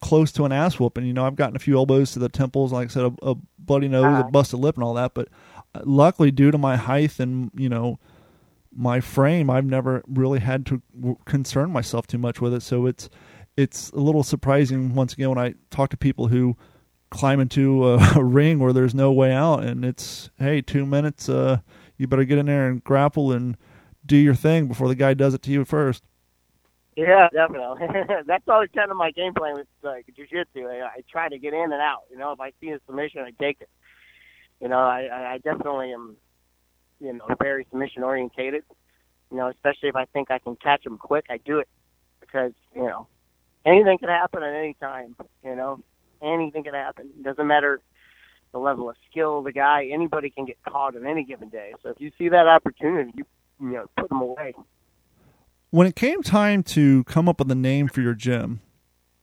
close 0.00 0.30
to 0.32 0.44
an 0.44 0.52
ass 0.52 0.78
whooping. 0.78 1.04
You 1.04 1.12
know, 1.12 1.26
I've 1.26 1.36
gotten 1.36 1.56
a 1.56 1.60
few 1.60 1.76
elbows 1.76 2.12
to 2.12 2.18
the 2.18 2.28
temples, 2.28 2.72
like 2.72 2.86
I 2.86 2.92
said, 2.92 3.04
a, 3.22 3.30
a 3.30 3.34
bloody 3.58 3.88
nose, 3.88 4.18
a 4.18 4.20
Uh-huh. 4.20 4.30
busted 4.30 4.60
lip, 4.60 4.76
and 4.76 4.84
all 4.84 4.94
that. 4.94 5.14
But 5.14 5.28
uh, 5.74 5.80
luckily, 5.84 6.30
due 6.30 6.50
to 6.50 6.58
my 6.58 6.76
height 6.76 7.18
and 7.18 7.50
you 7.54 7.68
know 7.68 7.98
my 8.74 9.00
frame, 9.00 9.50
I've 9.50 9.64
never 9.66 10.02
really 10.06 10.40
had 10.40 10.64
to 10.66 10.82
w- 10.98 11.16
concern 11.24 11.70
myself 11.70 12.06
too 12.06 12.18
much 12.18 12.40
with 12.40 12.54
it. 12.54 12.62
So 12.62 12.86
it's 12.86 13.08
it's 13.56 13.90
a 13.90 13.98
little 14.00 14.22
surprising 14.22 14.94
once 14.94 15.12
again 15.14 15.28
when 15.30 15.38
I 15.38 15.54
talk 15.70 15.90
to 15.90 15.96
people 15.96 16.28
who 16.28 16.56
climb 17.12 17.40
into 17.40 17.86
a, 17.88 18.12
a 18.16 18.24
ring 18.24 18.58
where 18.58 18.72
there's 18.72 18.94
no 18.94 19.12
way 19.12 19.32
out, 19.32 19.62
and 19.62 19.84
it's 19.84 20.30
hey, 20.38 20.60
two 20.60 20.84
minutes, 20.86 21.28
uh, 21.28 21.58
you 21.96 22.06
better 22.06 22.24
get 22.24 22.38
in 22.38 22.46
there 22.46 22.68
and 22.68 22.82
grapple 22.82 23.30
and 23.30 23.56
do 24.04 24.16
your 24.16 24.34
thing 24.34 24.66
before 24.66 24.88
the 24.88 24.94
guy 24.94 25.14
does 25.14 25.34
it 25.34 25.42
to 25.42 25.50
you 25.50 25.64
first. 25.64 26.02
Yeah, 26.96 27.28
definitely. 27.32 27.86
That's 28.26 28.44
always 28.48 28.68
kind 28.74 28.90
of 28.90 28.96
my 28.96 29.12
game 29.12 29.32
plan 29.34 29.54
with 29.54 29.66
like 29.82 30.06
jujitsu. 30.18 30.66
I, 30.66 30.86
I 30.86 31.02
try 31.10 31.28
to 31.28 31.38
get 31.38 31.54
in 31.54 31.72
and 31.72 31.74
out. 31.74 32.02
You 32.10 32.18
know, 32.18 32.32
if 32.32 32.40
I 32.40 32.52
see 32.60 32.70
a 32.70 32.80
submission, 32.86 33.20
I 33.20 33.30
take 33.42 33.58
it. 33.60 33.70
You 34.60 34.68
know, 34.68 34.78
I, 34.78 35.08
I 35.12 35.32
I 35.32 35.38
definitely 35.38 35.92
am, 35.92 36.16
you 37.00 37.12
know, 37.12 37.26
very 37.40 37.66
submission 37.70 38.02
orientated. 38.02 38.64
You 39.30 39.38
know, 39.38 39.48
especially 39.48 39.88
if 39.88 39.96
I 39.96 40.04
think 40.06 40.30
I 40.30 40.38
can 40.38 40.56
catch 40.56 40.84
them 40.84 40.98
quick, 40.98 41.26
I 41.30 41.38
do 41.38 41.60
it 41.60 41.68
because 42.20 42.52
you 42.74 42.82
know 42.82 43.06
anything 43.64 43.98
can 43.98 44.08
happen 44.08 44.42
at 44.42 44.54
any 44.54 44.74
time. 44.74 45.16
You 45.42 45.56
know, 45.56 45.80
anything 46.22 46.64
can 46.64 46.74
happen. 46.74 47.10
It 47.18 47.22
doesn't 47.22 47.46
matter 47.46 47.80
the 48.52 48.58
level 48.58 48.88
of 48.90 48.96
skill 49.10 49.42
the 49.42 49.52
guy. 49.52 49.88
Anybody 49.92 50.30
can 50.30 50.44
get 50.44 50.58
caught 50.68 50.94
on 50.96 51.06
any 51.06 51.24
given 51.24 51.48
day. 51.48 51.72
So 51.82 51.88
if 51.90 52.00
you 52.00 52.10
see 52.18 52.28
that 52.28 52.46
opportunity, 52.46 53.12
you 53.16 53.24
you 53.60 53.68
know, 53.72 53.86
put 53.96 54.08
them 54.08 54.20
away. 54.20 54.54
when 55.70 55.86
it 55.86 55.94
came 55.96 56.22
time 56.22 56.62
to 56.64 57.04
come 57.04 57.28
up 57.28 57.38
with 57.38 57.50
a 57.50 57.54
name 57.54 57.86
for 57.88 58.00
your 58.00 58.14
gym, 58.14 58.60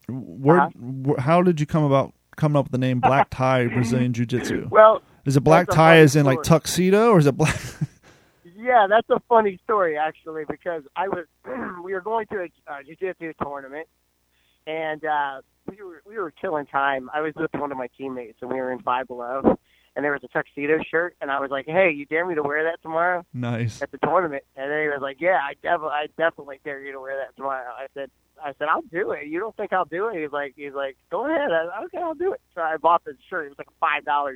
where, 0.08 0.60
Uh-huh. 0.62 1.14
how 1.20 1.42
did 1.42 1.60
you 1.60 1.66
come 1.66 1.84
about 1.84 2.12
coming 2.36 2.56
up 2.56 2.64
with 2.66 2.72
the 2.72 2.78
name 2.78 3.00
Black 3.10 3.28
Tie 3.30 3.66
Brazilian 3.68 4.12
Jiu 4.12 4.24
Jitsu? 4.26 4.68
Well, 4.70 5.02
Is 5.26 5.36
it 5.36 5.40
black 5.44 5.68
tie 5.68 5.98
as 5.98 6.16
in 6.16 6.24
like 6.24 6.42
tuxedo, 6.42 7.10
or 7.10 7.18
is 7.18 7.26
it 7.26 7.36
black? 7.36 7.54
Yeah, 8.62 8.86
that's 8.90 9.08
a 9.08 9.18
funny 9.28 9.58
story 9.64 9.96
actually 9.96 10.44
because 10.46 10.82
I 10.94 11.08
was 11.08 11.24
we 11.84 11.94
were 11.94 12.02
going 12.02 12.26
to 12.26 12.40
a 12.40 12.48
uh, 12.70 12.82
jiu-jitsu 12.84 13.32
tournament 13.42 13.88
and 14.66 15.04
uh 15.04 15.40
we 15.68 15.82
were 15.82 16.02
we 16.06 16.18
were 16.18 16.30
killing 16.30 16.66
time. 16.66 17.10
I 17.12 17.20
was 17.20 17.34
with 17.36 17.52
one 17.54 17.72
of 17.72 17.78
my 17.78 17.88
teammates 17.96 18.38
and 18.40 18.50
we 18.50 18.56
were 18.56 18.72
in 18.72 18.80
Five 18.80 19.06
Below 19.06 19.56
and 19.96 20.04
there 20.04 20.12
was 20.12 20.22
a 20.24 20.28
tuxedo 20.28 20.78
shirt 20.90 21.16
and 21.20 21.30
I 21.30 21.40
was 21.40 21.50
like, 21.50 21.66
"Hey, 21.66 21.90
you 21.90 22.06
dare 22.06 22.26
me 22.26 22.34
to 22.34 22.42
wear 22.42 22.64
that 22.64 22.82
tomorrow 22.82 23.24
nice. 23.32 23.82
at 23.82 23.90
the 23.90 23.98
tournament?" 23.98 24.44
And 24.56 24.70
then 24.70 24.82
he 24.82 24.88
was 24.88 25.00
like, 25.02 25.20
"Yeah, 25.20 25.38
I 25.42 25.54
definitely 25.62 25.90
I 25.90 26.06
definitely 26.16 26.60
dare 26.64 26.82
you 26.82 26.92
to 26.92 27.00
wear 27.00 27.16
that 27.18 27.36
tomorrow." 27.36 27.70
I 27.70 27.86
said 27.94 28.10
I 28.42 28.52
said, 28.58 28.68
"I'll 28.68 28.82
do 28.82 29.12
it. 29.12 29.26
You 29.26 29.38
don't 29.40 29.56
think 29.56 29.72
I'll 29.72 29.84
do 29.84 30.08
it?" 30.08 30.20
He's 30.20 30.32
like 30.32 30.54
he's 30.56 30.74
like, 30.74 30.96
"Go 31.10 31.26
ahead." 31.26 31.50
I, 31.52 31.84
okay, 31.84 31.98
I'll 31.98 32.14
do 32.14 32.32
it. 32.32 32.40
So 32.54 32.62
I 32.62 32.76
bought 32.76 33.04
the 33.04 33.14
shirt. 33.28 33.46
It 33.46 33.56
was 33.56 33.58
like 33.58 34.04
$5. 34.06 34.34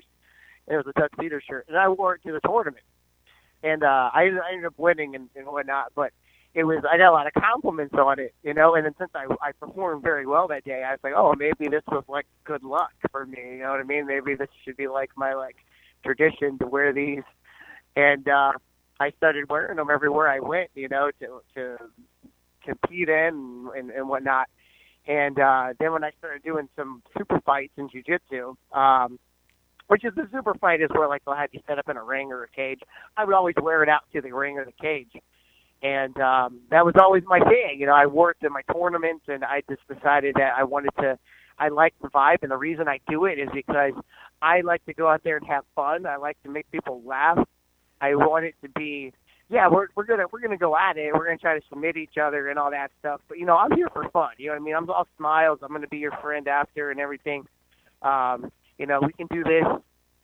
It 0.66 0.76
was 0.76 0.86
a 0.86 0.98
tuxedo 0.98 1.40
shirt 1.46 1.66
and 1.68 1.76
I 1.76 1.88
wore 1.88 2.14
it 2.14 2.22
to 2.22 2.32
the 2.32 2.40
tournament 2.40 2.84
and 3.64 3.82
uh, 3.82 4.10
I, 4.12 4.24
I 4.24 4.52
ended 4.52 4.66
up 4.66 4.74
winning 4.76 5.14
and, 5.16 5.28
and 5.34 5.46
whatnot. 5.46 5.92
But 5.96 6.12
it 6.54 6.64
was 6.64 6.84
I 6.90 6.96
got 6.96 7.10
a 7.10 7.12
lot 7.12 7.26
of 7.26 7.32
compliments 7.34 7.94
on 7.98 8.20
it, 8.20 8.34
you 8.42 8.54
know. 8.54 8.74
And 8.76 8.86
then 8.86 8.94
since 8.98 9.10
I 9.14 9.26
I 9.42 9.52
performed 9.52 10.02
very 10.02 10.26
well 10.26 10.48
that 10.48 10.64
day, 10.64 10.84
I 10.86 10.92
was 10.92 11.00
like, 11.02 11.14
oh, 11.16 11.34
maybe 11.36 11.68
this 11.68 11.82
was 11.88 12.04
like 12.08 12.26
good 12.44 12.62
luck 12.62 12.92
for 13.10 13.26
me. 13.26 13.38
You 13.42 13.58
know 13.58 13.70
what 13.70 13.80
I 13.80 13.84
mean? 13.84 14.06
Maybe 14.06 14.34
this 14.34 14.48
should 14.64 14.76
be 14.76 14.86
like 14.88 15.10
my 15.16 15.34
like 15.34 15.56
tradition 16.04 16.58
to 16.58 16.66
wear 16.66 16.92
these. 16.92 17.24
And 17.96 18.28
uh, 18.28 18.52
I 19.00 19.10
started 19.16 19.48
wearing 19.48 19.76
them 19.76 19.90
everywhere 19.90 20.28
I 20.28 20.40
went, 20.40 20.70
you 20.74 20.88
know, 20.88 21.10
to 21.20 21.40
to 21.54 21.76
compete 22.64 23.08
in 23.08 23.68
and, 23.76 23.90
and 23.90 24.08
whatnot. 24.08 24.48
And 25.06 25.38
uh, 25.38 25.74
then 25.78 25.92
when 25.92 26.04
I 26.04 26.12
started 26.18 26.42
doing 26.42 26.68
some 26.76 27.02
super 27.18 27.40
fights 27.40 27.74
in 27.76 27.88
jujitsu, 27.90 28.54
um, 28.72 29.18
which 29.88 30.04
is 30.04 30.14
the 30.14 30.26
super 30.32 30.54
fight 30.54 30.80
is 30.80 30.88
where 30.94 31.08
like 31.08 31.24
they'll 31.24 31.34
have 31.34 31.50
you 31.52 31.60
set 31.66 31.78
up 31.78 31.88
in 31.88 31.96
a 31.96 32.02
ring 32.02 32.32
or 32.32 32.44
a 32.44 32.48
cage. 32.48 32.80
I 33.16 33.24
would 33.24 33.34
always 33.34 33.54
wear 33.60 33.82
it 33.82 33.88
out 33.88 34.02
to 34.14 34.20
the 34.22 34.32
ring 34.32 34.58
or 34.58 34.64
the 34.64 34.72
cage. 34.80 35.10
And 35.84 36.18
um 36.20 36.62
that 36.70 36.84
was 36.84 36.94
always 37.00 37.22
my 37.26 37.40
thing. 37.40 37.78
You 37.78 37.86
know, 37.86 37.94
I 37.94 38.06
it 38.06 38.36
to 38.42 38.50
my 38.50 38.62
tournaments 38.72 39.26
and 39.28 39.44
I 39.44 39.62
just 39.68 39.82
decided 39.86 40.34
that 40.36 40.54
I 40.58 40.64
wanted 40.64 40.90
to 41.00 41.18
I 41.58 41.68
like 41.68 41.94
the 42.02 42.08
vibe 42.08 42.38
and 42.42 42.50
the 42.50 42.56
reason 42.56 42.88
I 42.88 43.00
do 43.08 43.26
it 43.26 43.38
is 43.38 43.48
because 43.54 43.92
I 44.42 44.62
like 44.62 44.84
to 44.86 44.94
go 44.94 45.08
out 45.08 45.22
there 45.24 45.36
and 45.36 45.46
have 45.46 45.64
fun. 45.76 46.06
I 46.06 46.16
like 46.16 46.42
to 46.44 46.50
make 46.50 46.70
people 46.72 47.02
laugh. 47.06 47.38
I 48.00 48.16
want 48.16 48.46
it 48.46 48.56
to 48.62 48.70
be 48.70 49.12
yeah, 49.50 49.68
we're 49.70 49.88
we're 49.94 50.06
gonna 50.06 50.24
we're 50.32 50.40
gonna 50.40 50.56
go 50.56 50.76
at 50.76 50.96
it. 50.96 51.12
We're 51.14 51.26
gonna 51.26 51.38
try 51.38 51.58
to 51.58 51.66
submit 51.68 51.96
each 51.98 52.16
other 52.20 52.48
and 52.48 52.58
all 52.58 52.70
that 52.70 52.90
stuff. 52.98 53.20
But 53.28 53.38
you 53.38 53.46
know, 53.46 53.56
I'm 53.56 53.72
here 53.72 53.88
for 53.92 54.08
fun. 54.10 54.30
You 54.38 54.46
know 54.46 54.52
what 54.54 54.62
I 54.62 54.64
mean? 54.64 54.74
I'm 54.74 54.90
all 54.90 55.06
smiles. 55.18 55.58
I'm 55.62 55.70
gonna 55.72 55.86
be 55.86 55.98
your 55.98 56.16
friend 56.22 56.48
after 56.48 56.90
and 56.90 56.98
everything. 56.98 57.46
Um, 58.02 58.50
you 58.78 58.86
know, 58.86 59.00
we 59.02 59.12
can 59.12 59.26
do 59.30 59.44
this 59.44 59.64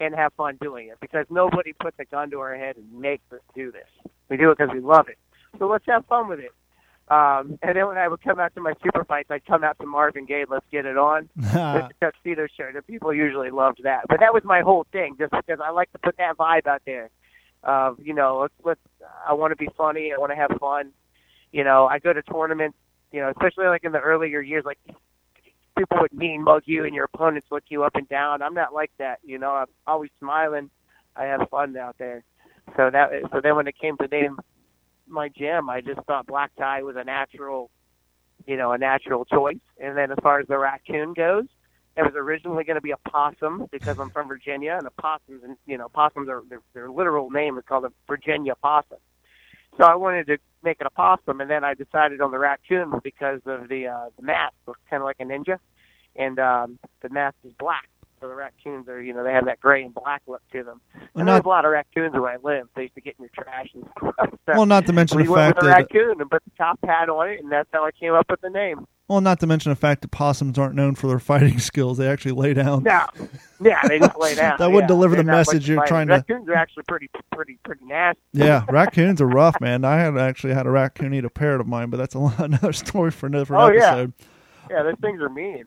and 0.00 0.14
have 0.14 0.32
fun 0.34 0.58
doing 0.62 0.88
it 0.88 0.98
because 1.00 1.26
nobody 1.30 1.74
puts 1.74 1.96
a 2.00 2.06
gun 2.06 2.30
to 2.30 2.40
our 2.40 2.56
head 2.56 2.76
and 2.76 3.00
makes 3.00 3.24
us 3.32 3.40
do 3.54 3.70
this. 3.70 3.86
We 4.30 4.38
do 4.38 4.50
it 4.50 4.58
because 4.58 4.72
we 4.72 4.80
love 4.80 5.08
it. 5.08 5.18
So 5.58 5.66
let's 5.66 5.84
have 5.86 6.06
fun 6.06 6.28
with 6.28 6.40
it. 6.40 6.52
Um, 7.10 7.58
and 7.62 7.76
then 7.76 7.88
when 7.88 7.98
I 7.98 8.06
would 8.06 8.22
come 8.22 8.38
out 8.38 8.54
to 8.54 8.60
my 8.60 8.72
super 8.84 9.04
fights, 9.04 9.30
I'd 9.32 9.44
come 9.44 9.64
out 9.64 9.76
to 9.80 9.86
Marvin 9.86 10.26
Gaye, 10.26 10.44
let's 10.48 10.64
get 10.70 10.86
it 10.86 10.96
on 10.96 11.28
with 11.36 11.52
the 11.52 11.90
tuxedo 12.00 12.46
shirt. 12.56 12.76
And 12.76 12.86
people 12.86 13.12
usually 13.12 13.50
loved 13.50 13.80
that. 13.82 14.02
But 14.08 14.20
that 14.20 14.32
was 14.32 14.44
my 14.44 14.60
whole 14.60 14.86
thing, 14.92 15.16
just 15.18 15.32
because 15.32 15.58
I 15.62 15.70
like 15.70 15.90
to 15.92 15.98
put 15.98 16.16
that 16.18 16.36
vibe 16.36 16.68
out 16.68 16.82
there. 16.86 17.10
Of 17.62 17.98
you 18.00 18.14
know, 18.14 18.38
let's 18.40 18.54
let's. 18.64 18.80
I 19.28 19.34
want 19.34 19.50
to 19.50 19.56
be 19.56 19.68
funny. 19.76 20.12
I 20.14 20.18
want 20.18 20.32
to 20.32 20.36
have 20.36 20.52
fun. 20.58 20.92
You 21.52 21.62
know, 21.64 21.86
I 21.86 21.98
go 21.98 22.12
to 22.12 22.22
tournaments. 22.22 22.78
You 23.12 23.20
know, 23.20 23.28
especially 23.30 23.66
like 23.66 23.84
in 23.84 23.92
the 23.92 23.98
earlier 23.98 24.40
years, 24.40 24.64
like 24.64 24.78
people 25.76 25.98
would 26.00 26.14
mean 26.14 26.42
mug 26.42 26.62
you 26.66 26.84
and 26.84 26.94
your 26.94 27.08
opponents 27.12 27.48
look 27.50 27.64
you 27.68 27.82
up 27.82 27.96
and 27.96 28.08
down. 28.08 28.40
I'm 28.40 28.54
not 28.54 28.72
like 28.72 28.92
that. 28.98 29.18
You 29.24 29.38
know, 29.38 29.50
I'm 29.50 29.66
always 29.86 30.10
smiling. 30.20 30.70
I 31.16 31.24
have 31.24 31.48
fun 31.50 31.76
out 31.76 31.96
there. 31.98 32.22
So 32.76 32.88
that 32.90 33.10
so 33.32 33.40
then 33.42 33.56
when 33.56 33.66
it 33.66 33.76
came 33.78 33.96
to 33.98 34.06
name 34.06 34.38
my 35.10 35.28
gym, 35.28 35.68
I 35.68 35.80
just 35.80 36.00
thought 36.06 36.26
black 36.26 36.52
tie 36.58 36.82
was 36.82 36.96
a 36.96 37.04
natural, 37.04 37.70
you 38.46 38.56
know, 38.56 38.72
a 38.72 38.78
natural 38.78 39.24
choice. 39.24 39.58
And 39.78 39.96
then 39.96 40.10
as 40.10 40.18
far 40.22 40.40
as 40.40 40.48
the 40.48 40.58
raccoon 40.58 41.14
goes, 41.14 41.46
it 41.96 42.02
was 42.02 42.12
originally 42.16 42.64
going 42.64 42.76
to 42.76 42.80
be 42.80 42.92
a 42.92 43.10
possum 43.10 43.66
because 43.70 43.96
I'm 43.98 44.10
from 44.10 44.28
Virginia, 44.28 44.74
and 44.76 44.86
the 44.86 44.90
possums, 44.90 45.42
and 45.42 45.56
you 45.66 45.76
know, 45.76 45.88
possums 45.88 46.28
are 46.28 46.42
their, 46.48 46.60
their 46.72 46.90
literal 46.90 47.30
name 47.30 47.58
is 47.58 47.64
called 47.68 47.84
a 47.84 47.92
Virginia 48.06 48.54
possum. 48.54 48.98
So 49.76 49.84
I 49.84 49.94
wanted 49.96 50.26
to 50.28 50.38
make 50.62 50.80
it 50.80 50.86
a 50.86 50.90
possum, 50.90 51.40
and 51.40 51.50
then 51.50 51.64
I 51.64 51.74
decided 51.74 52.20
on 52.20 52.30
the 52.30 52.38
raccoon 52.38 52.92
because 53.02 53.40
of 53.46 53.68
the 53.68 53.88
uh, 53.88 54.10
the 54.16 54.22
mask 54.22 54.54
looks 54.66 54.80
kind 54.88 55.02
of 55.02 55.06
like 55.06 55.16
a 55.20 55.24
ninja, 55.24 55.58
and 56.16 56.38
um, 56.38 56.78
the 57.02 57.08
mask 57.08 57.36
is 57.44 57.52
black. 57.58 57.88
So 58.20 58.28
the 58.28 58.34
raccoons 58.34 58.86
are, 58.88 59.00
you 59.00 59.14
know, 59.14 59.24
they 59.24 59.32
have 59.32 59.46
that 59.46 59.60
gray 59.60 59.82
and 59.82 59.94
black 59.94 60.20
look 60.26 60.42
to 60.52 60.62
them. 60.62 60.82
And 61.14 61.24
Not- 61.24 61.32
there's 61.32 61.44
a 61.46 61.48
lot 61.48 61.64
of 61.64 61.70
raccoons 61.72 62.12
where 62.12 62.28
I 62.28 62.36
live. 62.42 62.68
They 62.76 62.82
used 62.82 62.94
to 62.96 63.00
get 63.00 63.14
in 63.18 63.24
your 63.24 63.30
trash 63.44 63.68
and 63.74 63.84
stuff. 63.98 64.28
So 64.46 64.52
well, 64.52 64.66
not 64.66 64.84
to 64.86 64.92
mention 64.92 65.16
we 65.16 65.24
the 65.24 65.30
went 65.32 65.54
fact 65.54 65.56
with 65.56 65.64
a 65.64 65.68
that 65.68 65.74
uh, 65.76 65.80
raccoon 65.80 66.20
and 66.20 66.30
put 66.30 66.42
the 66.44 66.50
top 66.58 66.78
hat 66.84 67.08
on 67.08 67.30
it, 67.30 67.40
and 67.42 67.50
that's 67.50 67.68
how 67.72 67.84
I 67.86 67.90
came 67.92 68.12
up 68.12 68.26
with 68.28 68.42
the 68.42 68.50
name. 68.50 68.86
well, 69.08 69.22
not 69.22 69.40
to 69.40 69.46
mention 69.46 69.70
the 69.70 69.76
fact 69.76 70.02
that 70.02 70.10
possums 70.10 70.58
aren't 70.58 70.74
known 70.74 70.96
for 70.96 71.06
their 71.06 71.18
fighting 71.18 71.58
skills. 71.70 71.96
They 71.96 72.08
actually 72.08 72.32
lay 72.32 72.52
down. 72.52 72.82
No, 72.82 73.06
yeah, 73.58 73.80
they 73.88 73.98
just 73.98 74.18
lay 74.18 74.34
down. 74.34 74.56
That 74.58 74.70
yeah. 74.70 74.86
deliver 74.86 75.16
the 75.16 75.22
They're 75.22 75.34
message 75.34 75.66
you're 75.66 75.86
trying 75.86 76.08
to- 76.08 76.14
Raccoons 76.16 76.46
are 76.50 76.54
actually 76.56 76.82
pretty, 76.88 77.08
pretty, 77.32 77.58
pretty 77.64 77.86
nasty. 77.86 78.20
Yeah, 78.34 78.66
raccoons 78.68 79.22
are 79.22 79.26
rough, 79.26 79.58
man. 79.62 79.82
I 79.86 79.96
had 79.96 80.18
actually 80.18 80.52
had 80.52 80.66
a 80.66 80.70
raccoon 80.70 81.14
eat 81.14 81.24
a 81.24 81.30
parrot 81.30 81.62
of 81.62 81.66
mine, 81.66 81.88
but 81.88 81.96
that's 81.96 82.14
a 82.14 82.18
lot, 82.18 82.38
another 82.40 82.74
story 82.74 83.12
for 83.12 83.28
another 83.28 83.56
Oh, 83.56 83.70
yeah. 83.72 83.92
episode. 83.96 84.12
Yeah, 84.68 84.82
those 84.82 84.94
things 85.00 85.20
are 85.22 85.28
mean. 85.30 85.64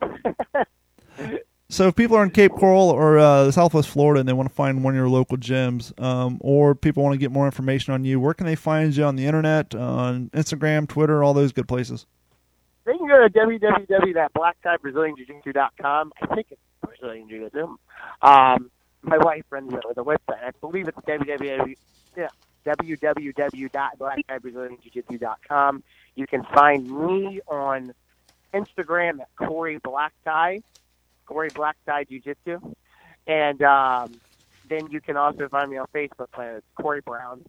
So 1.70 1.88
if 1.88 1.96
people 1.96 2.14
are 2.16 2.22
in 2.22 2.30
Cape 2.30 2.52
Coral 2.52 2.90
or 2.90 3.18
uh, 3.18 3.50
Southwest 3.50 3.88
Florida 3.88 4.20
and 4.20 4.28
they 4.28 4.34
want 4.34 4.48
to 4.48 4.54
find 4.54 4.84
one 4.84 4.94
of 4.94 4.96
your 4.96 5.08
local 5.08 5.36
gyms, 5.38 5.98
um, 6.00 6.38
or 6.40 6.74
people 6.74 7.02
want 7.02 7.14
to 7.14 7.18
get 7.18 7.32
more 7.32 7.46
information 7.46 7.94
on 7.94 8.04
you, 8.04 8.20
where 8.20 8.34
can 8.34 8.46
they 8.46 8.54
find 8.54 8.94
you 8.94 9.02
on 9.04 9.16
the 9.16 9.26
internet, 9.26 9.74
on 9.74 10.28
Instagram, 10.30 10.86
Twitter, 10.86 11.24
all 11.24 11.32
those 11.34 11.52
good 11.52 11.66
places? 11.66 12.06
They 12.84 12.96
can 12.98 13.08
go 13.08 13.26
to 13.26 13.30
www.blacktieBrazilianJiu-Jitsu.com, 13.30 16.12
I 16.20 16.26
think 16.34 16.48
it's 16.50 16.60
Brazilian 16.82 17.26
Jiu-Jitsu. 17.28 17.78
Um, 18.20 18.70
my 19.02 19.16
wife 19.18 19.44
runs 19.50 19.70
the, 19.70 19.80
the 19.96 20.04
website. 20.04 20.44
I 20.44 20.50
believe 20.60 20.86
it's 20.88 20.98
www. 20.98 21.74
Yeah. 22.16 22.28
You 26.16 26.26
can 26.26 26.44
find 26.54 26.90
me 26.90 27.40
on 27.46 27.92
Instagram 28.54 29.20
at 29.20 29.28
Corey 29.36 29.78
Blacktie, 29.80 30.62
Corey 31.26 31.50
Blacktie 31.50 32.08
Jiu-Jitsu, 32.08 32.74
and 33.26 33.62
um, 33.62 34.12
then 34.68 34.88
you 34.90 35.00
can 35.00 35.16
also 35.16 35.48
find 35.48 35.70
me 35.70 35.76
on 35.76 35.86
Facebook. 35.94 36.28
It's 36.38 36.66
Corey 36.80 37.00
Brown. 37.00 37.44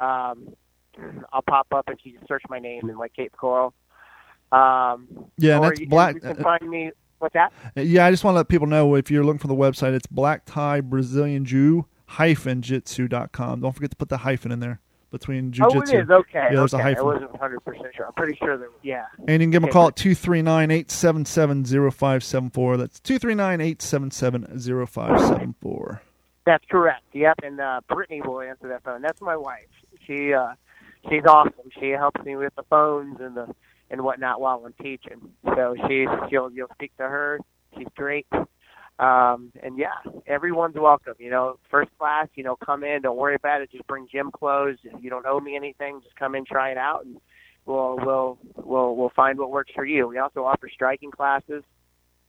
Um, 0.00 0.54
I'll 1.32 1.42
pop 1.42 1.68
up 1.72 1.88
if 1.88 1.98
you 2.04 2.12
just 2.12 2.28
search 2.28 2.42
my 2.48 2.58
name 2.58 2.88
in 2.88 2.98
like 2.98 3.14
Cape 3.14 3.32
Coral. 3.36 3.74
Um, 4.50 5.08
Yeah, 5.38 5.56
and 5.56 5.64
that's 5.64 5.80
you, 5.80 5.88
black. 5.88 6.14
You 6.16 6.20
can 6.20 6.36
find 6.36 6.68
me. 6.68 6.90
What's 7.18 7.34
that? 7.34 7.52
Yeah, 7.76 8.06
I 8.06 8.10
just 8.10 8.24
want 8.24 8.34
to 8.34 8.38
let 8.38 8.48
people 8.48 8.66
know 8.66 8.96
if 8.96 9.10
you're 9.10 9.24
looking 9.24 9.38
for 9.38 9.48
the 9.48 9.54
website, 9.54 9.94
it's 9.94 10.08
black 10.08 10.42
tie 10.44 10.80
Brazilian 10.80 11.44
Jiu 11.44 11.86
hyphen 12.06 12.60
jitsu.com. 12.60 13.60
Don't 13.60 13.72
forget 13.72 13.90
to 13.90 13.96
put 13.96 14.08
the 14.08 14.18
hyphen 14.18 14.52
in 14.52 14.60
there 14.60 14.80
between 15.12 15.52
Oh, 15.62 15.70
jiu-jitsu. 15.70 15.96
it 15.96 16.00
is 16.02 16.10
okay. 16.10 16.48
Yeah, 16.50 16.56
there's 16.56 16.72
a 16.74 16.78
okay. 16.78 16.82
hyphen. 16.82 17.00
I 17.00 17.04
wasn't 17.04 17.30
100 17.32 17.64
percent 17.64 17.86
sure. 17.94 18.06
I'm 18.06 18.12
pretty 18.14 18.36
sure 18.42 18.56
that. 18.56 18.68
Yeah. 18.82 19.04
And 19.18 19.28
you 19.30 19.38
can 19.38 19.50
give 19.50 19.62
them 19.62 19.70
a 19.70 19.72
call 19.72 19.88
at 19.88 19.96
239-877-0574. 19.96 22.78
That's 22.78 23.00
239-877-0574. 23.00 26.00
That's 26.44 26.64
correct. 26.70 27.04
Yep, 27.12 27.38
and 27.44 27.60
uh, 27.60 27.80
Brittany 27.88 28.20
will 28.22 28.40
answer 28.40 28.66
that 28.68 28.82
phone. 28.82 29.00
That's 29.02 29.20
my 29.20 29.36
wife. 29.36 29.68
She 30.06 30.34
uh, 30.34 30.54
she's 31.08 31.24
awesome. 31.24 31.52
She 31.78 31.90
helps 31.90 32.20
me 32.24 32.34
with 32.36 32.52
the 32.56 32.64
phones 32.64 33.20
and 33.20 33.36
the 33.36 33.54
and 33.90 34.02
whatnot 34.02 34.40
while 34.40 34.60
I'm 34.66 34.72
teaching. 34.82 35.20
So 35.44 35.76
she's 35.86 36.08
she'll 36.30 36.50
you'll 36.50 36.66
speak 36.74 36.96
to 36.96 37.04
her. 37.04 37.38
She's 37.78 37.86
great. 37.96 38.26
Um, 38.98 39.52
and 39.62 39.78
yeah, 39.78 39.94
everyone's 40.26 40.76
welcome. 40.76 41.14
You 41.18 41.30
know, 41.30 41.58
first 41.70 41.90
class. 41.98 42.28
You 42.34 42.44
know, 42.44 42.56
come 42.56 42.84
in. 42.84 43.02
Don't 43.02 43.16
worry 43.16 43.34
about 43.34 43.62
it. 43.62 43.70
Just 43.72 43.86
bring 43.86 44.06
gym 44.10 44.30
clothes. 44.30 44.78
You 45.00 45.10
don't 45.10 45.26
owe 45.26 45.40
me 45.40 45.56
anything. 45.56 46.00
Just 46.02 46.16
come 46.16 46.34
in, 46.34 46.44
try 46.44 46.70
it 46.70 46.78
out, 46.78 47.04
and 47.04 47.18
we'll 47.66 47.98
we'll 48.04 48.38
we'll 48.56 48.96
we'll 48.96 49.12
find 49.16 49.38
what 49.38 49.50
works 49.50 49.72
for 49.74 49.84
you. 49.84 50.08
We 50.08 50.18
also 50.18 50.44
offer 50.44 50.68
striking 50.72 51.10
classes. 51.10 51.64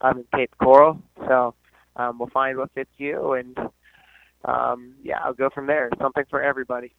I'm 0.01 0.17
in 0.17 0.25
Cape 0.35 0.53
Coral, 0.61 1.01
so 1.27 1.53
um, 1.95 2.19
we'll 2.19 2.29
find 2.29 2.57
what 2.57 2.71
fits 2.73 2.91
you 2.97 3.33
and 3.33 3.57
um, 4.45 4.95
yeah, 5.03 5.19
I'll 5.23 5.33
go 5.33 5.49
from 5.49 5.67
there. 5.67 5.89
Something 6.01 6.25
for 6.29 6.41
everybody. 6.41 6.93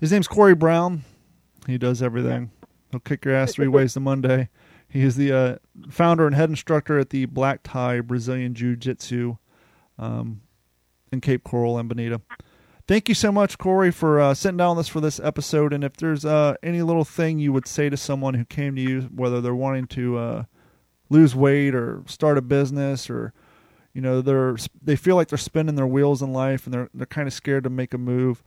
His 0.00 0.12
name's 0.12 0.28
Corey 0.28 0.54
Brown. 0.54 1.04
He 1.66 1.78
does 1.78 2.02
everything. 2.02 2.50
He'll 2.90 3.00
kick 3.00 3.24
your 3.24 3.34
ass 3.34 3.54
three 3.54 3.68
ways 3.68 3.94
to 3.94 4.00
Monday. 4.00 4.48
He 4.96 5.02
is 5.02 5.16
the 5.16 5.32
uh, 5.32 5.56
founder 5.90 6.26
and 6.26 6.34
head 6.34 6.48
instructor 6.48 6.98
at 6.98 7.10
the 7.10 7.26
Black 7.26 7.60
Tie 7.62 8.00
Brazilian 8.00 8.54
Jiu 8.54 8.76
Jitsu 8.76 9.36
um, 9.98 10.40
in 11.12 11.20
Cape 11.20 11.44
Coral 11.44 11.78
and 11.78 11.86
Bonita. 11.86 12.22
Thank 12.88 13.10
you 13.10 13.14
so 13.14 13.30
much, 13.30 13.58
Corey, 13.58 13.90
for 13.90 14.18
uh, 14.18 14.32
sitting 14.32 14.56
down 14.56 14.76
with 14.76 14.86
us 14.86 14.88
for 14.88 15.02
this 15.02 15.20
episode. 15.20 15.74
And 15.74 15.84
if 15.84 15.96
there's 15.96 16.24
uh, 16.24 16.54
any 16.62 16.80
little 16.80 17.04
thing 17.04 17.38
you 17.38 17.52
would 17.52 17.66
say 17.66 17.90
to 17.90 17.96
someone 17.96 18.34
who 18.34 18.46
came 18.46 18.74
to 18.76 18.80
you, 18.80 19.02
whether 19.14 19.42
they're 19.42 19.54
wanting 19.54 19.86
to 19.88 20.16
uh, 20.16 20.44
lose 21.10 21.34
weight 21.34 21.74
or 21.74 22.02
start 22.06 22.38
a 22.38 22.42
business 22.42 23.10
or 23.10 23.34
you 23.92 24.00
know 24.00 24.22
they're 24.22 24.56
they 24.82 24.96
feel 24.96 25.16
like 25.16 25.28
they're 25.28 25.38
spinning 25.38 25.74
their 25.74 25.86
wheels 25.86 26.22
in 26.22 26.32
life 26.32 26.66
and 26.66 26.74
they're 26.74 26.90
they're 26.92 27.06
kind 27.06 27.26
of 27.26 27.32
scared 27.32 27.64
to 27.64 27.70
make 27.70 27.94
a 27.94 27.98
move 27.98 28.42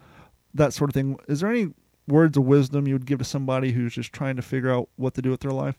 that 0.53 0.73
sort 0.73 0.89
of 0.89 0.93
thing 0.93 1.17
is 1.27 1.39
there 1.39 1.49
any 1.49 1.73
words 2.07 2.37
of 2.37 2.43
wisdom 2.43 2.87
you 2.87 2.93
would 2.93 3.05
give 3.05 3.17
to 3.17 3.25
somebody 3.25 3.71
who's 3.71 3.95
just 3.95 4.13
trying 4.13 4.35
to 4.35 4.41
figure 4.41 4.71
out 4.71 4.89
what 4.95 5.15
to 5.15 5.21
do 5.21 5.31
with 5.31 5.39
their 5.39 5.51
life 5.51 5.75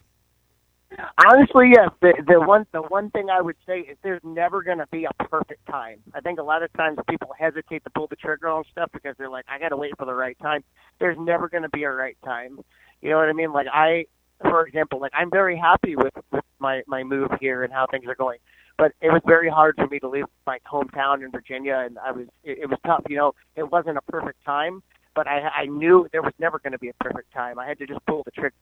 Honestly, 0.99 1.70
yes. 1.72 1.91
The, 2.01 2.12
the 2.26 2.41
one 2.41 2.66
the 2.72 2.82
one 2.82 3.11
thing 3.11 3.28
I 3.30 3.41
would 3.41 3.57
say 3.66 3.80
is 3.80 3.97
there's 4.03 4.20
never 4.24 4.62
going 4.62 4.78
to 4.78 4.86
be 4.91 5.05
a 5.05 5.24
perfect 5.24 5.64
time. 5.66 6.01
I 6.14 6.20
think 6.20 6.41
a 6.41 6.43
lot 6.43 6.62
of 6.62 6.72
times 6.72 6.99
people 7.09 7.30
hesitate 7.38 7.84
to 7.84 7.91
pull 7.91 8.09
the 8.09 8.16
trigger 8.16 8.49
on 8.49 8.64
stuff 8.72 8.91
because 8.93 9.14
they're 9.16 9.30
like, 9.30 9.45
I 9.49 9.59
got 9.59 9.68
to 9.68 9.76
wait 9.76 9.93
for 9.99 10.05
the 10.05 10.14
right 10.14 10.36
time. 10.41 10.64
There's 10.99 11.16
never 11.18 11.49
going 11.49 11.62
to 11.62 11.68
be 11.68 11.84
a 11.84 11.91
right 11.91 12.16
time. 12.24 12.59
You 13.03 13.11
know 13.11 13.18
what 13.18 13.28
I 13.28 13.32
mean? 13.32 13.53
Like 13.53 13.68
I, 13.72 14.07
for 14.43 14.66
example, 14.66 15.01
like 15.01 15.12
I'm 15.14 15.30
very 15.30 15.57
happy 15.57 15.95
with, 15.97 16.14
with 16.32 16.45
my 16.59 16.82
my 16.86 17.05
move 17.05 17.30
here 17.41 17.62
and 17.62 17.72
how 17.72 17.86
things 17.91 18.07
are 18.09 18.16
going. 18.16 18.38
But 18.76 18.93
it 19.01 19.11
was 19.12 19.22
very 19.26 19.49
hard 19.51 19.76
for 19.76 19.86
me 19.86 20.01
to 20.01 20.09
leave 20.09 20.24
my 20.47 20.59
hometown 20.70 21.22
in 21.24 21.30
Virginia, 21.30 21.82
and 21.86 21.99
I 21.99 22.11
was 22.12 22.26
it, 22.43 22.59
it 22.62 22.66
was 22.70 22.78
tough. 22.84 23.03
You 23.09 23.16
know, 23.16 23.32
it 23.55 23.70
wasn't 23.70 23.97
a 23.99 24.03
perfect 24.03 24.45
time, 24.45 24.82
but 25.14 25.28
I 25.28 25.41
I 25.55 25.66
knew 25.66 26.09
there 26.12 26.22
was 26.22 26.32
never 26.41 26.59
going 26.59 26.72
to 26.72 26.78
be 26.78 26.88
a 26.88 26.95
perfect 26.95 27.32
time. 27.32 27.59
I 27.59 27.66
had 27.68 27.78
to 27.78 27.86
just 27.86 28.05
pull 28.07 28.22
the 28.24 28.32
trigger. 28.32 28.55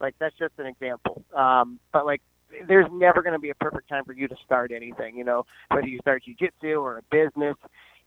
Like 0.00 0.14
that's 0.18 0.36
just 0.38 0.54
an 0.58 0.66
example. 0.66 1.22
Um, 1.36 1.78
but 1.92 2.06
like 2.06 2.22
there's 2.66 2.86
never 2.92 3.22
going 3.22 3.34
to 3.34 3.38
be 3.38 3.50
a 3.50 3.54
perfect 3.54 3.88
time 3.88 4.04
for 4.04 4.12
you 4.12 4.26
to 4.28 4.36
start 4.44 4.72
anything. 4.72 5.16
You 5.16 5.24
know, 5.24 5.44
whether 5.70 5.86
you 5.86 5.98
start 6.00 6.24
jujitsu 6.26 6.80
or 6.80 6.98
a 6.98 7.02
business, 7.10 7.56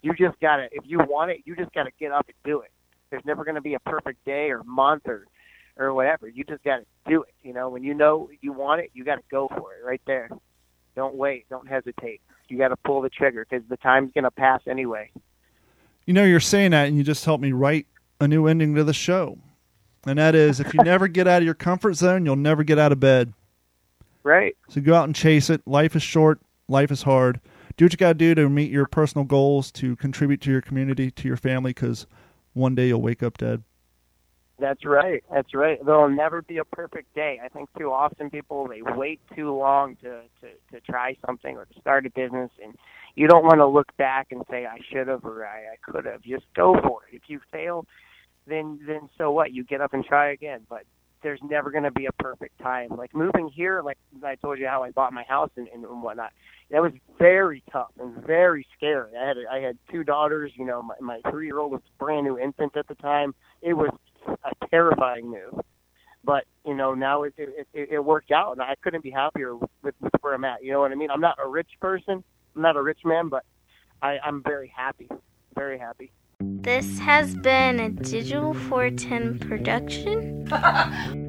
you 0.01 0.13
just 0.15 0.39
gotta 0.41 0.67
if 0.71 0.83
you 0.85 0.99
want 0.99 1.31
it, 1.31 1.41
you 1.45 1.55
just 1.55 1.73
gotta 1.73 1.91
get 1.99 2.11
up 2.11 2.25
and 2.27 2.35
do 2.43 2.61
it. 2.61 2.71
There's 3.09 3.23
never 3.25 3.43
going 3.43 3.55
to 3.55 3.61
be 3.61 3.75
a 3.75 3.79
perfect 3.79 4.25
day 4.25 4.49
or 4.49 4.63
month 4.63 5.03
or 5.07 5.27
or 5.77 5.93
whatever. 5.93 6.27
You 6.27 6.43
just 6.43 6.63
gotta 6.63 6.83
do 7.07 7.23
it. 7.23 7.33
You 7.41 7.53
know, 7.53 7.69
when 7.69 7.83
you 7.83 7.93
know 7.93 8.29
you 8.41 8.51
want 8.53 8.81
it, 8.81 8.91
you 8.93 9.03
gotta 9.05 9.21
go 9.31 9.47
for 9.47 9.73
it 9.73 9.85
right 9.85 10.01
there. 10.05 10.29
Don't 10.95 11.15
wait. 11.15 11.45
Don't 11.49 11.67
hesitate. 11.67 12.21
You 12.49 12.57
got 12.57 12.67
to 12.67 12.75
pull 12.75 13.01
the 13.01 13.09
trigger 13.09 13.47
because 13.49 13.67
the 13.67 13.77
time's 13.77 14.11
going 14.13 14.25
to 14.25 14.31
pass 14.31 14.61
anyway. 14.67 15.09
you 16.05 16.13
know 16.13 16.23
you're 16.23 16.39
saying 16.39 16.69
that 16.71 16.87
and 16.87 16.97
you 16.97 17.03
just 17.03 17.25
helped 17.25 17.41
me 17.41 17.51
write 17.51 17.87
a 18.19 18.27
new 18.27 18.45
ending 18.45 18.75
to 18.75 18.83
the 18.83 18.93
show 18.93 19.37
and 20.05 20.17
that 20.19 20.35
is 20.35 20.59
if 20.59 20.73
you 20.73 20.79
never 20.83 21.07
get 21.07 21.27
out 21.27 21.41
of 21.41 21.45
your 21.45 21.53
comfort 21.53 21.93
zone 21.93 22.25
you'll 22.25 22.35
never 22.35 22.63
get 22.63 22.79
out 22.79 22.91
of 22.91 22.99
bed 22.99 23.33
Right. 24.23 24.55
so 24.69 24.79
go 24.81 24.93
out 24.95 25.05
and 25.05 25.15
chase 25.15 25.49
it 25.49 25.61
life 25.65 25.95
is 25.95 26.03
short 26.03 26.39
life 26.67 26.91
is 26.91 27.03
hard 27.03 27.39
do 27.75 27.85
what 27.85 27.91
you 27.93 27.97
got 27.97 28.09
to 28.09 28.13
do 28.13 28.35
to 28.35 28.49
meet 28.49 28.71
your 28.71 28.85
personal 28.85 29.25
goals 29.25 29.71
to 29.73 29.95
contribute 29.97 30.39
to 30.41 30.51
your 30.51 30.61
community 30.61 31.11
to 31.11 31.27
your 31.27 31.37
family 31.37 31.71
because 31.71 32.07
one 32.53 32.73
day 32.75 32.87
you'll 32.87 33.01
wake 33.01 33.21
up 33.23 33.37
dead 33.37 33.63
That's 34.59 34.85
right. 34.85 35.23
That's 35.33 35.53
right. 35.53 35.83
There'll 35.83 36.07
never 36.09 36.41
be 36.43 36.57
a 36.59 36.63
perfect 36.63 37.13
day. 37.15 37.41
I 37.43 37.49
think 37.49 37.67
too 37.77 37.91
often 37.91 38.29
people 38.29 38.67
they 38.67 38.81
wait 38.81 39.19
too 39.35 39.51
long 39.57 39.95
to 39.97 40.21
to 40.41 40.47
to 40.71 40.79
try 40.89 41.17
something 41.25 41.57
or 41.57 41.65
to 41.65 41.79
start 41.81 42.05
a 42.05 42.09
business, 42.11 42.51
and 42.63 42.75
you 43.15 43.27
don't 43.27 43.43
want 43.43 43.57
to 43.57 43.65
look 43.67 43.89
back 43.97 44.27
and 44.31 44.43
say 44.49 44.65
I 44.65 44.77
should 44.89 45.07
have 45.07 45.25
or 45.25 45.43
I, 45.45 45.73
I 45.73 45.77
could 45.91 46.05
have. 46.05 46.21
Just 46.21 46.45
go 46.55 46.75
for 46.81 47.01
it. 47.11 47.15
If 47.15 47.23
you 47.27 47.41
fail, 47.51 47.85
then 48.47 48.79
then 48.85 49.09
so 49.17 49.31
what? 49.31 49.51
You 49.51 49.63
get 49.63 49.81
up 49.81 49.93
and 49.93 50.03
try 50.03 50.31
again. 50.31 50.61
But 50.69 50.83
there's 51.21 51.39
never 51.49 51.71
going 51.71 51.85
to 51.85 51.91
be 51.91 52.05
a 52.05 52.11
perfect 52.11 52.59
time. 52.59 52.89
Like 52.89 53.15
moving 53.15 53.49
here, 53.49 53.81
like 53.81 53.97
I 54.23 54.35
told 54.35 54.59
you 54.59 54.67
how 54.67 54.83
I 54.83 54.91
bought 54.91 55.13
my 55.13 55.23
house 55.23 55.49
and, 55.55 55.67
and 55.69 55.83
whatnot. 56.01 56.31
That 56.69 56.81
was 56.81 56.91
very 57.17 57.63
tough 57.71 57.91
and 57.99 58.23
very 58.25 58.67
scary. 58.75 59.11
I 59.19 59.27
had 59.27 59.37
I 59.49 59.59
had 59.59 59.77
two 59.91 60.03
daughters. 60.03 60.51
You 60.55 60.65
know, 60.65 60.81
my, 60.81 60.95
my 61.01 61.31
three 61.31 61.45
year 61.45 61.59
old 61.59 61.71
was 61.71 61.81
a 61.81 62.03
brand 62.03 62.25
new 62.25 62.37
infant 62.37 62.75
at 62.75 62.87
the 62.87 62.95
time. 62.95 63.33
It 63.61 63.73
was 63.73 63.89
a 64.27 64.67
terrifying 64.67 65.29
move. 65.29 65.63
But 66.25 66.45
you 66.65 66.73
know 66.73 66.93
now 66.93 67.23
it 67.23 67.33
it, 67.37 67.67
it 67.73 67.89
it 67.91 67.99
worked 67.99 68.31
out, 68.31 68.53
and 68.53 68.61
I 68.61 68.75
couldn't 68.81 69.03
be 69.03 69.11
happier 69.11 69.55
with 69.55 69.69
with 69.81 70.13
where 70.21 70.33
I'm 70.33 70.45
at. 70.45 70.63
You 70.63 70.71
know 70.71 70.81
what 70.81 70.91
I 70.91 70.95
mean? 70.95 71.11
I'm 71.11 71.21
not 71.21 71.37
a 71.43 71.47
rich 71.47 71.69
person. 71.81 72.23
I'm 72.55 72.61
not 72.61 72.75
a 72.75 72.81
rich 72.81 72.99
man, 73.03 73.29
but 73.29 73.43
I, 74.01 74.17
I'm 74.23 74.43
very 74.43 74.71
happy. 74.75 75.09
Very 75.55 75.79
happy. 75.79 76.11
This 76.63 76.99
has 76.99 77.35
been 77.35 77.79
a 77.79 77.89
Digital 77.89 78.53
410 78.53 79.39
production. 79.39 80.47